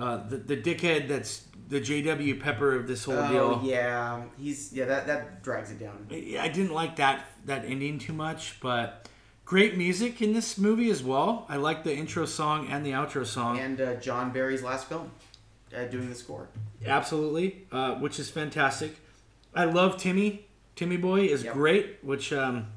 Uh, 0.02 0.28
the 0.28 0.38
the 0.38 0.58
dickhead 0.58 1.08
that's 1.08 1.44
the 1.70 1.80
J.W. 1.80 2.40
Pepper 2.40 2.76
of 2.76 2.88
this 2.88 3.04
whole 3.06 3.16
Oh 3.18 3.30
deal. 3.32 3.62
yeah. 3.64 4.24
He's 4.38 4.74
yeah. 4.74 4.86
That 4.86 5.08
that 5.08 5.44
drags 5.44 5.72
it 5.72 5.80
down. 5.80 6.08
I 6.12 6.38
I 6.42 6.48
didn't 6.48 6.74
like 6.74 6.96
that 6.98 7.26
that 7.46 7.66
ending 7.66 8.00
too 8.00 8.14
much, 8.14 8.60
but 8.62 9.08
great 9.46 9.78
music 9.78 10.22
in 10.22 10.34
this 10.34 10.58
movie 10.58 10.90
as 10.90 11.04
well. 11.04 11.46
I 11.50 11.58
like 11.58 11.84
the 11.84 11.96
intro 11.96 12.26
song 12.26 12.68
and 12.70 12.86
the 12.86 12.92
outro 12.92 13.26
song. 13.26 13.60
And 13.60 13.80
uh, 13.80 13.96
John 13.96 14.32
Barry's 14.32 14.64
last 14.64 14.88
film, 14.90 15.12
uh, 15.76 15.86
doing 15.86 16.10
the 16.10 16.16
score. 16.16 16.48
Absolutely, 16.86 17.68
uh, 17.72 17.96
which 17.96 18.20
is 18.20 18.30
fantastic. 18.30 18.98
I 19.54 19.66
love 19.66 19.98
Timmy. 19.98 20.48
Timmy 20.76 20.98
Boy 20.98 21.22
is 21.26 21.44
Yep. 21.44 21.54
great, 21.54 21.98
which 22.02 22.32
um, 22.34 22.68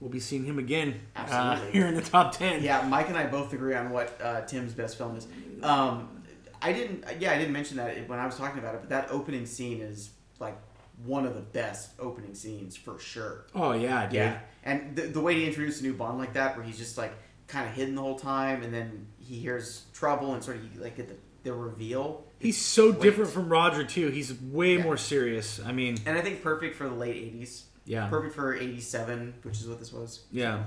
we'll 0.00 0.10
be 0.10 0.20
seeing 0.20 0.44
him 0.44 0.58
again 0.58 1.00
uh, 1.16 1.20
Absolutely. 1.20 1.72
here 1.78 1.86
in 1.86 1.94
the 1.96 2.02
top 2.02 2.32
ten. 2.36 2.62
Yeah, 2.62 2.86
Mike 2.86 3.08
and 3.08 3.16
I 3.18 3.26
both 3.26 3.52
agree 3.52 3.74
on 3.74 3.90
what 3.90 4.18
uh, 4.22 4.42
Tim's 4.42 4.74
best 4.74 4.96
film 4.96 5.16
is. 5.16 5.26
Um, 5.62 6.21
I 6.62 6.72
didn't. 6.72 7.04
Yeah, 7.20 7.32
I 7.32 7.38
didn't 7.38 7.52
mention 7.52 7.76
that 7.78 8.08
when 8.08 8.18
I 8.18 8.26
was 8.26 8.36
talking 8.36 8.58
about 8.58 8.74
it, 8.74 8.80
but 8.82 8.90
that 8.90 9.08
opening 9.10 9.46
scene 9.46 9.80
is 9.80 10.10
like 10.38 10.56
one 11.04 11.26
of 11.26 11.34
the 11.34 11.40
best 11.40 11.90
opening 11.98 12.34
scenes 12.34 12.76
for 12.76 12.98
sure. 12.98 13.46
Oh 13.54 13.72
yeah, 13.72 14.04
dude. 14.06 14.14
Yeah, 14.14 14.38
and 14.62 14.94
the, 14.96 15.02
the 15.02 15.20
way 15.20 15.34
he 15.34 15.46
introduced 15.46 15.80
a 15.80 15.84
new 15.84 15.94
Bond 15.94 16.18
like 16.18 16.34
that, 16.34 16.56
where 16.56 16.64
he's 16.64 16.78
just 16.78 16.96
like 16.98 17.12
kind 17.48 17.68
of 17.68 17.74
hidden 17.74 17.94
the 17.94 18.02
whole 18.02 18.18
time, 18.18 18.62
and 18.62 18.72
then 18.72 19.06
he 19.18 19.38
hears 19.40 19.84
trouble 19.92 20.34
and 20.34 20.42
sort 20.44 20.56
of 20.58 20.76
like 20.80 20.96
get 20.96 21.08
the, 21.08 21.16
the 21.42 21.52
reveal. 21.52 22.24
He's 22.38 22.58
so 22.58 22.90
Great. 22.92 23.02
different 23.02 23.30
from 23.30 23.48
Roger 23.48 23.84
too. 23.84 24.08
He's 24.08 24.32
way 24.40 24.76
Yeah. 24.76 24.82
more 24.84 24.96
serious. 24.96 25.60
I 25.64 25.72
mean, 25.72 25.96
and 26.06 26.16
I 26.16 26.20
think 26.22 26.42
perfect 26.42 26.76
for 26.76 26.88
the 26.88 26.94
late 26.94 27.16
'80s. 27.16 27.62
yeah, 27.84 28.08
Perfect 28.08 28.34
for 28.34 28.54
'87, 28.54 29.34
which 29.42 29.60
is 29.60 29.66
what 29.68 29.78
this 29.80 29.92
was. 29.92 30.24
yeah. 30.30 30.64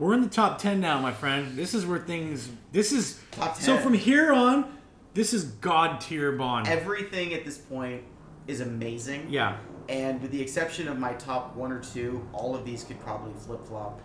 We're 0.00 0.14
in 0.14 0.22
the 0.22 0.30
top 0.30 0.56
ten 0.58 0.80
now, 0.80 0.98
my 0.98 1.12
friend. 1.12 1.54
This 1.58 1.74
is 1.74 1.84
where 1.84 1.98
things. 1.98 2.48
This 2.72 2.90
is 2.90 3.20
Top 3.32 3.54
10. 3.56 3.62
so 3.62 3.76
from 3.76 3.92
here 3.92 4.32
on. 4.32 4.78
This 5.12 5.34
is 5.34 5.44
god 5.44 6.00
tier 6.00 6.32
Bond. 6.32 6.68
Everything 6.68 7.34
at 7.34 7.44
this 7.44 7.58
point 7.58 8.02
is 8.46 8.62
amazing. 8.62 9.26
yeah, 9.28 9.58
And 9.90 10.22
with 10.22 10.30
the 10.30 10.40
exception 10.40 10.88
of 10.88 10.98
my 10.98 11.12
top 11.14 11.54
one 11.54 11.70
or 11.70 11.80
two, 11.80 12.26
all 12.32 12.54
of 12.56 12.64
these 12.64 12.82
could 12.82 12.98
probably 13.00 13.34
flip 13.38 13.66
flop, 13.66 14.00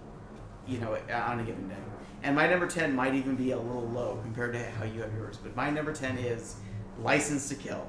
you 0.68 0.80
know, 0.80 0.98
on 1.14 1.39
a 1.39 1.43
given 1.43 1.70
day. 1.70 1.76
And 2.24 2.36
my 2.36 2.46
number 2.48 2.68
10 2.68 2.93
might 2.93 3.16
even 3.16 3.36
be 3.36 3.52
a 3.52 3.58
little 3.58 3.88
low 3.88 4.20
compared 4.22 4.52
to 4.54 4.64
how 4.72 4.84
you 4.84 5.02
have 5.02 5.14
yours. 5.14 5.38
But 5.41 5.56
my 5.56 5.70
number 5.70 5.93
10 5.93 6.18
is 6.18 6.58
License 7.02 7.48
to 7.50 7.56
Kill, 7.56 7.88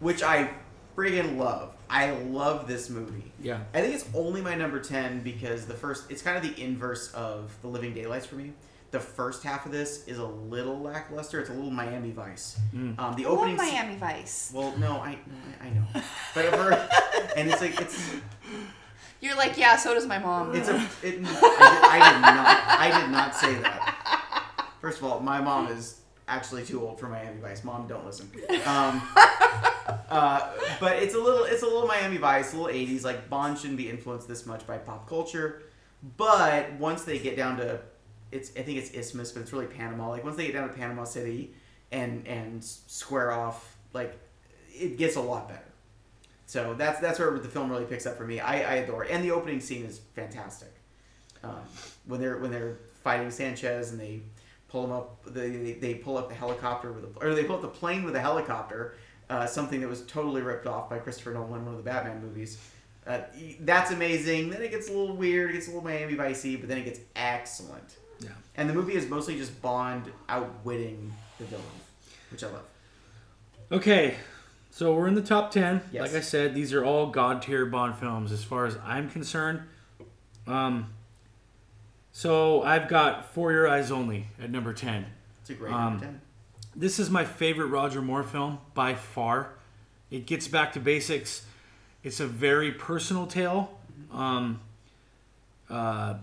which 0.00 0.22
I 0.22 0.50
friggin' 0.96 1.36
love. 1.36 1.73
I 1.94 2.10
love 2.10 2.66
this 2.66 2.90
movie. 2.90 3.32
yeah. 3.40 3.60
I 3.72 3.80
think 3.80 3.94
it's 3.94 4.06
only 4.14 4.40
my 4.40 4.54
number 4.56 4.80
10 4.80 5.20
because 5.20 5.66
the 5.66 5.74
first, 5.74 6.10
it's 6.10 6.22
kind 6.22 6.36
of 6.36 6.42
the 6.42 6.60
inverse 6.62 7.12
of 7.14 7.56
The 7.62 7.68
Living 7.68 7.94
Daylights 7.94 8.26
for 8.26 8.34
me. 8.34 8.52
The 8.90 8.98
first 9.00 9.42
half 9.44 9.64
of 9.66 9.72
this 9.72 10.06
is 10.06 10.18
a 10.18 10.24
little 10.26 10.78
lackluster. 10.80 11.40
It's 11.40 11.50
a 11.50 11.52
little 11.52 11.70
Miami 11.70 12.10
Vice. 12.10 12.58
Mm. 12.74 12.98
Um, 12.98 13.14
the 13.16 13.26
I 13.26 13.28
love 13.28 13.38
opening 13.38 13.58
se- 13.58 13.72
Miami 13.72 13.96
Vice. 13.96 14.52
well, 14.54 14.76
no, 14.78 14.92
I, 15.00 15.12
no, 15.12 15.34
I, 15.62 15.66
I 15.66 15.70
know, 15.70 15.84
but 16.34 16.44
for, 16.54 16.72
and 17.36 17.50
it's 17.50 17.60
like 17.60 17.80
it's 17.80 18.14
You're 19.20 19.36
like, 19.36 19.56
yeah, 19.58 19.76
so 19.76 19.94
does 19.94 20.06
my 20.06 20.18
mom. 20.18 20.54
it's 20.54 20.68
a 20.68 20.76
it, 21.02 21.18
I, 21.18 21.18
did, 21.20 21.24
I 21.24 22.12
did 22.12 22.20
not 22.20 22.80
I 22.80 23.00
did 23.00 23.10
not 23.10 23.34
say 23.34 23.54
that. 23.54 24.68
First 24.80 24.98
of 24.98 25.04
all, 25.04 25.18
my 25.20 25.40
mom 25.40 25.68
is 25.68 26.00
actually 26.28 26.64
too 26.64 26.86
old 26.86 26.98
for 26.98 27.08
Miami 27.08 27.40
Vice. 27.40 27.64
Mom, 27.64 27.86
don't 27.86 28.04
listen. 28.04 28.30
Um, 28.66 29.02
uh, 30.08 30.52
but 30.80 31.02
it's 31.02 31.14
a 31.14 31.18
little 31.18 31.44
it's 31.44 31.62
a 31.62 31.66
little 31.66 31.86
Miami 31.86 32.16
Vice, 32.16 32.54
a 32.54 32.56
little 32.56 32.72
'80s. 32.72 33.04
Like 33.04 33.28
Bond 33.28 33.58
shouldn't 33.58 33.76
be 33.76 33.90
influenced 33.90 34.26
this 34.26 34.46
much 34.46 34.66
by 34.66 34.78
pop 34.78 35.08
culture, 35.08 35.62
but 36.16 36.72
once 36.74 37.04
they 37.04 37.18
get 37.18 37.36
down 37.36 37.58
to 37.58 37.80
it's 38.34 38.50
I 38.56 38.62
think 38.62 38.78
it's 38.78 38.90
Isthmus, 38.90 39.32
but 39.32 39.42
it's 39.42 39.52
really 39.52 39.66
Panama. 39.66 40.10
Like 40.10 40.24
once 40.24 40.36
they 40.36 40.46
get 40.46 40.54
down 40.54 40.68
to 40.68 40.74
Panama 40.74 41.04
City 41.04 41.54
and 41.92 42.26
and 42.26 42.62
square 42.62 43.32
off, 43.32 43.76
like 43.92 44.18
it 44.68 44.98
gets 44.98 45.16
a 45.16 45.20
lot 45.20 45.48
better. 45.48 45.60
So 46.46 46.74
that's 46.74 47.00
that's 47.00 47.18
where 47.18 47.38
the 47.38 47.48
film 47.48 47.70
really 47.70 47.84
picks 47.84 48.06
up 48.06 48.16
for 48.16 48.26
me. 48.26 48.40
I, 48.40 48.54
I 48.54 48.74
adore 48.76 49.04
it, 49.04 49.10
and 49.10 49.24
the 49.24 49.30
opening 49.30 49.60
scene 49.60 49.84
is 49.84 50.00
fantastic. 50.14 50.72
Um, 51.42 51.62
when 52.06 52.20
they're 52.20 52.38
when 52.38 52.50
they're 52.50 52.78
fighting 53.02 53.30
Sanchez 53.30 53.92
and 53.92 54.00
they 54.00 54.22
pull 54.74 54.82
them 54.82 54.90
up, 54.90 55.20
they, 55.26 55.74
they, 55.74 55.94
pull 55.94 56.18
up 56.18 56.28
the 56.28 56.34
helicopter 56.34 56.90
with 56.90 57.04
a, 57.04 57.24
or 57.24 57.32
they 57.32 57.44
pull 57.44 57.54
up 57.54 57.62
the 57.62 57.68
plane 57.68 58.02
with 58.02 58.16
a 58.16 58.20
helicopter. 58.20 58.96
Uh, 59.30 59.46
something 59.46 59.80
that 59.80 59.88
was 59.88 60.02
totally 60.02 60.42
ripped 60.42 60.66
off 60.66 60.90
by 60.90 60.98
Christopher 60.98 61.32
Nolan, 61.32 61.60
in 61.60 61.64
one 61.64 61.74
of 61.76 61.76
the 61.76 61.88
Batman 61.88 62.20
movies. 62.20 62.58
Uh, 63.06 63.20
that's 63.60 63.92
amazing. 63.92 64.50
Then 64.50 64.62
it 64.62 64.72
gets 64.72 64.88
a 64.88 64.92
little 64.92 65.14
weird. 65.14 65.50
It 65.50 65.52
gets 65.54 65.68
a 65.68 65.70
little 65.70 65.84
Miami 65.84 66.16
Vicey, 66.16 66.58
but 66.58 66.68
then 66.68 66.78
it 66.78 66.84
gets 66.86 66.98
excellent. 67.14 67.98
Yeah. 68.18 68.30
And 68.56 68.68
the 68.68 68.74
movie 68.74 68.94
is 68.94 69.08
mostly 69.08 69.36
just 69.36 69.62
Bond 69.62 70.10
outwitting 70.28 71.12
the 71.38 71.44
villain, 71.44 71.64
which 72.32 72.42
I 72.42 72.48
love. 72.48 72.64
Okay, 73.70 74.16
so 74.72 74.92
we're 74.92 75.06
in 75.06 75.14
the 75.14 75.22
top 75.22 75.52
10. 75.52 75.82
Yes. 75.92 76.02
Like 76.02 76.14
I 76.14 76.20
said, 76.20 76.52
these 76.52 76.72
are 76.72 76.84
all 76.84 77.06
god 77.06 77.42
tier 77.42 77.64
Bond 77.64 77.94
films 77.94 78.32
as 78.32 78.42
far 78.42 78.66
as 78.66 78.76
I'm 78.84 79.08
concerned. 79.08 79.62
Um, 80.48 80.92
so 82.16 82.62
I've 82.62 82.88
got 82.88 83.34
For 83.34 83.50
Your 83.50 83.66
Eyes 83.68 83.90
Only 83.90 84.28
at 84.40 84.48
number 84.48 84.72
10. 84.72 85.04
It's 85.40 85.50
a 85.50 85.54
great 85.54 85.72
Um, 85.74 85.94
number 85.94 86.06
ten. 86.06 86.20
This 86.76 87.00
is 87.00 87.10
my 87.10 87.24
favorite 87.24 87.66
Roger 87.66 88.00
Moore 88.00 88.22
film 88.22 88.60
by 88.72 88.94
far. 88.94 89.50
It 90.12 90.24
gets 90.24 90.46
back 90.46 90.72
to 90.74 90.80
basics. 90.80 91.44
It's 92.04 92.20
a 92.20 92.26
very 92.26 92.70
personal 92.70 93.26
tale. 93.26 93.78
Um, 94.12 94.60
uh, 95.68 96.14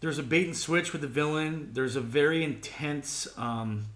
there's 0.00 0.18
a 0.18 0.22
bait 0.22 0.46
and 0.46 0.56
switch 0.56 0.92
with 0.92 1.00
the 1.00 1.08
villain. 1.08 1.70
There's 1.72 1.96
a 1.96 2.00
very 2.02 2.44
intense, 2.44 3.26
um, 3.38 3.86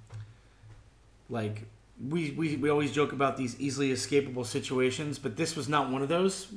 like 1.28 1.66
we, 2.08 2.30
we 2.32 2.56
we 2.56 2.70
always 2.70 2.90
joke 2.90 3.12
about 3.12 3.36
these 3.36 3.58
easily 3.60 3.90
escapable 3.92 4.46
situations, 4.46 5.18
but 5.18 5.36
this 5.36 5.56
was 5.56 5.68
not 5.68 5.90
one 5.90 6.00
of 6.02 6.08
those. 6.08 6.48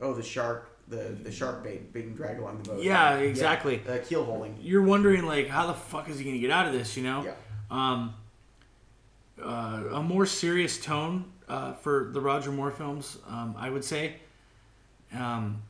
Oh, 0.00 0.14
the 0.14 0.22
shark, 0.22 0.70
the 0.88 1.16
the 1.22 1.30
shark 1.32 1.62
bait 1.62 1.92
being 1.92 2.14
dragged 2.14 2.40
along 2.40 2.62
the 2.62 2.70
boat. 2.70 2.82
Yeah, 2.82 3.16
exactly. 3.16 3.82
Uh, 3.86 3.92
keelhauling. 3.98 4.54
You're 4.60 4.82
wondering 4.82 5.24
like, 5.26 5.48
how 5.48 5.66
the 5.66 5.74
fuck 5.74 6.08
is 6.08 6.18
he 6.18 6.24
gonna 6.24 6.38
get 6.38 6.50
out 6.50 6.66
of 6.66 6.72
this? 6.72 6.96
You 6.96 7.04
know. 7.04 7.24
Yeah. 7.24 7.34
um, 7.70 8.14
uh, 9.42 9.84
a 9.92 10.02
more 10.02 10.26
serious 10.26 10.78
tone 10.80 11.24
uh, 11.48 11.72
for 11.74 12.10
the 12.12 12.20
Roger 12.20 12.50
Moore 12.50 12.70
films, 12.70 13.18
um, 13.28 13.54
I 13.56 13.70
would 13.70 13.84
say. 13.84 14.14
Um, 15.14 15.62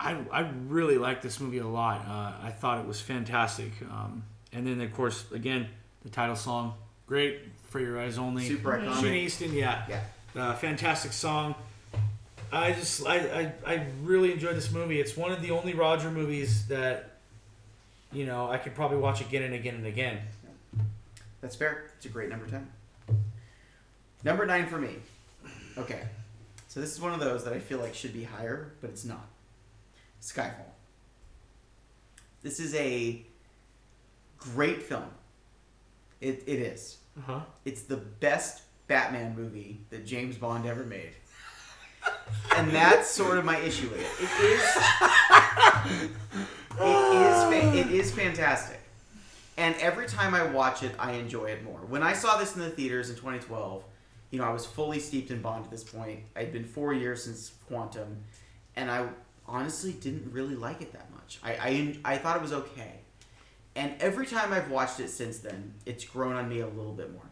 I, 0.00 0.16
I 0.30 0.48
really 0.68 0.96
liked 0.96 1.22
this 1.22 1.40
movie 1.40 1.58
a 1.58 1.66
lot. 1.66 2.02
Uh, 2.06 2.46
I 2.46 2.50
thought 2.50 2.78
it 2.78 2.86
was 2.86 3.00
fantastic. 3.00 3.72
Um, 3.90 4.22
and 4.52 4.64
then, 4.66 4.80
of 4.80 4.94
course, 4.94 5.24
again, 5.32 5.66
the 6.02 6.08
title 6.08 6.36
song, 6.36 6.74
great 7.06 7.40
for 7.64 7.80
your 7.80 7.98
eyes 8.00 8.16
only. 8.16 8.46
Super 8.46 8.78
iconic. 8.78 8.94
Sheena 9.02 9.16
Easton, 9.16 9.52
yeah, 9.54 9.84
Yeah. 9.88 10.00
uh, 10.40 10.54
fantastic 10.54 11.12
song. 11.12 11.56
I 12.52 12.72
just 12.72 13.06
I, 13.06 13.52
I, 13.66 13.72
I 13.74 13.86
really 14.02 14.32
enjoyed 14.32 14.56
this 14.56 14.70
movie. 14.70 15.00
It's 15.00 15.16
one 15.16 15.32
of 15.32 15.42
the 15.42 15.50
only 15.50 15.74
Roger 15.74 16.10
movies 16.10 16.66
that 16.68 17.16
you 18.12 18.26
know 18.26 18.50
I 18.50 18.58
could 18.58 18.74
probably 18.74 18.98
watch 18.98 19.20
again 19.20 19.42
and 19.42 19.54
again 19.54 19.74
and 19.74 19.86
again. 19.86 20.20
That's 21.40 21.56
fair. 21.56 21.90
It's 21.96 22.06
a 22.06 22.08
great 22.08 22.30
number 22.30 22.46
10. 22.46 22.66
Number 24.24 24.44
9 24.44 24.66
for 24.66 24.78
me. 24.78 24.96
Okay. 25.76 26.02
So 26.66 26.80
this 26.80 26.92
is 26.92 27.00
one 27.00 27.12
of 27.12 27.20
those 27.20 27.44
that 27.44 27.52
I 27.52 27.60
feel 27.60 27.78
like 27.78 27.94
should 27.94 28.12
be 28.12 28.24
higher, 28.24 28.72
but 28.80 28.90
it's 28.90 29.04
not. 29.04 29.26
Skyfall. 30.20 30.72
This 32.42 32.58
is 32.58 32.74
a 32.74 33.22
great 34.38 34.82
film. 34.82 35.10
It, 36.20 36.42
it 36.46 36.58
is. 36.58 36.98
Uh 37.16 37.20
huh. 37.32 37.40
It's 37.64 37.82
the 37.82 37.96
best 37.96 38.62
Batman 38.88 39.36
movie 39.36 39.80
that 39.90 40.04
James 40.04 40.36
Bond 40.36 40.66
ever 40.66 40.84
made. 40.84 41.12
And 42.56 42.70
that's 42.70 43.08
sort 43.10 43.38
of 43.38 43.44
my 43.44 43.58
issue 43.58 43.88
with 43.88 44.00
it. 44.00 44.06
It 44.24 44.30
is 44.44 44.62
it 46.80 47.82
is 47.82 47.86
it 47.86 47.92
is 47.92 48.10
fantastic. 48.12 48.80
And 49.56 49.74
every 49.76 50.06
time 50.06 50.34
I 50.34 50.44
watch 50.44 50.82
it, 50.82 50.94
I 50.98 51.12
enjoy 51.12 51.46
it 51.46 51.64
more. 51.64 51.80
When 51.80 52.02
I 52.02 52.12
saw 52.12 52.38
this 52.38 52.54
in 52.54 52.62
the 52.62 52.70
theaters 52.70 53.10
in 53.10 53.16
2012, 53.16 53.82
you 54.30 54.38
know, 54.38 54.44
I 54.44 54.52
was 54.52 54.64
fully 54.64 55.00
steeped 55.00 55.30
in 55.30 55.42
Bond 55.42 55.64
at 55.64 55.70
this 55.70 55.82
point. 55.84 56.20
I'd 56.36 56.52
been 56.52 56.64
four 56.64 56.92
years 56.92 57.24
since 57.24 57.52
Quantum, 57.66 58.18
and 58.76 58.90
I 58.90 59.08
honestly 59.46 59.92
didn't 59.92 60.32
really 60.32 60.54
like 60.54 60.80
it 60.80 60.92
that 60.92 61.10
much. 61.12 61.40
I, 61.42 61.52
I, 62.04 62.14
I 62.14 62.18
thought 62.18 62.36
it 62.36 62.42
was 62.42 62.52
okay. 62.52 63.00
And 63.74 63.94
every 64.00 64.26
time 64.26 64.52
I've 64.52 64.70
watched 64.70 65.00
it 65.00 65.08
since 65.08 65.38
then, 65.38 65.74
it's 65.86 66.04
grown 66.04 66.36
on 66.36 66.48
me 66.48 66.60
a 66.60 66.66
little 66.66 66.92
bit 66.92 67.12
more. 67.12 67.22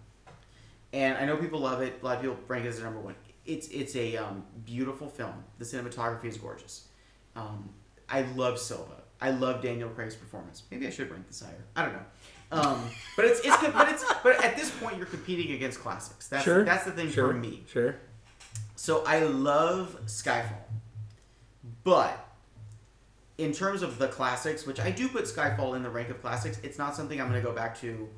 And 0.92 1.18
I 1.18 1.26
know 1.26 1.36
people 1.36 1.60
love 1.60 1.82
it. 1.82 1.98
A 2.00 2.04
lot 2.04 2.16
of 2.16 2.22
people 2.22 2.38
rank 2.48 2.64
it 2.64 2.68
as 2.68 2.76
their 2.76 2.86
number 2.86 3.00
one. 3.00 3.14
It's 3.46 3.68
it's 3.68 3.94
a 3.96 4.16
um, 4.16 4.44
beautiful 4.64 5.08
film. 5.08 5.44
The 5.58 5.64
cinematography 5.64 6.24
is 6.26 6.36
gorgeous. 6.36 6.88
Um, 7.34 7.70
I 8.08 8.22
love 8.34 8.58
Silva. 8.58 9.02
I 9.20 9.30
love 9.30 9.62
Daniel 9.62 9.88
Craig's 9.88 10.14
performance. 10.14 10.64
Maybe 10.70 10.86
I 10.86 10.90
should 10.90 11.10
rank 11.10 11.26
this 11.26 11.40
higher. 11.40 11.64
I 11.74 11.84
don't 11.84 11.92
know. 11.94 12.00
Um, 12.52 12.90
but 13.16 13.24
it's 13.24 13.40
it's. 13.40 13.56
But 13.72 13.88
it's 13.88 14.04
but 14.22 14.44
at 14.44 14.56
this 14.56 14.70
point 14.70 14.96
you're 14.98 15.06
competing 15.06 15.52
against 15.54 15.80
classics. 15.80 16.28
That's 16.28 16.44
Sure. 16.44 16.64
that's 16.64 16.84
the 16.84 16.92
thing 16.92 17.10
Sure. 17.10 17.28
for 17.28 17.34
me. 17.34 17.64
Sure. 17.70 17.96
So 18.76 19.04
I 19.06 19.20
love 19.20 19.98
Skyfall, 20.06 20.62
but 21.82 22.24
in 23.38 23.52
terms 23.52 23.82
of 23.82 23.98
the 23.98 24.08
classics, 24.08 24.66
which 24.66 24.80
I 24.80 24.90
do 24.90 25.08
put 25.08 25.24
Skyfall 25.24 25.76
in 25.76 25.82
the 25.82 25.90
rank 25.90 26.08
of 26.10 26.20
classics, 26.20 26.58
it's 26.62 26.78
not 26.78 26.94
something 26.94 27.20
I'm 27.20 27.28
going 27.28 27.40
to 27.40 27.46
go 27.46 27.54
back 27.54 27.78
to. 27.80 28.08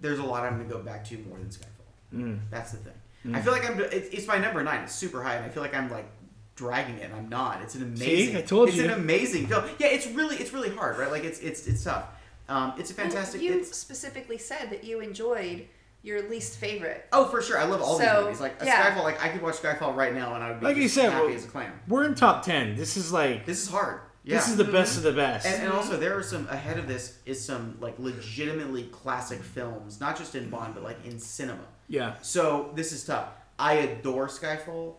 There's 0.00 0.18
a 0.18 0.24
lot 0.24 0.44
I'm 0.44 0.56
going 0.56 0.68
to 0.68 0.74
go 0.74 0.80
back 0.82 1.04
to 1.06 1.18
more 1.28 1.38
than 1.38 1.48
Skyfall. 1.48 2.14
Mm. 2.14 2.40
That's 2.50 2.72
the 2.72 2.78
thing. 2.78 2.92
Mm. 3.26 3.34
I 3.36 3.42
feel 3.42 3.52
like 3.52 3.68
I'm. 3.68 3.80
It's, 3.80 4.08
it's 4.10 4.26
my 4.26 4.38
number 4.38 4.62
nine. 4.62 4.82
It's 4.84 4.94
super 4.94 5.22
high, 5.22 5.34
and 5.34 5.44
I 5.44 5.48
feel 5.48 5.62
like 5.62 5.74
I'm 5.74 5.90
like 5.90 6.06
dragging 6.54 6.96
it, 6.98 7.04
and 7.04 7.14
I'm 7.14 7.28
not. 7.28 7.62
It's 7.62 7.74
an 7.74 7.82
amazing. 7.82 8.36
I 8.36 8.42
told 8.42 8.68
it's 8.68 8.78
you. 8.78 8.84
an 8.84 8.90
amazing 8.90 9.46
film. 9.46 9.64
Yeah, 9.78 9.88
it's 9.88 10.06
really 10.08 10.36
it's 10.36 10.52
really 10.52 10.70
hard, 10.70 10.98
right? 10.98 11.10
Like 11.10 11.24
it's 11.24 11.40
it's 11.40 11.66
it's 11.66 11.84
tough. 11.84 12.04
Um, 12.48 12.74
it's 12.78 12.90
a 12.90 12.94
fantastic. 12.94 13.40
Well, 13.40 13.50
you 13.50 13.58
it's, 13.58 13.76
specifically 13.76 14.38
said 14.38 14.70
that 14.70 14.84
you 14.84 15.00
enjoyed 15.00 15.66
your 16.02 16.28
least 16.28 16.58
favorite. 16.58 17.06
oh, 17.12 17.26
for 17.26 17.42
sure. 17.42 17.58
I 17.58 17.64
love 17.64 17.82
all 17.82 17.98
these 17.98 18.08
movies. 18.08 18.40
Like 18.40 18.62
a 18.62 18.66
yeah. 18.66 18.94
Skyfall. 18.94 19.02
Like 19.02 19.22
I 19.22 19.28
could 19.28 19.42
watch 19.42 19.56
Skyfall 19.56 19.94
right 19.94 20.14
now, 20.14 20.34
and 20.34 20.44
I 20.44 20.50
would 20.50 20.60
be 20.60 20.66
Like 20.66 20.76
you 20.76 20.88
said, 20.88 21.12
happy 21.12 21.26
well- 21.26 21.34
as 21.34 21.44
a 21.44 21.48
clam. 21.48 21.72
We're 21.88 22.04
in 22.04 22.14
top 22.14 22.44
ten. 22.44 22.76
This 22.76 22.96
is 22.96 23.12
like 23.12 23.44
This 23.46 23.62
is 23.62 23.68
hard. 23.68 24.00
Yeah. 24.28 24.36
this 24.36 24.48
is 24.50 24.56
the 24.56 24.64
best 24.64 24.96
of 24.98 25.02
the 25.04 25.12
best. 25.12 25.46
and, 25.46 25.62
and 25.64 25.72
also 25.72 25.96
there 25.96 26.16
are 26.16 26.22
some 26.22 26.46
ahead 26.48 26.78
of 26.78 26.86
this 26.86 27.18
is 27.24 27.42
some 27.42 27.78
like 27.80 27.98
legitimately 27.98 28.84
classic 28.84 29.42
films, 29.42 30.00
not 30.00 30.18
just 30.18 30.34
in 30.34 30.50
Bond, 30.50 30.74
but 30.74 30.82
like 30.82 30.98
in 31.06 31.18
cinema. 31.18 31.64
yeah. 31.88 32.14
So 32.22 32.70
this 32.74 32.92
is 32.92 33.04
tough. 33.04 33.28
I 33.58 33.72
adore 33.74 34.28
Skyfall, 34.28 34.96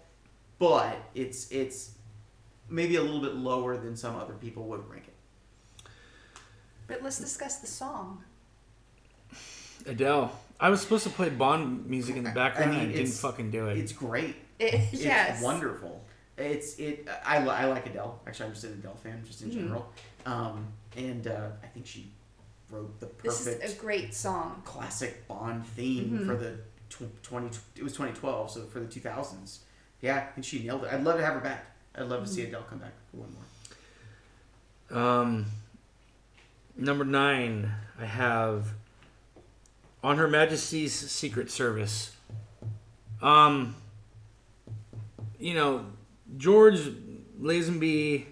but 0.58 0.98
it's 1.14 1.50
it's 1.52 1.92
maybe 2.70 2.96
a 2.96 3.02
little 3.02 3.22
bit 3.22 3.36
lower 3.36 3.78
than 3.78 3.96
some 3.96 4.16
other 4.16 4.34
people 4.34 4.64
would 4.66 4.90
rank 4.90 5.04
it. 5.08 5.90
But 6.88 7.04
let's 7.04 7.20
discuss 7.20 7.58
the 7.58 7.68
song. 7.68 8.24
Adele. 9.86 10.32
I 10.60 10.70
was 10.70 10.82
supposed 10.82 11.04
to 11.06 11.10
play 11.10 11.30
Bond 11.30 11.86
music 11.86 12.16
in 12.18 12.24
the 12.24 12.30
I- 12.32 12.34
I 12.34 12.36
background 12.36 12.72
mean, 12.72 12.80
and 12.82 12.94
didn't 12.94 13.12
fucking 13.12 13.52
do 13.52 13.68
it. 13.68 13.78
It's 13.78 13.94
great. 13.94 14.36
It, 14.60 14.74
It's 14.92 15.04
yes. 15.04 15.42
wonderful. 15.42 16.04
It's 16.40 16.76
it. 16.78 17.08
I, 17.26 17.38
I 17.38 17.66
like 17.66 17.86
Adele. 17.88 18.20
Actually, 18.26 18.48
I'm 18.48 18.52
just 18.54 18.64
an 18.66 18.74
Adele 18.74 18.96
fan, 18.96 19.24
just 19.26 19.42
in 19.42 19.50
Mhm. 19.50 19.54
general. 19.54 19.92
Um, 20.26 20.68
and 20.96 21.28
uh, 21.28 21.50
I 21.64 21.68
think 21.68 21.86
she 21.86 22.12
wrote 22.72 23.00
the 23.00 23.08
perfect. 23.08 23.24
This 23.24 23.44
perfect 23.46 23.64
is 23.66 23.74
a 23.74 23.80
great 23.80 24.14
song. 24.14 24.62
classic 24.66 25.28
Bond 25.28 25.66
theme 25.68 26.20
Mhm. 26.20 26.26
for 26.26 26.36
the 26.36 26.58
tw- 26.90 27.22
20. 27.24 27.58
It 27.76 27.84
was 27.84 27.94
2012, 27.94 28.52
so 28.52 28.66
for 28.68 28.80
the 28.80 28.88
2000s. 28.88 29.60
Yeah, 30.02 30.28
and 30.36 30.46
she 30.46 30.64
nailed 30.64 30.84
it. 30.86 30.94
I'd 30.94 31.04
love 31.04 31.18
to 31.18 31.26
have 31.26 31.34
her 31.34 31.42
back. 31.42 31.66
I'd 31.96 32.04
love 32.04 32.24
to 32.24 32.30
see 32.30 32.42
Mm-hmm. 32.42 32.50
Adele 32.56 32.64
come 32.70 32.80
back 32.80 32.94
for 33.12 33.18
one 33.18 33.34
more. 33.34 34.98
Um, 35.22 35.46
number 36.76 37.04
nine, 37.04 37.72
I 38.00 38.06
have 38.06 38.74
on 40.04 40.18
Her 40.18 40.28
Majesty's 40.28 40.94
Secret 40.94 41.52
Service. 41.52 42.16
Um, 43.22 43.76
you 45.38 45.54
know, 45.54 45.86
George 46.38 46.80
Lazenby, 47.42 48.26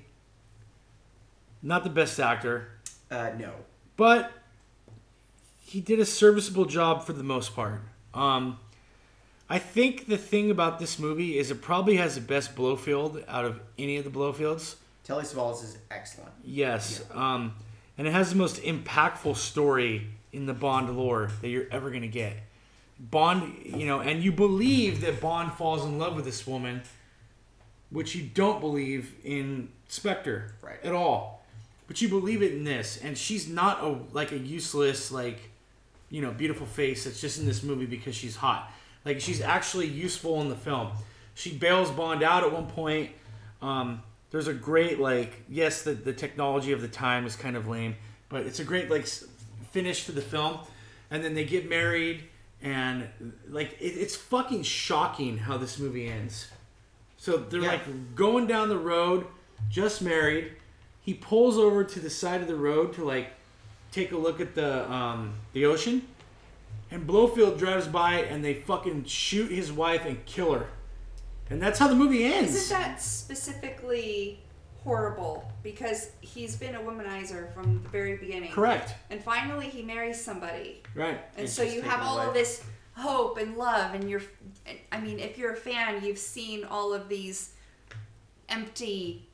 not 1.61 1.83
the 1.83 1.89
best 1.89 2.19
actor, 2.19 2.69
Uh, 3.09 3.31
no. 3.37 3.53
but 3.95 4.31
he 5.65 5.81
did 5.81 5.99
a 5.99 6.05
serviceable 6.05 6.65
job 6.65 7.05
for 7.05 7.13
the 7.13 7.23
most 7.23 7.55
part. 7.55 7.81
Um, 8.13 8.59
I 9.49 9.59
think 9.59 10.07
the 10.07 10.17
thing 10.17 10.51
about 10.51 10.79
this 10.79 10.99
movie 10.99 11.37
is 11.37 11.51
it 11.51 11.61
probably 11.61 11.95
has 11.97 12.15
the 12.15 12.21
best 12.21 12.55
Blofeld 12.55 13.23
out 13.27 13.45
of 13.45 13.59
any 13.77 13.97
of 13.97 14.03
the 14.03 14.09
Blofelds. 14.09 14.75
Telly 15.03 15.23
Savalas 15.23 15.63
is 15.63 15.77
excellent. 15.89 16.31
Yes. 16.43 17.01
Um, 17.13 17.55
and 17.97 18.05
it 18.07 18.11
has 18.11 18.29
the 18.29 18.35
most 18.35 18.61
impactful 18.61 19.37
story 19.37 20.07
in 20.33 20.45
the 20.45 20.53
Bond 20.53 20.95
lore 20.97 21.31
that 21.41 21.47
you're 21.47 21.67
ever 21.71 21.89
going 21.89 22.01
to 22.01 22.07
get. 22.09 22.33
Bond, 22.99 23.53
you 23.63 23.85
know, 23.85 24.01
and 24.01 24.21
you 24.23 24.31
believe 24.31 25.01
that 25.01 25.21
Bond 25.21 25.53
falls 25.53 25.85
in 25.85 25.97
love 25.97 26.15
with 26.15 26.25
this 26.25 26.45
woman, 26.45 26.81
which 27.89 28.15
you 28.15 28.23
don't 28.23 28.59
believe 28.59 29.15
in 29.23 29.69
Spectre 29.87 30.53
Right. 30.61 30.83
at 30.83 30.93
all. 30.93 31.45
But 31.87 32.01
you 32.01 32.09
believe 32.09 32.41
it 32.41 32.51
in 32.53 32.65
this, 32.65 32.99
and 33.01 33.17
she's 33.17 33.47
not 33.47 33.81
a 33.83 33.97
like 34.11 34.31
a 34.31 34.37
useless 34.37 35.11
like, 35.11 35.49
you 36.09 36.21
know, 36.21 36.31
beautiful 36.31 36.65
face 36.65 37.05
that's 37.05 37.21
just 37.21 37.39
in 37.39 37.45
this 37.45 37.63
movie 37.63 37.85
because 37.85 38.15
she's 38.15 38.35
hot. 38.35 38.71
Like 39.05 39.21
she's 39.21 39.39
actually 39.41 39.87
useful 39.87 40.41
in 40.41 40.49
the 40.49 40.55
film. 40.55 40.91
She 41.33 41.57
bails 41.57 41.89
Bond 41.91 42.23
out 42.23 42.43
at 42.43 42.51
one 42.51 42.67
point. 42.67 43.11
Um, 43.61 44.01
there's 44.31 44.47
a 44.47 44.53
great 44.53 44.99
like 44.99 45.43
yes 45.49 45.83
the, 45.83 45.93
the 45.93 46.13
technology 46.13 46.71
of 46.71 46.81
the 46.81 46.87
time 46.87 47.25
is 47.25 47.35
kind 47.35 47.55
of 47.55 47.67
lame 47.67 47.95
but 48.29 48.45
it's 48.45 48.59
a 48.59 48.63
great 48.63 48.89
like 48.89 49.07
finish 49.71 50.05
to 50.05 50.11
the 50.11 50.21
film 50.21 50.59
and 51.09 51.23
then 51.23 51.33
they 51.33 51.45
get 51.45 51.69
married 51.69 52.23
and 52.61 53.07
like 53.49 53.71
it, 53.79 53.85
it's 53.85 54.15
fucking 54.15 54.63
shocking 54.63 55.37
how 55.37 55.57
this 55.57 55.79
movie 55.79 56.07
ends 56.07 56.49
so 57.17 57.37
they're 57.37 57.61
Yeah. 57.61 57.67
like 57.73 58.15
going 58.15 58.47
down 58.47 58.69
the 58.69 58.77
road 58.77 59.25
just 59.69 60.01
married 60.01 60.53
he 61.01 61.13
pulls 61.13 61.57
over 61.57 61.83
to 61.83 61.99
the 61.99 62.09
side 62.09 62.41
of 62.41 62.47
the 62.47 62.55
road 62.55 62.93
to 62.93 63.03
like 63.03 63.29
take 63.91 64.11
a 64.11 64.17
look 64.17 64.39
at 64.39 64.53
the 64.55 64.89
um, 64.91 65.33
the 65.53 65.65
ocean 65.65 66.07
and 66.91 67.05
Blofeld 67.07 67.57
drives 67.57 67.87
by 67.87 68.21
and 68.21 68.43
they 68.45 68.53
fucking 68.53 69.05
shoot 69.05 69.51
his 69.51 69.71
wife 69.71 70.05
and 70.05 70.23
kill 70.25 70.53
her 70.53 70.67
and 71.49 71.61
that's 71.61 71.79
how 71.79 71.87
the 71.87 71.95
movie 71.95 72.23
ends 72.25 72.53
Isn't 72.55 72.77
that 72.77 73.01
specifically 73.01 74.39
horrible? 74.83 75.49
Because 75.63 76.11
he's 76.21 76.55
been 76.55 76.75
a 76.75 76.79
womanizer 76.79 77.53
from 77.53 77.81
the 77.83 77.89
very 77.89 78.17
beginning. 78.17 78.51
correct 78.51 78.93
And 79.09 79.21
finally, 79.23 79.67
he 79.67 79.81
marries 79.81 80.21
somebody, 80.23 80.81
right 80.95 81.19
and 81.35 81.45
It's 81.45 81.53
so 81.53 81.63
you 81.63 81.81
have 81.81 82.01
all 82.01 82.17
away. 82.19 82.27
of 82.27 82.33
this 82.33 82.63
hope 82.97 83.37
and 83.37 83.57
love, 83.57 83.93
and 83.93 84.09
you're. 84.09 84.21
I 84.91 84.99
mean, 84.99 85.19
if 85.19 85.37
you're 85.37 85.53
a 85.53 85.57
fan, 85.57 86.03
you've 86.03 86.17
seen 86.17 86.65
all 86.65 86.93
of 86.93 87.07
these 87.09 87.53
empty 88.49 89.27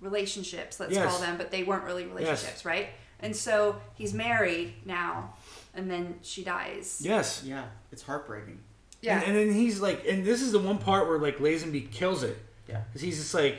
relationships. 0.00 0.80
Let's 0.80 0.94
Yes. 0.94 1.06
call 1.10 1.20
them, 1.20 1.36
but 1.36 1.50
they 1.50 1.62
weren't 1.62 1.84
really 1.84 2.04
relationships, 2.06 2.64
right? 2.64 2.88
And 3.20 3.36
so 3.36 3.80
he's 3.94 4.12
married 4.12 4.74
now, 4.84 5.34
and 5.74 5.90
then 5.90 6.18
she 6.22 6.42
dies. 6.42 7.00
yes 7.04 7.42
Yeah, 7.44 7.64
it's 7.92 8.02
heartbreaking. 8.02 8.58
Yeah. 9.00 9.18
And, 9.20 9.36
and 9.36 9.36
then 9.50 9.54
he's 9.54 9.80
like, 9.80 10.04
and 10.08 10.24
this 10.24 10.42
is 10.42 10.52
the 10.52 10.58
one 10.58 10.78
part 10.78 11.08
where 11.08 11.18
like 11.18 11.38
Lazenby 11.38 11.90
kills 11.90 12.22
it. 12.22 12.38
Yeah. 12.68 12.82
Because 12.88 13.02
he's 13.02 13.18
just 13.18 13.34
like, 13.34 13.58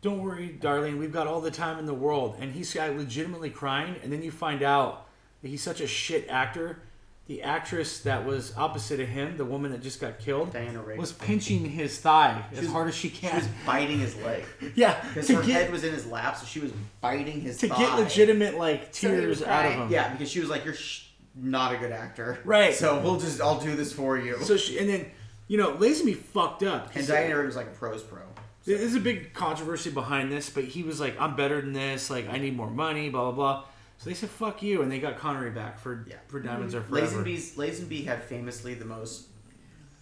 don't 0.00 0.22
worry, 0.22 0.48
darling, 0.48 0.98
we've 0.98 1.12
got 1.12 1.26
all 1.26 1.40
the 1.40 1.50
time 1.50 1.78
in 1.78 1.86
the 1.86 1.94
world. 1.94 2.36
And 2.40 2.52
he's 2.52 2.72
got 2.72 2.94
legitimately 2.94 3.50
crying. 3.50 3.96
And 4.02 4.12
then 4.12 4.22
you 4.22 4.30
find 4.30 4.62
out 4.62 5.06
that 5.42 5.48
he's 5.48 5.62
such 5.62 5.80
a 5.80 5.86
shit 5.86 6.28
actor. 6.28 6.82
The 7.28 7.42
actress 7.42 8.00
that 8.00 8.24
was 8.24 8.54
opposite 8.56 9.00
of 9.00 9.08
him, 9.08 9.36
the 9.36 9.44
woman 9.44 9.70
that 9.72 9.82
just 9.82 10.00
got 10.00 10.18
killed, 10.18 10.52
Diana 10.54 10.80
Rigg. 10.80 10.98
was 10.98 11.12
pinching 11.12 11.62
his 11.66 11.98
thigh 11.98 12.42
as 12.52 12.60
was- 12.60 12.68
hard 12.70 12.88
as 12.88 12.94
she 12.94 13.10
can. 13.10 13.18
She 13.20 13.28
can. 13.28 13.36
was 13.40 13.48
biting 13.66 13.98
his 14.00 14.16
leg 14.22 14.44
yeah, 14.74 14.98
because 15.08 15.28
her 15.28 15.42
get 15.42 15.44
head 15.64 15.70
was 15.72 15.84
in 15.84 15.92
his 15.92 16.06
lap, 16.06 16.38
so 16.38 16.46
she 16.46 16.58
was 16.58 16.72
biting 17.02 17.40
his 17.42 17.60
thigh. 17.60 17.68
to 17.68 17.74
thigh. 17.74 17.80
get 17.80 17.98
legitimate 17.98 18.56
like 18.56 18.94
So 18.94 19.08
tears 19.08 19.42
out 19.42 19.66
of 19.66 19.72
cry. 19.72 19.84
him. 19.84 19.92
Yeah, 19.92 20.10
because 20.10 20.30
she 20.30 20.40
was 20.40 20.48
like, 20.48 20.64
"You're 20.64 20.72
sh- 20.72 21.04
not 21.36 21.74
a 21.74 21.76
good 21.76 21.92
actor." 21.92 22.38
Right. 22.46 22.74
So 22.74 22.98
we'll 23.00 23.20
just, 23.20 23.40
I'll 23.42 23.60
do 23.60 23.76
this 23.76 23.92
for 23.92 24.16
you. 24.16 24.38
So 24.42 24.56
she, 24.56 24.78
and 24.78 24.88
then 24.88 25.04
you 25.48 25.58
know 25.58 25.74
Lazenby 25.74 26.16
fucked 26.16 26.62
up. 26.62 26.96
and 26.96 27.06
Diana 27.06 27.36
Rigg 27.36 27.44
was 27.46 27.56
like 27.56 27.66
a 27.66 27.70
pros 27.70 28.02
pro. 28.02 28.20
There's 28.64 28.94
a 28.94 29.00
big 29.00 29.32
controversy 29.34 29.90
behind 29.90 30.32
this, 30.32 30.48
but 30.50 30.64
he 30.64 30.82
was 30.82 30.98
like, 30.98 31.20
"I'm 31.20 31.36
better 31.36 31.60
than 31.60 31.74
this. 31.74 32.08
Like, 32.08 32.26
I 32.30 32.38
need 32.38 32.56
more 32.56 32.70
money." 32.70 33.10
Blah 33.10 33.30
blah 33.30 33.32
blah. 33.32 33.64
So 33.98 34.08
they 34.08 34.14
said, 34.14 34.30
"Fuck 34.30 34.62
you," 34.62 34.82
and 34.82 34.90
they 34.90 35.00
got 35.00 35.18
Connery 35.18 35.50
back 35.50 35.78
for 35.78 36.04
Yeah. 36.08 36.16
for 36.28 36.40
Diamonds 36.40 36.74
Are 36.74 36.80
mm-hmm. 36.80 36.94
Forever. 36.94 37.24
Lazenby's 37.24 37.56
Lazenby 37.56 38.04
had 38.06 38.22
famously 38.22 38.74
the 38.74 38.84
most 38.84 39.26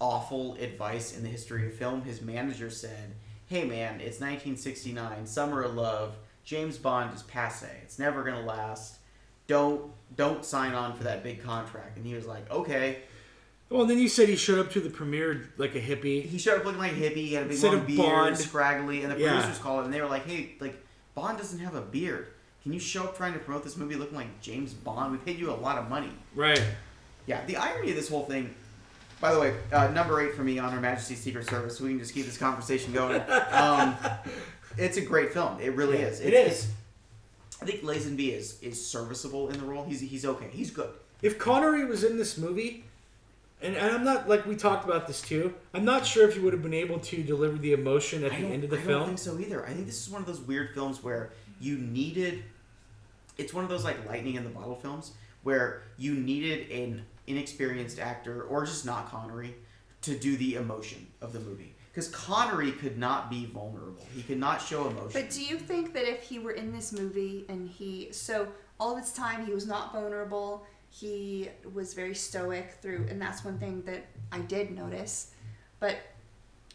awful 0.01 0.55
advice 0.57 1.17
in 1.17 1.23
the 1.23 1.29
history 1.31 1.67
of 1.67 1.75
film. 1.75 2.03
His 2.03 2.21
manager 2.21 2.69
said, 2.71 3.15
"Hey 3.47 3.65
man, 3.65 4.01
it's 4.01 4.21
1969, 4.21 5.27
summer 5.27 5.63
of 5.63 5.75
love. 5.75 6.17
James 6.45 6.77
Bond 6.79 7.15
is 7.15 7.23
passe. 7.23 7.67
It's 7.83 7.99
never 7.99 8.23
gonna 8.23 8.45
last. 8.45 8.99
Don't 9.47 9.93
don't 10.15 10.45
sign 10.45 10.75
on 10.75 10.95
for 10.97 11.05
that 11.05 11.23
big 11.23 11.43
contract." 11.43 11.97
And 11.97 12.07
he 12.07 12.15
was 12.15 12.27
like, 12.27 12.51
"Okay." 12.51 12.99
Well, 13.71 13.85
then 13.87 13.99
you 13.99 14.09
said 14.09 14.29
he 14.29 14.37
showed 14.37 14.59
up 14.61 14.71
to 14.73 14.81
the 14.81 14.91
premiere 14.91 15.49
like 15.57 15.75
a 15.75 15.81
hippie. 15.81 16.23
He 16.25 16.39
showed 16.39 16.59
up 16.61 16.65
looking 16.67 16.79
like 16.81 16.93
a 16.93 16.97
hippie. 16.97 17.15
He 17.17 17.35
had 17.35 17.45
a 17.45 17.47
big 17.47 17.55
Instead 17.55 17.73
long 17.73 17.87
beard, 17.87 17.99
Bond. 17.99 18.39
scraggly, 18.39 19.03
and 19.03 19.11
the 19.13 19.19
Yeah. 19.19 19.33
producers 19.41 19.59
called 19.59 19.81
him 19.81 19.85
and 19.87 19.95
they 19.95 20.01
were 20.03 20.07
like, 20.09 20.27
"Hey, 20.27 20.55
like 20.61 20.85
Bond 21.15 21.39
doesn't 21.39 21.59
have 21.61 21.75
a 21.75 21.81
beard. 21.81 22.29
Can 22.67 22.73
you 22.73 22.81
show 22.81 23.05
up 23.05 23.17
trying 23.17 23.33
to 23.33 23.39
promote 23.39 23.63
this 23.63 23.77
movie 23.77 23.95
looking 23.95 24.17
like 24.17 24.41
James 24.41 24.75
Bond? 24.75 25.13
We 25.13 25.19
paid 25.19 25.39
you 25.39 25.53
a 25.53 25.55
lot 25.55 25.79
of 25.79 25.89
money." 25.89 26.11
Right. 26.35 26.61
Yeah, 27.27 27.45
the 27.47 27.57
irony 27.57 27.91
of 27.91 27.97
this 27.97 28.09
whole 28.09 28.25
thing. 28.25 28.53
By 29.21 29.33
the 29.33 29.39
way, 29.39 29.55
uh, 29.73 29.87
number 29.93 30.21
eight 30.21 30.35
for 30.35 30.43
me 30.43 30.59
on 30.59 30.73
Her 30.73 30.81
Majesty's 30.81 31.21
Secret 31.21 31.49
Service. 31.49 31.79
So 31.79 31.85
we 31.85 31.91
can 31.91 32.01
just 32.01 32.13
keep 32.13 32.27
this 32.27 32.37
conversation 32.37 32.93
going. 32.93 33.23
Um, 33.53 33.95
it's 34.77 34.97
a 34.97 35.01
great 35.01 35.33
film. 35.33 35.61
It 35.61 35.77
really 35.77 35.99
is. 35.99 36.19
It 36.19 36.33
It's- 36.33 36.65
is. 36.65 36.73
I 37.63 37.67
think 37.67 37.83
Lazenby 37.83 38.33
is 38.33 38.61
is 38.63 38.85
serviceable 38.85 39.49
in 39.51 39.61
the 39.61 39.65
role. 39.65 39.85
He's 39.85 40.01
he's 40.01 40.25
okay. 40.27 40.49
He's 40.51 40.73
good. 40.73 40.91
If 41.23 41.39
Connery 41.39 41.85
was 41.85 42.03
in 42.03 42.17
this 42.17 42.37
movie, 42.37 42.83
and, 43.63 43.77
and 43.77 43.95
I'm 43.95 44.03
not 44.03 44.29
like 44.29 44.45
we 44.45 44.57
talked 44.57 44.85
about 44.85 45.07
this 45.07 45.23
too. 45.23 45.55
I'm 45.73 45.85
not 45.85 46.05
sure 46.05 46.29
if 46.29 46.35
he 46.35 46.41
would 46.41 46.53
have 46.53 46.63
been 46.65 46.75
able 46.75 46.99
to 46.99 47.23
deliver 47.23 47.59
the 47.59 47.75
emotion 47.75 48.25
at 48.25 48.33
I 48.33 48.41
the 48.41 48.47
end 48.49 48.65
of 48.65 48.71
the 48.71 48.77
I 48.79 48.81
film. 48.81 48.97
I 48.97 49.07
don't 49.07 49.07
think 49.17 49.19
so 49.21 49.39
either. 49.39 49.65
I 49.65 49.73
think 49.73 49.87
this 49.87 50.05
is 50.05 50.11
one 50.11 50.21
of 50.21 50.27
those 50.27 50.41
weird 50.41 50.75
films 50.75 51.01
where 51.05 51.31
you 51.61 51.79
needed. 51.79 52.43
It's 53.37 53.53
one 53.53 53.65
of 53.65 53.71
those 53.71 53.85
like 53.85 54.07
lightning 54.07 54.35
in 54.35 54.45
the 54.45 54.51
bottle 54.51 54.77
films 54.77 55.13
where 55.43 55.83
you 55.97 56.15
needed 56.15 56.71
an 56.71 57.05
inexperienced 57.27 57.99
actor 57.99 58.43
or 58.43 58.65
just 58.65 58.85
not 58.85 59.09
Connery 59.11 59.55
to 60.03 60.17
do 60.17 60.37
the 60.37 60.55
emotion 60.55 61.07
of 61.21 61.33
the 61.33 61.41
movie 61.41 61.75
because 61.97 62.09
Connery 62.09 62.73
could 62.73 62.99
not 62.99 63.31
be 63.31 63.47
vulnerable. 63.47 64.07
He 64.15 64.23
could 64.23 64.39
not 64.39 64.61
show 64.61 64.87
emotion. 64.89 65.21
But 65.21 65.31
do 65.31 65.43
you 65.43 65.59
think 65.59 65.95
that 65.95 66.07
if 66.07 66.23
he 66.23 66.39
were 66.39 66.53
in 66.53 66.71
this 66.71 66.93
movie 66.93 67.47
and 67.49 67.69
he 67.69 68.09
so 68.13 68.49
all 68.79 68.95
this 68.95 69.13
time 69.13 69.47
he 69.47 69.53
was 69.53 69.67
not 69.67 69.93
vulnerable, 69.93 70.67
he 70.91 71.49
was 71.73 71.95
very 71.95 72.15
stoic 72.15 72.73
through 72.83 73.07
and 73.09 73.21
that's 73.21 73.45
one 73.45 73.59
thing 73.59 73.83
that 73.83 74.05
I 74.31 74.41
did 74.41 74.71
notice. 74.71 75.33
But 75.81 75.97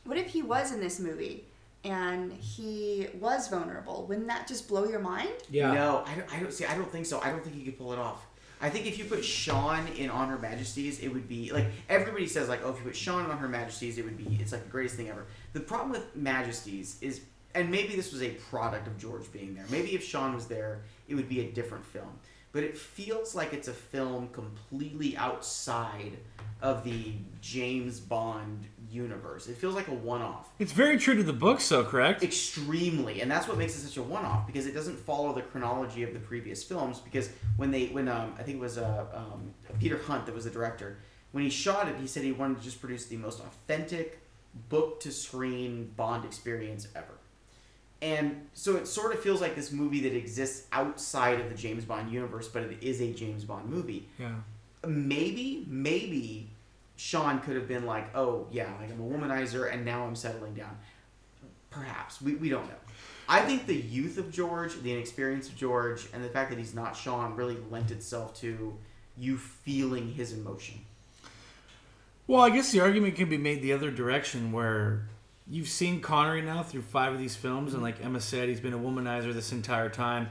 what 0.05 0.17
if 0.17 0.27
he 0.27 0.41
was 0.41 0.71
in 0.71 0.79
this 0.79 0.99
movie 0.99 1.45
and 1.83 2.31
he 2.33 3.07
was 3.19 3.47
vulnerable? 3.47 4.05
Wouldn't 4.07 4.27
that 4.27 4.47
just 4.47 4.67
blow 4.67 4.85
your 4.87 4.99
mind? 4.99 5.29
yeah. 5.49 5.71
No, 5.73 6.03
I 6.05 6.15
don't, 6.15 6.33
I 6.33 6.39
don't 6.39 6.53
see. 6.53 6.65
I 6.65 6.75
don't 6.75 6.91
think 6.91 7.05
so. 7.05 7.19
I 7.21 7.29
don't 7.31 7.43
think 7.43 7.55
he 7.55 7.63
could 7.63 7.77
pull 7.77 7.93
it 7.93 7.99
off. 7.99 8.25
I 8.63 8.69
think 8.69 8.85
if 8.85 8.99
you 8.99 9.05
put 9.05 9.25
Sean 9.25 9.87
in 9.97 10.11
On 10.11 10.29
Her 10.29 10.37
Majesty's, 10.37 10.99
it 10.99 11.07
would 11.09 11.27
be 11.27 11.51
like 11.51 11.65
everybody 11.89 12.27
says 12.27 12.47
like, 12.47 12.61
oh, 12.63 12.69
if 12.69 12.77
you 12.77 12.83
put 12.83 12.95
Sean 12.95 13.25
On 13.31 13.37
Her 13.37 13.47
Majesty's, 13.49 13.97
it 13.97 14.05
would 14.05 14.17
be 14.17 14.37
it's 14.39 14.51
like 14.51 14.63
the 14.63 14.69
greatest 14.69 14.95
thing 14.95 15.09
ever. 15.09 15.25
The 15.53 15.59
problem 15.61 15.89
with 15.91 16.15
Majesty's 16.15 16.97
is, 17.01 17.21
and 17.55 17.71
maybe 17.71 17.95
this 17.95 18.11
was 18.13 18.21
a 18.21 18.29
product 18.51 18.85
of 18.87 18.97
George 18.99 19.31
being 19.31 19.55
there. 19.55 19.65
Maybe 19.69 19.95
if 19.95 20.03
Sean 20.03 20.35
was 20.35 20.45
there, 20.45 20.81
it 21.07 21.15
would 21.15 21.27
be 21.27 21.41
a 21.41 21.51
different 21.51 21.83
film. 21.85 22.19
but 22.51 22.63
it 22.63 22.77
feels 22.77 23.33
like 23.33 23.53
it's 23.53 23.67
a 23.67 23.73
film 23.73 24.27
completely 24.29 25.17
outside 25.17 26.17
of 26.61 26.83
the 26.83 27.13
James 27.41 27.99
Bond 27.99 28.67
universe. 28.91 29.47
It 29.47 29.57
feels 29.57 29.75
like 29.75 29.87
a 29.87 29.93
one-off. 29.93 30.49
It's 30.59 30.71
very 30.71 30.97
true 30.97 31.15
to 31.15 31.23
the 31.23 31.33
books, 31.33 31.67
though, 31.69 31.83
correct? 31.83 32.23
extremely 32.23 33.21
and 33.21 33.29
that's 33.29 33.47
what 33.47 33.57
makes 33.57 33.75
it 33.75 33.81
such 33.81 33.97
a 33.97 34.01
one-off 34.03 34.45
because 34.47 34.65
it 34.65 34.73
doesn't 34.73 34.97
follow 34.97 35.33
the 35.33 35.41
chronology 35.41 36.03
of 36.03 36.13
the 36.13 36.19
previous 36.19 36.63
films 36.63 36.99
because 36.99 37.29
when 37.57 37.71
they 37.71 37.87
when 37.87 38.07
um, 38.07 38.33
i 38.39 38.43
think 38.43 38.57
it 38.57 38.61
was 38.61 38.77
uh, 38.77 39.05
um, 39.13 39.53
peter 39.79 39.97
hunt 39.97 40.25
that 40.25 40.33
was 40.35 40.45
the 40.45 40.49
director 40.49 40.97
when 41.31 41.43
he 41.43 41.49
shot 41.49 41.87
it 41.87 41.95
he 41.99 42.07
said 42.07 42.23
he 42.23 42.31
wanted 42.31 42.57
to 42.57 42.63
just 42.63 42.79
produce 42.79 43.05
the 43.05 43.17
most 43.17 43.39
authentic 43.39 44.21
book 44.69 44.99
to 44.99 45.11
screen 45.11 45.91
bond 45.95 46.25
experience 46.25 46.87
ever 46.95 47.17
and 48.01 48.47
so 48.53 48.75
it 48.75 48.87
sort 48.87 49.13
of 49.13 49.19
feels 49.19 49.41
like 49.41 49.55
this 49.55 49.71
movie 49.71 50.01
that 50.01 50.15
exists 50.15 50.67
outside 50.71 51.39
of 51.39 51.49
the 51.49 51.55
james 51.55 51.85
bond 51.85 52.11
universe 52.11 52.47
but 52.47 52.63
it 52.63 52.77
is 52.81 53.01
a 53.01 53.11
james 53.13 53.43
bond 53.43 53.69
movie 53.69 54.07
yeah. 54.19 54.35
maybe 54.87 55.65
maybe 55.67 56.49
sean 57.01 57.39
could 57.39 57.55
have 57.55 57.67
been 57.67 57.85
like 57.85 58.15
oh 58.15 58.45
yeah 58.51 58.69
like 58.79 58.91
i'm 58.91 58.99
a 58.99 59.03
womanizer 59.03 59.73
and 59.73 59.83
now 59.83 60.05
i'm 60.05 60.15
settling 60.15 60.53
down 60.53 60.77
perhaps 61.71 62.21
we, 62.21 62.35
we 62.35 62.47
don't 62.47 62.67
know 62.67 62.75
i 63.27 63.39
think 63.41 63.65
the 63.65 63.75
youth 63.75 64.17
of 64.19 64.31
george 64.31 64.79
the 64.83 64.91
inexperience 64.93 65.47
of 65.49 65.55
george 65.55 66.07
and 66.13 66.23
the 66.23 66.29
fact 66.29 66.49
that 66.51 66.59
he's 66.59 66.75
not 66.75 66.95
sean 66.95 67.35
really 67.35 67.57
lent 67.71 67.89
itself 67.89 68.35
to 68.39 68.77
you 69.17 69.35
feeling 69.37 70.13
his 70.13 70.31
emotion 70.33 70.79
Well, 72.27 72.41
I 72.41 72.49
guess 72.49 72.71
the 72.71 72.79
argument 72.79 73.15
can 73.15 73.29
be 73.29 73.37
made 73.37 73.61
the 73.61 73.73
other 73.73 73.91
direction 73.91 74.51
where 74.51 75.07
you've 75.49 75.67
seen 75.67 75.99
Connery 76.01 76.41
now 76.41 76.63
through 76.63 76.83
five 76.83 77.11
of 77.11 77.19
these 77.19 77.35
films, 77.35 77.73
and 77.73 77.83
like 77.83 78.03
Emma 78.03 78.21
said, 78.21 78.47
he's 78.47 78.61
been 78.61 78.73
a 78.73 78.77
womanizer 78.79 79.33
this 79.33 79.51
entire 79.51 79.89
time. 79.89 80.29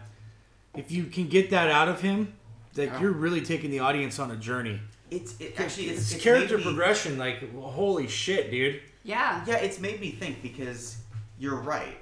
If 0.75 0.91
you 0.91 1.05
can 1.05 1.29
get 1.29 1.51
that 1.51 1.69
out 1.69 1.89
of 1.89 2.01
him, 2.01 2.33
like 2.75 2.89
Yeah. 2.89 3.01
you're 3.01 3.13
really 3.13 3.43
taking 3.43 3.71
the 3.71 3.81
audience 3.81 4.19
on 4.19 4.31
a 4.31 4.37
journey. 4.37 4.81
It's 5.11 5.39
it, 5.41 5.59
actually 5.61 5.89
it's, 5.89 6.01
It's, 6.03 6.12
it's 6.15 6.23
character 6.23 6.57
me- 6.59 6.65
progression, 6.65 7.19
like 7.19 7.53
holy 7.55 8.09
shit, 8.09 8.51
dude. 8.51 8.81
Yeah. 9.03 9.45
yeah 9.47 9.57
it's 9.57 9.81
made 9.81 10.01
me 10.01 10.11
think 10.11 10.43
because 10.43 10.99
you're 11.39 11.57
right 11.57 11.97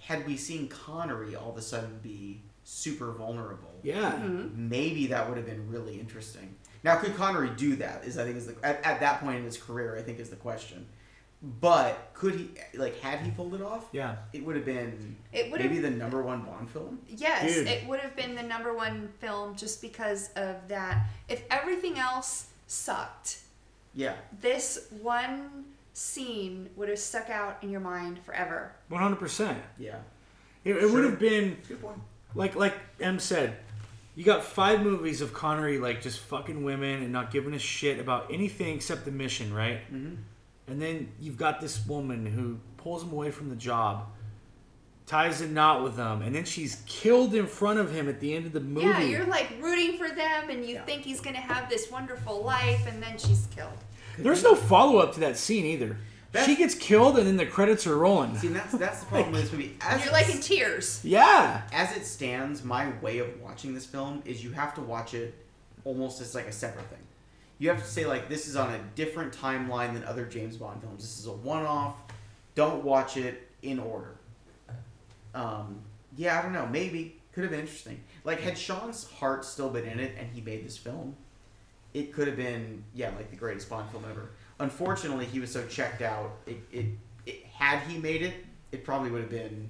had 0.00 0.26
we 0.26 0.36
seen 0.36 0.68
connery 0.68 1.34
all 1.36 1.50
of 1.50 1.56
a 1.56 1.62
sudden 1.62 1.98
be 2.02 2.42
super 2.64 3.12
vulnerable 3.12 3.72
Yeah. 3.82 4.12
Mm-hmm. 4.12 4.68
maybe 4.68 5.06
that 5.08 5.26
would 5.28 5.36
have 5.38 5.46
been 5.46 5.70
really 5.70 5.98
interesting. 5.98 6.54
Now, 6.82 6.96
could 6.96 7.14
Connery 7.14 7.50
do 7.56 7.76
that? 7.76 8.04
Is 8.04 8.16
I 8.16 8.24
think 8.24 8.36
is 8.36 8.46
the 8.46 8.56
at, 8.62 8.82
at 8.84 9.00
that 9.00 9.20
point 9.20 9.36
in 9.36 9.44
his 9.44 9.58
career, 9.58 9.98
I 9.98 10.02
think 10.02 10.18
is 10.18 10.30
the 10.30 10.36
question. 10.36 10.86
But 11.42 12.10
could 12.12 12.34
he 12.34 12.50
like 12.74 13.00
had 13.00 13.20
he 13.20 13.30
pulled 13.30 13.54
it 13.54 13.62
off? 13.62 13.86
Yeah. 13.92 14.16
It 14.34 14.44
would 14.44 14.56
have 14.56 14.64
been 14.66 15.16
It 15.32 15.50
would 15.50 15.60
maybe 15.60 15.76
have 15.76 15.84
the 15.84 15.90
number 15.90 16.22
one 16.22 16.42
Bond 16.42 16.68
film. 16.68 17.00
Yes, 17.08 17.54
Dude. 17.54 17.66
it 17.66 17.86
would 17.88 18.00
have 18.00 18.14
been 18.14 18.34
the 18.34 18.42
number 18.42 18.74
one 18.74 19.08
film 19.20 19.56
just 19.56 19.80
because 19.80 20.28
of 20.36 20.56
that. 20.68 21.06
If 21.28 21.42
everything 21.50 21.98
else 21.98 22.48
sucked, 22.66 23.38
Yeah, 23.94 24.16
this 24.40 24.88
one 25.00 25.64
scene 25.94 26.68
would 26.76 26.88
have 26.90 26.98
stuck 26.98 27.30
out 27.30 27.58
in 27.62 27.70
your 27.70 27.80
mind 27.80 28.18
forever. 28.18 28.72
One 28.88 29.00
hundred 29.00 29.18
percent. 29.18 29.58
yeah. 29.78 29.96
It, 30.62 30.76
it 30.76 30.90
would 30.90 31.04
have 31.04 31.18
been 31.18 31.56
Good 31.66 31.80
point. 31.80 31.96
like 32.34 32.54
like 32.54 32.74
M 33.00 33.18
said. 33.18 33.56
You 34.14 34.24
got 34.24 34.44
five 34.44 34.82
movies 34.82 35.22
of 35.22 35.32
Connery 35.32 35.78
like 35.78 36.02
just 36.02 36.18
fucking 36.18 36.64
women 36.64 37.02
and 37.02 37.10
not 37.12 37.30
giving 37.30 37.54
a 37.54 37.58
shit 37.58 37.98
about 37.98 38.30
anything 38.30 38.74
except 38.76 39.06
the 39.06 39.10
mission, 39.10 39.54
right? 39.54 39.78
hmm 39.88 40.16
And 40.70 40.80
then 40.80 41.10
you've 41.20 41.36
got 41.36 41.60
this 41.60 41.84
woman 41.86 42.24
who 42.26 42.58
pulls 42.76 43.02
him 43.02 43.12
away 43.12 43.30
from 43.30 43.48
the 43.50 43.56
job, 43.56 44.06
ties 45.06 45.40
a 45.40 45.48
knot 45.48 45.82
with 45.82 45.96
him, 45.96 46.22
and 46.22 46.34
then 46.34 46.44
she's 46.44 46.82
killed 46.86 47.34
in 47.34 47.46
front 47.46 47.80
of 47.80 47.92
him 47.92 48.08
at 48.08 48.20
the 48.20 48.32
end 48.34 48.46
of 48.46 48.52
the 48.52 48.60
movie. 48.60 48.86
Yeah, 48.86 49.00
you're 49.00 49.26
like 49.26 49.48
rooting 49.60 49.98
for 49.98 50.08
them 50.08 50.48
and 50.48 50.64
you 50.64 50.74
Yeah. 50.76 50.84
think 50.84 51.02
he's 51.02 51.20
gonna 51.20 51.40
have 51.40 51.68
this 51.68 51.90
wonderful 51.90 52.42
life 52.44 52.86
and 52.86 53.02
then 53.02 53.18
she's 53.18 53.48
killed. 53.54 53.76
There's 54.18 54.42
no 54.44 54.54
follow 54.54 54.98
up 54.98 55.12
to 55.14 55.20
that 55.20 55.36
scene 55.36 55.64
either. 55.64 55.96
That's- 56.32 56.48
she 56.48 56.54
gets 56.54 56.76
killed 56.76 57.18
and 57.18 57.26
then 57.26 57.36
the 57.36 57.46
credits 57.46 57.88
are 57.88 57.96
rolling. 57.98 58.38
See, 58.38 58.46
that's 58.48 58.72
that's 58.74 59.00
the 59.00 59.06
problem 59.06 59.32
with 59.32 59.42
this 59.42 59.52
movie. 59.52 59.76
As 59.80 60.04
You're 60.04 60.12
like 60.12 60.32
in 60.32 60.40
tears. 60.40 61.00
Yeah. 61.02 61.62
as 61.72 61.96
it 61.96 62.06
stands, 62.06 62.62
my 62.62 62.92
way 63.00 63.18
of 63.18 63.26
watching 63.42 63.74
this 63.74 63.86
film 63.86 64.22
is 64.24 64.44
you 64.44 64.52
have 64.52 64.72
to 64.76 64.80
watch 64.80 65.12
it 65.14 65.34
almost 65.84 66.20
as 66.20 66.36
like 66.36 66.46
a 66.46 66.52
separate 66.52 66.88
thing. 66.88 66.98
You 67.60 67.68
have 67.68 67.78
to 67.78 67.88
say 67.88 68.06
like 68.06 68.30
this 68.30 68.48
is 68.48 68.56
on 68.56 68.72
a 68.72 68.80
different 68.94 69.36
timeline 69.36 69.92
than 69.92 70.02
other 70.04 70.24
James 70.24 70.56
Bond 70.56 70.80
films. 70.80 71.02
This 71.02 71.18
is 71.18 71.26
a 71.26 71.32
one-off. 71.32 71.94
Don't 72.54 72.82
watch 72.82 73.18
it 73.18 73.48
in 73.62 73.78
order. 73.78 74.16
Um, 75.34 75.82
yeah, 76.16 76.38
I 76.38 76.42
don't 76.42 76.54
know. 76.54 76.66
Maybe 76.66 77.20
could 77.32 77.42
have 77.44 77.50
been 77.50 77.60
interesting. 77.60 78.02
Like 78.24 78.40
had 78.40 78.56
Sean's 78.56 79.08
heart 79.10 79.44
still 79.44 79.68
been 79.68 79.84
in 79.84 80.00
it 80.00 80.16
and 80.18 80.26
he 80.32 80.40
made 80.40 80.64
this 80.64 80.78
film, 80.78 81.14
it 81.92 82.14
could 82.14 82.26
have 82.26 82.36
been 82.36 82.82
yeah 82.94 83.10
like 83.10 83.30
the 83.30 83.36
greatest 83.36 83.68
Bond 83.68 83.90
film 83.90 84.04
ever. 84.10 84.30
Unfortunately, 84.58 85.26
he 85.26 85.38
was 85.38 85.52
so 85.52 85.64
checked 85.66 86.00
out. 86.00 86.32
It, 86.46 86.62
it, 86.72 86.86
it 87.26 87.44
had 87.44 87.80
he 87.80 87.98
made 87.98 88.22
it, 88.22 88.34
it 88.72 88.84
probably 88.84 89.10
would 89.10 89.20
have 89.20 89.30
been 89.30 89.68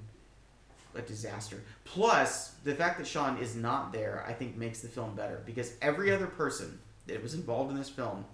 a 0.94 1.02
disaster. 1.02 1.60
Plus, 1.84 2.50
the 2.62 2.74
fact 2.74 2.98
that 2.98 3.06
Sean 3.06 3.36
is 3.38 3.56
not 3.56 3.92
there, 3.92 4.24
I 4.28 4.32
think, 4.32 4.56
makes 4.56 4.80
the 4.80 4.88
film 4.88 5.16
better 5.16 5.42
because 5.44 5.72
every 5.82 6.12
other 6.12 6.26
person 6.26 6.78
that 7.12 7.22
was 7.22 7.34
involved 7.34 7.70
in 7.70 7.76
this 7.76 7.88
film 7.88 8.24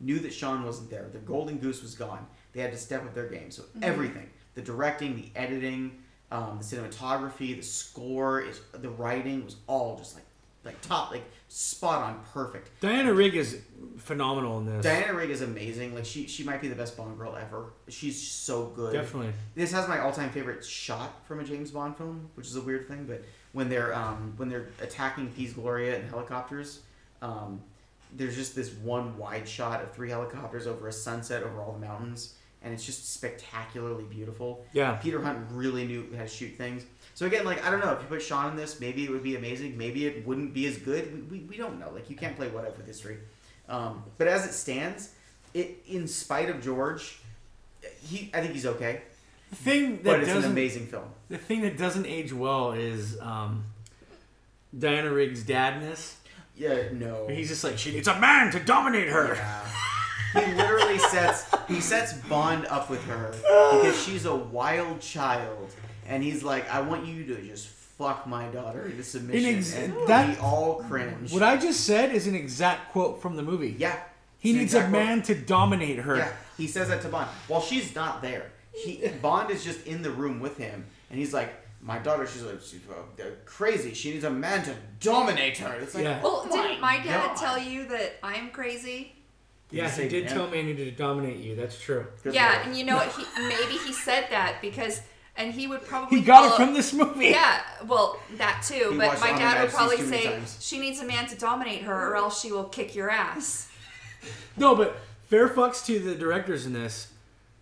knew 0.00 0.18
that 0.18 0.32
Sean 0.32 0.64
wasn't 0.64 0.90
there. 0.90 1.08
The 1.12 1.18
Golden 1.18 1.58
Goose 1.58 1.82
was 1.82 1.94
gone. 1.94 2.26
They 2.52 2.60
had 2.60 2.72
to 2.72 2.78
step 2.78 3.02
up 3.04 3.14
their 3.14 3.28
game. 3.28 3.50
So 3.50 3.64
everything, 3.82 4.28
the 4.54 4.62
directing, 4.62 5.14
the 5.14 5.30
editing, 5.36 6.02
um, 6.32 6.58
the 6.58 6.64
cinematography, 6.64 7.56
the 7.56 7.62
score, 7.62 8.40
is 8.40 8.60
the 8.72 8.90
writing 8.90 9.44
was 9.44 9.56
all 9.66 9.98
just 9.98 10.14
like 10.14 10.24
like 10.62 10.78
top, 10.82 11.10
like 11.10 11.24
spot 11.48 12.02
on, 12.02 12.20
perfect. 12.34 12.68
Diana 12.80 13.14
Rigg 13.14 13.34
is 13.34 13.62
phenomenal 13.96 14.58
in 14.58 14.66
this. 14.66 14.84
Diana 14.84 15.14
Rigg 15.14 15.30
is 15.30 15.40
amazing. 15.40 15.94
Like 15.94 16.04
she, 16.04 16.26
she 16.26 16.44
might 16.44 16.60
be 16.60 16.68
the 16.68 16.74
best 16.74 16.98
Bond 16.98 17.16
girl 17.16 17.34
ever. 17.34 17.72
She's 17.88 18.20
so 18.20 18.66
good. 18.66 18.92
Definitely. 18.92 19.32
This 19.54 19.72
has 19.72 19.88
my 19.88 20.00
all-time 20.00 20.28
favorite 20.28 20.62
shot 20.62 21.26
from 21.26 21.40
a 21.40 21.44
James 21.44 21.70
Bond 21.70 21.96
film, 21.96 22.28
which 22.34 22.46
is 22.46 22.56
a 22.56 22.60
weird 22.60 22.88
thing, 22.88 23.06
but 23.06 23.24
when 23.52 23.70
they're 23.70 23.94
um, 23.94 24.34
when 24.36 24.50
they're 24.50 24.68
attacking 24.82 25.30
Piz 25.32 25.54
Gloria 25.54 25.98
in 25.98 26.06
helicopters, 26.08 26.80
um, 27.22 27.60
there's 28.16 28.36
just 28.36 28.54
this 28.56 28.72
one 28.72 29.16
wide 29.18 29.48
shot 29.48 29.82
of 29.82 29.92
three 29.92 30.10
helicopters 30.10 30.66
over 30.66 30.88
a 30.88 30.92
sunset 30.92 31.42
over 31.42 31.60
all 31.60 31.72
the 31.72 31.78
mountains, 31.78 32.34
and 32.62 32.72
it's 32.74 32.84
just 32.84 33.12
spectacularly 33.12 34.04
beautiful. 34.04 34.64
Yeah. 34.72 34.96
Peter 34.96 35.20
Hunt 35.22 35.38
really 35.52 35.86
knew 35.86 36.06
how 36.16 36.22
to 36.22 36.28
shoot 36.28 36.56
things. 36.56 36.84
So 37.14 37.26
again, 37.26 37.44
like 37.44 37.64
I 37.64 37.70
don't 37.70 37.80
know 37.80 37.92
if 37.92 38.00
you 38.02 38.08
put 38.08 38.22
Sean 38.22 38.50
in 38.50 38.56
this, 38.56 38.80
maybe 38.80 39.04
it 39.04 39.10
would 39.10 39.22
be 39.22 39.36
amazing. 39.36 39.76
Maybe 39.78 40.06
it 40.06 40.26
wouldn't 40.26 40.54
be 40.54 40.66
as 40.66 40.76
good. 40.78 41.30
We, 41.30 41.38
we, 41.38 41.44
we 41.46 41.56
don't 41.56 41.78
know. 41.78 41.90
Like 41.94 42.08
you 42.10 42.16
can't 42.16 42.36
play 42.36 42.48
what 42.48 42.64
if 42.64 42.76
with 42.76 42.86
history. 42.86 43.18
Um, 43.68 44.02
but 44.18 44.26
as 44.26 44.46
it 44.46 44.52
stands, 44.52 45.12
it 45.54 45.82
in 45.86 46.08
spite 46.08 46.48
of 46.50 46.60
George, 46.62 47.20
he 48.02 48.30
I 48.34 48.40
think 48.40 48.52
he's 48.54 48.66
okay. 48.66 49.02
The 49.50 49.56
thing 49.56 49.96
But 49.96 50.04
that 50.04 50.20
it's 50.20 50.28
an 50.30 50.34
doesn't 50.36 50.50
amazing 50.52 50.86
film. 50.86 51.04
the 51.28 51.38
thing 51.38 51.62
that 51.62 51.76
doesn't 51.76 52.06
age 52.06 52.32
well 52.32 52.72
is 52.72 53.20
um, 53.20 53.64
Diana 54.76 55.10
Rigg's 55.12 55.42
dadness. 55.44 56.14
Yeah, 56.60 56.88
no. 56.92 57.26
He's 57.28 57.48
just 57.48 57.64
like 57.64 57.78
she 57.78 57.90
needs 57.92 58.06
a 58.06 58.18
man 58.20 58.50
to 58.52 58.60
dominate 58.60 59.08
her. 59.08 59.34
Yeah. 59.34 60.44
he 60.46 60.54
literally 60.54 60.98
sets 60.98 61.46
he 61.66 61.80
sets 61.80 62.12
Bond 62.28 62.66
up 62.66 62.90
with 62.90 63.02
her 63.06 63.30
because 63.32 64.00
she's 64.04 64.26
a 64.26 64.34
wild 64.34 65.00
child, 65.00 65.70
and 66.06 66.22
he's 66.22 66.42
like, 66.42 66.70
"I 66.70 66.82
want 66.82 67.06
you 67.06 67.24
to 67.34 67.42
just 67.42 67.66
fuck 67.68 68.26
my 68.26 68.46
daughter 68.48 68.84
into 68.86 69.02
submission." 69.02 69.48
In 69.48 69.56
ex- 69.58 69.74
and 69.74 69.94
that- 70.06 70.28
we 70.28 70.36
all 70.36 70.82
cringe. 70.86 71.32
What 71.32 71.42
I 71.42 71.56
just 71.56 71.86
said 71.86 72.12
is 72.14 72.26
an 72.26 72.34
exact 72.34 72.92
quote 72.92 73.22
from 73.22 73.36
the 73.36 73.42
movie. 73.42 73.74
yeah, 73.78 73.96
He 74.38 74.52
needs 74.52 74.74
a 74.74 74.78
exact 74.78 74.90
quote. 74.92 75.04
man 75.04 75.22
to 75.22 75.34
dominate 75.34 75.98
her. 76.00 76.16
Yeah, 76.18 76.32
he 76.58 76.66
says 76.66 76.88
that 76.88 77.00
to 77.02 77.08
Bond 77.08 77.28
while 77.48 77.62
she's 77.62 77.94
not 77.94 78.20
there. 78.20 78.50
He 78.74 79.08
Bond 79.22 79.50
is 79.50 79.64
just 79.64 79.86
in 79.86 80.02
the 80.02 80.10
room 80.10 80.40
with 80.40 80.58
him, 80.58 80.84
and 81.08 81.18
he's 81.18 81.32
like, 81.32 81.54
"My 81.82 81.98
daughter, 81.98 82.26
she's 82.26 82.42
like, 82.42 82.60
she's 82.60 82.80
uh, 82.90 83.24
crazy. 83.44 83.94
She 83.94 84.12
needs 84.12 84.24
a 84.24 84.30
man 84.30 84.62
to 84.64 84.74
dominate 85.00 85.58
her." 85.58 85.74
It's 85.80 85.94
like, 85.94 86.04
Yeah. 86.04 86.22
Well, 86.22 86.46
didn't 86.50 86.80
my 86.80 86.96
dad 86.98 87.28
God. 87.28 87.36
tell 87.36 87.58
you 87.58 87.86
that 87.88 88.16
I'm 88.22 88.50
crazy? 88.50 89.14
Yeah, 89.70 89.88
he 89.88 90.08
did 90.08 90.24
man? 90.24 90.34
tell 90.34 90.48
me 90.48 90.58
I 90.58 90.62
needed 90.62 90.84
to 90.96 91.02
dominate 91.02 91.36
you. 91.38 91.54
That's 91.54 91.78
true. 91.80 92.06
Good 92.24 92.34
yeah, 92.34 92.54
lord. 92.54 92.66
and 92.66 92.76
you 92.76 92.84
know 92.84 92.96
what? 92.96 93.08
He, 93.12 93.24
maybe 93.40 93.74
he 93.74 93.92
said 93.92 94.26
that 94.30 94.56
because, 94.60 95.00
and 95.36 95.54
he 95.54 95.68
would 95.68 95.86
probably 95.86 96.18
He 96.18 96.24
got 96.24 96.52
it 96.52 96.56
from 96.56 96.74
this 96.74 96.92
movie. 96.92 97.26
Yeah, 97.26 97.60
well, 97.86 98.18
that 98.36 98.64
too. 98.66 98.88
He 98.90 98.98
but 98.98 99.20
my 99.20 99.30
dad 99.30 99.62
would 99.62 99.70
probably 99.70 99.98
say 99.98 100.24
times. 100.24 100.58
she 100.60 100.80
needs 100.80 101.00
a 101.00 101.06
man 101.06 101.28
to 101.28 101.36
dominate 101.36 101.82
her, 101.82 102.10
or 102.10 102.16
else 102.16 102.40
she 102.40 102.50
will 102.50 102.64
kick 102.64 102.94
your 102.94 103.10
ass. 103.10 103.68
No, 104.56 104.74
but 104.74 104.98
fair 105.28 105.48
fucks 105.48 105.86
to 105.86 105.98
the 105.98 106.14
directors 106.14 106.66
in 106.66 106.74
this. 106.74 107.12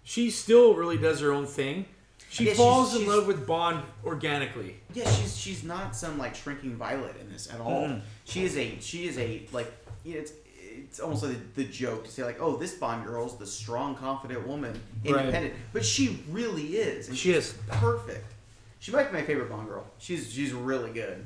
She 0.03 0.29
still 0.31 0.75
really 0.75 0.97
does 0.97 1.21
her 1.21 1.31
own 1.33 1.47
thing. 1.47 1.85
She 2.31 2.47
falls 2.55 2.95
in 2.95 3.07
love 3.07 3.27
with 3.27 3.47
Bond 3.47 3.83
organically. 4.05 4.77
Yeah, 4.93 5.11
she's 5.11 5.37
she's 5.37 5.65
not 5.65 5.97
some 5.97 6.19
like 6.19 6.35
shrinking 6.35 6.77
violet 6.77 7.17
in 7.21 7.33
this 7.33 7.53
at 7.53 7.61
all. 7.61 7.89
Mm. 7.89 8.01
She 8.25 8.45
is 8.45 8.57
a 8.57 8.79
she 8.81 9.07
is 9.09 9.17
a 9.19 9.47
like 9.53 9.73
you 10.05 10.15
know, 10.15 10.21
it's 10.21 10.33
it's 10.77 11.01
almost 11.01 11.23
like 11.25 11.55
the, 11.55 11.63
the 11.65 11.69
joke 11.71 12.05
to 12.05 12.11
say 12.11 12.23
like 12.25 12.39
oh 12.41 12.57
this 12.57 12.75
Bond 12.75 13.07
girl's 13.07 13.39
the 13.39 13.47
strong 13.47 13.95
confident 13.97 14.47
woman 14.47 14.73
Right. 15.05 15.21
independent, 15.21 15.55
but 15.73 15.85
she 15.85 16.19
really 16.31 16.77
is. 16.77 17.09
And 17.09 17.17
She 17.17 17.33
she's 17.33 17.37
is. 17.53 17.55
perfect. 17.69 18.35
She 18.79 18.93
might 18.93 19.11
be 19.11 19.19
my 19.19 19.25
favorite 19.25 19.49
Bond 19.51 19.67
girl. 19.69 19.87
She's 19.99 20.31
she's 20.31 20.53
really 20.53 20.91
good. 20.93 21.25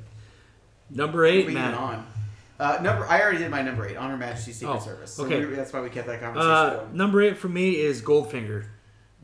Number 0.88 1.24
eight, 1.26 1.40
Moving 1.46 1.54
Matt. 1.54 1.74
on. 1.74 2.06
Uh, 2.60 2.78
number, 2.80 3.04
I 3.06 3.20
already 3.22 3.38
did 3.38 3.50
my 3.50 3.62
number 3.62 3.86
eight, 3.88 3.96
on 3.96 4.10
Her 4.10 4.16
Majesty's 4.16 4.56
Secret 4.56 4.74
Oh, 4.76 4.78
Service. 4.78 5.12
So 5.12 5.24
okay. 5.24 5.44
we, 5.44 5.54
that's 5.54 5.72
why 5.72 5.80
we 5.80 5.90
kept 5.90 6.06
that 6.06 6.20
conversation 6.20 6.50
Uh, 6.52 6.76
going. 6.84 6.96
number 6.96 7.20
eight 7.22 7.36
for 7.38 7.48
me 7.48 7.72
is 7.80 8.00
Goldfinger. 8.02 8.66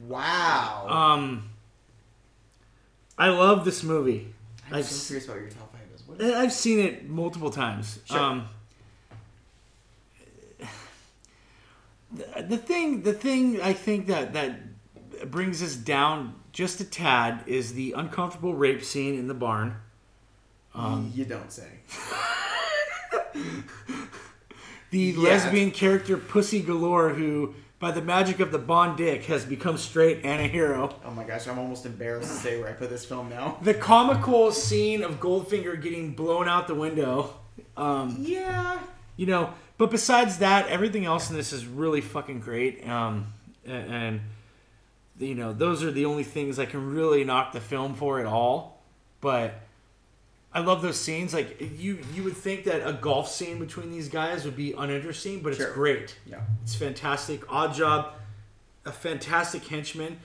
Wow. 0.01 0.87
Um, 0.89 1.48
I 3.19 3.29
love 3.29 3.65
this 3.65 3.83
movie. 3.83 4.33
I'm 4.69 4.77
I've 4.77 4.85
so 4.87 5.07
curious 5.09 5.27
about 5.27 5.41
your 5.41 5.51
top 5.51 5.73
five 5.73 5.81
is. 5.95 6.03
What 6.07 6.21
And 6.21 6.35
I've 6.35 6.53
seen 6.53 6.79
it 6.79 7.09
multiple 7.09 7.51
times. 7.51 7.99
Sure. 8.05 8.19
Um, 8.19 8.49
the, 12.13 12.43
the 12.43 12.57
thing, 12.57 13.03
the 13.03 13.13
thing 13.13 13.61
I 13.61 13.73
think 13.73 14.07
that 14.07 14.33
that 14.35 15.31
brings 15.31 15.63
us 15.63 15.75
down 15.75 16.35
just 16.53 16.81
a 16.81 16.85
tad 16.85 17.43
is 17.47 17.75
the 17.75 17.93
uncomfortable 17.93 18.55
rape 18.55 18.85
scene 18.85 19.19
in 19.19 19.27
the 19.29 19.35
barn. 19.35 19.77
Um, 20.75 21.13
you 21.15 21.25
don't 21.25 21.51
say. 21.53 21.69
the 24.91 24.99
Yeah. 24.99 25.19
lesbian 25.19 25.71
character 25.71 26.17
Pussy 26.17 26.61
Galore, 26.63 27.11
who 27.11 27.55
by 27.81 27.91
the 27.93 28.03
magic 28.03 28.41
of 28.41 28.51
the 28.51 28.59
Bond 28.59 28.97
dick 28.97 29.25
has 29.27 29.45
become 29.45 29.79
straight 29.79 30.25
and 30.25 30.41
a 30.41 30.49
hero. 30.49 30.95
Oh 31.05 31.11
my 31.13 31.25
gosh, 31.25 31.47
I'm 31.47 31.59
almost 31.59 31.87
embarrassed 31.87 32.29
to 32.31 32.37
say 32.37 32.61
where 32.61 32.69
I 32.69 32.73
put 32.73 32.91
this 32.91 33.05
film 33.05 33.29
now. 33.29 33.59
The 33.63 33.75
comical 33.75 34.51
scene 34.53 35.03
of 35.03 35.21
Goldfinger 35.21 35.81
getting 35.81 36.13
blown 36.13 36.49
out 36.49 36.67
the 36.67 36.75
window. 36.75 37.35
Um, 37.77 38.17
Yeah. 38.21 38.79
you 39.17 39.27
know 39.27 39.53
but 39.79 39.91
besides 39.93 40.39
that 40.39 40.67
everything 40.69 41.05
else 41.05 41.31
in 41.31 41.37
this 41.37 41.53
is 41.53 41.65
really 41.67 42.01
fucking 42.01 42.41
great 42.41 42.85
um 42.89 43.27
a- 43.67 43.71
and 43.71 44.21
you 45.21 45.35
know 45.37 45.53
those 45.53 45.83
are 45.85 45.91
the 45.93 46.05
only 46.05 46.23
things 46.25 46.59
i 46.59 46.67
can 46.67 46.93
really 46.95 47.23
knock 47.25 47.53
the 47.53 47.61
film 47.61 47.95
for 47.95 48.19
at 48.21 48.27
all 48.27 48.81
but 49.21 49.55
i 50.53 50.61
love 50.61 50.81
those 50.83 50.99
scenes 50.99 51.35
like 51.35 51.61
you 51.79 51.99
you 52.15 52.23
would 52.25 52.37
think 52.37 52.65
that 52.65 52.87
a 52.89 52.93
golf 52.93 53.31
scene 53.31 53.59
between 53.59 53.91
these 53.91 54.09
guys 54.09 54.45
would 54.45 54.57
be 54.57 54.73
uninteresting 54.73 55.41
but 55.41 55.51
it's 55.51 55.59
Sure. 55.61 55.73
great 55.73 56.17
Yeah. 56.27 56.41
it's 56.63 56.75
fantastic 56.75 57.41
Oddjob 57.49 58.13
a 58.87 58.93
fantastic 58.93 59.65
henchman 59.67 60.19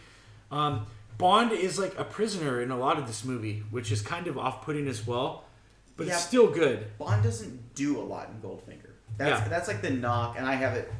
um 0.52 0.86
bond 1.18 1.52
is 1.52 1.78
like 1.78 1.98
a 2.00 2.04
prisoner 2.04 2.62
in 2.62 2.72
a 2.72 2.78
lot 2.78 2.98
of 2.98 3.08
this 3.08 3.24
movie 3.26 3.64
which 3.72 3.92
is 3.92 4.02
kind 4.02 4.28
of 4.28 4.38
off-putting 4.38 4.88
as 4.88 5.06
well 5.06 5.44
but 5.98 6.08
Yeah. 6.08 6.14
it's 6.14 6.24
still 6.24 6.48
good 6.50 6.88
Bond 6.98 7.22
doesn't 7.24 7.76
do 7.76 8.00
a 8.00 8.02
lot 8.02 8.30
in 8.30 8.42
Goldfinger. 8.42 8.90
That's 9.18 9.42
Yeah. 9.42 9.48
that's 9.48 9.68
like 9.68 9.82
the 9.84 9.92
knock, 9.92 10.38
and 10.40 10.48
I 10.48 10.56
have 10.56 10.74
it 10.76 10.92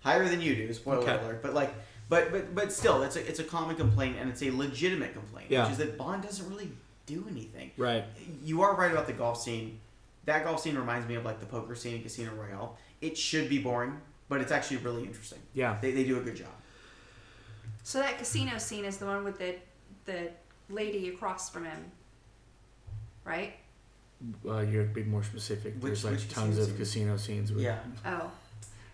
higher 0.00 0.26
than 0.26 0.40
you 0.40 0.54
do. 0.56 0.72
Spoiler 0.72 1.02
Okay. 1.02 1.18
alert. 1.22 1.42
But 1.42 1.52
like, 1.52 1.74
but 2.08 2.32
but 2.32 2.54
but 2.54 2.72
still, 2.72 3.02
it's 3.02 3.16
a 3.16 3.28
it's 3.28 3.38
a 3.38 3.44
common 3.44 3.76
complaint, 3.76 4.16
and 4.18 4.30
it's 4.30 4.42
a 4.42 4.50
legitimate 4.50 5.12
complaint, 5.12 5.50
Yeah. 5.50 5.64
which 5.64 5.72
is 5.72 5.78
that 5.78 5.98
Bond 5.98 6.22
doesn't 6.22 6.48
really 6.48 6.70
do 7.08 7.26
anything. 7.30 7.70
right 7.76 8.04
You 8.44 8.62
are 8.62 8.74
right 8.76 8.92
about 8.92 9.06
the 9.06 9.12
golf 9.12 9.40
scene. 9.42 9.80
That 10.26 10.44
golf 10.44 10.60
scene 10.62 10.76
reminds 10.76 11.08
me 11.08 11.14
of 11.16 11.24
like 11.24 11.40
the 11.40 11.46
poker 11.46 11.74
scene 11.74 11.94
in 11.96 12.02
Casino 12.02 12.32
Royale. 12.34 12.76
It 13.00 13.16
should 13.16 13.48
be 13.48 13.58
boring, 13.58 13.98
but 14.28 14.40
it's 14.40 14.52
actually 14.52 14.76
really 14.78 15.04
interesting. 15.04 15.38
yeah 15.54 15.78
They, 15.80 15.90
they 15.92 16.04
do 16.04 16.18
a 16.18 16.22
good 16.22 16.36
job. 16.36 16.48
So 17.82 17.98
that 18.00 18.18
casino 18.18 18.58
scene 18.58 18.84
is 18.84 18.98
the 18.98 19.06
one 19.06 19.24
with 19.24 19.38
the 19.38 19.56
the 20.04 20.30
lady 20.70 21.08
across 21.08 21.48
from 21.50 21.64
him, 21.64 21.90
right? 23.24 23.54
uh, 24.48 24.58
you're 24.60 24.84
being 24.84 25.08
more 25.10 25.22
specific. 25.22 25.74
Which- 25.74 25.82
There's 25.84 26.04
like 26.04 26.14
which 26.14 26.28
tons 26.28 26.56
casino 26.56 26.62
of 26.62 26.66
scene? 26.68 26.76
casino 26.76 27.16
scenes 27.16 27.52
with 27.52 27.62
Yeah. 27.64 27.78
Oh. 28.04 28.30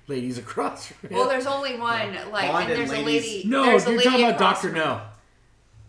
ladies 0.07 0.37
across. 0.39 0.87
From 0.89 1.11
Well, 1.11 1.29
there's 1.29 1.47
only 1.47 1.79
one. 1.79 2.15
Like, 2.31 2.51
Bond 2.53 2.71
and 2.71 2.81
and 2.83 2.91
there's 2.91 2.93
a 2.93 3.03
lady. 3.03 3.43
no, 3.47 3.65
there's 3.65 3.85
you're 3.87 3.97
lady 3.97 4.09
talking 4.11 4.27
about 4.27 4.39
Doctor 4.39 4.71
No. 4.73 5.01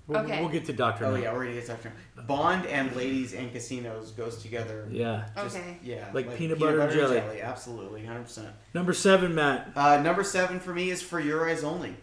We'll, 0.07 0.19
Okay. 0.19 0.39
we'll 0.39 0.49
get 0.49 0.65
to 0.65 0.73
Doctor 0.73 1.05
Oh 1.05 1.11
No. 1.11 1.17
yeah, 1.17 1.33
we're 1.33 1.45
gonna 1.45 1.55
get 1.55 1.65
to 1.65 1.71
Doctor. 1.71 1.91
Bond 2.27 2.65
and 2.67 2.95
ladies 2.95 3.33
and 3.33 3.51
casinos 3.51 4.11
goes 4.11 4.37
together. 4.41 4.87
Yeah. 4.91 5.25
Just- 5.35 5.57
Okay. 5.57 5.77
Yeah. 5.83 6.09
Like 6.13 6.35
peanut 6.37 6.59
butter 6.59 6.79
and 6.81 6.91
jelly. 6.91 7.41
Absolutely, 7.41 8.05
hundred 8.05 8.23
percent. 8.23 8.49
Number 8.73 8.93
seven, 8.93 9.33
Matt. 9.33 9.71
Uh, 9.75 9.99
number 10.01 10.23
seven 10.23 10.59
for 10.59 10.73
me 10.73 10.89
is 10.91 11.01
For 11.01 11.19
Your 11.19 11.49
Eyes 11.49 11.63
Only. 11.63 11.95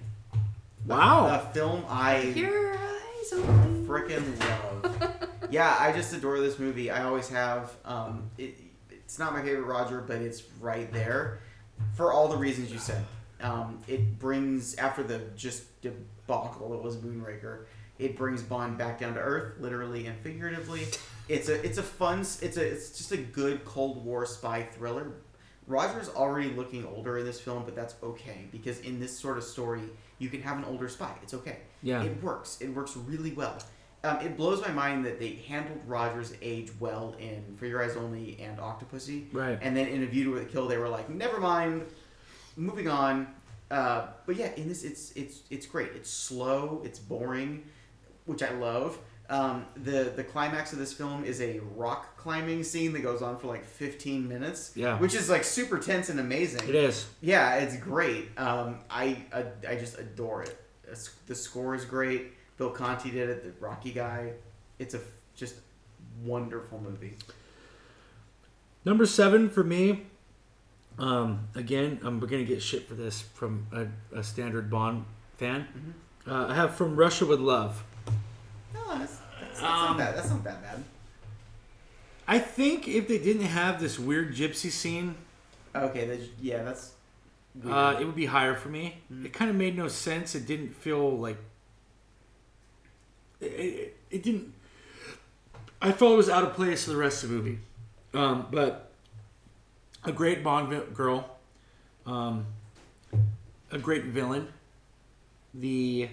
Wow. 0.87 1.29
A 1.29 1.53
film 1.55 1.85
I 1.89 2.23
Your 2.23 2.75
eyes 2.75 3.33
open. 3.33 3.87
freaking 3.87 4.39
love. 4.41 5.29
yeah, 5.51 5.77
I 5.79 5.93
just 5.93 6.13
adore 6.13 6.41
this 6.41 6.59
movie. 6.59 6.91
I 6.91 7.05
always 7.05 7.29
have. 7.29 7.73
Um, 7.85 8.31
it, 8.37 8.57
it's 8.91 9.19
not 9.19 9.33
my 9.33 9.43
favorite 9.43 9.63
Roger, 9.67 10.01
but 10.01 10.17
it's 10.17 10.43
right 10.61 10.93
there 10.93 11.41
for 11.95 12.13
all 12.13 12.27
the 12.29 12.37
reasons 12.37 12.73
you 12.73 12.79
said. 12.79 13.05
Um, 13.41 13.81
it 13.87 14.19
brings 14.19 14.75
after 14.77 15.03
the 15.05 15.21
just 15.37 15.65
debacle 15.83 16.71
that 16.71 16.83
was 16.83 16.97
Moonraker. 16.97 17.67
It 18.03 18.17
brings 18.17 18.43
Bond 18.43 18.79
back 18.79 19.01
down 19.01 19.15
to 19.15 19.21
earth, 19.21 19.61
literally 19.61 20.07
and 20.07 20.19
figuratively. 20.21 20.87
It's 21.29 21.49
a 21.49 21.65
it's 21.65 21.79
a 21.79 21.83
fun 21.83 22.21
it's 22.21 22.57
a 22.57 22.67
it's 22.67 22.97
just 22.97 23.13
a 23.13 23.17
good 23.17 23.65
Cold 23.65 24.05
War 24.05 24.27
spy 24.27 24.63
thriller. 24.63 25.13
Roger's 25.67 26.09
already 26.09 26.51
looking 26.51 26.85
older 26.85 27.19
in 27.19 27.25
this 27.25 27.41
film, 27.41 27.65
but 27.65 27.77
that's 27.77 27.95
okay 28.03 28.49
because 28.51 28.81
in 28.81 28.99
this 28.99 29.17
sort 29.17 29.39
of 29.39 29.45
story, 29.45 29.83
you 30.19 30.29
can 30.29 30.43
have 30.43 30.59
an 30.59 30.65
older 30.65 30.89
spy. 30.89 31.15
It's 31.23 31.35
okay. 31.35 31.59
Yeah. 31.83 32.03
It 32.03 32.21
works. 32.23 32.61
It 32.61 32.69
works 32.71 32.97
really 32.97 33.33
well. 33.33 33.57
Um, 34.05 34.19
it 34.21 34.37
blows 34.37 34.61
my 34.61 34.73
mind 34.73 35.05
that 35.07 35.21
they 35.21 35.41
handled 35.47 35.81
Roger's 35.87 36.35
age 36.43 36.73
well 36.81 37.15
in 37.21 37.57
For 37.57 37.67
Your 37.67 37.85
Eyes 37.85 37.97
Only 37.97 38.37
and 38.41 38.59
Octopussy. 38.59 39.33
Right. 39.33 39.57
And 39.63 39.77
then 39.77 39.87
in 39.87 40.03
A 40.03 40.07
View 40.07 40.25
to 40.25 40.37
a 40.39 40.45
Kill, 40.45 40.67
they 40.67 40.77
were 40.77 40.89
like, 40.89 41.09
never 41.09 41.39
mind, 41.39 41.87
moving 42.57 42.89
on. 42.89 43.29
Uh, 43.71 44.09
but 44.27 44.37
yeah, 44.37 44.51
in 44.57 44.69
this, 44.69 44.83
it's 44.83 45.13
it's 45.13 45.43
it's 45.51 45.67
great. 45.67 45.93
It's 45.95 46.11
slow. 46.11 46.83
It's 46.85 46.99
boring, 46.99 47.63
which 48.27 48.43
I 48.43 48.51
love. 48.53 48.99
Um, 49.29 49.65
the 49.77 50.13
the 50.15 50.25
climax 50.25 50.73
of 50.73 50.79
this 50.79 50.93
film 50.93 51.25
is 51.25 51.41
a 51.41 51.61
rock 51.75 52.17
climbing 52.17 52.65
scene 52.65 52.93
that 52.93 53.01
goes 53.01 53.23
on 53.23 53.39
for 53.39 53.47
like 53.47 53.65
15 53.65 54.29
minutes. 54.29 54.73
Yeah. 54.75 54.99
Which 54.99 55.15
is 55.15 55.31
like 55.31 55.45
super 55.45 55.79
tense 55.79 56.09
and 56.11 56.21
amazing. 56.21 56.69
It 56.69 56.75
is. 56.75 57.07
Yeah, 57.21 57.55
it's 57.55 57.77
great. 57.77 58.29
Um, 58.39 58.81
I, 58.91 59.25
I 59.33 59.45
I 59.69 59.77
just 59.77 59.99
adore 59.99 60.43
it. 60.43 60.59
The 61.27 61.35
score 61.35 61.75
is 61.75 61.85
great. 61.87 62.33
Bill 62.59 62.71
Conti 62.71 63.11
did 63.11 63.31
it. 63.31 63.43
The 63.45 63.65
Rocky 63.65 63.93
guy. 63.93 64.33
It's 64.79 64.95
a 64.95 65.01
just 65.35 65.55
wonderful 66.23 66.81
movie. 66.81 67.15
Number 68.85 69.07
seven 69.07 69.49
for 69.49 69.65
me. 69.65 70.07
Um, 70.99 71.49
again, 71.55 72.01
I'm 72.03 72.21
gonna 72.21 72.45
get 72.45 72.63
shit 72.63 72.87
for 72.87 72.95
this 72.95 73.23
from 73.23 73.67
a, 73.73 74.19
a 74.19 74.23
standard 74.23 74.69
Bond 74.69 75.05
fan. 75.39 75.95
Uh, 76.27 76.49
I 76.49 76.55
have 76.55 76.75
From 76.75 76.97
Russia 76.97 77.25
with 77.25 77.41
Love. 77.41 77.83
No, 78.93 78.99
that's, 78.99 79.17
that's, 79.41 79.61
that's 79.61 79.63
Um, 79.63 79.67
not 79.67 79.99
bad. 79.99 80.17
That's 80.17 80.31
not 80.31 80.45
that 80.45 80.63
bad. 80.63 80.85
I 82.29 82.39
think 82.39 82.87
if 82.89 83.09
they 83.09 83.19
didn't 83.19 83.47
have 83.47 83.81
this 83.81 83.99
weird 83.99 84.35
gypsy 84.35 84.71
scene, 84.71 85.17
Okay, 85.75 86.07
that's, 86.07 86.25
yeah, 86.41 86.63
that's. 86.63 86.93
Weird. 87.55 87.75
uh, 87.75 87.97
it 88.01 88.05
would 88.05 88.15
be 88.17 88.27
higher 88.27 88.55
for 88.55 88.69
me. 88.69 88.99
Mhm. 89.13 89.25
It 89.27 89.33
kind 89.33 89.51
of 89.51 89.57
made 89.57 89.77
no 89.77 89.89
sense. 89.89 90.35
It 90.35 90.47
didn't 90.47 90.75
feel 90.77 91.17
like. 91.19 91.39
It, 93.41 93.47
it, 93.47 93.97
it 94.11 94.23
didn't. 94.23 94.53
I 95.81 95.93
felt 95.93 96.13
it 96.13 96.17
was 96.17 96.29
out 96.29 96.45
of 96.45 96.55
place 96.55 96.85
for 96.85 96.91
the 96.91 96.97
rest 96.97 97.25
of 97.25 97.31
the 97.31 97.37
movie. 97.37 97.59
Um, 98.15 98.47
but 98.51 98.91
a 100.05 100.13
great 100.13 100.45
Bond 100.45 100.95
girl, 100.95 101.29
um, 102.07 102.47
a 103.71 103.79
great 103.79 104.05
villain. 104.05 104.49
The 105.55 106.11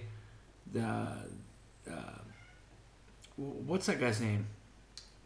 the 0.74 1.08
what's 3.40 3.86
that 3.88 4.00
guy's 4.00 4.20
name? 4.22 4.48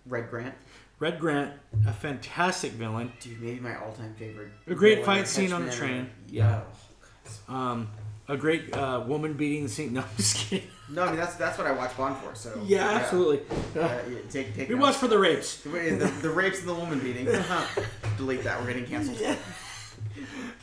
Red 0.06 0.30
Grant, 0.30 0.54
Red 1.00 1.20
Grant, 1.20 1.54
a 1.88 1.94
fantastic 1.94 2.74
villain. 2.74 3.12
dude, 3.20 3.42
maybe 3.42 3.60
my 3.60 3.76
all-time 3.80 4.14
favorite. 4.20 4.50
A 4.68 4.76
great 4.76 5.04
fight 5.06 5.28
scene 5.28 5.54
on 5.54 5.66
the 5.66 5.72
train. 5.72 6.10
Yeah. 6.28 6.62
Oh, 7.50 7.54
Um, 7.54 7.90
a 8.28 8.38
great 8.38 8.74
uh, 8.76 9.04
woman 9.08 9.34
beating 9.34 9.64
the 9.64 9.70
scene. 9.70 9.94
No, 9.94 10.02
I'm 10.02 10.08
just 10.18 10.38
kidding. 10.38 10.68
No, 10.90 11.04
I 11.04 11.08
mean 11.08 11.16
that's 11.18 11.36
that's 11.36 11.58
what 11.58 11.66
I 11.66 11.72
watch 11.72 11.96
Bond 11.98 12.18
for. 12.18 12.36
So 12.36 12.62
Yeah, 12.66 12.90
absolutely. 12.90 13.40
Uh, 13.76 13.80
yeah, 14.10 14.18
take 14.30 14.54
take. 14.56 14.70
we 14.70 14.76
watch 14.76 14.96
for 14.96 15.08
the 15.08 15.18
rapes. 15.18 15.58
the, 15.62 15.70
the, 15.70 16.14
the 16.22 16.30
rapes 16.30 16.60
and 16.60 16.68
the 16.68 16.74
woman 16.74 17.00
beating. 17.00 17.26
Delete 18.18 18.44
that. 18.44 18.60
We're 18.62 18.68
getting 18.68 18.86
canceled. 18.86 19.38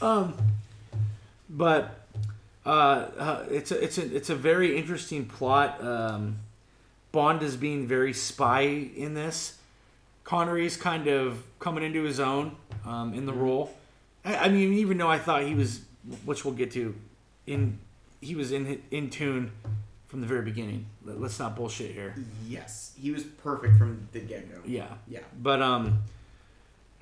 Um, 0.01 0.35
but 1.49 2.07
uh, 2.65 2.69
uh, 2.69 3.45
it's 3.51 3.73
a 3.73 3.83
it's 3.83 3.99
a 3.99 4.15
it's 4.15 4.31
a 4.31 4.37
very 4.37 4.77
interesting 4.77 5.25
plot. 5.27 5.83
Um, 5.83 6.37
Bond 7.13 7.43
is 7.43 7.57
being 7.57 7.87
very 7.87 8.13
spy 8.13 8.61
in 8.63 9.15
this. 9.15 9.59
Connery's 10.25 10.77
kind 10.77 11.09
of 11.09 11.43
coming 11.59 11.83
into 11.83 12.03
his 12.05 12.21
own 12.21 12.57
um, 12.87 13.15
in 13.15 13.27
the 13.27 13.33
role. 13.33 13.75
I, 14.25 14.37
I 14.37 14.49
mean, 14.49 14.73
even 14.75 14.99
though 14.99 15.09
I 15.11 15.19
thought 15.19 15.43
he 15.43 15.55
was, 15.55 15.81
which 16.25 16.45
we'll 16.45 16.55
get 16.55 16.71
to, 16.73 16.95
in 17.47 17.79
he 18.21 18.35
was 18.35 18.53
in 18.53 18.83
in 18.91 19.11
tune 19.11 19.51
from 20.09 20.21
the 20.21 20.27
very 20.27 20.43
beginning. 20.43 20.87
Let- 21.05 21.21
Let's 21.21 21.39
not 21.39 21.57
bullshit 21.57 21.93
here. 21.93 22.15
Yes, 22.47 22.93
he 23.01 23.11
was 23.11 23.25
perfect 23.25 23.77
from 23.79 24.09
the 24.13 24.21
get 24.21 24.49
go. 24.51 24.59
Yeah. 24.65 24.89
Yeah. 25.09 25.21
But 25.43 25.63
um, 25.63 26.03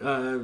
uh, 0.02 0.38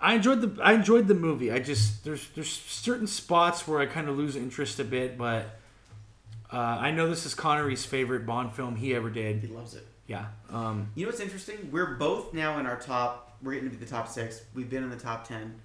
I 0.00 0.14
enjoyed 0.14 0.40
the 0.40 0.62
I 0.62 0.72
enjoyed 0.74 1.08
the 1.08 1.14
movie. 1.14 1.50
I 1.50 1.58
just 1.58 2.04
there's 2.04 2.28
there's 2.34 2.50
certain 2.50 3.06
spots 3.06 3.66
where 3.66 3.80
I 3.80 3.86
kind 3.86 4.08
of 4.08 4.16
lose 4.18 4.36
interest 4.36 4.78
a 4.80 4.84
bit, 4.84 5.16
but 5.16 5.58
uh, 6.52 6.56
I 6.56 6.90
know 6.90 7.08
this 7.08 7.26
is 7.26 7.34
Connery's 7.34 7.84
favorite 7.84 8.26
Bond 8.26 8.52
film 8.52 8.76
he 8.76 8.94
ever 8.94 9.10
did. 9.10 9.40
He 9.40 9.46
loves 9.48 9.74
it. 9.74 9.86
yeah. 10.06 10.26
Um, 10.50 10.90
You 10.94 11.04
know 11.04 11.10
what's 11.10 11.20
interesting? 11.20 11.68
We're 11.70 11.94
both 11.96 12.32
now 12.34 12.58
in 12.58 12.66
our 12.66 12.78
top. 12.78 13.36
We're 13.42 13.54
getting 13.54 13.70
to 13.70 13.76
be 13.76 13.84
the 13.84 13.90
top 13.90 14.08
six. 14.08 14.42
We've 14.54 14.68
been 14.68 14.82
in 14.82 14.90
the 14.90 14.96
top 14.96 15.26
ten. 15.28 15.60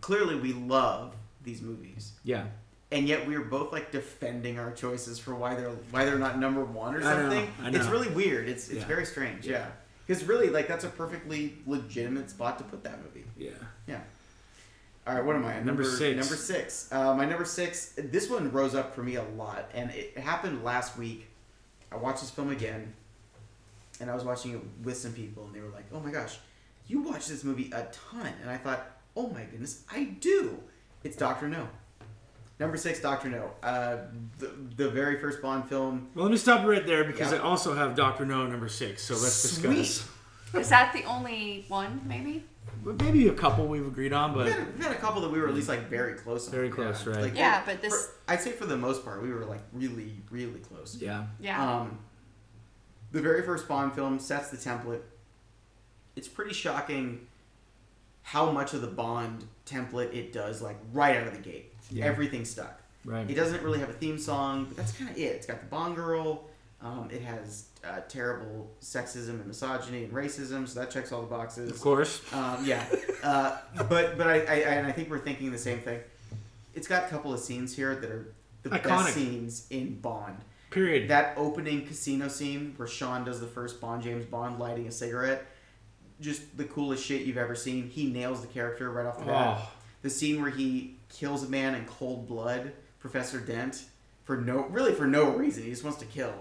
Clearly, 0.00 0.34
we 0.36 0.52
love 0.52 1.14
these 1.42 1.62
movies, 1.62 2.12
yeah. 2.24 2.44
and 2.92 3.06
yet 3.08 3.26
we're 3.26 3.40
both 3.44 3.72
like 3.72 3.90
defending 3.90 4.58
our 4.58 4.72
choices 4.72 5.18
for 5.18 5.34
why 5.34 5.54
they're 5.54 5.70
why 5.90 6.04
they're 6.04 6.18
not 6.18 6.38
number 6.38 6.62
one 6.64 6.94
or 6.94 7.02
something. 7.02 7.48
I 7.60 7.70
know. 7.70 7.78
I 7.78 7.80
It's 7.80 7.88
really 7.88 8.08
weird. 8.08 8.48
It's 8.48 8.68
it's 8.68 8.80
Yeah. 8.80 8.86
very 8.86 9.06
strange. 9.06 9.46
Yeah. 9.46 9.52
Yeah, 9.60 9.66
because 10.06 10.24
really, 10.24 10.50
like 10.50 10.68
that's 10.68 10.84
a 10.84 10.88
perfectly 10.88 11.56
legitimate 11.66 12.28
spot 12.28 12.58
to 12.58 12.64
put 12.64 12.82
that 12.84 13.02
movie. 13.02 13.24
Yeah. 13.38 13.50
Yeah. 13.86 14.00
All 15.06 15.14
right, 15.14 15.24
what 15.24 15.36
am 15.36 15.44
I? 15.44 15.60
Number 15.60 15.84
six. 15.84 16.16
Number 16.18 16.36
six. 16.36 16.88
Uh, 16.90 17.14
my 17.14 17.26
number 17.26 17.44
six. 17.44 17.92
This 17.98 18.30
one 18.30 18.50
rose 18.52 18.74
up 18.74 18.94
for 18.94 19.02
me 19.02 19.16
a 19.16 19.22
lot, 19.22 19.70
and 19.74 19.90
it 19.90 20.16
happened 20.16 20.64
last 20.64 20.96
week. 20.96 21.26
I 21.92 21.96
watched 21.96 22.20
this 22.20 22.30
film 22.30 22.50
again, 22.50 22.94
and 24.00 24.10
I 24.10 24.14
was 24.14 24.24
watching 24.24 24.52
it 24.54 24.60
with 24.82 24.96
some 24.96 25.12
people, 25.12 25.44
and 25.44 25.54
they 25.54 25.60
were 25.60 25.68
like, 25.68 25.84
"Oh 25.92 26.00
my 26.00 26.10
gosh, 26.10 26.38
you 26.88 27.02
watch 27.02 27.26
this 27.26 27.44
movie 27.44 27.70
a 27.74 27.86
ton," 28.10 28.32
and 28.40 28.50
I 28.50 28.56
thought, 28.56 28.86
"Oh 29.14 29.28
my 29.28 29.42
goodness, 29.44 29.82
I 29.92 30.04
do." 30.04 30.58
It's 31.02 31.16
Doctor 31.16 31.48
No. 31.48 31.68
Number 32.58 32.78
six, 32.78 33.00
Doctor 33.02 33.28
No. 33.28 33.50
Uh, 33.62 33.96
the, 34.38 34.52
the 34.76 34.88
very 34.88 35.18
first 35.18 35.42
Bond 35.42 35.68
film. 35.68 36.08
Well, 36.14 36.24
let 36.24 36.30
me 36.32 36.38
stop 36.38 36.64
right 36.66 36.86
there 36.86 37.04
because 37.04 37.30
Yeah. 37.30 37.38
I 37.38 37.40
also 37.42 37.74
have 37.74 37.94
Doctor 37.94 38.24
No 38.24 38.46
number 38.46 38.68
six. 38.70 39.02
So 39.04 39.12
let's 39.14 39.34
Sweet. 39.34 39.74
discuss. 39.76 40.08
Is 40.54 40.68
that 40.70 40.92
the 40.94 41.02
only 41.04 41.64
one, 41.68 42.00
maybe? 42.06 42.44
But 42.84 43.00
Maybe 43.00 43.28
a 43.28 43.32
couple 43.32 43.66
we've 43.66 43.86
agreed 43.86 44.12
on, 44.12 44.32
We 44.36 44.44
but 44.44 44.52
had, 44.52 44.76
we 44.76 44.82
had 44.82 44.92
a 44.92 44.96
couple 44.98 45.22
that 45.22 45.30
we 45.30 45.40
were 45.40 45.48
at 45.48 45.54
least 45.54 45.68
like 45.68 45.88
very 45.88 46.14
close. 46.14 46.46
on. 46.46 46.52
Very 46.52 46.68
close, 46.68 47.06
right. 47.06 47.22
Like, 47.22 47.34
Yeah, 47.36 47.62
but 47.64 47.80
this- 47.80 47.92
for- 48.08 48.12
I'd 48.28 48.40
say 48.42 48.52
for 48.52 48.66
the 48.66 48.76
most 48.76 49.04
part, 49.04 49.22
we 49.22 49.30
were 49.32 49.44
like 49.46 49.62
really, 49.72 50.16
really 50.30 50.60
close. 50.60 50.96
yeah. 51.00 51.26
Yeah. 51.40 51.78
Um, 51.80 51.98
the 53.12 53.22
very 53.22 53.42
first 53.42 53.68
Bond 53.68 53.94
film 53.94 54.18
sets 54.18 54.50
the 54.50 54.56
template. 54.56 55.00
It's 56.16 56.28
pretty 56.28 56.52
shocking 56.52 57.26
how 58.22 58.50
much 58.50 58.74
of 58.74 58.80
the 58.80 58.86
Bond 58.88 59.44
template 59.66 60.14
it 60.14 60.32
does, 60.32 60.60
like 60.62 60.76
right 60.92 61.16
out 61.16 61.26
of 61.26 61.32
the 61.34 61.40
gate. 61.42 61.72
Yeah. 61.90 62.04
Everything's 62.06 62.50
stuck. 62.50 62.80
Right. 63.04 63.28
It 63.30 63.34
doesn't 63.34 63.62
really 63.62 63.78
have 63.80 63.90
a 63.90 63.94
theme 63.94 64.18
song, 64.18 64.64
but 64.66 64.76
that's 64.76 64.92
kind 64.92 65.10
of 65.10 65.16
it. 65.16 65.20
It's 65.20 65.46
got 65.46 65.60
the 65.60 65.66
Bond 65.66 65.96
girl. 65.96 66.48
Um, 66.84 67.08
it 67.10 67.22
has 67.22 67.64
uh, 67.82 68.00
terrible 68.08 68.70
sexism 68.82 69.30
and 69.30 69.46
misogyny 69.46 70.04
and 70.04 70.12
racism, 70.12 70.68
so 70.68 70.80
that 70.80 70.90
checks 70.90 71.12
all 71.12 71.22
the 71.22 71.26
boxes. 71.26 71.70
Of 71.70 71.80
course. 71.80 72.20
Um, 72.32 72.62
yeah, 72.62 72.84
uh, 73.22 73.56
but 73.88 74.18
but 74.18 74.26
I, 74.26 74.34
I 74.40 74.54
and 74.76 74.86
I 74.86 74.92
think 74.92 75.08
we're 75.08 75.18
thinking 75.18 75.50
the 75.50 75.58
same 75.58 75.78
thing. 75.78 76.00
It's 76.74 76.86
got 76.86 77.04
a 77.04 77.08
couple 77.08 77.32
of 77.32 77.40
scenes 77.40 77.74
here 77.74 77.94
that 77.94 78.10
are 78.10 78.34
the 78.62 78.68
Iconic. 78.68 78.82
best 78.82 79.14
scenes 79.14 79.66
in 79.70 79.98
Bond. 80.00 80.36
Period. 80.70 81.08
That 81.08 81.32
opening 81.38 81.86
casino 81.86 82.28
scene 82.28 82.74
where 82.76 82.88
Sean 82.88 83.24
does 83.24 83.40
the 83.40 83.46
first 83.46 83.80
Bond 83.80 84.02
James 84.02 84.26
Bond 84.26 84.58
lighting 84.58 84.86
a 84.86 84.92
cigarette, 84.92 85.46
just 86.20 86.54
the 86.58 86.64
coolest 86.64 87.02
shit 87.02 87.22
you've 87.22 87.38
ever 87.38 87.54
seen. 87.54 87.88
He 87.88 88.12
nails 88.12 88.42
the 88.42 88.48
character 88.48 88.90
right 88.90 89.06
off 89.06 89.18
the 89.18 89.24
bat. 89.24 89.58
Oh. 89.58 89.70
The 90.02 90.10
scene 90.10 90.42
where 90.42 90.50
he 90.50 90.96
kills 91.08 91.44
a 91.44 91.48
man 91.48 91.74
in 91.74 91.86
cold 91.86 92.28
blood, 92.28 92.72
Professor 92.98 93.40
Dent, 93.40 93.84
for 94.24 94.36
no 94.36 94.66
really 94.66 94.92
for 94.92 95.06
no 95.06 95.30
reason. 95.30 95.62
He 95.62 95.70
just 95.70 95.82
wants 95.82 95.98
to 96.00 96.06
kill. 96.06 96.34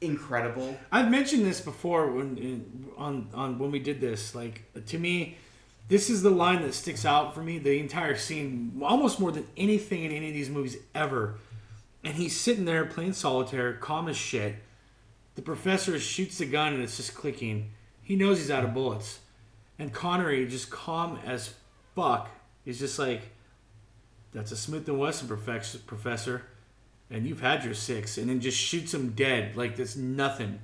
Incredible. 0.00 0.78
I've 0.92 1.10
mentioned 1.10 1.46
this 1.46 1.60
before 1.60 2.10
when 2.10 2.92
on 2.98 3.28
on 3.32 3.58
when 3.58 3.70
we 3.70 3.78
did 3.78 4.00
this. 4.00 4.34
Like 4.34 4.62
to 4.86 4.98
me, 4.98 5.38
this 5.88 6.10
is 6.10 6.22
the 6.22 6.30
line 6.30 6.62
that 6.62 6.74
sticks 6.74 7.06
out 7.06 7.34
for 7.34 7.42
me. 7.42 7.58
The 7.58 7.78
entire 7.78 8.16
scene, 8.16 8.78
almost 8.82 9.18
more 9.18 9.32
than 9.32 9.46
anything 9.56 10.04
in 10.04 10.12
any 10.12 10.28
of 10.28 10.34
these 10.34 10.50
movies 10.50 10.76
ever. 10.94 11.38
And 12.04 12.14
he's 12.14 12.38
sitting 12.38 12.66
there 12.66 12.84
playing 12.84 13.14
solitaire, 13.14 13.72
calm 13.72 14.06
as 14.08 14.16
shit. 14.16 14.56
The 15.34 15.42
professor 15.42 15.98
shoots 15.98 16.38
the 16.38 16.46
gun 16.46 16.74
and 16.74 16.82
it's 16.82 16.98
just 16.98 17.14
clicking. 17.14 17.70
He 18.02 18.16
knows 18.16 18.38
he's 18.38 18.50
out 18.50 18.64
of 18.64 18.74
bullets, 18.74 19.20
and 19.78 19.92
Connery, 19.92 20.46
just 20.46 20.70
calm 20.70 21.18
as 21.24 21.54
fuck, 21.94 22.30
is 22.64 22.78
just 22.78 22.98
like, 22.98 23.22
"That's 24.32 24.52
a 24.52 24.56
Smith 24.56 24.86
and 24.88 24.98
Wesson, 24.98 25.26
professor." 25.26 26.42
And 27.10 27.26
you've 27.26 27.40
had 27.40 27.64
your 27.64 27.74
six, 27.74 28.18
and 28.18 28.28
then 28.28 28.40
just 28.40 28.58
shoots 28.58 28.92
him 28.92 29.10
dead 29.10 29.56
like 29.56 29.76
that's 29.76 29.94
nothing, 29.94 30.58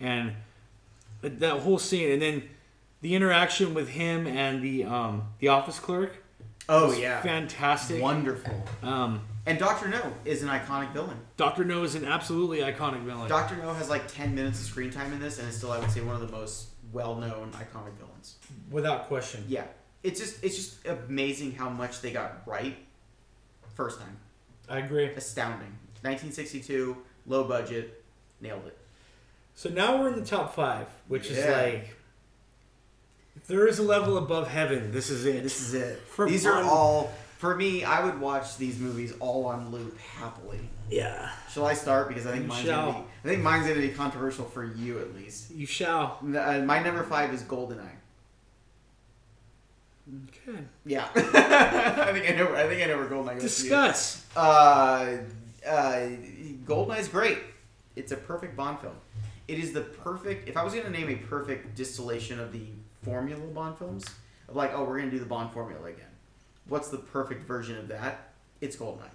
and 0.00 0.32
that 1.20 1.40
that 1.40 1.60
whole 1.60 1.78
scene, 1.78 2.10
and 2.10 2.22
then 2.22 2.42
the 3.02 3.14
interaction 3.14 3.74
with 3.74 3.90
him 3.90 4.26
and 4.26 4.62
the 4.62 4.84
um 4.84 5.24
the 5.40 5.48
office 5.48 5.78
clerk. 5.78 6.16
Oh 6.70 6.92
yeah, 6.92 7.20
fantastic. 7.20 8.00
wonderful. 8.00 8.64
Um, 8.82 9.20
And 9.44 9.58
Doctor 9.58 9.86
No 9.88 10.00
is 10.24 10.42
an 10.42 10.48
iconic 10.48 10.92
villain. 10.94 11.18
Doctor 11.36 11.64
No 11.64 11.84
is 11.84 11.94
an 11.94 12.06
absolutely 12.06 12.60
iconic 12.60 13.02
villain. 13.02 13.28
Doctor 13.28 13.56
No 13.56 13.74
has 13.74 13.90
like 13.90 14.08
ten 14.08 14.34
minutes 14.34 14.60
of 14.60 14.66
screen 14.66 14.90
time 14.90 15.12
in 15.12 15.20
this, 15.20 15.38
and 15.38 15.46
is 15.46 15.58
still, 15.58 15.72
I 15.72 15.78
would 15.78 15.90
say, 15.90 16.00
one 16.00 16.14
of 16.14 16.22
the 16.22 16.32
most 16.34 16.68
well-known 16.92 17.50
iconic 17.52 17.92
villains. 17.98 18.36
Without 18.70 19.08
question. 19.08 19.44
Yeah, 19.48 19.64
it's 20.02 20.18
just 20.18 20.42
it's 20.42 20.56
just 20.56 20.86
amazing 20.86 21.52
how 21.52 21.68
much 21.68 22.00
they 22.00 22.10
got 22.10 22.40
right 22.46 22.74
first 23.74 24.00
time. 24.00 24.16
I 24.68 24.78
agree. 24.78 25.06
Astounding. 25.06 25.72
1962, 26.02 26.96
low 27.26 27.44
budget, 27.44 28.02
nailed 28.40 28.66
it. 28.66 28.76
So 29.54 29.68
now 29.70 30.00
we're 30.00 30.08
in 30.12 30.18
the 30.20 30.26
top 30.26 30.54
five, 30.54 30.86
which 31.08 31.30
is 31.30 31.38
like, 31.46 31.96
if 33.36 33.46
there 33.46 33.66
is 33.66 33.78
a 33.78 33.82
level 33.82 34.16
above 34.18 34.48
heaven, 34.48 34.92
this 34.92 35.10
is 35.10 35.24
it. 35.26 35.42
This 35.42 35.60
is 35.60 35.74
it. 35.74 35.98
For 36.00 36.28
These 36.28 36.44
are 36.46 36.62
all 36.62 37.12
for 37.38 37.54
me. 37.54 37.84
I 37.84 38.04
would 38.04 38.20
watch 38.20 38.56
these 38.58 38.78
movies 38.78 39.12
all 39.20 39.46
on 39.46 39.70
loop 39.70 39.98
happily. 39.98 40.60
yeah, 40.90 41.30
Shall 41.50 41.66
I 41.66 41.74
start? 41.74 42.08
Because 42.08 42.26
I 42.26 42.32
think 42.32 42.42
You 42.42 42.48
mine's 42.48 42.66
shall. 42.66 42.92
gonna 42.92 43.04
be. 43.04 43.10
I 43.24 43.32
think 43.32 43.42
mine's 43.42 43.66
gonna 43.66 43.80
be 43.80 43.88
controversial 43.90 44.44
for 44.44 44.64
you 44.64 44.98
at 45.00 45.14
least. 45.14 45.50
you 45.50 45.66
shall. 45.66 46.18
Uh, 46.22 46.60
my 46.60 46.82
number 46.82 47.02
five 47.04 47.32
is 47.32 47.42
Goldeneye. 47.42 47.93
Okay. 50.06 50.58
Yeah, 50.84 51.08
I 51.14 52.12
think 52.12 52.30
I 52.30 52.34
know. 52.34 52.54
I 52.54 52.68
think 52.68 52.82
I 52.82 52.86
know 52.86 52.98
where 52.98 53.06
Goldeneye 53.06 53.34
goes. 53.34 53.42
Discuss. 53.42 54.26
Uh, 54.36 55.16
uh, 55.66 56.08
Goldeneye's 56.66 57.08
great. 57.08 57.38
It's 57.96 58.12
a 58.12 58.16
perfect 58.16 58.54
Bond 58.56 58.80
film. 58.80 58.96
It 59.48 59.58
is 59.58 59.72
the 59.72 59.80
perfect. 59.80 60.46
If 60.48 60.56
I 60.56 60.64
was 60.64 60.74
going 60.74 60.84
to 60.84 60.92
name 60.92 61.08
a 61.08 61.16
perfect 61.16 61.74
distillation 61.74 62.38
of 62.38 62.52
the 62.52 62.66
formula 63.02 63.40
Bond 63.46 63.78
films, 63.78 64.04
of 64.48 64.56
like, 64.56 64.72
oh, 64.74 64.84
we're 64.84 64.98
going 64.98 65.10
to 65.10 65.16
do 65.16 65.20
the 65.20 65.28
Bond 65.28 65.52
formula 65.52 65.86
again. 65.86 66.04
What's 66.68 66.88
the 66.88 66.98
perfect 66.98 67.46
version 67.46 67.78
of 67.78 67.88
that? 67.88 68.32
It's 68.60 68.76
Goldeneye. 68.76 69.10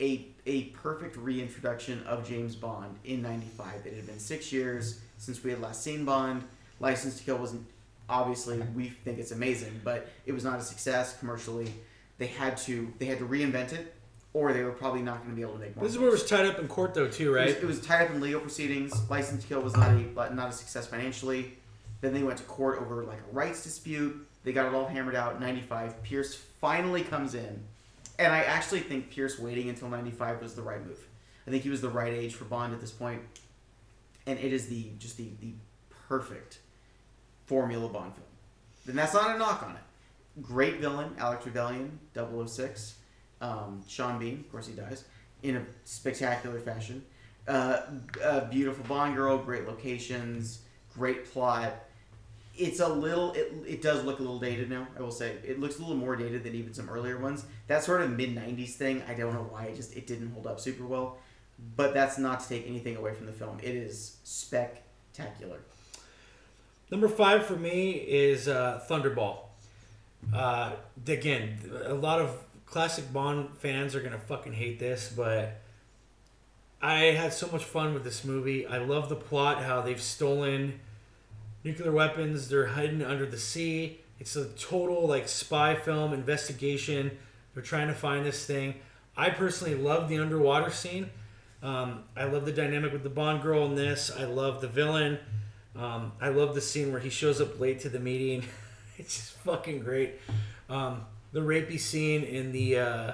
A 0.00 0.26
a 0.46 0.64
perfect 0.70 1.16
reintroduction 1.16 2.02
of 2.04 2.26
James 2.26 2.56
Bond 2.56 2.98
in 3.04 3.20
'95. 3.20 3.86
It 3.86 3.94
had 3.94 4.06
been 4.06 4.18
six 4.18 4.52
years 4.52 5.00
since 5.18 5.44
we 5.44 5.50
had 5.50 5.60
last 5.60 5.82
seen 5.82 6.06
Bond. 6.06 6.44
License 6.80 7.18
to 7.18 7.24
Kill 7.24 7.36
wasn't 7.36 7.66
obviously 8.08 8.58
we 8.74 8.88
think 8.88 9.18
it's 9.18 9.32
amazing, 9.32 9.80
but 9.84 10.08
it 10.26 10.32
was 10.32 10.44
not 10.44 10.58
a 10.58 10.62
success 10.62 11.18
commercially. 11.18 11.72
They 12.18 12.26
had 12.26 12.56
to 12.58 12.92
they 12.98 13.06
had 13.06 13.18
to 13.18 13.24
reinvent 13.26 13.72
it, 13.72 13.94
or 14.32 14.52
they 14.52 14.62
were 14.62 14.72
probably 14.72 15.02
not 15.02 15.18
going 15.18 15.30
to 15.30 15.36
be 15.36 15.42
able 15.42 15.54
to 15.54 15.58
make 15.58 15.76
more. 15.76 15.84
This 15.84 15.92
is 15.94 15.98
where 15.98 16.08
it 16.08 16.12
was 16.12 16.26
tied 16.26 16.46
up 16.46 16.58
in 16.58 16.68
court, 16.68 16.94
though, 16.94 17.08
too, 17.08 17.34
It 17.34 17.36
right? 17.36 17.46
was, 17.46 17.56
it 17.56 17.66
was 17.66 17.80
tied 17.80 18.06
up 18.08 18.14
in 18.14 18.20
legal 18.20 18.40
proceedings. 18.40 18.92
License 19.10 19.42
to 19.42 19.48
Kill 19.48 19.60
was 19.60 19.76
not 19.76 19.90
a 19.92 20.00
but 20.00 20.34
not 20.34 20.48
a 20.48 20.52
success 20.52 20.86
financially. 20.86 21.58
Then 22.00 22.12
they 22.14 22.22
went 22.22 22.38
to 22.38 22.44
court 22.44 22.80
over 22.80 23.04
like 23.04 23.18
a 23.18 23.34
rights 23.34 23.62
dispute. 23.62 24.26
They 24.44 24.52
got 24.52 24.66
it 24.66 24.74
all 24.74 24.86
hammered 24.86 25.14
out. 25.14 25.40
Ninety 25.40 25.62
five. 25.62 26.02
Pierce 26.02 26.34
finally 26.60 27.02
comes 27.02 27.34
in, 27.34 27.62
and 28.18 28.32
I 28.32 28.40
actually 28.42 28.80
think 28.80 29.10
Pierce 29.10 29.38
waiting 29.38 29.68
until 29.68 29.88
ninety 29.88 30.10
five 30.10 30.40
was 30.42 30.54
the 30.54 30.62
right 30.62 30.84
move. 30.84 30.98
I 31.46 31.50
think 31.50 31.62
he 31.64 31.70
was 31.70 31.80
the 31.80 31.88
right 31.88 32.12
age 32.12 32.34
for 32.34 32.44
Bond 32.44 32.72
at 32.72 32.80
this 32.80 32.90
point, 32.92 33.22
and 34.26 34.38
it 34.38 34.52
is 34.52 34.68
the 34.68 34.90
just 34.98 35.16
the 35.16 35.30
the 35.40 35.54
perfect 36.08 36.58
formula 37.46 37.88
Bond 37.88 38.14
film. 38.14 38.26
Then 38.86 38.96
that's 38.96 39.14
not 39.14 39.34
a 39.34 39.38
knock 39.38 39.62
on 39.62 39.72
it. 39.72 40.42
Great 40.42 40.80
villain, 40.80 41.14
Alec 41.18 41.42
Trevelyan, 41.42 41.98
006. 42.14 42.96
Um, 43.40 43.82
Sean 43.88 44.18
Bean, 44.18 44.40
of 44.40 44.50
course 44.50 44.66
he 44.66 44.72
dies, 44.72 45.04
in 45.42 45.56
a 45.56 45.62
spectacular 45.84 46.60
fashion. 46.60 47.04
Uh, 47.46 47.80
a 48.22 48.42
beautiful 48.42 48.84
Bond 48.84 49.16
girl, 49.16 49.36
great 49.36 49.66
locations, 49.66 50.60
great 50.94 51.30
plot. 51.30 51.74
It's 52.56 52.80
a 52.80 52.88
little, 52.88 53.32
it, 53.32 53.52
it 53.66 53.82
does 53.82 54.04
look 54.04 54.20
a 54.20 54.22
little 54.22 54.38
dated 54.38 54.70
now, 54.70 54.86
I 54.96 55.00
will 55.00 55.10
say. 55.10 55.36
It 55.44 55.58
looks 55.58 55.78
a 55.78 55.80
little 55.80 55.96
more 55.96 56.16
dated 56.16 56.44
than 56.44 56.54
even 56.54 56.72
some 56.72 56.88
earlier 56.88 57.18
ones. 57.18 57.44
That 57.66 57.82
sort 57.82 58.02
of 58.02 58.10
mid 58.10 58.36
90s 58.36 58.74
thing, 58.74 59.02
I 59.08 59.14
don't 59.14 59.34
know 59.34 59.46
why, 59.50 59.64
it 59.64 59.76
just, 59.76 59.96
it 59.96 60.06
didn't 60.06 60.32
hold 60.32 60.46
up 60.46 60.60
super 60.60 60.84
well. 60.84 61.18
But 61.76 61.94
that's 61.94 62.18
not 62.18 62.40
to 62.40 62.48
take 62.48 62.66
anything 62.66 62.96
away 62.96 63.14
from 63.14 63.26
the 63.26 63.32
film. 63.32 63.58
It 63.62 63.74
is 63.74 64.16
spectacular. 64.24 65.60
Number 66.92 67.08
five 67.08 67.46
for 67.46 67.56
me 67.56 67.92
is 67.92 68.48
uh, 68.48 68.84
Thunderball. 68.86 69.38
Uh, 70.30 70.72
again, 71.06 71.58
a 71.86 71.94
lot 71.94 72.20
of 72.20 72.36
classic 72.66 73.10
Bond 73.10 73.48
fans 73.60 73.94
are 73.94 74.02
gonna 74.02 74.18
fucking 74.18 74.52
hate 74.52 74.78
this, 74.78 75.10
but 75.16 75.62
I 76.82 77.04
had 77.04 77.32
so 77.32 77.48
much 77.50 77.64
fun 77.64 77.94
with 77.94 78.04
this 78.04 78.24
movie. 78.24 78.66
I 78.66 78.76
love 78.76 79.08
the 79.08 79.16
plot, 79.16 79.62
how 79.62 79.80
they've 79.80 80.02
stolen 80.02 80.80
nuclear 81.64 81.92
weapons, 81.92 82.50
they're 82.50 82.66
hidden 82.66 83.00
under 83.00 83.24
the 83.24 83.38
sea. 83.38 84.00
It's 84.20 84.36
a 84.36 84.44
total 84.48 85.08
like 85.08 85.28
spy 85.28 85.74
film 85.74 86.12
investigation. 86.12 87.16
They're 87.54 87.62
trying 87.62 87.88
to 87.88 87.94
find 87.94 88.26
this 88.26 88.44
thing. 88.44 88.74
I 89.16 89.30
personally 89.30 89.76
love 89.76 90.10
the 90.10 90.18
underwater 90.18 90.70
scene. 90.70 91.08
Um, 91.62 92.04
I 92.14 92.24
love 92.24 92.44
the 92.44 92.52
dynamic 92.52 92.92
with 92.92 93.02
the 93.02 93.08
Bond 93.08 93.40
girl 93.40 93.64
in 93.64 93.76
this. 93.76 94.10
I 94.14 94.24
love 94.24 94.60
the 94.60 94.68
villain. 94.68 95.20
Um, 95.76 96.12
I 96.20 96.28
love 96.28 96.54
the 96.54 96.60
scene 96.60 96.92
where 96.92 97.00
he 97.00 97.10
shows 97.10 97.40
up 97.40 97.58
late 97.58 97.80
to 97.80 97.88
the 97.88 97.98
meeting. 98.00 98.44
it's 98.98 99.16
just 99.16 99.32
fucking 99.38 99.80
great. 99.80 100.14
Um, 100.68 101.06
the 101.32 101.40
rapey 101.40 101.80
scene 101.80 102.22
in 102.24 102.52
the 102.52 102.78
uh, 102.78 103.12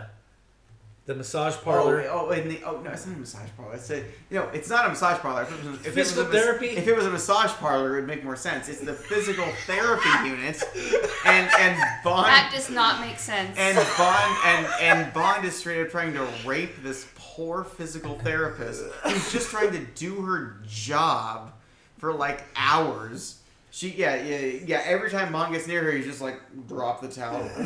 the 1.07 1.15
massage 1.15 1.57
parlor. 1.57 2.03
Oh, 2.11 2.27
oh, 2.27 2.31
and 2.31 2.51
the, 2.51 2.63
oh 2.65 2.81
no, 2.83 2.91
it's 2.91 3.07
not 3.07 3.17
a 3.17 3.19
massage 3.19 3.49
parlor. 3.57 3.75
It's 3.75 3.91
a 3.91 3.99
you 3.99 4.39
know, 4.39 4.49
it's 4.53 4.69
not 4.69 4.87
a 4.87 4.89
massage 4.91 5.19
parlor. 5.21 5.43
If 5.43 5.53
it 5.53 5.71
was, 5.71 5.81
if 5.81 5.87
it 5.87 5.87
was 5.87 5.95
Physical 6.11 6.23
a 6.29 6.33
therapy? 6.33 6.67
If 6.67 6.87
it 6.87 6.97
was 6.97 7.07
a 7.07 7.11
massage 7.11 7.53
parlor, 7.53 7.97
it'd 7.97 8.07
make 8.07 8.25
more 8.25 8.37
sense. 8.37 8.69
It's 8.69 8.81
the 8.81 8.93
physical 8.93 9.47
therapy 9.67 10.09
unit, 10.29 10.63
and 11.25 11.49
and 11.59 11.81
Bond 12.05 12.27
That 12.27 12.51
does 12.53 12.69
not 12.69 13.01
make 13.01 13.19
sense. 13.19 13.57
and 13.57 13.77
Bond 13.97 14.37
and 14.45 14.67
and 14.81 15.15
Bond 15.15 15.45
is 15.47 15.57
straight 15.57 15.81
up 15.81 15.91
trying 15.91 16.13
to 16.13 16.29
rape 16.45 16.83
this 16.83 17.07
poor 17.15 17.65
physical 17.65 18.19
therapist 18.19 18.83
who's 19.05 19.33
just 19.33 19.49
trying 19.49 19.71
to 19.71 19.85
do 19.95 20.21
her 20.23 20.61
job 20.67 21.53
for 21.99 22.13
like 22.15 22.45
hours. 22.57 23.41
She 23.71 23.91
yeah 23.91 24.17
yeah 24.23 24.39
yeah. 24.67 24.83
Every 24.87 25.11
time 25.11 25.33
Bond 25.33 25.53
gets 25.53 25.67
near 25.67 25.83
her, 25.85 25.91
he's 25.93 26.07
just 26.07 26.21
like 26.21 26.41
drop 26.67 27.01
the 27.01 27.09
towel. 27.09 27.49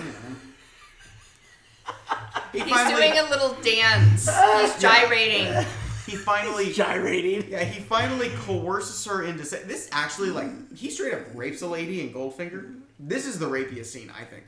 He 2.53 2.61
He's 2.61 2.69
finally- 2.71 3.01
doing 3.09 3.19
a 3.19 3.31
little 3.31 3.55
dance. 3.63 4.29
He's 4.29 4.79
gyrating. 4.81 5.47
he 6.07 6.17
finally 6.17 6.71
gyrating. 6.73 7.49
yeah 7.51 7.65
he 7.65 7.81
finally 7.81 8.29
coerces 8.45 9.05
her 9.07 9.23
into 9.23 9.45
sa- 9.45 9.57
this 9.65 9.89
actually 9.91 10.31
like 10.31 10.77
he 10.77 10.91
straight 10.91 11.15
up 11.15 11.21
rapes 11.35 11.63
a 11.63 11.67
lady 11.67 12.03
in 12.03 12.13
Goldfinger. 12.13 12.79
This 13.01 13.27
is 13.27 13.39
the 13.39 13.47
rapiest 13.47 13.87
scene 13.87 14.13
I 14.17 14.25
think. 14.25 14.45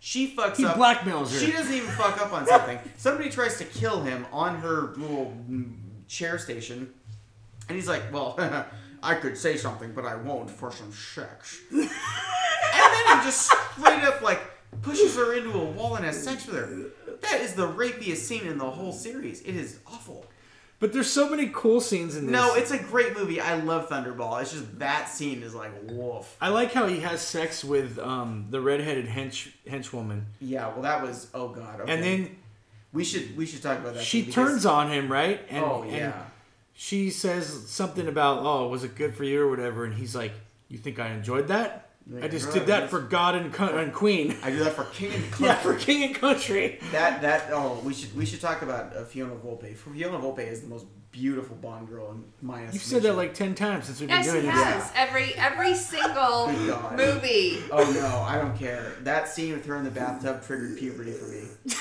She 0.00 0.34
fucks 0.34 0.56
He 0.56 0.64
up. 0.64 0.76
blackmails 0.76 1.32
her. 1.32 1.38
She 1.38 1.52
doesn't 1.52 1.72
even 1.72 1.90
fuck 1.90 2.20
up 2.20 2.32
on 2.32 2.46
something. 2.46 2.78
Somebody 2.96 3.30
tries 3.30 3.56
to 3.58 3.64
kill 3.64 4.02
him 4.02 4.26
on 4.32 4.56
her 4.56 4.92
little 4.96 5.36
mm, 5.48 5.76
chair 6.08 6.38
station, 6.38 6.92
and 7.70 7.76
he's 7.76 7.88
like, 7.88 8.12
"Well, 8.12 8.34
I 9.02 9.14
could 9.14 9.36
say 9.38 9.56
something, 9.56 9.92
but 9.92 10.04
I 10.04 10.16
won't 10.16 10.50
for 10.50 10.70
some 10.72 10.92
sex." 10.92 11.60
and 11.70 11.80
then 11.82 11.88
he 13.18 13.24
just 13.24 13.42
straight 13.76 14.02
up 14.04 14.20
like 14.22 14.40
pushes 14.82 15.16
her 15.16 15.34
into 15.34 15.52
a 15.52 15.64
wall 15.64 15.96
and 15.96 16.04
has 16.04 16.22
sex 16.22 16.46
with 16.46 16.56
her. 16.56 17.16
That 17.22 17.40
is 17.40 17.54
the 17.54 17.68
rapiest 17.68 18.26
scene 18.26 18.46
in 18.46 18.58
the 18.58 18.70
whole 18.70 18.92
series. 18.92 19.40
It 19.42 19.54
is 19.56 19.78
awful. 19.86 20.26
But 20.78 20.94
there's 20.94 21.10
so 21.10 21.28
many 21.28 21.50
cool 21.52 21.82
scenes 21.82 22.16
in 22.16 22.24
this. 22.24 22.32
No, 22.32 22.54
it's 22.54 22.70
a 22.70 22.78
great 22.78 23.14
movie. 23.14 23.38
I 23.38 23.56
love 23.56 23.90
Thunderball. 23.90 24.40
It's 24.40 24.52
just 24.52 24.78
that 24.78 25.10
scene 25.10 25.42
is 25.42 25.54
like 25.54 25.72
woof. 25.84 26.34
I 26.40 26.48
like 26.48 26.72
how 26.72 26.86
he 26.86 27.00
has 27.00 27.20
sex 27.20 27.62
with 27.62 27.98
um, 27.98 28.46
the 28.48 28.62
redheaded 28.62 29.06
hench 29.06 29.50
henchwoman, 29.68 30.22
Yeah, 30.40 30.68
well, 30.68 30.82
that 30.82 31.02
was 31.02 31.28
oh 31.34 31.48
god. 31.48 31.82
Okay. 31.82 31.92
and 31.92 32.02
then 32.02 32.36
we 32.94 33.04
should 33.04 33.36
we 33.36 33.44
should 33.44 33.62
talk 33.62 33.78
about 33.78 33.92
that. 33.94 34.02
she 34.02 34.20
because- 34.22 34.34
turns 34.34 34.66
on 34.66 34.90
him, 34.90 35.12
right? 35.12 35.40
And, 35.50 35.62
oh 35.62 35.82
and 35.82 35.92
yeah. 35.92 36.22
She 36.72 37.10
says 37.10 37.68
something 37.68 38.06
about, 38.08 38.38
"Oh, 38.44 38.68
was 38.68 38.84
it 38.84 38.94
good 38.94 39.14
for 39.14 39.24
you 39.24 39.42
or 39.42 39.50
whatever?" 39.50 39.84
And 39.84 39.94
he's 39.94 40.14
like, 40.14 40.32
"You 40.68 40.78
think 40.78 40.98
I 40.98 41.10
enjoyed 41.10 41.48
that? 41.48 41.86
I 42.22 42.26
just 42.28 42.46
Right, 42.46 42.54
did 42.54 42.66
that 42.66 42.90
for 42.90 43.00
God 43.00 43.36
and, 43.36 43.52
co- 43.52 43.76
and 43.76 43.92
Queen. 43.92 44.34
I 44.42 44.50
do 44.50 44.64
that 44.64 44.72
for 44.72 44.84
King 44.84 45.12
and 45.12 45.24
Country. 45.30 45.46
yeah, 45.46 45.54
for 45.56 45.74
King 45.74 46.02
and 46.04 46.14
Country." 46.14 46.80
That 46.92 47.22
that 47.22 47.50
oh 47.52 47.80
we 47.84 47.94
should 47.94 48.16
we 48.16 48.24
should 48.26 48.40
talk 48.40 48.62
about 48.62 48.96
uh, 48.96 49.04
Fiona 49.04 49.34
Volpe. 49.34 49.76
Fiona 49.76 50.18
Volpe 50.18 50.40
is 50.46 50.62
the 50.62 50.68
most 50.68 50.86
beautiful 51.12 51.56
Bond 51.56 51.88
girl 51.88 52.12
in 52.12 52.24
my 52.40 52.64
estimation. 52.64 52.72
You've 52.74 52.82
said 52.84 53.02
that 53.02 53.16
like 53.16 53.34
ten 53.34 53.54
times 53.54 53.84
since 53.86 54.00
we've 54.00 54.08
been 54.08 54.18
Yes, 54.18 54.26
doing 54.32 54.44
he 54.44 54.50
this. 54.50 54.56
has. 54.62 54.92
Every 54.96 55.34
every 55.34 55.74
single 55.74 56.46
Good 56.54 56.68
God. 56.70 56.96
movie. 56.96 57.58
Oh 57.70 57.90
no, 57.92 58.20
I 58.26 58.38
don't 58.38 58.56
care. 58.58 58.92
That 59.02 59.28
scene 59.28 59.52
with 59.52 59.66
her 59.66 59.76
in 59.76 59.84
the 59.84 59.90
bathtub 59.90 60.42
triggered 60.44 60.78
puberty 60.78 61.12
for 61.12 61.26
me. 61.26 61.42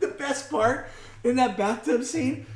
the 0.00 0.08
best 0.08 0.50
part 0.50 0.88
in 1.24 1.36
that 1.36 1.56
bathtub 1.56 2.04
scene, 2.04 2.46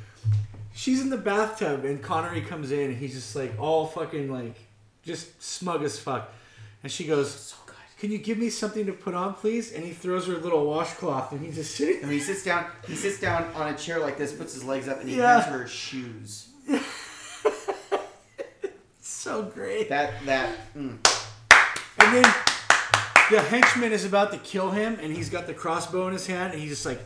she's 0.75 1.01
in 1.01 1.09
the 1.09 1.17
bathtub 1.17 1.85
and 1.85 2.03
Connery 2.03 2.41
comes 2.41 2.71
in 2.71 2.91
and 2.91 2.97
he's 2.97 3.13
just 3.15 3.35
like 3.35 3.59
all 3.59 3.87
fucking 3.87 4.31
like 4.31 4.55
just 5.03 5.41
smug 5.41 5.81
as 5.83 5.97
fuck. 5.97 6.31
And 6.83 6.91
she 6.91 7.05
goes, 7.05 7.31
So 7.31 7.55
good. 7.65 7.75
Can 7.97 8.11
you 8.11 8.17
give 8.19 8.37
me 8.37 8.49
something 8.49 8.85
to 8.85 8.91
put 8.93 9.13
on, 9.15 9.33
please? 9.33 9.71
And 9.71 9.83
he 9.83 9.91
throws 9.91 10.27
her 10.27 10.33
a 10.35 10.37
little 10.39 10.65
washcloth 10.65 11.31
and 11.31 11.41
he's 11.43 11.55
just 11.55 11.75
sitting 11.77 12.03
And 12.03 12.11
he 12.11 12.19
sits 12.19 12.43
down. 12.43 12.65
He 12.87 12.95
sits 12.95 13.19
down 13.19 13.45
on 13.55 13.73
a 13.73 13.77
chair 13.77 13.99
like 13.99 14.17
this, 14.17 14.33
puts 14.33 14.53
his 14.53 14.63
legs 14.63 14.87
up, 14.87 14.99
and 14.99 15.09
he 15.09 15.17
Yeah. 15.17 15.41
hands 15.41 15.51
her 15.53 15.67
shoes. 15.67 16.49
so 19.01 19.43
great. 19.43 19.89
That 19.89 20.13
that. 20.25 20.55
Mm. 20.75 20.97
And 21.99 22.13
then 22.15 22.33
the 23.31 23.41
henchman 23.41 23.91
is 23.91 24.05
about 24.05 24.31
to 24.31 24.37
kill 24.39 24.69
him 24.71 24.97
and 25.01 25.11
he's 25.15 25.29
got 25.29 25.47
the 25.47 25.53
crossbow 25.53 26.07
in 26.07 26.13
his 26.13 26.27
hand 26.27 26.53
and 26.53 26.61
he's 26.61 26.69
just 26.71 26.85
like 26.85 26.99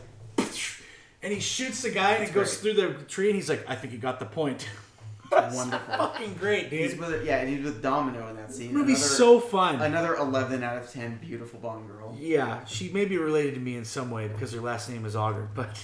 and 1.22 1.32
he 1.32 1.40
shoots 1.40 1.82
the 1.82 1.90
guy 1.90 2.12
and 2.12 2.24
it 2.28 2.32
goes 2.32 2.58
through 2.58 2.74
the 2.74 2.92
tree 3.04 3.26
and 3.28 3.36
he's 3.36 3.48
like, 3.48 3.64
I 3.68 3.74
think 3.76 3.92
he 3.92 3.98
got 3.98 4.18
the 4.20 4.26
point. 4.26 4.68
Wonderful. 5.32 5.78
Fucking 5.96 6.34
great, 6.34 6.72
He's 6.72 6.90
dude. 6.94 7.00
with 7.00 7.24
yeah, 7.24 7.36
and 7.36 7.48
he's 7.48 7.64
with 7.64 7.80
Domino 7.80 8.26
in 8.28 8.36
that 8.36 8.52
scene. 8.52 8.72
Movie's 8.74 8.98
Another- 8.98 9.14
so 9.14 9.38
fun. 9.40 9.80
Another 9.80 10.16
eleven 10.16 10.64
out 10.64 10.76
of 10.78 10.90
ten 10.90 11.18
beautiful 11.18 11.60
Bond 11.60 11.86
girl. 11.86 12.16
Yeah, 12.18 12.64
she 12.64 12.88
may 12.88 13.04
be 13.04 13.16
related 13.16 13.54
to 13.54 13.60
me 13.60 13.76
in 13.76 13.84
some 13.84 14.10
way 14.10 14.26
because 14.26 14.52
her 14.52 14.60
last 14.60 14.88
name 14.90 15.04
is 15.06 15.14
Auger, 15.14 15.48
but 15.54 15.80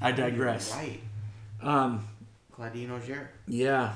I 0.00 0.12
digress. 0.12 0.74
Right. 0.74 1.00
Um, 1.60 2.08
Claudine 2.52 2.90
Auger. 2.90 3.30
yeah. 3.46 3.94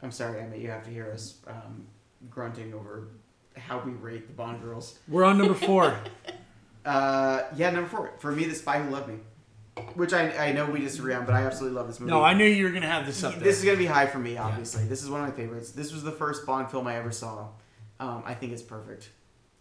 I'm 0.00 0.12
sorry, 0.12 0.40
Emma. 0.40 0.56
You 0.56 0.70
have 0.70 0.84
to 0.84 0.90
hear 0.90 1.10
us 1.12 1.38
um, 1.48 1.86
grunting 2.30 2.72
over 2.72 3.08
how 3.56 3.80
we 3.80 3.90
rate 3.92 4.28
the 4.28 4.32
Bond 4.32 4.62
girls. 4.62 4.98
We're 5.08 5.24
on 5.24 5.38
number 5.38 5.54
four. 5.54 5.96
Uh, 6.84 7.42
yeah, 7.56 7.70
number 7.70 7.88
four 7.88 8.12
for 8.18 8.32
me, 8.32 8.44
The 8.44 8.54
Spy 8.54 8.80
Who 8.82 8.90
Loved 8.90 9.08
Me, 9.08 9.14
which 9.94 10.12
I, 10.12 10.48
I 10.48 10.52
know 10.52 10.66
we 10.66 10.80
disagree 10.80 11.14
on, 11.14 11.24
but 11.24 11.34
I 11.34 11.42
absolutely 11.42 11.76
love 11.76 11.86
this 11.86 12.00
movie. 12.00 12.10
no, 12.10 12.22
I 12.22 12.34
knew 12.34 12.44
you 12.44 12.64
were 12.64 12.70
gonna 12.72 12.86
have 12.88 13.06
this 13.06 13.22
up 13.22 13.34
there. 13.34 13.42
This 13.44 13.58
is 13.58 13.64
gonna 13.64 13.76
be 13.78 13.86
high 13.86 14.06
for 14.06 14.18
me, 14.18 14.36
obviously. 14.36 14.84
This 14.84 15.02
is 15.02 15.08
one 15.10 15.20
of 15.22 15.28
my 15.28 15.34
favorites. 15.34 15.70
This 15.72 15.92
was 15.92 16.02
the 16.02 16.10
first 16.12 16.44
Bond 16.46 16.70
film 16.70 16.86
I 16.86 16.96
ever 16.96 17.12
saw. 17.12 17.48
Um, 18.00 18.22
I 18.26 18.34
think 18.34 18.52
it's 18.52 18.62
perfect. 18.62 19.10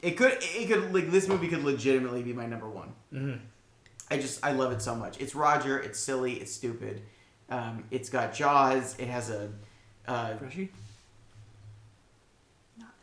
It 0.01 0.17
could, 0.17 0.37
it 0.41 0.67
could, 0.67 0.93
like 0.93 1.11
this 1.11 1.27
movie 1.27 1.47
could 1.47 1.63
legitimately 1.63 2.23
be 2.23 2.33
my 2.33 2.47
number 2.47 2.67
one. 2.67 2.93
Mhm. 3.13 3.39
I 4.09 4.17
just, 4.17 4.43
I 4.43 4.51
love 4.51 4.71
it 4.71 4.81
so 4.81 4.95
much. 4.95 5.21
It's 5.21 5.35
Roger. 5.35 5.77
It's 5.79 5.99
silly. 5.99 6.33
It's 6.33 6.51
stupid. 6.51 7.01
Um, 7.49 7.83
it's 7.91 8.09
got 8.09 8.33
Jaws. 8.33 8.95
It 8.97 9.07
has 9.07 9.29
a. 9.29 9.49
Uh, 10.07 10.35
Freshy? 10.37 10.71
Not 12.79 12.93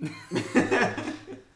that. 0.00 1.04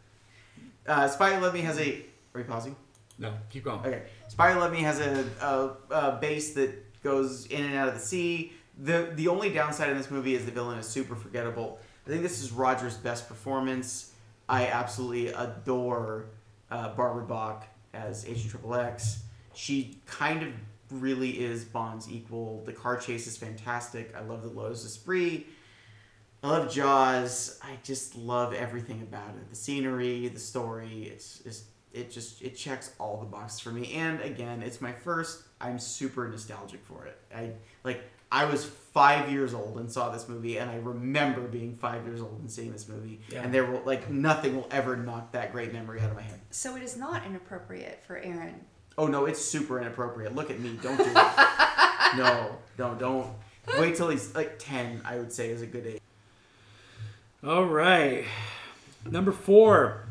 uh, 0.86 1.08
Spy 1.08 1.34
Who 1.34 1.40
Loved 1.40 1.54
Me 1.54 1.60
has 1.62 1.78
a. 1.78 2.04
Are 2.34 2.40
you 2.40 2.46
pausing? 2.46 2.76
No, 3.18 3.32
keep 3.50 3.64
going. 3.64 3.80
Okay. 3.80 4.02
Spy 4.28 4.52
Who 4.52 4.60
Loved 4.60 4.74
Me 4.74 4.82
has 4.82 5.00
a, 5.00 5.24
a, 5.40 5.94
a 5.94 6.18
base 6.20 6.54
that 6.54 7.02
goes 7.02 7.46
in 7.46 7.64
and 7.64 7.74
out 7.74 7.88
of 7.88 7.94
the 7.94 8.00
sea. 8.00 8.52
The 8.78 9.12
the 9.14 9.28
only 9.28 9.50
downside 9.50 9.90
in 9.90 9.96
this 9.96 10.10
movie 10.10 10.34
is 10.34 10.44
the 10.44 10.50
villain 10.50 10.78
is 10.78 10.86
super 10.86 11.14
forgettable. 11.14 11.78
I 12.06 12.10
think 12.10 12.22
this 12.22 12.42
is 12.42 12.52
Roger's 12.52 12.96
best 12.96 13.28
performance. 13.28 14.12
I 14.48 14.66
absolutely 14.66 15.28
adore 15.28 16.26
uh, 16.70 16.94
Barbara 16.94 17.24
Bach 17.24 17.66
as 17.94 18.24
Agent 18.26 18.50
Triple 18.50 18.74
X. 18.74 19.22
She 19.54 19.98
kind 20.06 20.42
of 20.42 20.52
really 20.90 21.42
is 21.42 21.64
Bond's 21.64 22.10
equal. 22.10 22.62
The 22.64 22.72
car 22.72 22.96
chase 22.96 23.26
is 23.26 23.36
fantastic. 23.36 24.14
I 24.16 24.20
love 24.20 24.42
the 24.42 24.48
Lotus 24.48 24.84
Esprit. 24.84 25.46
I 26.42 26.48
love 26.48 26.72
Jaws. 26.72 27.58
I 27.62 27.78
just 27.84 28.16
love 28.16 28.52
everything 28.52 29.02
about 29.02 29.30
it. 29.30 29.48
The 29.50 29.56
scenery, 29.56 30.28
the 30.28 30.40
story. 30.40 31.04
It's 31.04 31.38
just 31.38 31.64
it 31.92 32.10
just 32.10 32.42
it 32.42 32.56
checks 32.56 32.92
all 32.98 33.18
the 33.18 33.26
boxes 33.26 33.60
for 33.60 33.70
me. 33.70 33.92
And 33.94 34.20
again, 34.22 34.62
it's 34.62 34.80
my 34.80 34.92
first. 34.92 35.42
I'm 35.60 35.78
super 35.78 36.28
nostalgic 36.28 36.84
for 36.84 37.06
it. 37.06 37.18
I 37.34 37.52
like 37.84 38.02
I 38.32 38.46
was 38.46 38.64
five 38.64 39.30
years 39.30 39.54
old 39.54 39.78
and 39.78 39.92
saw 39.92 40.10
this 40.10 40.28
movie, 40.28 40.56
and 40.56 40.70
I 40.70 40.76
remember 40.76 41.42
being 41.42 41.76
five 41.76 42.06
years 42.06 42.20
old 42.20 42.40
and 42.40 42.50
seeing 42.50 42.72
this 42.72 42.88
movie. 42.88 43.20
Yeah. 43.30 43.42
And 43.42 43.54
there 43.54 43.64
will 43.64 43.82
like 43.84 44.10
nothing 44.10 44.56
will 44.56 44.68
ever 44.70 44.96
knock 44.96 45.32
that 45.32 45.52
great 45.52 45.72
memory 45.72 46.00
out 46.00 46.10
of 46.10 46.16
my 46.16 46.22
head. 46.22 46.40
So 46.50 46.74
it 46.76 46.82
is 46.82 46.96
not 46.96 47.24
inappropriate 47.24 48.02
for 48.04 48.16
Aaron. 48.16 48.64
Oh 48.98 49.06
no, 49.06 49.26
it's 49.26 49.42
super 49.42 49.80
inappropriate. 49.80 50.34
Look 50.34 50.50
at 50.50 50.58
me. 50.58 50.78
Don't 50.82 50.96
do 50.96 51.04
it. 51.04 51.14
no, 52.16 52.56
don't 52.76 52.98
don't. 52.98 53.28
Wait 53.78 53.94
till 53.94 54.08
he's 54.08 54.34
like 54.34 54.58
ten. 54.58 55.02
I 55.04 55.18
would 55.18 55.32
say 55.32 55.50
is 55.50 55.62
a 55.62 55.66
good 55.66 55.86
age. 55.86 56.00
All 57.44 57.64
right. 57.64 58.24
Number 59.10 59.32
four. 59.32 60.06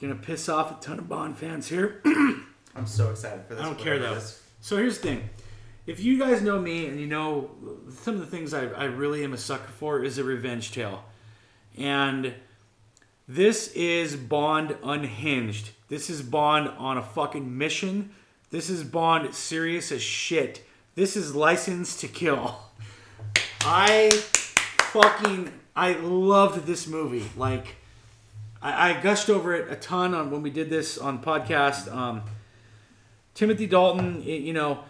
Gonna 0.00 0.14
piss 0.14 0.48
off 0.48 0.70
a 0.70 0.84
ton 0.84 1.00
of 1.00 1.08
Bond 1.08 1.36
fans 1.36 1.68
here. 1.68 2.00
I'm 2.04 2.86
so 2.86 3.10
excited 3.10 3.44
for 3.46 3.54
this. 3.54 3.64
I 3.64 3.66
don't 3.66 3.78
care 3.78 3.98
though. 3.98 4.20
So 4.60 4.76
here's 4.76 4.98
the 4.98 5.08
thing. 5.08 5.30
If 5.86 5.98
you 5.98 6.18
guys 6.18 6.42
know 6.42 6.60
me 6.60 6.86
and 6.86 7.00
you 7.00 7.06
know 7.06 7.50
some 8.02 8.14
of 8.14 8.20
the 8.20 8.26
things 8.26 8.54
I, 8.54 8.66
I 8.66 8.84
really 8.84 9.24
am 9.24 9.32
a 9.32 9.38
sucker 9.38 9.70
for 9.78 10.04
is 10.04 10.18
a 10.18 10.24
revenge 10.24 10.70
tale. 10.70 11.02
And 11.76 12.34
this 13.26 13.72
is 13.72 14.14
Bond 14.14 14.76
unhinged. 14.84 15.70
This 15.88 16.08
is 16.08 16.22
Bond 16.22 16.68
on 16.78 16.98
a 16.98 17.02
fucking 17.02 17.56
mission. 17.58 18.10
This 18.50 18.70
is 18.70 18.84
Bond 18.84 19.34
serious 19.34 19.90
as 19.90 20.02
shit. 20.02 20.62
This 20.94 21.16
is 21.16 21.34
license 21.34 21.96
to 22.00 22.06
kill. 22.06 22.56
I 23.62 24.10
fucking 24.10 25.52
I 25.76 25.92
loved 25.92 26.66
this 26.66 26.86
movie. 26.86 27.28
Like 27.36 27.76
I, 28.62 28.90
I 28.90 29.00
gushed 29.00 29.28
over 29.30 29.54
it 29.54 29.70
a 29.70 29.76
ton 29.76 30.14
on 30.14 30.30
when 30.30 30.42
we 30.42 30.50
did 30.50 30.70
this 30.70 30.96
on 30.98 31.22
podcast. 31.22 31.94
Um, 31.94 32.22
Timothy 33.34 33.66
Dalton, 33.66 34.20
y- 34.20 34.32
you 34.32 34.52
know, 34.54 34.80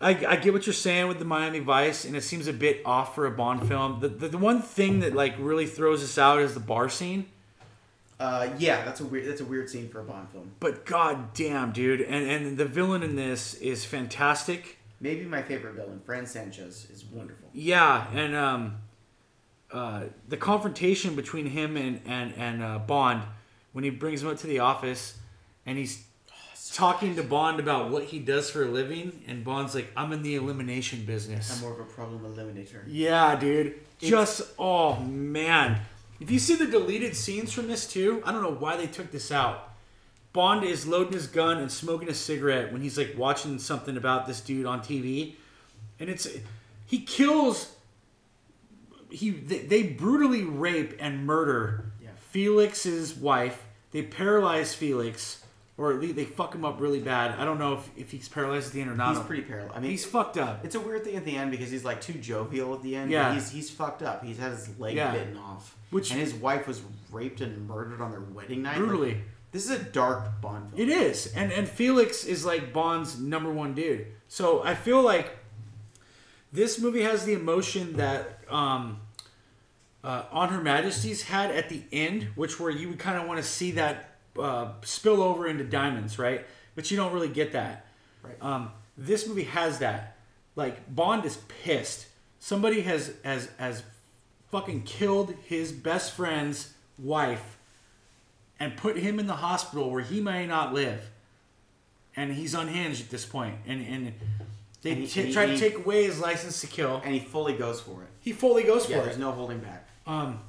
I, 0.00 0.10
I 0.26 0.36
get 0.36 0.52
what 0.52 0.66
you're 0.66 0.72
saying 0.72 1.06
with 1.08 1.18
the 1.18 1.24
Miami 1.24 1.58
Vice, 1.60 2.04
and 2.04 2.16
it 2.16 2.22
seems 2.22 2.48
a 2.48 2.52
bit 2.52 2.80
off 2.84 3.14
for 3.14 3.26
a 3.26 3.30
Bond 3.30 3.68
film. 3.68 4.00
The, 4.00 4.08
the, 4.08 4.28
the 4.28 4.38
one 4.38 4.62
thing 4.62 5.00
that 5.00 5.14
like 5.14 5.34
really 5.38 5.66
throws 5.66 6.02
us 6.02 6.16
out 6.18 6.40
is 6.40 6.54
the 6.54 6.60
bar 6.60 6.88
scene. 6.88 7.26
Uh, 8.18 8.48
yeah, 8.58 8.84
that's 8.84 9.00
a 9.00 9.04
weird. 9.04 9.26
That's 9.28 9.40
a 9.40 9.44
weird 9.44 9.68
scene 9.68 9.88
for 9.88 10.00
a 10.00 10.04
Bond 10.04 10.28
film. 10.30 10.52
But 10.60 10.86
god 10.86 11.34
damn, 11.34 11.72
dude, 11.72 12.00
and 12.00 12.28
and 12.30 12.56
the 12.56 12.64
villain 12.64 13.02
in 13.02 13.16
this 13.16 13.54
is 13.54 13.84
fantastic. 13.84 14.78
Maybe 15.00 15.24
my 15.24 15.42
favorite 15.42 15.74
villain, 15.74 16.00
Franz 16.06 16.30
Sanchez, 16.30 16.86
is 16.92 17.04
wonderful. 17.04 17.48
Yeah, 17.52 18.06
and 18.14 18.36
um, 18.36 18.76
uh, 19.72 20.04
the 20.28 20.36
confrontation 20.36 21.14
between 21.14 21.46
him 21.46 21.76
and 21.76 22.00
and 22.06 22.34
and 22.36 22.62
uh, 22.62 22.78
Bond 22.78 23.22
when 23.72 23.84
he 23.84 23.90
brings 23.90 24.22
him 24.22 24.28
up 24.28 24.38
to 24.38 24.46
the 24.46 24.58
office, 24.58 25.18
and 25.64 25.78
he's 25.78 26.04
talking 26.72 27.16
to 27.16 27.22
Bond 27.22 27.60
about 27.60 27.90
what 27.90 28.04
he 28.04 28.18
does 28.18 28.50
for 28.50 28.64
a 28.64 28.68
living, 28.68 29.22
and 29.26 29.44
Bond's 29.44 29.74
like, 29.74 29.90
"I'm 29.96 30.12
in 30.12 30.22
the 30.22 30.34
elimination 30.36 31.04
business." 31.04 31.54
I'm 31.54 31.62
more 31.62 31.72
of 31.72 31.80
a 31.80 31.90
problem 31.90 32.22
eliminator. 32.22 32.82
Yeah, 32.86 33.36
dude. 33.36 33.74
Just 33.98 34.42
oh 34.58 34.96
man. 35.00 35.80
If 36.20 36.30
you 36.30 36.38
see 36.38 36.54
the 36.54 36.66
deleted 36.66 37.16
scenes 37.16 37.52
from 37.52 37.66
this 37.66 37.86
too, 37.86 38.22
I 38.24 38.30
don't 38.30 38.42
know 38.42 38.54
why 38.54 38.76
they 38.76 38.86
took 38.86 39.10
this 39.10 39.32
out. 39.32 39.70
Bond 40.32 40.64
is 40.64 40.86
loading 40.86 41.12
his 41.12 41.26
gun 41.26 41.58
and 41.58 41.70
smoking 41.70 42.08
a 42.08 42.14
cigarette 42.14 42.72
when 42.72 42.80
he's 42.80 42.96
like 42.96 43.14
watching 43.16 43.58
something 43.58 43.96
about 43.96 44.26
this 44.26 44.40
dude 44.40 44.66
on 44.66 44.80
TV, 44.80 45.34
and 45.98 46.08
it's 46.08 46.28
he 46.86 47.00
kills. 47.00 47.71
He 49.12 49.30
they, 49.30 49.58
they 49.58 49.82
brutally 49.84 50.42
rape 50.44 50.96
and 50.98 51.26
murder 51.26 51.92
Yeah. 52.02 52.10
Felix's 52.30 53.14
wife. 53.14 53.64
They 53.92 54.02
paralyze 54.02 54.74
Felix, 54.74 55.44
or 55.76 55.92
at 55.92 56.00
least 56.00 56.16
they 56.16 56.24
fuck 56.24 56.54
him 56.54 56.64
up 56.64 56.80
really 56.80 57.00
bad. 57.00 57.38
I 57.38 57.44
don't 57.44 57.58
know 57.58 57.74
if, 57.74 57.90
if 57.96 58.10
he's 58.10 58.26
paralyzed 58.28 58.68
at 58.68 58.72
the 58.72 58.80
end 58.80 58.90
or 58.90 58.94
not. 58.96 59.16
He's 59.16 59.24
pretty 59.26 59.42
parallel. 59.42 59.72
I 59.74 59.80
mean, 59.80 59.90
he's 59.90 60.04
fucked 60.04 60.38
up. 60.38 60.64
it's 60.64 60.74
a 60.74 60.80
weird 60.80 61.04
thing 61.04 61.16
at 61.16 61.24
the 61.26 61.36
end 61.36 61.50
because 61.50 61.70
he's 61.70 61.84
like 61.84 62.00
too 62.00 62.14
jovial 62.14 62.72
at 62.74 62.82
the 62.82 62.96
end. 62.96 63.10
Yeah. 63.10 63.34
he's 63.34 63.50
he's 63.50 63.70
fucked 63.70 64.02
up. 64.02 64.24
He's 64.24 64.38
had 64.38 64.52
his 64.52 64.78
leg 64.78 64.96
Yeah. 64.96 65.12
bitten 65.12 65.36
off, 65.36 65.76
Which- 65.90 66.10
and 66.10 66.18
his 66.20 66.32
wife 66.34 66.66
was 66.66 66.80
raped 67.10 67.40
and 67.42 67.68
murdered 67.68 68.00
on 68.00 68.10
their 68.10 68.20
wedding 68.20 68.62
night. 68.62 68.78
Brutally. 68.78 69.14
Like, 69.14 69.22
this 69.52 69.66
is 69.66 69.70
a 69.72 69.82
dark 69.82 70.40
Bond 70.40 70.70
film. 70.70 70.80
It 70.80 70.90
is, 70.90 71.26
and 71.36 71.52
and 71.52 71.68
Felix 71.68 72.24
is 72.24 72.46
like 72.46 72.72
Bond's 72.72 73.20
number 73.20 73.52
one 73.52 73.74
dude. 73.74 74.06
So 74.26 74.64
I 74.64 74.74
feel 74.74 75.02
like 75.02 75.36
this 76.50 76.80
movie 76.80 77.02
has 77.02 77.26
the 77.26 77.34
emotion 77.34 77.96
that 77.98 78.38
um, 78.48 79.00
uh, 80.04 80.24
On 80.32 80.48
Her 80.48 80.60
Majesty's 80.60 81.22
had 81.22 81.50
at 81.50 81.68
the 81.68 81.82
end, 81.92 82.28
which 82.34 82.58
where 82.58 82.70
you 82.70 82.88
would 82.88 82.98
kind 82.98 83.18
of 83.20 83.26
want 83.26 83.38
to 83.38 83.44
see 83.46 83.72
that 83.72 84.16
uh, 84.38 84.72
spill 84.82 85.22
over 85.22 85.46
into 85.46 85.64
Diamonds, 85.64 86.18
right? 86.18 86.44
But 86.74 86.90
you 86.90 86.96
don't 86.96 87.12
really 87.12 87.28
get 87.28 87.52
that. 87.52 87.86
Right. 88.22 88.36
Um, 88.40 88.70
this 88.96 89.26
movie 89.26 89.44
has 89.44 89.78
that. 89.80 90.16
Like 90.56 90.92
Bond 90.94 91.24
is 91.24 91.38
pissed. 91.62 92.06
Somebody 92.38 92.80
has 92.82 93.12
has 93.24 93.48
has 93.58 93.82
fucking 94.50 94.82
killed 94.82 95.34
his 95.46 95.72
best 95.72 96.12
friend's 96.12 96.72
wife 96.98 97.56
and 98.60 98.76
put 98.76 98.96
him 98.98 99.18
in 99.18 99.26
the 99.26 99.34
hospital 99.36 99.90
where 99.90 100.02
he 100.02 100.20
may 100.20 100.46
not 100.46 100.72
live. 100.74 101.10
And 102.14 102.32
he's 102.34 102.52
unhinged 102.54 103.00
at 103.02 103.10
this 103.10 103.24
point. 103.24 103.56
And 103.66 103.86
and 103.86 104.12
they 104.82 104.92
And 104.92 105.00
he- 105.00 105.06
t- 105.06 105.22
he- 105.26 105.32
try 105.32 105.46
to 105.46 105.56
take 105.58 105.76
away 105.78 106.04
his 106.04 106.20
license 106.20 106.60
to 106.60 106.66
kill. 106.66 107.00
and 107.04 107.14
he 107.14 107.20
fully 107.20 107.54
goes 107.54 107.80
for 107.80 108.02
it. 108.02 108.08
He 108.20 108.32
fully 108.32 108.62
goes 108.64 108.82
Yeah, 108.88 108.96
for 108.98 109.04
there's 109.04 109.16
it. 109.16 109.18
There's 109.18 109.18
no 109.18 109.32
holding 109.32 109.60
back. 109.60 109.81
Um, 110.06 110.40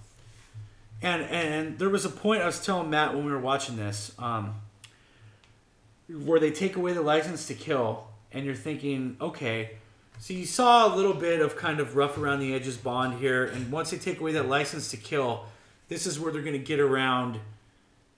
and 1.02 1.22
and 1.24 1.80
there 1.80 1.90
was 1.90 2.06
a 2.06 2.10
point 2.10 2.42
I 2.42 2.46
was 2.46 2.64
telling 2.64 2.90
Matt 2.90 3.14
when 3.14 3.26
we 3.26 3.32
were 3.32 3.40
watching 3.40 3.76
this, 3.76 4.14
um, 4.18 4.56
where 6.10 6.40
they 6.40 6.52
take 6.52 6.76
away 6.76 6.94
the 6.94 7.02
license 7.02 7.48
to 7.48 7.54
kill, 7.54 8.08
and 8.32 8.46
you're 8.46 8.56
thinking, 8.56 9.18
okay, 9.20 9.72
so 10.20 10.34
you 10.34 10.46
saw 10.46 10.94
a 10.94 10.96
little 10.96 11.14
bit 11.14 11.42
of 11.42 11.56
kind 11.58 11.80
of 11.80 11.96
rough 11.96 12.18
around 12.18 12.40
the 12.40 12.54
edges 12.54 12.78
Bond 12.78 13.20
here, 13.20 13.46
and 13.46 13.72
once 13.72 13.92
they 13.92 13.98
take 13.98 14.20
away 14.20 14.32
that 14.34 14.48
license 14.48 14.90
to 14.92 14.98
kill, 14.98 15.46
this 15.90 16.06
is 16.08 16.20
where 16.20 16.32
they're 16.32 16.42
gonna 16.42 16.58
get 16.58 16.80
around 16.80 17.40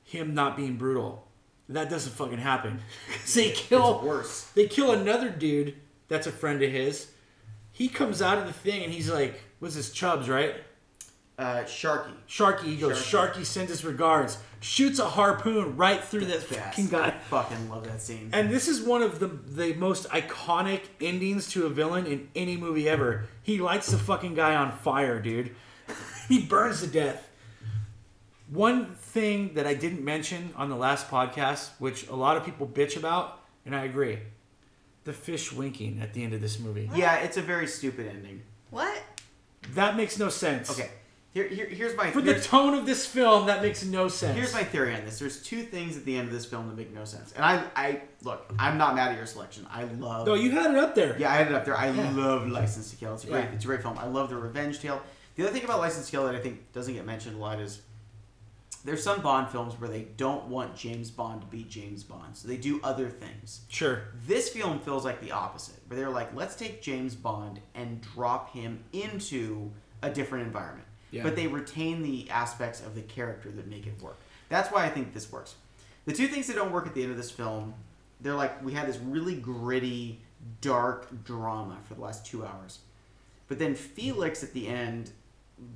him 0.04 0.34
not 0.34 0.56
being 0.56 0.76
brutal. 0.78 1.26
That 1.68 1.90
doesn't 1.90 2.14
fucking 2.14 2.38
happen. 2.38 2.80
they 3.34 3.50
kill 3.50 3.96
It's 3.98 4.06
worse. 4.06 4.42
they 4.54 4.68
kill 4.68 4.92
another 4.92 5.30
dude 5.32 5.74
that's 6.08 6.28
a 6.28 6.32
friend 6.32 6.62
of 6.62 6.72
his. 6.72 7.08
He 7.72 7.90
comes 7.90 8.22
out 8.22 8.38
of 8.38 8.46
the 8.46 8.54
thing 8.54 8.84
and 8.84 8.94
he's 8.94 9.10
like, 9.10 9.42
"What's 9.60 9.76
this 9.76 9.90
Chubs, 9.92 10.30
right?" 10.30 10.56
Uh, 11.38 11.64
Sharky. 11.64 12.14
Sharky. 12.30 12.64
He 12.64 12.78
goes, 12.78 12.98
Sharky. 12.98 13.46
sends 13.46 13.70
his 13.70 13.84
regards. 13.84 14.38
Shoots 14.62 15.00
a 15.00 15.06
harpoon 15.06 15.76
right 15.76 16.02
through 16.02 16.26
that 16.26 16.44
fucking 16.44 16.88
guy. 16.88 17.08
I 17.08 17.12
fucking 17.12 17.70
love 17.70 17.84
that 17.86 18.02
scene. 18.02 18.30
And 18.34 18.50
this 18.50 18.68
is 18.68 18.82
one 18.82 19.04
of 19.04 19.20
the 19.20 19.28
the 19.28 19.74
most 19.74 20.08
iconic 20.10 20.82
endings 21.02 21.50
to 21.52 21.66
a 21.66 21.70
villain 21.70 22.06
in 22.06 22.30
any 22.36 22.58
movie 22.58 22.88
ever. 22.90 23.26
He 23.44 23.60
lights 23.60 23.88
the 23.92 23.98
fucking 23.98 24.34
guy 24.34 24.56
on 24.56 24.72
fire, 24.72 25.20
dude. 25.22 25.56
he 26.30 26.42
burns 26.42 26.82
to 26.82 26.88
death. 26.88 27.30
One 28.50 28.96
thing 28.96 29.56
that 29.56 29.68
I 29.68 29.74
didn't 29.74 30.04
mention 30.06 30.54
on 30.56 30.70
the 30.70 30.76
last 30.76 31.10
podcast, 31.10 31.70
which 31.80 32.08
a 32.08 32.16
lot 32.16 32.38
of 32.38 32.46
people 32.46 32.66
bitch 32.68 32.96
about, 32.96 33.40
and 33.66 33.76
I 33.76 33.84
agree, 33.86 34.20
the 35.04 35.14
fish 35.14 35.52
winking 35.52 36.00
at 36.02 36.14
the 36.14 36.24
end 36.24 36.34
of 36.34 36.42
this 36.42 36.60
movie. 36.60 36.90
yeah, 36.96 37.18
it's 37.18 37.38
a 37.38 37.42
very 37.42 37.68
stupid 37.68 38.08
ending. 38.08 38.42
What? 38.70 39.04
That 39.74 39.98
makes 39.98 40.18
no 40.20 40.30
sense. 40.30 40.70
Okay, 40.72 40.90
here, 41.36 41.48
here 41.50 41.66
here's 41.68 41.96
my 41.98 42.10
For 42.12 42.22
the 42.22 42.40
tone 42.40 42.74
of 42.74 42.86
this 42.86 43.06
film, 43.06 43.48
that 43.48 43.62
makes 43.62 43.84
no 43.84 44.08
sense. 44.08 44.38
here's 44.38 44.54
my 44.54 44.64
theory 44.64 44.96
on 44.96 45.04
this. 45.04 45.20
There's 45.20 45.44
two 45.44 45.64
things 45.64 45.98
at 45.98 46.06
the 46.06 46.16
end 46.16 46.30
of 46.30 46.34
this 46.34 46.46
film 46.46 46.68
that 46.70 46.78
make 46.78 46.94
no 46.94 47.04
sense. 47.04 47.34
And 47.34 47.44
I, 47.44 47.62
I 47.76 48.02
look, 48.24 48.52
I'm 48.58 48.78
not 48.78 48.96
mad 48.96 49.12
at 49.12 49.18
your 49.18 49.26
selection. 49.26 49.68
I 49.70 49.84
love. 49.84 50.26
No, 50.28 50.34
you 50.34 50.52
had 50.52 50.72
it 50.72 50.78
up 50.78 50.96
there. 50.96 51.18
Yeah, 51.20 51.30
I 51.32 51.36
had 51.36 51.48
it 51.48 51.54
up 51.54 51.66
there. 51.66 51.78
I 51.78 51.92
Yeah. 51.92 52.10
love 52.16 52.48
License 52.48 52.90
to 52.92 52.96
Kill. 52.96 53.14
It's 53.16 53.26
a 53.26 53.28
great, 53.28 53.42
Yeah. 53.42 53.52
it's 53.52 53.66
a 53.66 53.68
great 53.68 53.82
film. 53.82 53.98
I 54.00 54.08
love 54.08 54.30
the 54.30 54.38
revenge 54.38 54.80
tale. 54.80 55.02
The 55.36 55.44
other 55.44 55.52
thing 55.52 55.66
about 55.66 55.80
License 55.82 56.06
to 56.06 56.12
Kill 56.12 56.26
that 56.26 56.36
I 56.36 56.40
think 56.40 56.72
doesn't 56.72 56.94
get 56.94 57.06
mentioned 57.06 57.36
a 57.36 57.40
lot 57.40 57.60
is 57.60 57.82
there's 58.86 59.04
some 59.04 59.20
Bond 59.22 59.50
films 59.50 59.74
where 59.78 59.90
they 59.90 60.04
don't 60.16 60.46
want 60.46 60.78
James 60.78 61.12
Bond 61.12 61.42
to 61.42 61.48
be 61.48 61.64
James 61.64 62.04
Bond, 62.04 62.38
so 62.38 62.48
they 62.48 62.56
do 62.56 62.80
other 62.82 63.10
things. 63.10 63.62
Sure. 63.68 64.04
This 64.26 64.48
film 64.48 64.80
feels 64.80 65.04
like 65.04 65.20
the 65.20 65.32
opposite, 65.32 65.76
where 65.88 66.00
they're 66.00 66.10
like, 66.10 66.34
let's 66.34 66.56
take 66.56 66.82
James 66.82 67.14
Bond 67.14 67.60
and 67.74 68.00
drop 68.00 68.54
him 68.54 68.84
into 68.94 69.72
a 70.02 70.10
different 70.10 70.46
environment. 70.46 70.88
Yeah. 71.16 71.24
But 71.24 71.38
they 71.38 71.48
retain 71.48 72.04
the 72.04 72.30
aspects 72.30 72.82
of 72.82 72.94
the 72.94 73.02
character 73.02 73.50
that 73.50 73.68
make 73.68 73.88
it 73.88 74.02
work. 74.02 74.18
That's 74.50 74.70
why 74.70 74.84
I 74.84 74.90
think 74.90 75.14
this 75.14 75.32
works. 75.32 75.56
The 76.06 76.12
two 76.14 76.28
things 76.28 76.48
that 76.48 76.58
don't 76.58 76.74
work 76.74 76.86
at 76.86 76.94
the 76.94 77.02
end 77.04 77.12
of 77.12 77.18
this 77.18 77.32
film, 77.32 77.74
they're 78.20 78.36
like, 78.36 78.64
we 78.64 78.74
had 78.74 78.86
this 78.88 78.98
really 78.98 79.36
gritty, 79.36 80.20
dark 80.60 81.24
drama 81.24 81.78
for 81.88 81.94
the 81.94 82.02
last 82.02 82.26
two 82.26 82.46
hours. 82.46 82.80
But 83.48 83.60
then 83.60 83.76
Felix 83.76 84.44
at 84.44 84.52
the 84.52 84.68
end, 84.68 85.12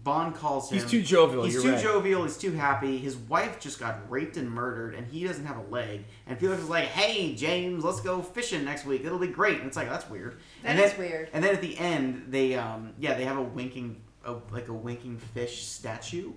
Bond 0.03 0.35
calls 0.35 0.69
him. 0.69 0.77
He's 0.79 0.91
too 0.91 1.01
jovial, 1.01 1.45
He's 1.45 1.53
you're 1.53 1.63
too 1.63 1.71
right. 1.71 1.81
jovial. 1.81 2.23
He's 2.23 2.37
too 2.37 2.51
happy. 2.51 2.97
His 2.97 3.15
wife 3.15 3.61
just 3.61 3.79
got 3.79 3.97
raped 4.11 4.35
and 4.35 4.51
murdered, 4.51 4.93
and 4.93 5.07
he 5.07 5.23
doesn't 5.23 5.45
have 5.45 5.55
a 5.55 5.63
leg. 5.73 6.03
And 6.27 6.37
Felix 6.37 6.61
is 6.61 6.67
like, 6.67 6.85
"Hey, 6.85 7.33
James, 7.33 7.81
let's 7.85 8.01
go 8.01 8.21
fishing 8.21 8.65
next 8.65 8.85
week. 8.85 9.05
It'll 9.05 9.17
be 9.19 9.27
great." 9.27 9.59
And 9.59 9.67
it's 9.67 9.77
like, 9.77 9.87
"That's 9.87 10.09
weird." 10.09 10.37
That 10.63 10.71
and 10.71 10.79
is 10.79 10.91
then, 10.91 10.99
weird. 10.99 11.29
And 11.31 11.41
then 11.41 11.55
at 11.55 11.61
the 11.61 11.77
end, 11.77 12.25
they 12.27 12.55
um 12.55 12.91
yeah 12.99 13.13
they 13.13 13.23
have 13.23 13.37
a 13.37 13.41
winking 13.41 14.01
a, 14.29 14.41
like 14.51 14.67
a 14.67 14.73
winking 14.73 15.17
fish 15.17 15.65
statue 15.65 16.31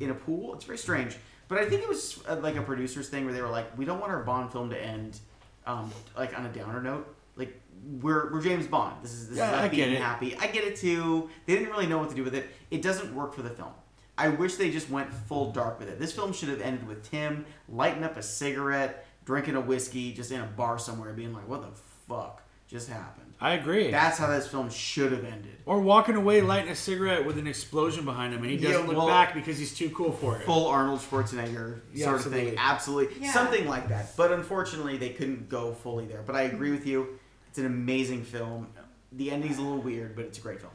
in 0.00 0.10
a 0.10 0.14
pool. 0.14 0.54
It's 0.54 0.64
very 0.64 0.78
strange. 0.78 1.16
But 1.48 1.58
I 1.58 1.68
think 1.68 1.82
it 1.82 1.88
was 1.88 2.20
uh, 2.28 2.36
like 2.36 2.56
a 2.56 2.62
producer's 2.62 3.08
thing 3.08 3.24
where 3.24 3.32
they 3.34 3.42
were 3.42 3.48
like, 3.48 3.76
"We 3.78 3.84
don't 3.84 4.00
want 4.00 4.12
our 4.12 4.22
Bond 4.22 4.50
film 4.52 4.70
to 4.70 4.82
end 4.82 5.18
um 5.66 5.90
like 6.16 6.36
on 6.38 6.44
a 6.46 6.48
downer 6.52 6.82
note." 6.82 7.14
Like 7.36 7.60
we're, 8.00 8.32
we're 8.32 8.40
James 8.42 8.66
Bond. 8.66 8.96
This 9.02 9.12
is 9.12 9.28
this 9.28 9.38
Yeah, 9.38 9.52
is 9.52 9.58
I 9.64 9.68
being 9.68 9.92
it. 9.92 10.00
happy. 10.00 10.34
I 10.36 10.46
get 10.48 10.64
it 10.64 10.76
too. 10.76 11.30
They 11.46 11.54
didn't 11.54 11.70
really 11.70 11.86
know 11.86 11.98
what 11.98 12.08
to 12.10 12.16
do 12.16 12.24
with 12.24 12.34
it. 12.34 12.48
It 12.70 12.82
doesn't 12.82 13.14
work 13.14 13.34
for 13.34 13.42
the 13.42 13.50
film. 13.50 13.72
I 14.18 14.28
wish 14.28 14.54
they 14.56 14.70
just 14.70 14.88
went 14.90 15.12
full 15.12 15.52
dark 15.52 15.78
with 15.78 15.88
it. 15.90 15.98
This 15.98 16.12
film 16.12 16.32
should 16.32 16.48
have 16.48 16.62
ended 16.62 16.86
with 16.88 17.08
Tim 17.10 17.44
lighting 17.68 18.02
up 18.02 18.16
a 18.16 18.22
cigarette, 18.22 19.06
drinking 19.26 19.54
a 19.56 19.60
whiskey, 19.60 20.12
just 20.14 20.32
in 20.32 20.40
a 20.40 20.46
bar 20.46 20.78
somewhere, 20.78 21.12
being 21.12 21.34
like, 21.34 21.46
"What 21.46 21.60
the 21.62 21.76
fuck 22.08 22.42
just 22.66 22.88
happened?" 22.88 23.25
I 23.40 23.52
agree. 23.52 23.90
That's 23.90 24.16
how 24.18 24.28
this 24.28 24.46
film 24.46 24.70
should 24.70 25.12
have 25.12 25.24
ended. 25.24 25.52
or 25.66 25.80
walking 25.80 26.14
away 26.14 26.40
lighting 26.40 26.70
a 26.70 26.76
cigarette 26.76 27.26
with 27.26 27.36
an 27.38 27.46
explosion 27.46 28.04
behind 28.04 28.32
him 28.32 28.40
and 28.42 28.50
he 28.50 28.56
doesn't 28.56 28.86
look 28.86 28.96
well- 28.96 29.06
back 29.08 29.34
because 29.34 29.58
he's 29.58 29.74
too 29.74 29.90
cool 29.90 30.12
for 30.12 30.38
it. 30.38 30.44
Full 30.46 30.66
Arnold 30.68 31.00
Schwarzenegger 31.00 31.80
Yeah, 31.92 32.06
sort 32.06 32.24
of 32.24 32.32
thing. 32.32 32.54
absolutely. 32.56 32.56
Absolutely. 32.58 33.22
Yeah. 33.26 33.32
Something 33.32 33.66
like 33.66 33.88
that. 33.88 34.16
But 34.16 34.32
unfortunately, 34.32 34.96
they 34.96 35.10
couldn't 35.10 35.48
go 35.48 35.74
fully 35.74 36.06
there. 36.06 36.22
But 36.24 36.34
I 36.36 36.42
agree 36.42 36.70
with 36.70 36.86
you. 36.86 37.18
It's 37.48 37.58
an 37.58 37.66
amazing 37.66 38.22
film. 38.24 38.68
The 39.12 39.30
ending's 39.30 39.58
a 39.58 39.62
little 39.62 39.82
weird, 39.82 40.14
but 40.16 40.24
it's 40.24 40.38
a 40.38 40.40
great 40.40 40.60
film. 40.60 40.72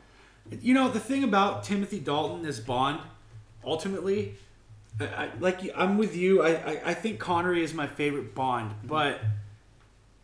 You 0.61 0.73
know, 0.73 0.89
the 0.89 0.99
thing 0.99 1.23
about 1.23 1.63
Timothy 1.63 1.99
Dalton 1.99 2.45
as 2.45 2.59
Bond, 2.59 2.99
ultimately, 3.63 4.35
I, 4.99 5.05
I, 5.05 5.29
like 5.39 5.59
I'm 5.75 5.97
with 5.97 6.15
you. 6.15 6.41
I, 6.41 6.49
I, 6.49 6.81
I 6.87 6.93
think 6.93 7.19
Connery 7.19 7.63
is 7.63 7.73
my 7.73 7.87
favorite 7.87 8.35
Bond, 8.35 8.73
but 8.83 9.19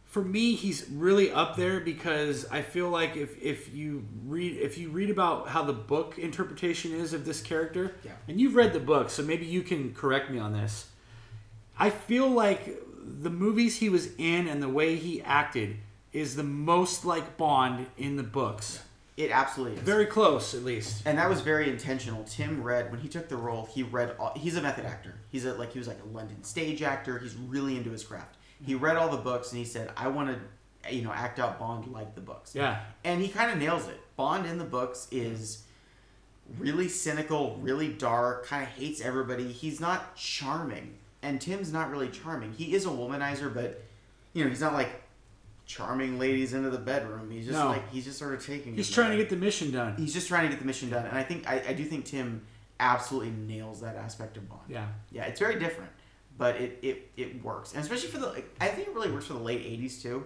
for 0.07 0.23
me, 0.23 0.55
he's 0.55 0.87
really 0.89 1.31
up 1.31 1.55
there 1.57 1.79
because 1.81 2.45
I 2.49 2.61
feel 2.61 2.89
like 2.89 3.15
if, 3.17 3.41
if 3.41 3.73
you 3.73 4.05
read 4.25 4.57
if 4.57 4.77
you 4.77 4.89
read 4.89 5.09
about 5.09 5.49
how 5.49 5.63
the 5.63 5.73
book 5.73 6.17
interpretation 6.17 6.93
is 6.93 7.13
of 7.13 7.25
this 7.25 7.41
character, 7.41 7.93
Yeah. 8.03 8.11
and 8.27 8.39
you've 8.39 8.55
read 8.55 8.73
the 8.73 8.79
book, 8.79 9.09
so 9.09 9.21
maybe 9.23 9.45
you 9.45 9.61
can 9.61 9.93
correct 9.93 10.31
me 10.31 10.39
on 10.39 10.53
this. 10.53 10.87
I 11.77 11.89
feel 11.89 12.27
like 12.29 12.81
the 13.03 13.29
movies 13.29 13.77
he 13.77 13.89
was 13.89 14.09
in 14.17 14.47
and 14.47 14.61
the 14.63 14.69
way 14.69 14.95
he 14.95 15.21
acted 15.21 15.77
is 16.13 16.35
the 16.35 16.43
most 16.43 17.05
like 17.05 17.37
Bond 17.37 17.85
in 17.97 18.15
the 18.15 18.23
books. 18.23 18.81
It 19.17 19.31
absolutely 19.31 19.77
is. 19.77 19.83
Very 19.83 20.05
close, 20.05 20.53
at 20.53 20.63
least. 20.63 21.01
and 21.05 21.17
that 21.17 21.27
was 21.29 21.41
very 21.41 21.69
intentional. 21.69 22.23
Tim 22.23 22.61
read 22.63 22.91
when 22.91 22.99
he 23.01 23.07
took 23.09 23.27
the 23.29 23.35
role. 23.35 23.65
He 23.73 23.83
read. 23.83 24.15
All, 24.19 24.31
he's 24.35 24.55
a 24.55 24.61
method 24.61 24.85
actor. 24.85 25.15
He's 25.29 25.43
a 25.45 25.53
like 25.55 25.73
he 25.73 25.79
was 25.79 25.87
like 25.87 25.99
a 26.03 26.07
London 26.15 26.43
stage 26.43 26.81
actor. 26.81 27.17
He's 27.19 27.35
really 27.35 27.75
into 27.75 27.89
his 27.89 28.03
craft. 28.03 28.36
He 28.65 28.75
read 28.75 28.97
all 28.97 29.09
the 29.09 29.17
books 29.17 29.51
and 29.51 29.59
he 29.59 29.65
said, 29.65 29.91
"I 29.95 30.07
want 30.07 30.35
to, 30.83 30.93
you 30.95 31.03
know, 31.03 31.11
act 31.11 31.39
out 31.39 31.59
Bond 31.59 31.87
like 31.91 32.15
the 32.15 32.21
books." 32.21 32.55
Yeah. 32.55 32.79
and 33.03 33.21
he 33.21 33.27
kind 33.29 33.51
of 33.51 33.57
nails 33.57 33.87
it. 33.87 33.99
Bond 34.15 34.45
in 34.45 34.57
the 34.57 34.63
books 34.65 35.07
is 35.11 35.63
really 36.57 36.87
cynical, 36.87 37.57
really 37.61 37.89
dark, 37.89 38.45
kind 38.47 38.63
of 38.63 38.69
hates 38.69 39.01
everybody. 39.01 39.51
He's 39.51 39.79
not 39.79 40.15
charming, 40.15 40.95
and 41.21 41.39
Tim's 41.41 41.71
not 41.71 41.91
really 41.91 42.09
charming. 42.09 42.53
He 42.53 42.73
is 42.73 42.85
a 42.85 42.89
womanizer, 42.89 43.53
but 43.53 43.83
you 44.33 44.43
know, 44.43 44.49
he's 44.49 44.61
not 44.61 44.73
like 44.73 44.89
charming 45.65 46.17
ladies 46.17 46.53
into 46.53 46.69
the 46.69 46.77
bedroom. 46.77 47.29
He's 47.29 47.45
just 47.45 47.57
No. 47.59 47.67
like 47.67 47.89
he's 47.91 48.05
just 48.05 48.17
sort 48.17 48.33
of 48.33 48.45
taking. 48.45 48.73
He's 48.75 48.89
trying 48.89 49.11
to 49.11 49.17
get 49.17 49.29
the 49.29 49.35
mission 49.35 49.71
done. 49.71 49.95
He's 49.97 50.13
just 50.13 50.27
trying 50.29 50.43
to 50.43 50.49
get 50.49 50.59
the 50.59 50.65
mission 50.65 50.89
done, 50.89 51.05
and 51.05 51.17
I 51.17 51.23
think 51.23 51.47
I, 51.47 51.61
I 51.69 51.73
do 51.73 51.83
think 51.83 52.05
Tim 52.05 52.41
absolutely 52.79 53.31
nails 53.31 53.81
that 53.81 53.95
aspect 53.95 54.37
of 54.37 54.47
Bond. 54.47 54.61
Yeah. 54.69 54.87
Yeah, 55.11 55.25
it's 55.25 55.39
very 55.39 55.59
different, 55.59 55.89
but 56.37 56.55
it, 56.57 56.79
it, 56.81 57.11
it 57.17 57.43
works, 57.43 57.73
and 57.73 57.81
especially 57.81 58.09
for 58.09 58.19
the 58.19 58.43
I 58.61 58.67
think 58.67 58.87
it 58.89 58.93
really 58.93 59.11
works 59.11 59.25
for 59.25 59.33
the 59.33 59.39
late 59.39 59.61
'80s 59.63 60.01
too. 60.01 60.25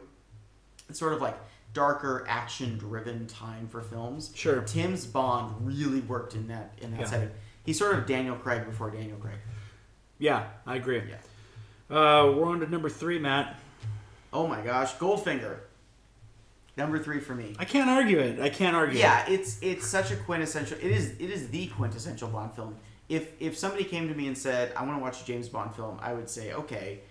It's 0.90 1.00
sort 1.00 1.14
of 1.14 1.22
like 1.22 1.38
darker, 1.74 2.26
action-driven 2.28 3.28
time 3.28 3.68
for 3.70 3.82
films. 3.82 4.32
Sure. 4.36 4.62
Tim's 4.62 5.06
Bond 5.06 5.56
really 5.66 6.02
worked 6.02 6.36
in 6.36 6.48
that 6.50 6.74
in 6.82 6.92
that 6.92 7.00
Yeah. 7.02 7.06
setting. 7.06 7.32
He's 7.66 7.78
sort 7.80 7.96
of 7.98 8.06
Daniel 8.06 8.36
Craig 8.36 8.66
before 8.66 8.92
Daniel 8.92 9.18
Craig. 9.18 9.38
Yeah, 10.20 10.48
I 10.68 10.76
agree. 10.76 11.02
Yeah. 11.10 11.16
Uh, 11.96 12.32
we're 12.32 12.46
on 12.48 12.60
to 12.60 12.68
number 12.68 12.90
three, 12.90 13.20
Matt. 13.20 13.60
Oh 14.34 14.48
my 14.48 14.62
gosh, 14.62 14.94
Goldfinger. 14.96 15.60
Number 16.78 16.98
three 17.00 17.20
for 17.20 17.36
me. 17.36 17.54
I 17.60 17.66
can't 17.66 17.90
argue 17.90 18.18
it. 18.20 18.40
I 18.40 18.50
can't 18.50 18.76
argue. 18.76 18.98
Yeah, 19.00 19.26
it's 19.28 19.60
it's 19.62 19.86
such 19.88 20.12
a 20.12 20.16
quintessential. 20.16 20.78
It 20.78 20.92
is 20.92 21.12
it 21.20 21.30
is 21.30 21.50
the 21.50 21.68
quintessential 21.68 22.30
Bond 22.30 22.54
film. 22.56 22.76
If 23.12 23.24
if 23.40 23.58
somebody 23.58 23.84
came 23.84 24.08
to 24.08 24.16
me 24.16 24.28
and 24.28 24.38
said, 24.38 24.74
"I 24.76 24.86
want 24.86 24.98
to 24.98 25.02
watch 25.02 25.22
a 25.22 25.26
James 25.26 25.50
Bond 25.50 25.76
film," 25.76 26.00
I 26.02 26.14
would 26.14 26.30
say, 26.30 26.54
"Okay." 26.54 27.02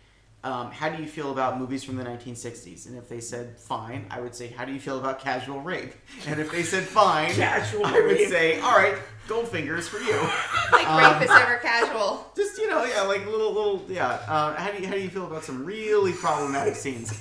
Um, 0.43 0.71
how 0.71 0.89
do 0.89 1.03
you 1.03 1.07
feel 1.07 1.33
about 1.33 1.59
movies 1.59 1.85
from 1.85 1.97
the 1.97 2.03
1960s? 2.05 2.87
And 2.87 2.97
if 2.97 3.11
they 3.11 3.21
said 3.21 3.59
fine, 3.59 4.07
I 4.11 4.21
would 4.23 4.35
say, 4.35 4.47
how 4.49 4.65
do 4.65 4.73
you 4.73 4.81
feel 4.81 4.99
about 4.99 5.21
casual 5.21 5.61
rape? 5.61 5.93
And 6.27 6.41
if 6.41 6.51
they 6.51 6.63
said 6.63 6.85
fine, 6.85 7.31
Casual 7.35 7.85
I 7.85 7.93
would 7.93 8.05
rape. 8.17 8.29
say, 8.31 8.59
all 8.61 8.75
right, 8.75 8.95
Goldfinger 9.29 9.77
is 9.79 9.87
for 9.87 9.99
you. 9.99 10.15
Like 10.73 10.89
Um, 10.89 11.13
rape 11.13 11.25
is 11.25 11.31
ever 11.31 11.59
casual. 11.59 12.27
Just 12.37 12.57
you 12.57 12.71
know, 12.71 12.83
yeah, 12.85 13.03
like 13.03 13.27
little 13.27 13.53
little 13.53 13.85
yeah. 13.91 14.07
Uh, 14.27 14.55
how 14.57 14.71
do 14.73 14.81
you 14.81 14.87
how 14.89 14.95
do 14.95 15.01
you 15.03 15.11
feel 15.11 15.27
about 15.27 15.45
some 15.45 15.63
really 15.67 16.15
problematic 16.15 16.75
scenes? 16.75 17.13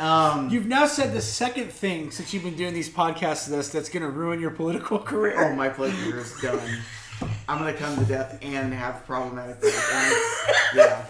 Um, 0.00 0.50
You've 0.50 0.66
now 0.66 0.86
said 0.86 1.14
the 1.14 1.22
second 1.22 1.70
thing 1.70 2.10
since 2.10 2.34
you've 2.34 2.42
been 2.42 2.56
doing 2.56 2.74
these 2.74 2.90
podcasts 2.90 3.48
with 3.48 3.60
us 3.60 3.68
that's 3.68 3.88
going 3.88 4.02
to 4.02 4.10
ruin 4.10 4.40
your 4.40 4.50
political 4.50 4.98
career. 4.98 5.36
Oh, 5.38 5.54
my 5.54 5.68
pleasure 5.68 6.18
is 6.18 6.34
done. 6.42 6.68
I'm 7.48 7.58
gonna 7.58 7.72
come 7.74 7.96
to 7.96 8.04
death 8.04 8.38
and 8.42 8.72
have 8.74 9.06
problematic 9.06 9.56
things. 9.60 9.74
It's, 9.74 10.74
yeah, 10.74 11.06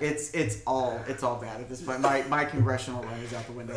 it's 0.00 0.30
it's 0.32 0.62
all 0.66 1.00
it's 1.08 1.22
all 1.22 1.36
bad 1.36 1.60
at 1.60 1.68
this 1.68 1.80
point. 1.80 2.00
My 2.00 2.22
my 2.28 2.44
congressional 2.44 3.02
run 3.02 3.18
is 3.20 3.32
out 3.32 3.46
the 3.46 3.52
window. 3.52 3.74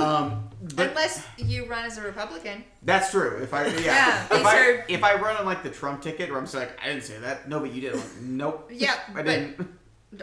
Um, 0.00 0.48
Unless 0.78 1.24
you 1.38 1.66
run 1.66 1.84
as 1.84 1.96
a 1.98 2.02
Republican. 2.02 2.64
that's 2.82 3.10
true. 3.10 3.38
If 3.42 3.52
I 3.54 3.66
yeah, 3.66 3.80
Yeah, 3.80 4.26
if 4.38 4.44
I 4.46 4.58
are- 4.60 4.84
if 4.88 5.02
I 5.04 5.14
run 5.14 5.36
on 5.36 5.46
like 5.46 5.62
the 5.62 5.70
Trump 5.70 6.02
ticket, 6.02 6.28
where 6.30 6.38
I'm 6.38 6.44
just 6.44 6.54
like 6.54 6.78
I 6.82 6.88
didn't 6.88 7.04
say 7.04 7.18
that. 7.18 7.48
No, 7.48 7.60
but 7.60 7.72
you 7.72 7.80
did. 7.80 7.94
Like, 7.96 8.20
nope. 8.20 8.70
Yeah, 8.72 8.94
I 9.14 9.22
didn't. 9.22 9.66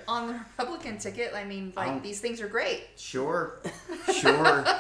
on 0.07 0.27
the 0.27 0.34
Republican 0.34 0.99
ticket, 0.99 1.34
I 1.35 1.43
mean, 1.43 1.73
like 1.76 1.88
Um, 1.89 2.01
these 2.03 2.19
things 2.22 2.39
are 2.41 2.47
great. 2.47 2.84
Sure, 2.95 3.60
sure. 4.14 4.64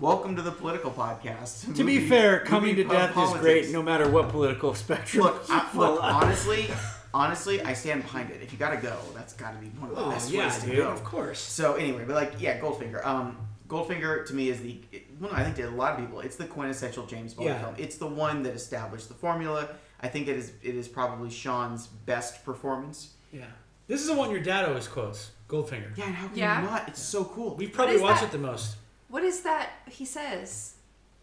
Welcome 0.00 0.36
to 0.36 0.42
the 0.42 0.52
political 0.52 0.90
podcast. 0.92 1.74
to 1.74 1.82
be 1.84 2.06
fair, 2.08 2.40
coming 2.40 2.76
to 2.76 2.84
death 2.84 3.14
politics. 3.14 3.36
is 3.36 3.40
great 3.42 3.70
no 3.70 3.82
matter 3.82 4.08
what 4.08 4.28
political 4.28 4.74
spectrum. 4.74 5.24
Look, 5.24 5.44
I, 5.50 5.60
fall 5.60 5.94
look, 5.94 6.04
honestly, 6.04 6.68
honestly, 7.12 7.60
I 7.62 7.72
stand 7.72 8.02
behind 8.02 8.30
it. 8.30 8.40
If 8.40 8.52
you 8.52 8.58
gotta 8.58 8.76
go, 8.76 8.96
that's 9.14 9.32
gotta 9.32 9.58
be 9.58 9.66
one 9.70 9.90
of 9.90 9.96
the 9.96 10.04
Oh, 10.04 10.10
best 10.10 10.30
yeah, 10.30 10.44
ways 10.44 10.58
to 10.60 10.66
dude, 10.66 10.76
go. 10.76 10.88
of 10.90 11.02
course. 11.02 11.40
So 11.40 11.74
anyway, 11.74 12.04
but 12.06 12.14
like, 12.14 12.34
yeah, 12.40 12.60
Goldfinger. 12.60 13.04
Um, 13.04 13.38
Goldfinger 13.66 14.24
to 14.26 14.34
me 14.34 14.48
is 14.50 14.60
the 14.60 14.80
well, 15.20 15.32
no, 15.32 15.36
I 15.36 15.42
think 15.42 15.56
to 15.56 15.62
a 15.64 15.70
lot 15.70 15.94
of 15.94 15.98
people, 15.98 16.20
it's 16.20 16.36
the 16.36 16.46
quintessential 16.46 17.04
James 17.06 17.34
Bond 17.34 17.48
Yeah. 17.48 17.60
film. 17.60 17.74
It's 17.76 17.96
the 17.96 18.06
one 18.06 18.44
that 18.44 18.54
established 18.54 19.08
the 19.08 19.14
formula. 19.14 19.68
I 20.00 20.06
think 20.06 20.28
it 20.28 20.36
is 20.36 20.52
it 20.62 20.76
is 20.76 20.86
probably 20.86 21.28
Sean's 21.30 21.88
best 21.88 22.44
performance. 22.44 23.14
Yeah. 23.32 23.46
This 23.88 24.00
is 24.00 24.06
the 24.06 24.14
one 24.14 24.30
your 24.30 24.40
dad 24.40 24.68
always 24.68 24.86
quotes, 24.86 25.32
Goldfinger. 25.48 25.96
Yeah, 25.96 26.06
and 26.06 26.14
how 26.14 26.28
can 26.28 26.36
Yeah. 26.38 26.60
you 26.62 26.66
not? 26.70 26.88
It's 26.88 27.02
so 27.02 27.24
cool. 27.24 27.56
We've 27.56 27.72
probably 27.72 27.96
is 27.96 28.02
watched 28.02 28.20
that? 28.20 28.28
it 28.28 28.32
the 28.32 28.38
most. 28.38 28.76
What 29.08 29.22
is 29.24 29.40
that 29.42 29.70
he 29.90 30.04
says? 30.04 30.74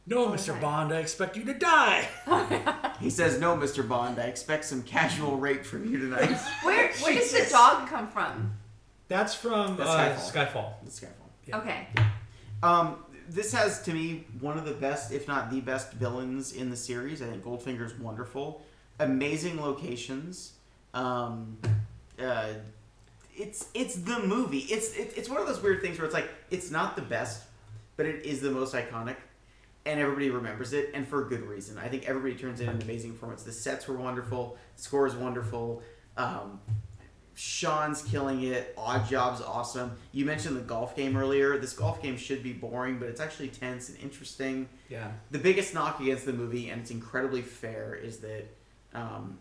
No, 0.07 0.25
Oh, 0.25 0.29
Mr. 0.31 0.53
right. 0.53 0.61
Bond, 0.61 0.93
I 0.93 0.97
expect 0.97 1.35
you 1.37 1.43
to 1.45 1.53
die. 1.53 2.07
He 3.01 3.09
says, 3.09 3.39
"No, 3.41 3.57
Mr. 3.57 3.85
Bond, 3.87 4.19
I 4.19 4.23
expect 4.23 4.63
some 4.63 4.81
casual 4.81 5.35
rape 5.35 5.65
from 5.65 5.85
you 5.85 5.99
tonight." 5.99 6.31
Where 6.63 6.93
where 6.93 7.13
does 7.13 7.29
the 7.31 7.37
Jesus. 7.39 7.51
dog 7.51 7.89
come 7.89 8.07
from? 8.07 8.53
That's 9.09 9.35
from 9.35 9.75
That's 9.75 9.89
uh, 9.89 10.15
Skyfall. 10.31 10.53
Skyfall. 10.53 10.73
It's 10.85 10.99
Skyfall. 11.01 11.29
Yeah. 11.45 11.57
Okay. 11.57 11.87
Um, 12.63 13.03
this 13.27 13.51
has 13.51 13.81
to 13.83 13.93
me 13.93 14.25
one 14.39 14.57
of 14.57 14.63
the 14.65 14.71
best, 14.73 15.11
if 15.11 15.27
not 15.27 15.51
the 15.51 15.59
best, 15.59 15.91
villains 15.91 16.53
in 16.53 16.69
the 16.69 16.77
series. 16.77 17.21
I 17.21 17.25
think 17.25 17.43
Goldfinger's 17.43 17.93
wonderful, 17.99 18.61
amazing 18.99 19.59
locations. 19.61 20.53
Um, 20.93 21.57
uh, 22.17 22.53
it's 23.35 23.67
it's 23.73 23.95
the 23.95 24.19
movie. 24.21 24.59
It's 24.59 24.95
it, 24.95 25.13
it's 25.17 25.27
one 25.27 25.41
of 25.41 25.47
those 25.47 25.61
weird 25.61 25.81
things 25.81 25.97
where 25.97 26.05
it's 26.05 26.13
like 26.15 26.29
it's 26.49 26.71
not 26.71 26.95
the 26.95 27.01
best, 27.01 27.43
but 27.97 28.05
it 28.05 28.26
is 28.26 28.41
the 28.41 28.51
most 28.51 28.73
iconic, 28.73 29.17
and 29.85 29.99
everybody 29.99 30.30
remembers 30.30 30.73
it, 30.73 30.91
and 30.93 31.07
for 31.07 31.23
good 31.26 31.43
reason. 31.43 31.77
I 31.77 31.88
think 31.88 32.07
everybody 32.07 32.35
turns 32.35 32.59
in 32.59 32.69
an 32.69 32.81
amazing 32.81 33.13
performance. 33.13 33.43
The 33.43 33.51
sets 33.51 33.88
were 33.88 33.95
wonderful, 33.95 34.57
the 34.76 34.84
score 34.84 35.07
is 35.07 35.15
wonderful. 35.15 35.81
Um, 36.17 36.59
Sean's 37.35 38.01
killing 38.01 38.43
it. 38.43 38.76
Oddjob's 38.77 39.41
awesome. 39.41 39.91
You 40.13 40.23
mentioned 40.23 40.55
the 40.55 40.61
golf 40.61 40.95
game 40.95 41.17
earlier. 41.17 41.57
This 41.57 41.73
golf 41.73 42.01
game 42.01 42.15
should 42.15 42.41
be 42.41 42.53
boring, 42.53 42.97
but 42.97 43.09
it's 43.09 43.19
actually 43.19 43.49
tense 43.49 43.89
and 43.89 43.97
interesting. 43.99 44.69
Yeah. 44.89 45.11
The 45.31 45.39
biggest 45.39 45.73
knock 45.73 45.99
against 45.99 46.26
the 46.26 46.31
movie, 46.31 46.69
and 46.69 46.81
it's 46.81 46.91
incredibly 46.91 47.41
fair, 47.41 47.93
is 47.93 48.19
that 48.19 48.45
um, 48.93 49.38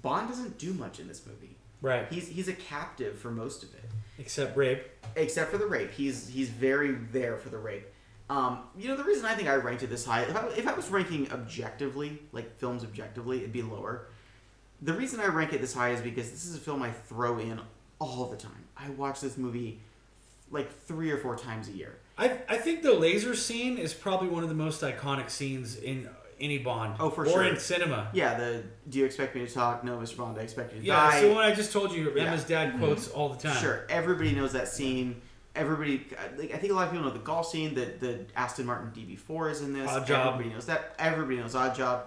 Bond 0.00 0.28
doesn't 0.28 0.58
do 0.58 0.72
much 0.72 0.98
in 0.98 1.08
this 1.08 1.26
movie. 1.26 1.56
Right. 1.82 2.06
He's 2.10 2.28
he's 2.28 2.48
a 2.48 2.52
captive 2.54 3.18
for 3.18 3.30
most 3.30 3.62
of 3.62 3.74
it, 3.74 3.84
Except 4.20 4.56
rape. 4.56 4.84
except 5.16 5.50
for 5.50 5.58
the 5.58 5.66
rape. 5.66 5.90
He's 5.92 6.28
he's 6.28 6.50
very 6.50 6.92
there 7.10 7.36
for 7.36 7.48
the 7.48 7.58
rape. 7.58 7.86
Um, 8.28 8.60
you 8.78 8.88
know 8.88 8.96
the 8.96 9.02
reason 9.02 9.24
I 9.24 9.34
think 9.34 9.48
I 9.48 9.56
ranked 9.56 9.82
it 9.82 9.88
this 9.88 10.04
high. 10.04 10.22
If 10.22 10.36
I, 10.36 10.46
if 10.50 10.68
I 10.68 10.72
was 10.74 10.88
ranking 10.88 11.32
objectively, 11.32 12.20
like 12.30 12.56
films 12.58 12.84
objectively, 12.84 13.38
it'd 13.38 13.52
be 13.52 13.62
lower. 13.62 14.06
The 14.82 14.92
reason 14.92 15.18
I 15.20 15.26
rank 15.26 15.52
it 15.52 15.60
this 15.60 15.74
high 15.74 15.90
is 15.90 16.00
because 16.00 16.30
this 16.30 16.46
is 16.46 16.54
a 16.54 16.58
film 16.58 16.82
I 16.82 16.90
throw 16.90 17.38
in 17.38 17.60
all 17.98 18.26
the 18.26 18.36
time. 18.36 18.64
I 18.76 18.90
watch 18.90 19.20
this 19.20 19.36
movie 19.36 19.80
like 20.50 20.72
three 20.84 21.10
or 21.10 21.18
four 21.18 21.36
times 21.36 21.68
a 21.68 21.72
year. 21.72 21.98
I, 22.18 22.38
I 22.48 22.56
think 22.56 22.82
the 22.82 22.92
laser 22.94 23.34
scene 23.34 23.78
is 23.78 23.94
probably 23.94 24.28
one 24.28 24.42
of 24.42 24.48
the 24.48 24.54
most 24.54 24.82
iconic 24.82 25.30
scenes 25.30 25.76
in 25.76 26.08
any 26.40 26.58
Bond. 26.58 26.96
Oh, 26.98 27.10
for 27.10 27.24
or 27.24 27.30
sure. 27.30 27.44
in 27.44 27.58
cinema. 27.58 28.08
Yeah, 28.12 28.38
the 28.38 28.62
do 28.88 28.98
you 28.98 29.04
expect 29.04 29.34
me 29.34 29.46
to 29.46 29.52
talk? 29.52 29.84
No, 29.84 29.98
Mr. 29.98 30.16
Bond, 30.16 30.38
I 30.38 30.42
expect 30.42 30.72
you 30.74 30.80
to 30.80 30.86
Yeah, 30.86 30.96
die. 30.96 31.18
it's 31.18 31.28
the 31.28 31.34
one 31.34 31.44
I 31.44 31.54
just 31.54 31.72
told 31.72 31.92
you. 31.92 32.12
Yeah. 32.14 32.24
Emma's 32.24 32.44
dad 32.44 32.70
mm-hmm. 32.70 32.78
quotes 32.78 33.08
all 33.08 33.28
the 33.28 33.38
time. 33.38 33.60
Sure, 33.60 33.86
everybody 33.88 34.32
knows 34.32 34.52
that 34.52 34.68
scene. 34.68 35.20
Everybody, 35.54 36.06
like, 36.38 36.54
I 36.54 36.58
think 36.58 36.72
a 36.72 36.76
lot 36.76 36.86
of 36.86 36.92
people 36.92 37.06
know 37.06 37.12
the 37.12 37.18
golf 37.18 37.50
scene. 37.50 37.74
That 37.74 38.00
the 38.00 38.20
Aston 38.36 38.66
Martin 38.66 38.92
DB4 38.92 39.50
is 39.50 39.60
in 39.62 39.72
this. 39.72 39.90
Oddjob. 39.90 40.26
Everybody 40.26 40.50
knows 40.50 40.66
that. 40.66 40.94
Everybody 40.98 41.38
knows 41.38 41.54
Oddjob. 41.54 42.02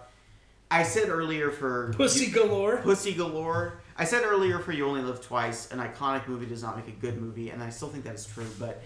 I 0.72 0.82
said 0.82 1.10
earlier 1.10 1.52
for 1.52 1.94
Pussy 1.96 2.26
you- 2.26 2.32
galore. 2.32 2.78
Pussy 2.78 3.14
Galore. 3.14 3.80
I 3.96 4.06
said 4.06 4.24
earlier 4.24 4.58
for 4.58 4.72
You 4.72 4.88
Only 4.88 5.02
Live 5.02 5.22
Twice, 5.22 5.70
an 5.72 5.78
iconic 5.78 6.28
movie 6.28 6.48
does 6.48 6.64
not 6.64 6.76
make 6.76 6.88
a 6.88 7.00
good 7.00 7.22
movie, 7.22 7.52
and 7.52 7.62
I 7.62 7.70
still 7.70 7.90
think 7.90 8.06
that 8.06 8.16
is 8.16 8.26
true. 8.26 8.48
But 8.60 8.82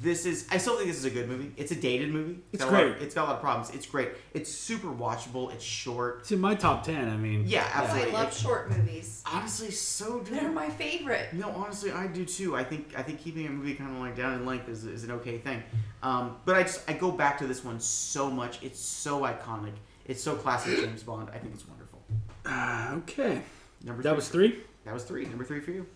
this 0.00 0.26
is, 0.26 0.46
I 0.50 0.58
still 0.58 0.76
think 0.76 0.88
this 0.88 0.96
is 0.98 1.04
a 1.04 1.10
good 1.10 1.28
movie. 1.28 1.52
It's 1.56 1.72
a 1.72 1.74
dated 1.74 2.10
movie. 2.12 2.38
It's 2.52 2.62
got 2.64 2.70
a 2.70 2.72
lot 2.76 2.84
of- 2.84 2.92
great. 2.94 3.02
it's 3.02 3.14
got 3.14 3.22
a 3.24 3.28
lot 3.28 3.34
of 3.36 3.40
problems. 3.40 3.70
It's 3.74 3.86
great. 3.86 4.10
It's 4.34 4.50
super 4.52 4.88
watchable. 4.88 5.52
It's 5.52 5.64
short. 5.64 6.18
It's 6.20 6.32
in 6.32 6.40
my 6.40 6.54
top 6.54 6.84
ten. 6.84 7.08
I 7.08 7.16
mean, 7.16 7.44
Yeah, 7.46 7.68
absolutely. 7.72 8.12
I 8.12 8.14
love 8.22 8.28
It- 8.28 8.34
short 8.34 8.70
movies. 8.70 9.22
honestly, 9.26 9.70
so 9.70 10.20
do 10.20 10.30
They're 10.32 10.50
my 10.50 10.68
favorite. 10.70 11.32
No, 11.32 11.50
honestly, 11.50 11.90
I 11.92 12.06
do 12.06 12.24
too. 12.24 12.54
I 12.56 12.64
think 12.64 12.92
I 12.96 13.02
think 13.02 13.20
keeping 13.20 13.46
a 13.46 13.50
movie 13.50 13.74
kind 13.74 13.90
of 13.90 13.98
like 14.00 14.16
down 14.16 14.34
in 14.34 14.46
length 14.46 14.68
is, 14.68 14.84
is 14.84 15.04
an 15.04 15.10
okay 15.12 15.38
thing. 15.38 15.62
Um, 16.02 16.36
but 16.44 16.54
I 16.56 16.62
just 16.62 16.88
I 16.88 16.92
go 16.92 17.10
back 17.10 17.38
to 17.38 17.46
this 17.46 17.64
one 17.64 17.80
so 17.80 18.30
much. 18.30 18.62
It's 18.62 18.78
so 18.80 19.22
iconic. 19.22 19.72
It's 20.06 20.22
so 20.22 20.36
classic 20.36 20.78
James 20.78 21.02
Bond. 21.02 21.28
I 21.34 21.38
think 21.38 21.54
it's 21.54 21.66
wonderful. 21.68 22.02
Ah, 22.46 22.94
okay. 22.98 23.42
Number 23.84 24.02
That 24.02 24.10
three. 24.10 24.16
was 24.16 24.28
three. 24.28 24.60
that 24.84 24.94
was 24.94 25.04
three. 25.04 25.24
Number 25.26 25.44
three 25.44 25.60
for 25.60 25.70
you. 25.72 25.86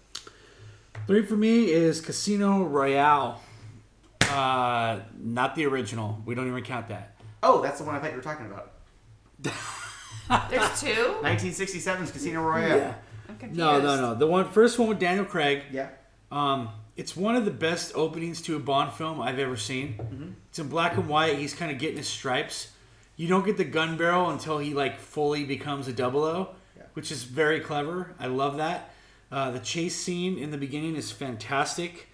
Three 1.06 1.24
for 1.24 1.34
me 1.36 1.70
is 1.70 2.00
Casino 2.00 2.64
Royale. 2.64 3.40
Uh, 4.32 5.00
not 5.18 5.54
the 5.54 5.66
original. 5.66 6.22
We 6.24 6.34
don't 6.34 6.48
even 6.48 6.62
count 6.62 6.88
that. 6.88 7.14
Oh, 7.42 7.60
that's 7.62 7.78
the 7.78 7.84
one 7.84 7.94
I 7.94 7.98
thought 7.98 8.10
you 8.10 8.16
were 8.16 8.22
talking 8.22 8.46
about. 8.46 8.72
There's 10.50 10.80
two. 10.80 11.16
1967's 11.22 12.10
Casino 12.12 12.42
Royale. 12.42 12.94
I'm 13.28 13.36
confused. 13.36 13.58
No, 13.58 13.80
no, 13.80 14.00
no. 14.00 14.14
The 14.14 14.26
one 14.26 14.48
first 14.50 14.78
one 14.78 14.88
with 14.88 14.98
Daniel 14.98 15.24
Craig. 15.24 15.62
Yeah. 15.70 15.88
Um, 16.30 16.70
it's 16.96 17.16
one 17.16 17.34
of 17.36 17.44
the 17.44 17.50
best 17.50 17.92
openings 17.94 18.40
to 18.42 18.56
a 18.56 18.58
Bond 18.58 18.92
film 18.92 19.20
I've 19.20 19.38
ever 19.38 19.56
seen. 19.56 20.36
It's 20.50 20.58
in 20.58 20.68
black 20.68 20.96
and 20.96 21.08
white. 21.08 21.38
He's 21.38 21.54
kind 21.54 21.70
of 21.72 21.78
getting 21.78 21.96
his 21.96 22.08
stripes. 22.08 22.70
You 23.16 23.28
don't 23.28 23.44
get 23.44 23.56
the 23.56 23.64
gun 23.64 23.96
barrel 23.96 24.30
until 24.30 24.58
he 24.58 24.72
like 24.74 24.98
fully 24.98 25.44
becomes 25.44 25.88
a 25.88 25.92
double 25.92 26.24
O, 26.24 26.54
Yeah. 26.76 26.84
which 26.94 27.10
is 27.10 27.24
very 27.24 27.60
clever. 27.60 28.14
I 28.18 28.26
love 28.26 28.56
that. 28.58 28.90
Uh, 29.30 29.50
the 29.50 29.58
chase 29.60 29.96
scene 29.96 30.38
in 30.38 30.50
the 30.50 30.58
beginning 30.58 30.96
is 30.96 31.10
fantastic. 31.10 32.08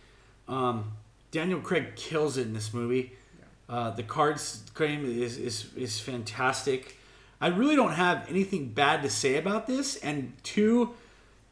Um, 0.47 0.93
Daniel 1.31 1.61
Craig 1.61 1.95
kills 1.97 2.37
it 2.39 2.43
in 2.47 2.53
this 2.55 2.73
movie. 2.73 3.13
Uh, 3.69 3.91
the 3.91 4.03
cards 4.03 4.63
game 4.77 5.05
is, 5.05 5.37
is 5.37 5.73
is 5.77 6.01
fantastic. 6.01 6.97
I 7.41 7.49
really 7.49 7.77
don't 7.77 7.93
have 7.93 8.27
anything 8.29 8.69
bad 8.69 9.03
to 9.03 9.11
say 9.11 9.37
about 9.37 9.67
this, 9.67 9.97
and 9.97 10.33
two 10.43 10.95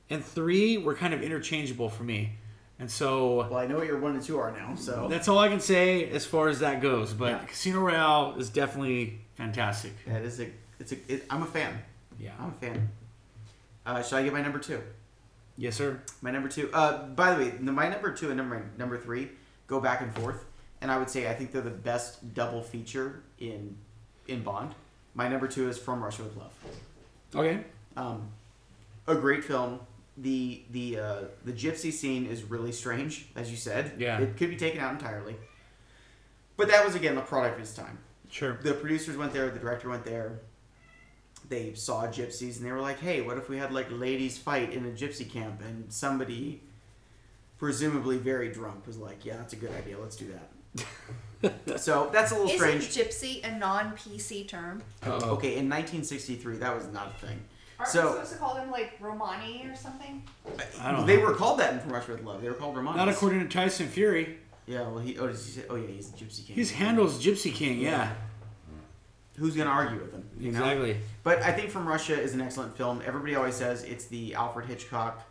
and 0.08 0.24
three 0.24 0.78
were 0.78 0.94
kind 0.94 1.12
of 1.12 1.22
interchangeable 1.22 1.90
for 1.90 2.04
me, 2.04 2.32
and 2.78 2.90
so 2.90 3.46
Well, 3.50 3.56
I 3.58 3.66
know 3.66 3.76
what 3.76 3.86
your 3.86 3.98
one 3.98 4.14
and 4.14 4.22
two 4.22 4.38
are 4.38 4.50
now, 4.50 4.74
so 4.76 5.08
that's 5.10 5.28
all 5.28 5.38
I 5.38 5.48
can 5.48 5.60
say 5.60 6.08
as 6.10 6.24
far 6.24 6.48
as 6.48 6.60
that 6.60 6.80
goes. 6.80 7.12
But 7.12 7.32
Yeah. 7.32 7.44
Casino 7.44 7.80
Royale 7.80 8.34
is 8.38 8.48
definitely 8.48 9.20
fantastic. 9.34 9.92
that 10.06 10.22
is 10.22 10.40
a. 10.40 10.48
It's 10.80 10.92
a. 10.92 10.96
It, 11.12 11.24
I'm 11.28 11.42
a 11.42 11.46
fan. 11.46 11.78
Yeah. 12.18 12.32
I'm 12.40 12.48
a 12.48 12.52
fan. 12.52 12.88
Uh, 13.84 14.02
should 14.02 14.16
I 14.16 14.22
get 14.24 14.32
my 14.32 14.40
number 14.42 14.58
two? 14.58 14.82
Yes, 15.58 15.76
sir. 15.76 16.00
My 16.22 16.30
number 16.30 16.48
two. 16.48 16.70
Uh, 16.72 17.06
by 17.08 17.34
the 17.34 17.44
way, 17.44 17.52
my 17.60 17.88
number 17.88 18.10
two 18.12 18.28
and 18.28 18.36
number 18.38 18.70
number 18.78 18.98
three 18.98 19.28
go 19.66 19.80
back 19.80 20.00
and 20.00 20.14
forth, 20.14 20.44
and 20.80 20.90
I 20.90 20.98
would 20.98 21.10
say 21.10 21.28
I 21.28 21.34
think 21.34 21.52
they're 21.52 21.62
the 21.62 21.70
best 21.70 22.34
double 22.34 22.62
feature 22.62 23.22
in 23.38 23.76
in 24.28 24.42
Bond. 24.42 24.74
My 25.14 25.28
number 25.28 25.48
two 25.48 25.68
is 25.68 25.78
From 25.78 26.02
Russia 26.02 26.24
with 26.24 26.36
Love. 26.36 26.52
Okay. 27.34 27.64
Um, 27.96 28.28
a 29.06 29.14
great 29.14 29.44
film. 29.44 29.80
The 30.18 30.62
the 30.70 30.98
uh, 30.98 31.20
the 31.44 31.52
gypsy 31.52 31.92
scene 31.92 32.26
is 32.26 32.44
really 32.44 32.72
strange, 32.72 33.28
as 33.36 33.50
you 33.50 33.56
said. 33.56 33.92
Yeah. 33.98 34.18
It 34.18 34.36
could 34.36 34.50
be 34.50 34.56
taken 34.56 34.80
out 34.80 34.92
entirely. 34.92 35.36
But 36.56 36.68
that 36.68 36.84
was 36.84 36.94
again 36.94 37.16
a 37.18 37.22
product 37.22 37.56
of 37.56 37.62
its 37.62 37.74
time. 37.74 37.98
Sure. 38.30 38.58
The 38.62 38.74
producers 38.74 39.16
went 39.16 39.32
there, 39.32 39.48
the 39.50 39.58
director 39.58 39.88
went 39.88 40.04
there. 40.04 40.40
They 41.48 41.74
saw 41.74 42.06
gypsies 42.06 42.56
and 42.56 42.66
they 42.66 42.72
were 42.72 42.80
like, 42.80 42.98
"Hey, 42.98 43.20
what 43.20 43.36
if 43.36 43.48
we 43.48 43.58
had 43.58 43.72
like 43.72 43.86
ladies 43.90 44.36
fight 44.38 44.72
in 44.72 44.84
a 44.84 44.90
gypsy 44.90 45.30
camp?" 45.30 45.60
And 45.62 45.92
somebody, 45.92 46.62
presumably 47.58 48.18
very 48.18 48.50
drunk, 48.50 48.86
was 48.86 48.98
like, 48.98 49.24
"Yeah, 49.24 49.36
that's 49.36 49.52
a 49.52 49.56
good 49.56 49.72
idea. 49.72 49.98
Let's 49.98 50.16
do 50.16 50.32
that." 50.32 51.78
so 51.80 52.10
that's 52.12 52.32
a 52.32 52.34
little 52.34 52.50
Isn't 52.50 52.82
strange. 52.82 53.08
gypsy 53.08 53.44
a 53.46 53.58
non-PC 53.58 54.48
term? 54.48 54.82
Uh-oh. 55.02 55.30
Okay, 55.32 55.56
in 55.56 55.68
1963, 55.68 56.56
that 56.58 56.74
was 56.74 56.86
not 56.88 57.14
a 57.16 57.26
thing. 57.26 57.40
Aren't 57.78 57.90
So- 57.90 58.06
we 58.06 58.12
supposed 58.14 58.32
to 58.32 58.38
call 58.38 58.54
them 58.54 58.70
like 58.70 58.94
Romani 59.00 59.66
or 59.66 59.74
something? 59.76 60.22
I 60.80 60.92
don't 60.92 61.06
they 61.06 61.16
know. 61.18 61.24
were 61.26 61.34
called 61.34 61.58
that 61.60 61.74
in 61.74 61.80
From 61.80 61.92
Russia 61.92 62.12
with 62.12 62.24
Love. 62.24 62.40
They 62.42 62.48
were 62.48 62.54
called 62.54 62.76
Romani. 62.76 62.96
Not 62.96 63.08
according 63.08 63.40
to 63.40 63.48
Tyson 63.48 63.86
Fury. 63.88 64.38
Yeah, 64.66 64.82
well, 64.88 64.98
he. 64.98 65.16
Oh, 65.18 65.28
does 65.28 65.44
he 65.46 65.52
say? 65.60 65.66
Oh, 65.70 65.76
yeah, 65.76 65.86
he's 65.86 66.08
a 66.08 66.12
Gypsy 66.12 66.44
King. 66.46 66.56
He's 66.56 66.70
handles 66.72 67.24
Gypsy 67.24 67.52
King. 67.54 67.78
Yeah. 67.80 68.12
Who's 69.38 69.54
gonna 69.54 69.68
argue 69.70 70.00
with 70.00 70.12
him? 70.12 70.24
You 70.40 70.50
know? 70.52 70.60
Exactly. 70.64 70.96
But 71.22 71.42
I 71.42 71.52
think 71.52 71.70
From 71.70 71.86
Russia 71.86 72.18
is 72.18 72.32
an 72.32 72.40
excellent 72.40 72.74
film. 72.76 73.02
Everybody 73.04 73.34
always 73.34 73.54
says 73.54 73.84
it's 73.84 74.06
the 74.06 74.34
Alfred 74.34 74.66
Hitchcock 74.66 75.22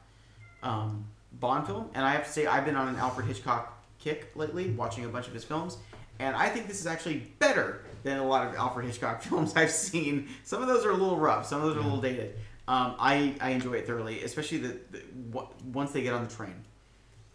um, 0.62 1.06
Bond 1.40 1.68
film, 1.68 1.90
and 1.94 2.06
I 2.06 2.12
have 2.14 2.26
to 2.26 2.32
say 2.32 2.46
I've 2.46 2.66
been 2.66 2.76
on 2.76 2.88
an 2.88 2.96
Alfred 2.96 3.28
Hitchcock 3.28 3.84
kick 4.00 4.32
lately, 4.36 4.70
watching 4.72 5.06
a 5.06 5.08
bunch 5.08 5.28
of 5.28 5.34
his 5.34 5.44
films, 5.44 5.78
and 6.20 6.36
I 6.36 6.50
think 6.50 6.68
this 6.68 6.80
is 6.80 6.88
actually 6.88 7.32
better 7.40 7.84
than 8.04 8.20
a 8.20 8.26
lot 8.26 8.48
of 8.48 8.56
Alfred 8.56 8.86
Hitchcock 8.86 9.22
films 9.24 9.56
I've 9.56 9.72
seen. 9.72 10.30
Some 10.44 10.62
of 10.62 10.68
those 10.68 10.86
are 10.86 10.92
a 10.92 10.96
little 10.96 11.18
rough. 11.18 11.46
Some 11.46 11.62
of 11.62 11.68
those 11.68 11.78
are 11.78 11.80
a 11.80 11.84
little 11.84 12.02
dated. 12.02 12.36
Um, 12.68 12.96
I 12.98 13.36
I 13.42 13.50
enjoy 13.52 13.74
it 13.74 13.88
thoroughly, 13.88 14.24
especially 14.24 14.60
the, 14.60 14.80
the 14.92 15.00
w- 15.32 15.48
once 15.72 15.92
they 15.92 16.02
get 16.02 16.14
on 16.14 16.24
the 16.28 16.34
train. 16.34 16.56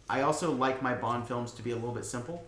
I 0.09 0.21
also 0.21 0.51
like 0.51 0.81
my 0.81 0.93
Bond 0.93 1.25
films 1.25 1.53
to 1.53 1.61
be 1.61 1.71
a 1.71 1.75
little 1.75 1.93
bit 1.93 2.03
simple. 2.03 2.43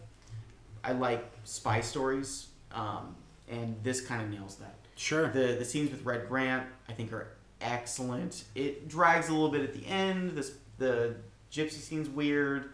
I 0.83 0.91
like 0.91 1.23
spy 1.45 1.79
stories, 1.79 2.47
um, 2.73 3.15
and 3.47 3.77
this 3.83 4.01
kind 4.01 4.21
of 4.21 4.29
nails 4.29 4.55
that. 4.57 4.75
Sure. 4.95 5.29
The 5.29 5.55
the 5.57 5.63
scenes 5.65 5.91
with 5.91 6.03
Red 6.03 6.27
Grant, 6.27 6.65
I 6.89 6.93
think, 6.93 7.13
are 7.13 7.27
excellent. 7.61 8.43
It 8.53 8.89
drags 8.89 9.29
a 9.29 9.31
little 9.31 9.49
bit 9.49 9.61
at 9.61 9.73
the 9.73 9.85
end. 9.87 10.31
This 10.31 10.51
the 10.77 11.15
gypsy 11.53 11.73
scene's 11.73 12.09
weird, 12.09 12.71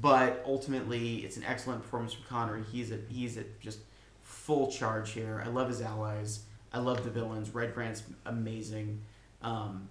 but 0.00 0.42
ultimately 0.46 1.16
it's 1.18 1.36
an 1.36 1.44
excellent 1.44 1.82
performance 1.82 2.14
from 2.14 2.24
Connery. 2.24 2.62
He's 2.70 2.92
at 2.92 3.00
he's 3.08 3.36
at 3.36 3.60
just 3.60 3.80
full 4.22 4.70
charge 4.70 5.10
here. 5.10 5.42
I 5.44 5.48
love 5.48 5.68
his 5.68 5.82
allies. 5.82 6.44
I 6.72 6.78
love 6.78 7.02
the 7.02 7.10
villains. 7.10 7.50
Red 7.50 7.74
Grant's 7.74 8.04
amazing. 8.24 9.02
Um, 9.42 9.88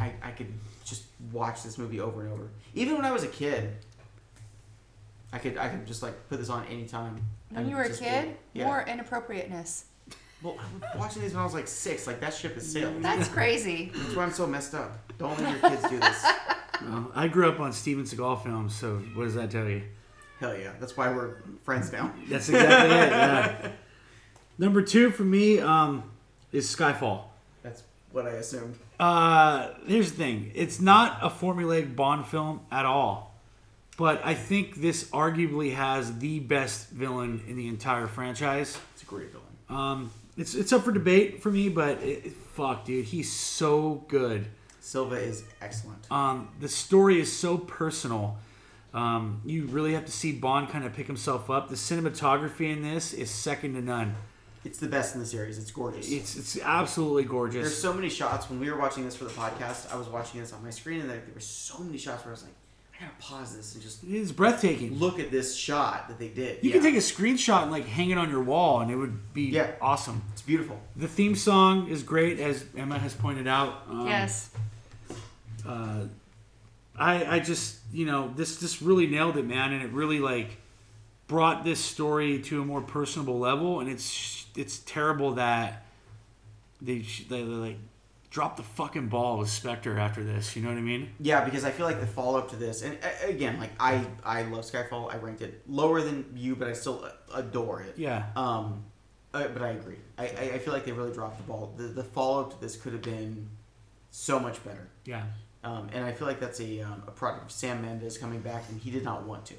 I 0.00 0.12
I 0.22 0.30
could 0.30 0.52
just 0.84 1.04
watch 1.32 1.62
this 1.62 1.76
movie 1.76 2.00
over 2.00 2.22
and 2.22 2.32
over. 2.32 2.48
Even 2.74 2.96
when 2.96 3.04
I 3.04 3.12
was 3.12 3.22
a 3.22 3.28
kid, 3.28 3.76
I 5.32 5.38
could 5.38 5.58
I 5.58 5.68
could 5.68 5.86
just 5.86 6.02
like 6.02 6.28
put 6.28 6.38
this 6.38 6.48
on 6.48 6.64
anytime. 6.66 7.22
When 7.50 7.68
you 7.68 7.76
were 7.76 7.82
a 7.82 7.94
kid, 7.94 8.36
yeah. 8.52 8.66
more 8.66 8.82
inappropriateness. 8.82 9.84
Well, 10.42 10.56
I 10.58 10.90
was 10.92 10.98
watching 10.98 11.22
these 11.22 11.32
when 11.32 11.40
I 11.42 11.44
was 11.44 11.54
like 11.54 11.68
six. 11.68 12.06
Like 12.06 12.20
that 12.20 12.32
ship 12.32 12.56
is 12.56 12.70
sailed. 12.70 13.02
That's 13.02 13.28
crazy. 13.28 13.92
That's 13.94 14.16
why 14.16 14.24
I'm 14.24 14.32
so 14.32 14.46
messed 14.46 14.74
up. 14.74 14.98
Don't 15.18 15.38
let 15.38 15.50
your 15.50 15.70
kids 15.70 15.88
do 15.88 15.98
this. 15.98 16.26
Well, 16.82 17.12
I 17.14 17.28
grew 17.28 17.48
up 17.48 17.60
on 17.60 17.72
Steven 17.72 18.04
Seagal 18.04 18.42
films, 18.42 18.74
so 18.74 18.96
what 19.14 19.24
does 19.24 19.34
that 19.34 19.50
tell 19.50 19.68
you? 19.68 19.82
Hell 20.38 20.56
yeah. 20.56 20.72
That's 20.80 20.96
why 20.96 21.10
we're 21.12 21.36
friends 21.62 21.92
now. 21.92 22.12
That's 22.28 22.48
exactly 22.48 22.96
it. 22.96 23.10
Yeah. 23.10 23.72
Number 24.58 24.80
two 24.80 25.10
for 25.10 25.24
me 25.24 25.60
um, 25.60 26.04
is 26.52 26.74
Skyfall. 26.74 27.24
That's 27.62 27.82
what 28.12 28.26
I 28.26 28.30
assumed. 28.30 28.78
Uh, 28.98 29.72
here's 29.86 30.12
the 30.12 30.16
thing: 30.16 30.52
it's 30.54 30.80
not 30.80 31.18
a 31.22 31.28
formulaic 31.28 31.94
Bond 31.94 32.26
film 32.26 32.60
at 32.70 32.86
all, 32.86 33.34
but 33.98 34.22
I 34.24 34.34
think 34.34 34.76
this 34.76 35.04
arguably 35.10 35.74
has 35.74 36.18
the 36.18 36.40
best 36.40 36.88
villain 36.90 37.42
in 37.46 37.56
the 37.56 37.68
entire 37.68 38.06
franchise. 38.06 38.78
It's 38.94 39.02
a 39.02 39.06
great 39.06 39.28
villain. 39.30 39.46
Um, 39.68 40.10
it's 40.40 40.54
it's 40.54 40.72
up 40.72 40.84
for 40.84 40.92
debate 40.92 41.42
for 41.42 41.50
me, 41.50 41.68
but 41.68 42.02
it, 42.02 42.32
fuck, 42.32 42.84
dude, 42.84 43.04
he's 43.04 43.30
so 43.30 44.04
good. 44.08 44.48
Silva 44.80 45.16
is 45.16 45.44
excellent. 45.60 46.10
Um, 46.10 46.48
the 46.58 46.68
story 46.68 47.20
is 47.20 47.30
so 47.30 47.58
personal. 47.58 48.38
Um, 48.94 49.42
you 49.44 49.66
really 49.66 49.92
have 49.92 50.06
to 50.06 50.12
see 50.12 50.32
Bond 50.32 50.70
kind 50.70 50.84
of 50.84 50.94
pick 50.94 51.06
himself 51.06 51.50
up. 51.50 51.68
The 51.68 51.76
cinematography 51.76 52.72
in 52.72 52.82
this 52.82 53.12
is 53.12 53.30
second 53.30 53.74
to 53.74 53.82
none. 53.82 54.16
It's 54.64 54.78
the 54.78 54.88
best 54.88 55.14
in 55.14 55.20
the 55.20 55.26
series. 55.26 55.58
It's 55.58 55.70
gorgeous. 55.70 56.10
It's 56.10 56.36
it's 56.36 56.58
absolutely 56.60 57.24
gorgeous. 57.24 57.62
There's 57.62 57.78
so 57.78 57.92
many 57.92 58.08
shots. 58.08 58.48
When 58.50 58.58
we 58.60 58.70
were 58.70 58.78
watching 58.78 59.04
this 59.04 59.16
for 59.16 59.24
the 59.24 59.30
podcast, 59.30 59.92
I 59.92 59.96
was 59.96 60.08
watching 60.08 60.40
this 60.40 60.52
on 60.52 60.62
my 60.62 60.70
screen, 60.70 61.00
and 61.00 61.10
there, 61.10 61.18
there 61.18 61.34
were 61.34 61.40
so 61.40 61.78
many 61.78 61.98
shots 61.98 62.24
where 62.24 62.32
I 62.32 62.34
was 62.34 62.42
like, 62.42 62.52
I 63.00 63.04
gotta 63.04 63.16
pause 63.18 63.56
this 63.56 63.74
and 63.74 63.82
just 63.82 64.04
It's 64.06 64.30
breathtaking. 64.30 64.98
look 64.98 65.18
at 65.18 65.30
this 65.30 65.56
shot 65.56 66.08
that 66.08 66.18
they 66.18 66.28
did. 66.28 66.62
You 66.62 66.68
Yeah. 66.70 66.74
can 66.76 66.82
take 66.82 66.94
a 66.96 66.98
screenshot 66.98 67.62
and 67.62 67.70
like 67.72 67.86
hang 67.86 68.10
it 68.10 68.18
on 68.18 68.28
your 68.28 68.42
wall, 68.42 68.80
and 68.80 68.90
it 68.90 68.96
would 68.96 69.32
be 69.32 69.44
Yeah. 69.44 69.70
awesome. 69.80 70.22
It's 70.32 70.42
beautiful. 70.42 70.80
The 70.96 71.08
theme 71.08 71.34
song 71.34 71.88
is 71.88 72.02
great, 72.02 72.38
as 72.38 72.64
Emma 72.76 72.98
has 72.98 73.14
pointed 73.14 73.46
out. 73.46 73.84
Um, 73.88 74.06
yes. 74.06 74.50
uh, 75.66 76.04
I 76.98 77.36
I 77.36 77.38
just 77.40 77.78
you 77.92 78.04
know 78.04 78.32
this 78.36 78.56
this 78.56 78.82
really 78.82 79.06
nailed 79.06 79.36
it, 79.38 79.46
man, 79.46 79.72
and 79.72 79.82
it 79.82 79.90
really 79.92 80.20
like 80.20 80.58
brought 81.26 81.64
this 81.64 81.80
story 81.80 82.40
to 82.42 82.60
a 82.60 82.64
more 82.66 82.82
personable 82.82 83.38
level. 83.38 83.80
And 83.80 83.88
it's 83.88 84.44
it's 84.56 84.78
terrible 84.80 85.32
that 85.34 85.86
they 86.82 86.98
they, 87.30 87.42
they 87.42 87.44
like 87.44 87.78
dropped 88.30 88.56
the 88.56 88.62
fucking 88.62 89.08
ball 89.08 89.38
with 89.38 89.50
Spectre 89.50 89.98
after 89.98 90.22
this. 90.22 90.54
You 90.56 90.62
know 90.62 90.68
what 90.68 90.78
I 90.78 90.82
mean? 90.82 91.10
Yeah, 91.18 91.44
because 91.44 91.64
I 91.64 91.70
feel 91.70 91.86
like 91.86 92.00
the 92.00 92.06
follow 92.06 92.38
up 92.38 92.50
to 92.50 92.56
this, 92.56 92.82
and 92.82 92.96
again, 93.24 93.58
like 93.58 93.72
I 93.78 94.06
I 94.24 94.42
love 94.42 94.64
Skyfall. 94.64 95.12
I 95.12 95.16
ranked 95.18 95.42
it 95.42 95.62
lower 95.68 96.00
than 96.00 96.32
you, 96.34 96.56
but 96.56 96.68
I 96.68 96.72
still 96.72 97.06
adore 97.34 97.82
it. 97.82 97.94
Yeah. 97.98 98.26
Um, 98.36 98.84
uh, 99.32 99.48
but 99.48 99.62
I 99.62 99.70
agree. 99.70 99.98
I, 100.18 100.24
I, 100.24 100.58
feel 100.58 100.72
like 100.72 100.84
they 100.84 100.90
really 100.90 101.12
dropped 101.12 101.36
the 101.36 101.44
ball. 101.44 101.72
The, 101.76 101.84
the 101.84 102.02
follow 102.02 102.40
up 102.40 102.50
to 102.50 102.60
this 102.60 102.76
could 102.76 102.92
have 102.92 103.02
been 103.02 103.48
so 104.10 104.40
much 104.40 104.62
better. 104.64 104.88
Yeah. 105.04 105.22
Um, 105.62 105.88
and 105.92 106.04
I 106.04 106.10
feel 106.10 106.26
like 106.26 106.40
that's 106.40 106.60
a, 106.60 106.80
um, 106.80 107.04
a 107.06 107.12
product 107.12 107.44
of 107.44 107.52
Sam 107.52 107.80
Mendes 107.80 108.18
coming 108.18 108.40
back, 108.40 108.64
and 108.68 108.80
he 108.80 108.90
did 108.90 109.04
not 109.04 109.24
want 109.24 109.46
to. 109.46 109.54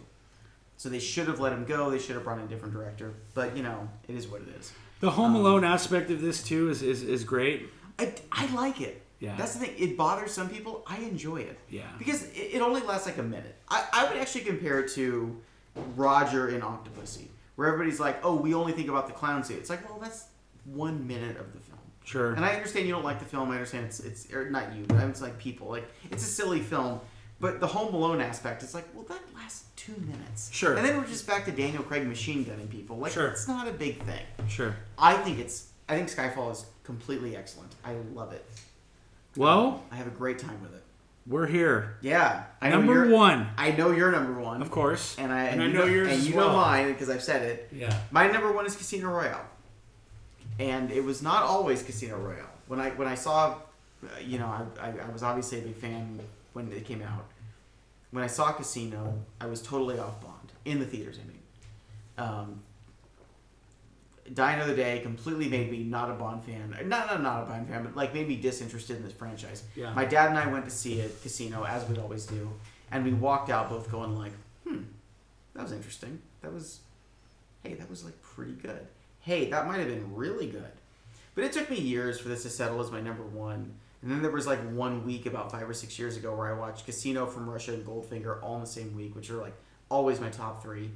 So 0.75 0.89
they 0.89 0.99
should 0.99 1.27
have 1.27 1.39
let 1.39 1.53
him 1.53 1.63
go. 1.63 1.89
They 1.89 1.99
should 1.99 2.15
have 2.15 2.25
brought 2.25 2.39
in 2.39 2.43
a 2.43 2.47
different 2.47 2.73
director. 2.73 3.13
But, 3.33 3.55
you 3.55 3.63
know, 3.63 3.87
it 4.09 4.15
is 4.15 4.27
what 4.27 4.41
it 4.41 4.49
is. 4.59 4.73
The 4.99 5.11
Home 5.11 5.35
Um, 5.35 5.41
Alone 5.41 5.63
aspect 5.63 6.11
of 6.11 6.21
this 6.21 6.43
too 6.43 6.69
is 6.69 6.81
is, 6.81 7.01
is 7.01 7.23
great. 7.23 7.69
I, 7.99 8.13
I 8.31 8.53
like 8.53 8.81
it. 8.81 9.01
Yeah. 9.19 9.35
That's 9.37 9.53
the 9.53 9.65
thing. 9.65 9.75
It 9.77 9.97
bothers 9.97 10.31
some 10.31 10.49
people. 10.49 10.83
I 10.87 10.97
enjoy 10.97 11.37
it. 11.41 11.59
Yeah. 11.69 11.83
Because 11.99 12.23
it, 12.31 12.55
it 12.55 12.61
only 12.61 12.81
lasts 12.81 13.05
like 13.05 13.17
a 13.19 13.23
minute. 13.23 13.55
I, 13.69 13.85
I 13.93 14.05
would 14.07 14.17
actually 14.17 14.41
compare 14.41 14.79
it 14.79 14.91
to 14.93 15.39
Roger 15.95 16.49
in 16.49 16.61
Octopussy, 16.61 17.27
where 17.55 17.67
everybody's 17.67 17.99
like, 17.99 18.23
oh, 18.25 18.35
we 18.35 18.53
only 18.53 18.73
think 18.73 18.89
about 18.89 19.07
the 19.07 19.13
clown 19.13 19.43
suit. 19.43 19.57
It's 19.59 19.69
like, 19.69 19.87
well, 19.87 19.99
that's 19.99 20.25
one 20.65 21.05
minute 21.07 21.37
of 21.37 21.53
the 21.53 21.59
film. 21.59 21.77
Sure. 22.03 22.33
And 22.33 22.43
I 22.43 22.53
understand 22.55 22.87
you 22.87 22.93
don't 22.93 23.05
like 23.05 23.19
the 23.19 23.25
film. 23.25 23.51
I 23.51 23.55
understand 23.55 23.85
it's 23.85 23.99
it's 23.99 24.27
not 24.49 24.75
you, 24.75 24.85
but 24.87 24.97
I'm 24.97 25.11
just 25.11 25.21
like 25.21 25.37
people. 25.37 25.69
Like 25.69 25.87
it's 26.09 26.23
a 26.23 26.27
silly 26.29 26.59
film, 26.59 26.99
but 27.39 27.59
the 27.59 27.67
Home 27.67 27.93
Alone 27.93 28.21
aspect, 28.21 28.63
it's 28.63 28.73
like, 28.73 28.87
well, 28.95 29.05
that 29.05 29.21
lasts 29.35 29.65
two 29.75 29.93
minutes. 30.07 30.49
Sure. 30.51 30.73
And 30.75 30.83
then 30.83 30.97
we're 30.97 31.05
just 31.05 31.27
back 31.27 31.45
to 31.45 31.51
Daniel 31.51 31.83
Craig 31.83 32.07
machine 32.07 32.43
gunning 32.43 32.67
people. 32.67 32.97
Like 32.97 33.11
Sure. 33.11 33.27
it's 33.27 33.47
not 33.47 33.67
a 33.67 33.71
big 33.71 34.01
thing. 34.03 34.23
Sure. 34.47 34.75
I 34.97 35.13
think 35.17 35.37
it's. 35.39 35.67
I 35.87 35.95
think 35.95 36.09
Skyfall 36.09 36.51
is 36.53 36.65
completely 36.83 37.35
excellent. 37.35 37.71
I 37.83 37.93
love 38.13 38.33
it. 38.33 38.45
Well, 39.37 39.83
I 39.91 39.95
have 39.95 40.07
a 40.07 40.11
great 40.11 40.39
time 40.39 40.61
with 40.61 40.73
it. 40.73 40.83
we're 41.25 41.47
here. 41.47 41.97
Yeah, 42.01 42.43
I 42.61 42.69
Number 42.69 43.07
one, 43.09 43.47
I 43.57 43.71
know 43.71 43.91
you're 43.91 44.11
number 44.11 44.39
one, 44.41 44.61
of 44.61 44.71
course, 44.71 45.15
and 45.17 45.31
I 45.31 45.45
and 45.45 45.61
I 45.61 45.67
you 45.67 45.73
know 45.73 45.85
yours 45.85 46.11
and 46.11 46.23
you 46.23 46.35
well. 46.35 46.49
know 46.49 46.55
mine 46.57 46.91
because 46.91 47.09
I've 47.09 47.23
said 47.23 47.43
it. 47.43 47.69
Yeah. 47.71 47.95
My 48.11 48.27
number 48.27 48.51
one 48.51 48.65
is 48.65 48.75
Casino 48.75 49.09
Royale, 49.09 49.45
and 50.59 50.91
it 50.91 51.03
was 51.03 51.21
not 51.21 51.43
always 51.43 51.81
Casino 51.83 52.17
Royale. 52.17 52.49
When 52.67 52.79
I 52.79 52.89
when 52.91 53.07
I 53.07 53.15
saw, 53.15 53.55
uh, 54.03 54.07
you 54.21 54.37
know, 54.39 54.47
I, 54.47 54.87
I, 54.87 54.89
I 55.07 55.09
was 55.11 55.23
obviously 55.23 55.59
a 55.59 55.61
big 55.61 55.75
fan 55.75 56.19
when 56.53 56.71
it 56.71 56.85
came 56.85 57.01
out. 57.01 57.25
When 58.11 58.23
I 58.23 58.27
saw 58.27 58.51
Casino, 58.51 59.19
I 59.39 59.45
was 59.45 59.61
totally 59.61 59.97
off 59.97 60.19
Bond 60.21 60.51
in 60.65 60.79
the 60.79 60.85
theaters. 60.85 61.17
I 61.23 61.27
mean, 61.27 61.39
um, 62.17 62.61
Die 64.33 64.53
Another 64.53 64.75
Day 64.75 64.99
completely 64.99 65.49
made 65.49 65.71
me 65.71 65.83
not 65.83 66.09
a 66.09 66.13
Bond 66.13 66.43
fan. 66.43 66.75
Not 66.85 67.07
not 67.07 67.21
not 67.21 67.43
a 67.43 67.45
Bond 67.45 67.67
fan, 67.67 67.83
but 67.83 67.95
like 67.95 68.13
made 68.13 68.27
me 68.27 68.35
disinterested 68.35 68.97
in 68.97 69.03
this 69.03 69.13
franchise. 69.13 69.63
Yeah. 69.75 69.93
My 69.93 70.05
dad 70.05 70.29
and 70.29 70.37
I 70.37 70.47
went 70.47 70.65
to 70.65 70.71
see 70.71 70.99
it, 70.99 71.21
Casino, 71.21 71.63
as 71.65 71.87
we'd 71.87 71.97
always 71.97 72.25
do, 72.25 72.49
and 72.91 73.03
we 73.03 73.13
walked 73.13 73.49
out 73.49 73.69
both 73.69 73.91
going 73.91 74.17
like, 74.17 74.33
"Hmm, 74.67 74.83
that 75.53 75.63
was 75.63 75.71
interesting. 75.71 76.21
That 76.41 76.53
was, 76.53 76.79
hey, 77.63 77.73
that 77.73 77.89
was 77.89 78.05
like 78.05 78.21
pretty 78.21 78.53
good. 78.53 78.87
Hey, 79.19 79.49
that 79.49 79.67
might 79.67 79.79
have 79.79 79.87
been 79.87 80.15
really 80.15 80.47
good." 80.47 80.71
But 81.35 81.43
it 81.45 81.53
took 81.53 81.69
me 81.69 81.79
years 81.79 82.19
for 82.19 82.29
this 82.29 82.43
to 82.43 82.49
settle 82.49 82.79
as 82.81 82.91
my 82.91 83.01
number 83.01 83.23
one. 83.23 83.73
And 84.01 84.11
then 84.11 84.21
there 84.21 84.31
was 84.31 84.47
like 84.47 84.59
one 84.71 85.05
week 85.05 85.25
about 85.27 85.51
five 85.51 85.69
or 85.69 85.73
six 85.73 85.99
years 85.99 86.17
ago 86.17 86.35
where 86.35 86.47
I 86.47 86.57
watched 86.57 86.85
Casino 86.85 87.27
from 87.27 87.49
Russia 87.49 87.73
and 87.73 87.85
Goldfinger 87.85 88.41
all 88.41 88.55
in 88.55 88.61
the 88.61 88.67
same 88.67 88.95
week, 88.95 89.15
which 89.15 89.29
are 89.29 89.37
like 89.37 89.53
always 89.89 90.19
my 90.19 90.29
top 90.29 90.63
three. 90.63 90.89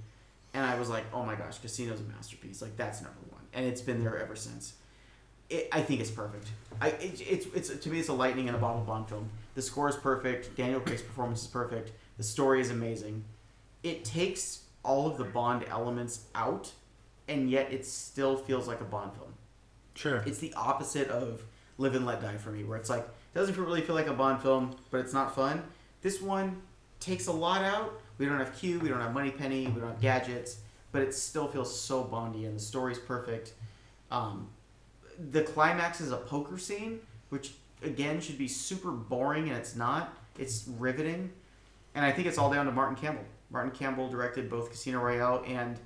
And 0.53 0.65
I 0.65 0.79
was 0.79 0.89
like, 0.89 1.03
oh 1.13 1.23
my 1.23 1.35
gosh, 1.35 1.59
Casino's 1.59 1.99
a 1.99 2.03
masterpiece. 2.03 2.61
Like 2.61 2.75
that's 2.77 3.01
number 3.01 3.19
one, 3.24 3.24
and 3.55 3.65
it's 3.65 3.81
been 3.81 4.03
there 4.03 4.17
ever 4.17 4.35
since. 4.35 4.73
It, 5.49 5.69
I 5.71 5.81
think 5.81 6.01
it's 6.01 6.11
perfect. 6.11 6.49
I 6.81 6.89
it, 6.89 7.21
it's 7.21 7.45
it's 7.47 7.75
to 7.83 7.89
me 7.89 7.99
it's 7.99 8.09
a 8.09 8.13
lightning 8.13 8.47
in 8.47 8.55
a 8.55 8.57
bottle 8.57 8.81
Bond 8.81 9.07
film. 9.07 9.29
The 9.55 9.61
score 9.61 9.89
is 9.89 9.95
perfect. 9.95 10.55
Daniel 10.55 10.79
Craig's 10.79 11.01
performance 11.01 11.41
is 11.41 11.47
perfect. 11.47 11.91
The 12.17 12.23
story 12.23 12.61
is 12.61 12.69
amazing. 12.69 13.23
It 13.83 14.03
takes 14.03 14.63
all 14.83 15.07
of 15.07 15.17
the 15.17 15.23
Bond 15.23 15.65
elements 15.69 16.25
out, 16.35 16.71
and 17.27 17.49
yet 17.49 17.71
it 17.71 17.85
still 17.85 18.37
feels 18.37 18.67
like 18.67 18.81
a 18.81 18.85
Bond 18.85 19.13
film. 19.13 19.33
Sure. 19.93 20.23
It's 20.25 20.39
the 20.39 20.53
opposite 20.55 21.09
of 21.09 21.43
Live 21.77 21.95
and 21.95 22.05
Let 22.05 22.21
Die 22.21 22.37
for 22.37 22.51
me, 22.51 22.63
where 22.63 22.77
it's 22.77 22.89
like 22.89 23.01
it 23.03 23.37
doesn't 23.37 23.57
really 23.57 23.81
feel 23.81 23.95
like 23.95 24.07
a 24.07 24.13
Bond 24.13 24.41
film, 24.41 24.75
but 24.91 24.99
it's 24.99 25.13
not 25.13 25.35
fun. 25.35 25.63
This 26.01 26.21
one 26.21 26.61
takes 26.99 27.27
a 27.27 27.31
lot 27.31 27.63
out. 27.63 28.01
We 28.17 28.25
don't 28.25 28.39
have 28.39 28.57
Q, 28.57 28.79
we 28.79 28.89
don't 28.89 29.01
have 29.01 29.13
Moneypenny, 29.13 29.67
we 29.67 29.79
don't 29.79 29.89
have 29.89 30.01
gadgets, 30.01 30.57
but 30.95 31.03
it 31.03 31.13
still 31.13 31.45
feels 31.45 31.77
so 31.77 32.05
Bondy, 32.05 32.45
and 32.45 32.55
the 32.55 32.61
story's 32.61 32.99
perfect. 32.99 33.51
Um, 34.09 34.47
the 35.29 35.41
climax 35.41 35.99
is 35.99 36.13
a 36.13 36.15
poker 36.15 36.57
scene, 36.57 37.01
which 37.27 37.51
again 37.83 38.21
should 38.21 38.37
be 38.37 38.47
super 38.47 38.91
boring, 38.91 39.49
and 39.49 39.57
it's 39.57 39.75
not. 39.75 40.17
It's 40.39 40.69
riveting, 40.79 41.33
and 41.95 42.05
I 42.05 42.13
think 42.13 42.29
it's 42.29 42.37
all 42.37 42.49
down 42.49 42.65
to 42.67 42.71
Martin 42.71 42.95
Campbell. 42.95 43.25
Martin 43.51 43.71
Campbell 43.71 44.07
directed 44.07 44.49
both 44.49 44.69
Casino 44.69 45.01
Royale 45.01 45.43
and 45.45 45.77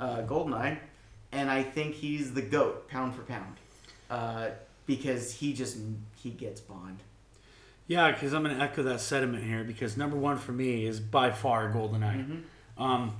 uh, 0.00 0.22
Goldeneye, 0.22 0.78
and 1.30 1.50
I 1.50 1.62
think 1.62 1.94
he's 1.94 2.32
the 2.32 2.40
goat, 2.40 2.88
pound 2.88 3.14
for 3.14 3.20
pound, 3.20 3.56
uh, 4.08 4.48
because 4.86 5.30
he 5.30 5.52
just 5.52 5.76
he 6.16 6.30
gets 6.30 6.62
Bond. 6.62 7.00
Yeah, 7.86 8.10
because 8.12 8.32
I'm 8.32 8.42
going 8.42 8.56
to 8.56 8.62
echo 8.62 8.82
that 8.84 9.00
sentiment 9.00 9.44
here 9.44 9.62
because 9.62 9.98
number 9.98 10.16
one 10.16 10.38
for 10.38 10.52
me 10.52 10.86
is 10.86 11.00
by 11.00 11.32
far 11.32 11.70
GoldenEye. 11.70 12.44
Um, 12.78 13.14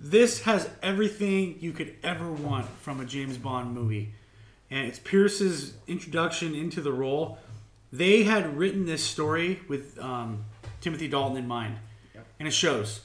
this 0.00 0.42
has 0.42 0.68
everything 0.82 1.58
you 1.60 1.72
could 1.72 1.94
ever 2.02 2.32
want 2.32 2.66
from 2.80 3.00
a 3.00 3.04
James 3.04 3.36
Bond 3.36 3.74
movie, 3.74 4.14
and 4.70 4.88
it's 4.88 4.98
Pierce's 4.98 5.74
introduction 5.86 6.54
into 6.54 6.80
the 6.80 6.92
role. 6.92 7.38
They 7.92 8.22
had 8.22 8.56
written 8.56 8.86
this 8.86 9.04
story 9.04 9.60
with 9.68 9.98
um, 9.98 10.44
Timothy 10.80 11.06
Dalton 11.06 11.36
in 11.36 11.46
mind, 11.46 11.76
Yep. 12.14 12.26
and 12.38 12.48
it 12.48 12.52
shows 12.52 13.00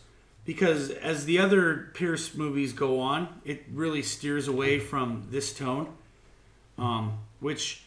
because 0.46 0.90
as 0.92 1.26
the 1.26 1.40
other 1.40 1.90
Pierce 1.96 2.36
movies 2.36 2.72
go 2.72 3.00
on, 3.00 3.28
it 3.44 3.64
really 3.74 4.02
steers 4.04 4.48
away 4.48 4.80
from 4.80 5.28
this 5.32 5.54
tone, 5.54 5.88
um, 6.78 7.18
which 7.40 7.84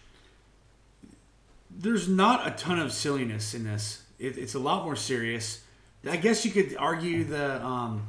there's 1.71 2.09
not 2.09 2.47
a 2.47 2.51
ton 2.51 2.79
of 2.79 2.93
silliness 2.93 3.55
in 3.55 3.65
this. 3.65 4.03
It, 4.19 4.37
it's 4.37 4.55
a 4.55 4.59
lot 4.59 4.85
more 4.85 4.97
serious. 4.97 5.63
I 6.09 6.17
guess 6.17 6.45
you 6.45 6.51
could 6.51 6.77
argue 6.77 7.25
the 7.25 7.65
um, 7.65 8.09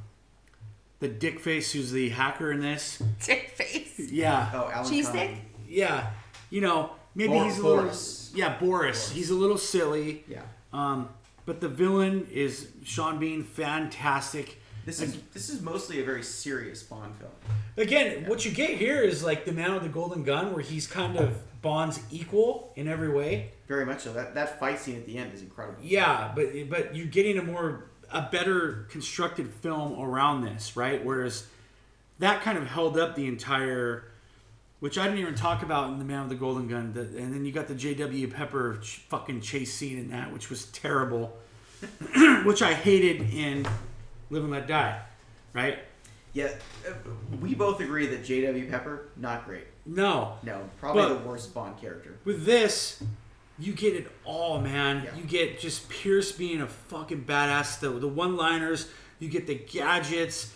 the 0.99 1.07
dick 1.07 1.39
face 1.39 1.71
who's 1.71 1.91
the 1.91 2.09
hacker 2.09 2.51
in 2.51 2.59
this. 2.61 3.01
Dick 3.25 3.49
face. 3.55 4.11
Yeah, 4.11 4.49
Oh, 4.53 4.69
Alan 4.73 4.89
Cheese 4.89 5.07
Connery. 5.07 5.27
dick? 5.27 5.37
yeah. 5.67 6.11
You 6.49 6.61
know, 6.61 6.91
maybe 7.15 7.33
Bor- 7.33 7.43
he's 7.45 7.59
a 7.59 7.67
little. 7.67 7.91
Yeah, 8.33 8.57
Boris. 8.59 9.11
He's 9.11 9.29
a 9.29 9.35
little 9.35 9.57
silly. 9.57 10.23
Yeah. 10.27 10.41
Um, 10.73 11.09
but 11.45 11.61
the 11.61 11.69
villain 11.69 12.27
is 12.31 12.67
Sean 12.83 13.17
Bean, 13.19 13.43
fantastic. 13.43 14.57
This 14.85 15.01
is 15.01 15.17
this 15.33 15.49
is 15.49 15.61
mostly 15.61 15.99
a 16.01 16.03
very 16.05 16.23
serious 16.23 16.81
Bond 16.81 17.13
film. 17.17 17.31
Again, 17.77 18.25
what 18.27 18.43
you 18.45 18.51
get 18.51 18.71
here 18.71 19.01
is 19.01 19.23
like 19.23 19.45
the 19.45 19.51
man 19.51 19.73
with 19.73 19.83
the 19.83 19.89
golden 19.89 20.23
gun, 20.23 20.51
where 20.53 20.61
he's 20.63 20.87
kind 20.87 21.17
of 21.17 21.37
Bond's 21.61 21.99
equal 22.11 22.71
in 22.75 22.87
every 22.87 23.09
way. 23.09 23.51
Very 23.67 23.85
much 23.85 24.01
so. 24.01 24.13
That 24.13 24.33
that 24.35 24.59
fight 24.59 24.79
scene 24.79 24.95
at 24.95 25.05
the 25.05 25.17
end 25.17 25.33
is 25.33 25.41
incredible. 25.43 25.77
Yeah, 25.83 26.31
but 26.35 26.47
but 26.69 26.95
you're 26.95 27.05
getting 27.07 27.37
a 27.37 27.43
more 27.43 27.88
a 28.11 28.27
better 28.31 28.85
constructed 28.89 29.49
film 29.49 29.99
around 29.99 30.43
this, 30.43 30.75
right? 30.75 31.03
Whereas 31.03 31.47
that 32.19 32.41
kind 32.41 32.57
of 32.57 32.67
held 32.67 32.97
up 32.97 33.15
the 33.15 33.27
entire, 33.27 34.05
which 34.79 34.97
I 34.97 35.05
didn't 35.05 35.19
even 35.19 35.35
talk 35.35 35.63
about 35.63 35.89
in 35.89 35.99
the 35.99 36.05
Man 36.05 36.21
with 36.21 36.29
the 36.29 36.35
Golden 36.35 36.67
Gun. 36.67 36.93
The, 36.93 37.01
and 37.01 37.33
then 37.33 37.45
you 37.45 37.51
got 37.51 37.67
the 37.67 37.75
J.W. 37.75 38.27
Pepper 38.29 38.79
ch- 38.81 38.97
fucking 39.09 39.41
chase 39.41 39.73
scene 39.73 39.97
in 39.97 40.09
that, 40.09 40.31
which 40.33 40.49
was 40.49 40.65
terrible, 40.67 41.37
which 42.43 42.61
I 42.61 42.73
hated 42.73 43.33
in 43.33 43.63
Live 44.29 44.43
and 44.43 44.51
Let 44.51 44.67
Die, 44.67 45.01
right? 45.53 45.79
Yeah, 46.33 46.49
uh, 46.87 46.91
we 47.41 47.55
both 47.55 47.79
agree 47.79 48.05
that 48.07 48.23
J.W. 48.23 48.69
Pepper 48.69 49.07
not 49.17 49.45
great. 49.45 49.65
No, 49.85 50.33
No, 50.43 50.69
probably 50.79 51.03
But- 51.03 51.23
the 51.23 51.27
worst 51.29 51.53
Bond 51.53 51.79
character. 51.81 52.15
with 52.25 52.45
this, 52.45 53.01
you 53.59 53.73
get 53.73 53.95
it 53.95 54.07
all, 54.25 54.59
man. 54.61 55.03
Yeah. 55.03 55.15
You 55.17 55.23
get 55.23 55.59
just 55.59 55.89
Pierce 55.89 56.31
being 56.31 56.61
a 56.61 56.67
fucking 56.67 57.25
badass. 57.25 57.79
The 57.79 57.89
the 57.89 58.07
one 58.07 58.35
liners. 58.37 58.87
You 59.19 59.29
get 59.29 59.47
the 59.47 59.55
gadgets. 59.55 60.53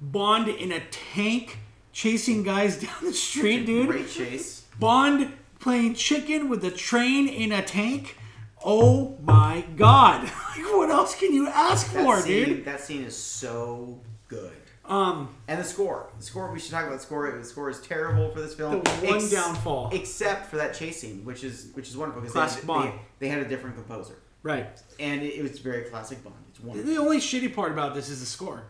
Bond 0.00 0.48
in 0.48 0.70
a 0.72 0.80
tank 0.90 1.58
chasing 1.92 2.42
guys 2.42 2.76
down 2.80 2.94
the 3.02 3.12
street, 3.12 3.66
dude. 3.66 3.88
Great 3.88 4.10
chase. 4.10 4.64
Bond 4.78 5.32
playing 5.60 5.94
chicken 5.94 6.48
with 6.48 6.64
a 6.64 6.70
train 6.70 7.28
in 7.28 7.52
a 7.52 7.62
tank. 7.62 8.16
Oh 8.64 9.16
my 9.22 9.64
god! 9.76 10.30
What 10.74 10.90
else 10.90 11.14
can 11.14 11.32
you 11.32 11.46
ask 11.48 11.92
That 11.92 12.02
for, 12.04 12.20
scene, 12.20 12.44
dude? 12.46 12.64
that 12.64 12.80
scene 12.80 13.04
is 13.04 13.16
so 13.16 14.00
good. 14.28 14.52
Um, 14.86 15.28
And 15.48 15.58
the 15.60 15.64
score. 15.64 16.10
The 16.18 16.24
score. 16.24 16.52
We 16.52 16.58
should 16.60 16.70
talk 16.72 16.84
about 16.84 16.98
the 16.98 17.04
score. 17.04 17.30
The 17.38 17.44
score 17.44 17.70
is 17.70 17.80
terrible 17.80 18.30
for 18.30 18.40
this 18.40 18.54
film. 18.54 18.82
The 18.82 18.90
one 19.06 19.28
downfall. 19.30 19.90
except 19.92 20.50
for 20.50 20.56
that 20.56 20.74
chase 20.74 21.00
scene, 21.00 21.24
which 21.24 21.42
is 21.42 21.68
which 21.74 21.88
is 21.88 21.96
wonderful 21.96 22.20
because 22.22 22.32
Classic 22.34 22.60
they, 22.62 22.66
Bond. 22.66 22.92
They, 23.18 23.26
they 23.26 23.28
had 23.28 23.40
a 23.40 23.48
different 23.48 23.76
composer, 23.76 24.16
right. 24.42 24.66
and 25.00 25.22
it, 25.22 25.38
it 25.38 25.42
was 25.42 25.58
very 25.58 25.84
classic 25.84 26.22
Bond. 26.22 26.36
It's 26.50 26.60
wonderful. 26.60 26.92
The 26.92 27.00
only 27.00 27.18
shitty 27.18 27.54
part 27.54 27.72
about 27.72 27.94
this 27.94 28.08
is 28.10 28.20
the 28.20 28.26
score. 28.26 28.64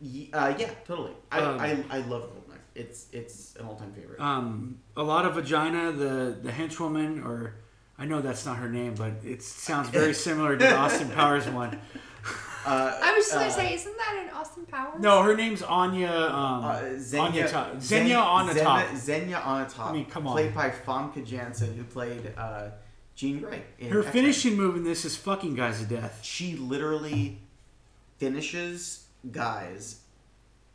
Ye- 0.00 0.30
Uh, 0.32 0.54
yeah, 0.56 0.70
totally. 0.86 1.12
I, 1.32 1.40
Um, 1.40 1.58
I, 1.60 1.84
I 1.90 1.98
love 2.02 2.22
Goldeneye. 2.30 2.58
It's 2.76 3.06
it's 3.12 3.56
an 3.56 3.66
all 3.66 3.74
time 3.74 3.92
favorite. 3.92 4.20
um, 4.20 4.78
a 4.96 5.02
lot 5.02 5.24
of 5.26 5.34
vagina. 5.34 5.90
The 5.90 6.36
the 6.40 6.52
henchwoman, 6.52 7.24
or 7.26 7.54
I 7.98 8.04
know 8.06 8.20
that's 8.20 8.46
not 8.46 8.58
her 8.58 8.68
name, 8.68 8.94
but 8.94 9.14
it 9.24 9.42
sounds 9.42 9.88
very 9.88 10.14
similar 10.28 10.56
to 10.56 10.64
the 10.64 10.76
Austin 10.76 11.08
Powers 11.10 11.48
one. 11.48 11.80
Uh, 12.68 12.98
I 13.02 13.14
was 13.14 13.24
just 13.24 13.34
gonna 13.34 13.46
uh, 13.46 13.50
say, 13.50 13.74
isn't 13.74 13.96
that 13.96 14.24
an 14.24 14.30
Austin 14.34 14.66
Powers? 14.66 15.00
No, 15.00 15.22
her 15.22 15.34
name's 15.36 15.62
Anya. 15.62 16.10
Um, 16.10 16.64
Uh, 16.64 16.82
Xenia, 16.98 17.22
Onyato- 17.46 17.80
Zen- 17.80 17.80
Xenia 17.80 18.16
Onatopp. 18.18 18.96
Xenia, 18.96 18.96
Xenia 18.98 19.36
Onatopp. 19.36 19.86
I 19.86 19.92
mean, 19.92 20.04
come 20.06 20.26
on. 20.26 20.32
Played 20.34 20.54
by 20.54 20.70
Famke 20.70 21.24
Janssen, 21.24 21.74
who 21.76 21.84
played 21.84 22.32
uh, 22.36 22.68
Jean 23.14 23.40
Grey. 23.40 23.62
in 23.78 23.90
Her 23.90 24.00
X-Men. 24.00 24.12
finishing 24.12 24.56
move 24.56 24.76
in 24.76 24.84
this 24.84 25.04
is 25.04 25.16
fucking 25.16 25.54
guys 25.54 25.80
to 25.80 25.86
death. 25.86 26.20
She 26.22 26.56
literally 26.56 27.38
finishes 28.18 29.06
guys 29.30 30.00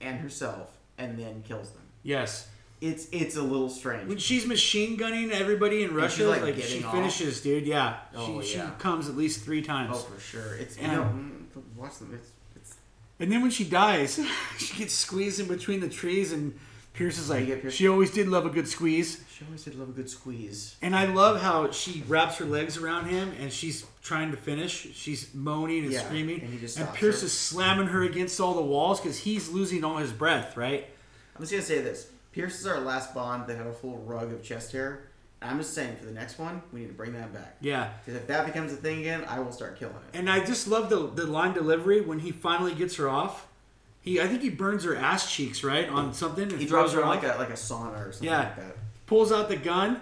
and 0.01 0.19
herself, 0.19 0.69
and 0.97 1.17
then 1.17 1.43
kills 1.47 1.71
them. 1.71 1.81
Yes, 2.03 2.47
It's 2.81 3.07
it's 3.13 3.37
a 3.37 3.41
little 3.41 3.69
strange. 3.69 4.07
when 4.09 4.17
she's 4.17 4.45
machine 4.45 4.97
gunning 4.97 5.31
everybody 5.31 5.83
in 5.83 5.93
Russia, 5.93 6.27
like, 6.27 6.41
like, 6.41 6.57
she 6.61 6.83
off. 6.83 6.91
finishes, 6.93 7.41
dude. 7.41 7.65
Yeah, 7.65 7.97
Oh, 8.15 8.41
she, 8.41 8.57
yeah. 8.57 8.69
she 8.71 8.75
comes 8.81 9.07
at 9.07 9.15
least 9.15 9.45
three 9.45 9.61
times. 9.61 9.91
oh, 9.93 9.99
for 9.99 10.19
sure. 10.19 10.55
It's 10.55 10.77
you 10.77 10.87
know, 10.87 11.09
watch 11.75 11.97
them. 11.99 12.11
It's 12.13 12.29
it's 12.55 12.75
And 13.19 13.31
then 13.31 13.41
when 13.41 13.51
she 13.51 13.63
dies, 13.63 14.19
she 14.57 14.77
gets 14.77 14.93
squeezed 14.93 15.39
in 15.39 15.47
between 15.47 15.79
the 15.79 15.89
trees, 15.89 16.31
and 16.31 16.57
Pierce 16.93 17.17
is 17.17 17.29
like, 17.29 17.45
Pierce- 17.61 17.73
she 17.73 17.87
always 17.87 18.11
did 18.11 18.27
love 18.27 18.45
a 18.45 18.49
good 18.49 18.67
squeeze. 18.67 19.23
she 19.35 19.43
always 19.45 19.63
did 19.63 19.75
love 19.75 19.89
a 19.89 19.93
good 19.93 20.09
squeeze. 20.09 20.75
And 20.81 20.95
I 20.95 21.05
love 21.05 21.41
how 21.41 21.71
she 21.71 22.03
wraps 22.07 22.37
her 22.37 22.45
legs 22.45 22.77
around 22.77 23.07
him, 23.07 23.31
and 23.39 23.51
she's 23.51 23.85
trying 24.03 24.29
to 24.31 24.37
finish. 24.37 24.89
She's 24.93 25.33
moaning 25.33 25.83
and 25.85 25.91
Yeah, 25.93 26.01
screaming, 26.05 26.41
and 26.41 26.53
and 26.53 26.93
Pierce 26.93 27.21
her. 27.21 27.25
is 27.25 27.33
slamming 27.37 27.87
her 27.87 28.03
against 28.03 28.39
all 28.39 28.53
the 28.53 28.61
walls 28.61 28.99
because 29.01 29.17
he's 29.19 29.49
losing 29.49 29.83
all 29.83 29.97
his 29.97 30.11
breath. 30.11 30.55
Right? 30.55 30.87
I'm 31.35 31.41
just 31.41 31.51
gonna 31.51 31.63
say 31.63 31.81
this: 31.81 32.07
Pierce 32.31 32.59
is 32.59 32.67
our 32.67 32.79
last 32.79 33.13
Bond 33.15 33.47
that 33.47 33.57
had 33.57 33.65
a 33.65 33.73
full 33.73 33.97
rug 33.97 34.31
of 34.31 34.43
chest 34.43 34.71
hair. 34.71 35.07
I'm 35.43 35.57
just 35.57 35.73
saying 35.73 35.97
for 35.97 36.05
the 36.05 36.11
next 36.11 36.39
one, 36.39 36.61
we 36.71 36.81
need 36.81 36.87
to 36.87 36.93
bring 36.93 37.13
that 37.13 37.33
back. 37.33 37.57
Yeah. 37.61 37.89
Because 38.05 38.21
if 38.21 38.27
that 38.27 38.45
becomes 38.45 38.71
a 38.73 38.75
thing 38.77 38.99
again, 38.99 39.25
I 39.27 39.39
will 39.39 39.51
start 39.51 39.77
killing 39.77 39.95
it. 39.95 40.17
And 40.17 40.29
I 40.29 40.43
just 40.43 40.67
love 40.67 40.89
the 40.89 41.07
the 41.07 41.25
line 41.27 41.53
delivery 41.53 42.01
when 42.01 42.19
he 42.19 42.31
finally 42.31 42.73
gets 42.73 42.95
her 42.97 43.09
off. 43.09 43.47
He 44.01 44.19
I 44.21 44.27
think 44.27 44.41
he 44.41 44.49
burns 44.49 44.83
her 44.83 44.95
ass 44.95 45.31
cheeks 45.33 45.63
right 45.63 45.87
on 45.89 46.13
something. 46.13 46.49
He 46.49 46.65
drops 46.65 46.91
throws 46.91 46.93
her 46.93 47.03
off. 47.03 47.21
like 47.23 47.35
a 47.35 47.37
like 47.37 47.49
a 47.49 47.53
sauna 47.53 48.07
or 48.07 48.11
something 48.11 48.29
Yeah. 48.29 48.39
like 48.39 48.55
that. 48.57 48.75
pulls 49.05 49.31
out 49.31 49.49
the 49.49 49.55
gun, 49.57 49.99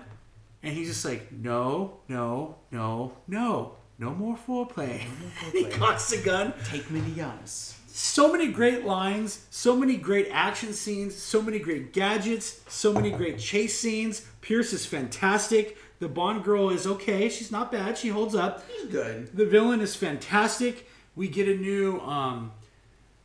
and 0.64 0.74
he's 0.74 0.88
just 0.88 1.06
like, 1.06 1.32
no, 1.32 2.00
no, 2.08 2.56
no, 2.72 3.14
no, 3.28 3.76
no 4.00 4.10
more 4.12 4.36
foreplay. 4.38 5.00
he 5.52 5.64
foreplay. 5.66 5.72
cocks 5.72 6.10
the 6.10 6.18
gun. 6.18 6.54
Take 6.66 6.90
me 6.92 7.02
to 7.02 7.10
Janus. 7.16 7.78
So 7.94 8.32
many 8.32 8.48
great 8.48 8.86
lines, 8.86 9.46
so 9.50 9.76
many 9.76 9.98
great 9.98 10.30
action 10.32 10.72
scenes, 10.72 11.14
so 11.14 11.42
many 11.42 11.60
great 11.60 11.92
gadgets, 11.92 12.62
so 12.70 12.94
many 12.94 13.12
great 13.12 13.38
chase 13.38 13.78
scenes. 13.78 14.26
Pierce 14.42 14.74
is 14.74 14.86
fantastic. 14.86 15.78
The 16.00 16.08
Bond 16.10 16.44
girl 16.44 16.70
is 16.70 16.88
okay. 16.88 17.30
She's 17.30 17.52
not 17.52 17.72
bad. 17.72 17.98
She 17.98 18.10
holds 18.10 18.34
up. 18.36 18.64
He's 18.68 18.86
good. 18.92 19.36
The 19.36 19.46
villain 19.46 19.82
is 19.82 19.96
fantastic. 19.96 20.88
We 21.16 21.28
get 21.28 21.48
a 21.48 21.56
new 21.56 22.00
um, 22.00 22.52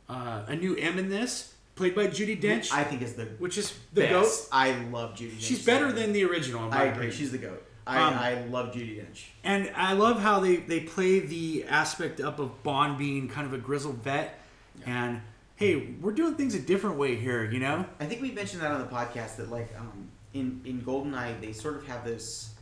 uh, 0.09 0.43
a 0.47 0.55
new 0.55 0.75
M 0.75 0.99
in 0.99 1.09
this, 1.09 1.53
played 1.75 1.95
by 1.95 2.07
Judi 2.07 2.39
Dench, 2.39 2.71
I 2.71 2.83
think 2.83 3.01
is 3.01 3.13
the 3.13 3.25
which 3.39 3.57
is 3.57 3.73
the 3.93 4.01
best. 4.01 4.11
goat. 4.43 4.49
I 4.51 4.71
love 4.91 5.15
Judi. 5.15 5.31
Dench. 5.33 5.41
She's 5.41 5.65
better 5.65 5.91
than 5.91 6.13
the 6.13 6.23
original. 6.25 6.69
I 6.71 6.83
agree. 6.83 6.89
opinion. 6.91 7.11
She's 7.11 7.31
the 7.31 7.37
goat. 7.39 7.63
I, 7.87 8.01
Um, 8.01 8.13
I 8.15 8.33
love 8.49 8.73
Judi 8.73 8.97
Dench. 9.01 9.23
And 9.45 9.71
I 9.73 9.93
love 9.93 10.19
how 10.19 10.41
they, 10.41 10.57
they 10.57 10.81
play 10.81 11.19
the 11.19 11.63
aspect 11.69 12.19
up 12.19 12.37
of 12.37 12.61
Bond 12.61 12.97
being 12.97 13.29
kind 13.29 13.47
of 13.47 13.53
a 13.53 13.57
grizzled 13.57 14.03
vet. 14.03 14.37
And 14.85 15.21
hey, 15.55 15.95
we're 16.01 16.11
doing 16.11 16.35
things 16.35 16.53
a 16.53 16.59
different 16.59 16.97
way 16.97 17.15
here, 17.15 17.49
you 17.49 17.59
know? 17.59 17.85
I 18.01 18.05
think 18.05 18.21
we 18.21 18.31
mentioned 18.31 18.61
that 18.61 18.71
on 18.71 18.81
the 18.81 18.87
podcast 18.87 19.37
that 19.37 19.49
like 19.49 19.73
um, 19.79 20.09
in 20.37 20.61
in 20.65 20.81
Goldeneye 20.81 21.39
they 21.41 21.51
sort 21.53 21.75
of 21.75 21.87
have 21.87 22.03
this 22.05 22.53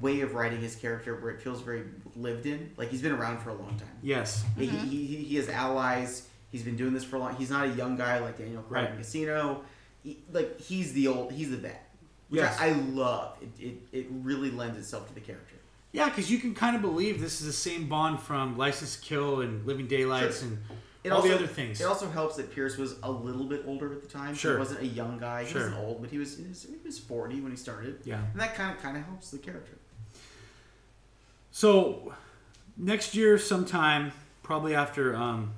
way 0.00 0.20
of 0.22 0.34
writing 0.34 0.60
his 0.60 0.74
character 0.74 1.14
where 1.16 1.30
it 1.30 1.40
feels 1.40 1.60
very 1.62 1.84
lived 2.16 2.46
in. 2.46 2.72
Like 2.76 2.88
he's 2.90 3.02
been 3.02 3.12
around 3.12 3.38
for 3.38 3.50
a 3.50 3.54
long 3.54 3.76
time. 3.78 3.88
Yes. 4.02 4.44
Like, 4.56 4.68
He, 4.68 4.76
mm-hmm. 4.76 4.88
he, 4.88 5.06
he 5.16 5.36
has 5.36 5.48
allies. 5.48 6.28
He's 6.50 6.62
been 6.62 6.76
doing 6.76 6.92
this 6.94 7.04
for 7.04 7.16
a 7.16 7.18
long. 7.20 7.36
He's 7.36 7.50
not 7.50 7.66
a 7.66 7.70
young 7.70 7.96
guy 7.96 8.18
like 8.18 8.38
Daniel 8.38 8.62
Craig 8.62 8.84
Right. 8.84 8.90
in 8.92 8.98
Casino. 8.98 9.62
He, 10.02 10.18
like 10.32 10.60
he's 10.60 10.92
the 10.92 11.06
old. 11.08 11.32
He's 11.32 11.50
the 11.50 11.56
vet. 11.56 11.88
Which 12.28 12.40
Yes. 12.40 12.56
I, 12.60 12.68
I 12.68 12.72
love. 12.72 13.36
It, 13.40 13.64
it 13.64 13.76
it 13.92 14.06
really 14.10 14.50
lends 14.50 14.76
itself 14.78 15.06
to 15.08 15.14
the 15.14 15.20
character. 15.20 15.54
Yeah, 15.92 16.08
because 16.08 16.30
you 16.30 16.38
can 16.38 16.54
kind 16.54 16.74
of 16.76 16.82
believe 16.82 17.20
this 17.20 17.40
is 17.40 17.46
the 17.46 17.52
same 17.52 17.88
Bond 17.88 18.18
from 18.20 18.58
License 18.58 18.96
to 18.96 19.02
Kill 19.02 19.40
and 19.40 19.64
Living 19.66 19.86
Daylights 19.86 20.40
Sure. 20.40 20.48
and 20.48 20.58
It 21.06 21.10
all 21.10 21.18
also, 21.18 21.28
the 21.28 21.34
other 21.36 21.46
things. 21.46 21.80
It 21.80 21.84
also 21.84 22.10
helps 22.10 22.36
that 22.36 22.52
Pierce 22.52 22.76
was 22.76 22.96
a 23.02 23.10
little 23.10 23.44
bit 23.44 23.62
older 23.66 23.92
at 23.92 24.02
the 24.02 24.08
time. 24.08 24.34
Sure. 24.34 24.54
He 24.54 24.58
wasn't 24.58 24.80
a 24.80 24.86
young 24.86 25.18
guy. 25.18 25.44
He 25.44 25.52
Sure. 25.52 25.62
wasn't 25.62 25.78
old, 25.80 26.00
but 26.00 26.10
he 26.10 26.18
was, 26.18 26.36
he 26.36 26.44
was 26.84 26.98
forty 26.98 27.40
when 27.40 27.50
he 27.52 27.56
started. 27.56 28.00
Yeah. 28.04 28.20
And 28.32 28.40
that 28.40 28.54
kind 28.54 28.74
of 28.76 28.82
kind 28.82 28.96
of 28.96 29.04
helps 29.04 29.30
the 29.30 29.38
character. 29.38 29.78
So 31.50 32.12
next 32.76 33.14
year, 33.14 33.38
sometime, 33.38 34.12
probably 34.42 34.74
after 34.74 35.14
um, 35.16 35.52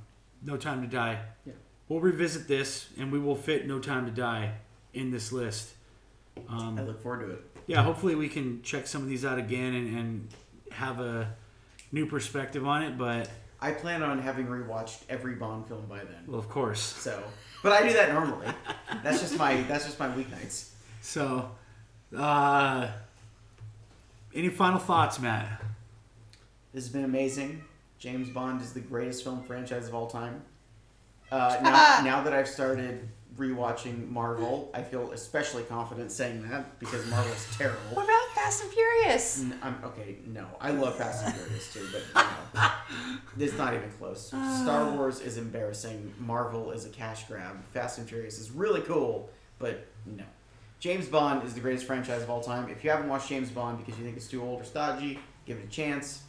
No 0.45 0.57
Time 0.57 0.83
to 0.83 0.89
Die, 0.89 1.19
Yeah. 1.45 1.53
we'll 1.89 2.01
revisit 2.01 2.47
this 2.49 2.89
and 2.99 3.11
we 3.11 3.19
will 3.19 3.37
fit 3.37 3.67
No 3.67 3.79
Time 3.79 4.07
to 4.07 4.13
Die 4.13 4.53
in 4.95 5.11
this 5.11 5.33
list. 5.33 5.75
Um, 6.49 6.79
I 6.79 6.83
look 6.83 7.03
forward 7.03 7.27
to 7.27 7.33
it. 7.33 7.45
yeah, 7.67 7.83
hopefully 7.83 8.15
we 8.15 8.29
can 8.29 8.63
check 8.63 8.87
some 8.87 9.03
of 9.03 9.09
these 9.09 9.25
out 9.25 9.39
again 9.39 9.75
and, 9.75 9.97
and 9.99 10.29
have 10.73 11.01
a 11.01 11.35
new 11.91 12.07
perspective 12.07 12.65
on 12.67 12.83
it. 12.83 12.97
But 12.97 13.29
I 13.61 13.73
plan 13.73 14.03
on 14.03 14.21
having 14.21 14.47
rewatched 14.47 15.03
every 15.09 15.35
Bond 15.35 15.67
film 15.67 15.87
by 15.89 15.99
then. 15.99 16.25
well, 16.27 16.39
of 16.39 16.49
course. 16.49 16.81
So, 16.81 17.23
but 17.63 17.73
I 17.73 17.87
do 17.87 17.93
that 17.95 18.13
normally. 18.13 18.47
That's 19.03 19.21
just 19.21 19.37
my 19.39 19.63
that's 19.63 19.85
just 19.85 19.99
my 19.99 20.09
weeknights. 20.09 20.71
So, 21.01 21.51
uh, 22.17 22.89
any 24.35 24.49
final 24.49 24.79
thoughts, 24.79 25.19
Matt? 25.19 25.61
This 26.73 26.85
has 26.85 26.93
been 26.93 27.05
amazing. 27.05 27.63
James 27.99 28.29
Bond 28.29 28.63
is 28.63 28.73
the 28.73 28.81
greatest 28.81 29.25
film 29.25 29.43
franchise 29.43 29.89
of 29.89 29.95
all 29.95 30.07
time. 30.07 30.43
Uh, 31.33 31.59
now, 31.63 32.01
now 32.05 32.23
that 32.23 32.33
I've 32.33 32.49
started 32.49 33.09
rewatching 33.37 34.09
Marvel, 34.09 34.71
I 34.75 34.83
feel 34.83 35.11
especially 35.13 35.63
confident 35.65 36.13
saying 36.13 36.49
that 36.49 36.79
because 36.79 37.09
Marvel's 37.11 37.47
What 37.47 37.59
terrible. 37.59 37.97
About 38.49 38.53
Fast 38.53 38.63
and 38.65 38.73
Furious? 38.73 39.41
N- 39.43 39.59
I'm, 39.63 39.77
okay, 39.85 40.17
no, 40.27 40.47
I 40.61 40.71
love 40.71 40.97
Fast 40.97 41.25
and 41.27 41.35
Furious 41.35 41.73
too, 41.73 41.87
but 41.93 42.03
no, 42.55 42.71
it's 43.45 43.57
not 43.59 43.75
even 43.75 43.91
close. 43.99 44.29
Star 44.29 44.91
Wars 44.93 45.21
is 45.21 45.37
embarrassing. 45.39 46.13
Marvel 46.19 46.71
is 46.73 46.85
a 46.87 46.89
cash 46.91 47.25
grab. 47.29 47.57
Fast 47.73 47.99
and 47.99 48.09
Furious 48.09 48.39
is 48.39 48.51
really 48.51 48.81
cool, 48.83 49.31
but 49.59 49.87
no. 50.07 50.25
James 50.81 51.07
Bond 51.07 51.43
is 51.45 51.55
the 51.55 51.61
greatest 51.61 51.87
franchise 51.87 52.23
of 52.23 52.31
all 52.31 52.41
time. 52.41 52.69
If 52.69 52.85
you 52.85 52.91
haven't 52.91 53.09
watched 53.09 53.29
James 53.29 53.51
Bond 53.51 53.79
because 53.85 53.99
you 53.99 54.05
think 54.05 54.17
it's 54.17 54.29
too 54.29 54.43
old 54.43 54.61
or 54.61 54.65
stodgy, 54.65 55.19
give 55.45 55.59
it 55.59 55.65
a 55.65 55.69
chance. 55.69 56.23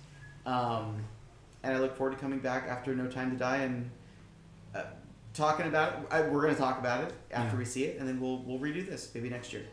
Um, 0.45 1.03
and 1.61 1.75
I 1.75 1.79
look 1.79 1.95
forward 1.95 2.15
to 2.15 2.17
coming 2.17 2.39
back 2.39 2.65
after 2.67 2.95
No 2.95 3.05
Time 3.07 3.29
to 3.31 3.37
Die 3.37 3.57
and 3.57 3.91
uh, 4.73 4.83
talking 5.35 5.67
about 5.67 5.93
it. 5.93 5.99
I, 6.09 6.21
we're 6.21 6.41
going 6.41 6.55
to 6.55 6.59
talk 6.59 6.79
about 6.79 7.03
it 7.03 7.13
after 7.31 7.53
Yeah. 7.55 7.59
we 7.59 7.65
see 7.65 7.83
it, 7.83 7.99
and 7.99 8.07
then 8.09 8.19
we'll 8.19 8.39
we'll 8.39 8.57
redo 8.59 8.83
this 8.89 9.11
maybe 9.13 9.29
next 9.29 9.53
year. 9.53 9.65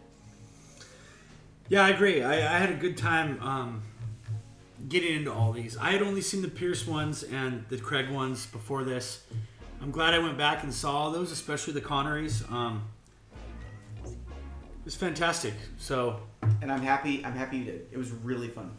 Yeah, 1.68 1.84
I 1.84 1.90
agree. 1.90 2.22
I, 2.22 2.34
I 2.56 2.59
had 2.59 2.70
a 2.70 2.74
good 2.74 2.97
time 2.97 3.40
um, 3.43 3.82
getting 4.88 5.16
into 5.16 5.32
all 5.32 5.52
these. 5.52 5.76
I 5.76 5.90
had 5.90 6.02
only 6.02 6.20
seen 6.20 6.43
the 6.43 6.48
Pierce 6.48 6.86
ones 6.86 7.22
and 7.24 7.64
the 7.68 7.78
Craig 7.78 8.09
ones 8.10 8.47
before 8.47 8.84
this. 8.84 9.24
I'm 9.82 9.90
glad 9.90 10.14
I 10.14 10.18
went 10.18 10.38
back 10.38 10.62
and 10.62 10.72
saw 10.72 10.97
all 10.97 11.10
those, 11.10 11.32
especially 11.32 11.74
the 11.74 11.80
Connerys. 11.80 12.51
Um, 12.51 12.84
it's 14.84 14.94
fantastic. 14.94 15.55
So, 15.76 16.20
And 16.62 16.70
I'm 16.70 16.82
happy. 16.82 17.24
I'm 17.24 17.32
happy 17.34 17.59
you 17.59 17.64
did. 17.64 17.86
It 17.93 17.98
was 17.98 18.10
really 18.12 18.48
fun. 18.48 18.70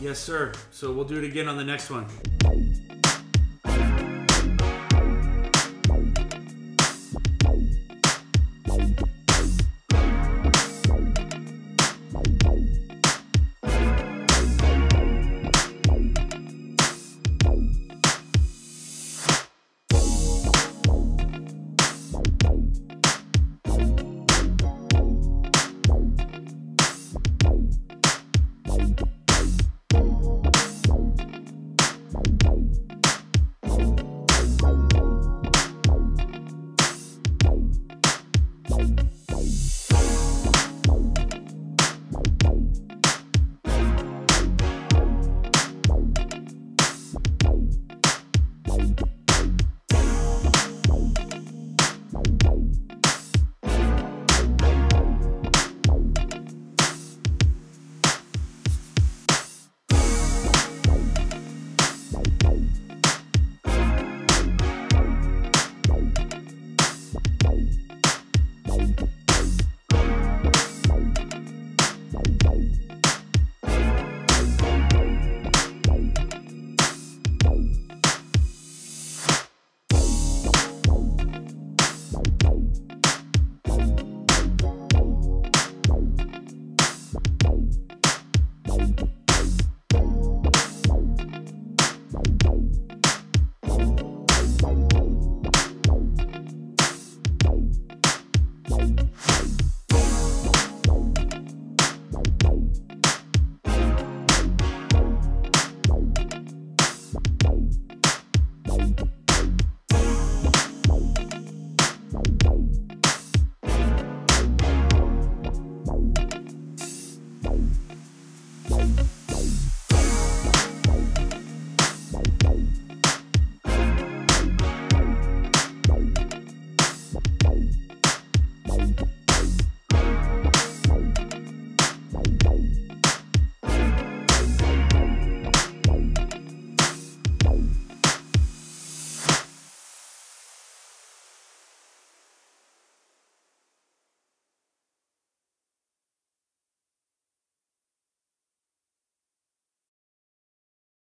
yes, 0.00 0.18
sir. 0.18 0.52
So 0.70 0.92
we'll 0.92 1.04
do 1.04 1.18
it 1.18 1.24
again 1.24 1.48
on 1.48 1.56
the 1.56 1.64
next 1.64 1.90
one. 1.90 2.06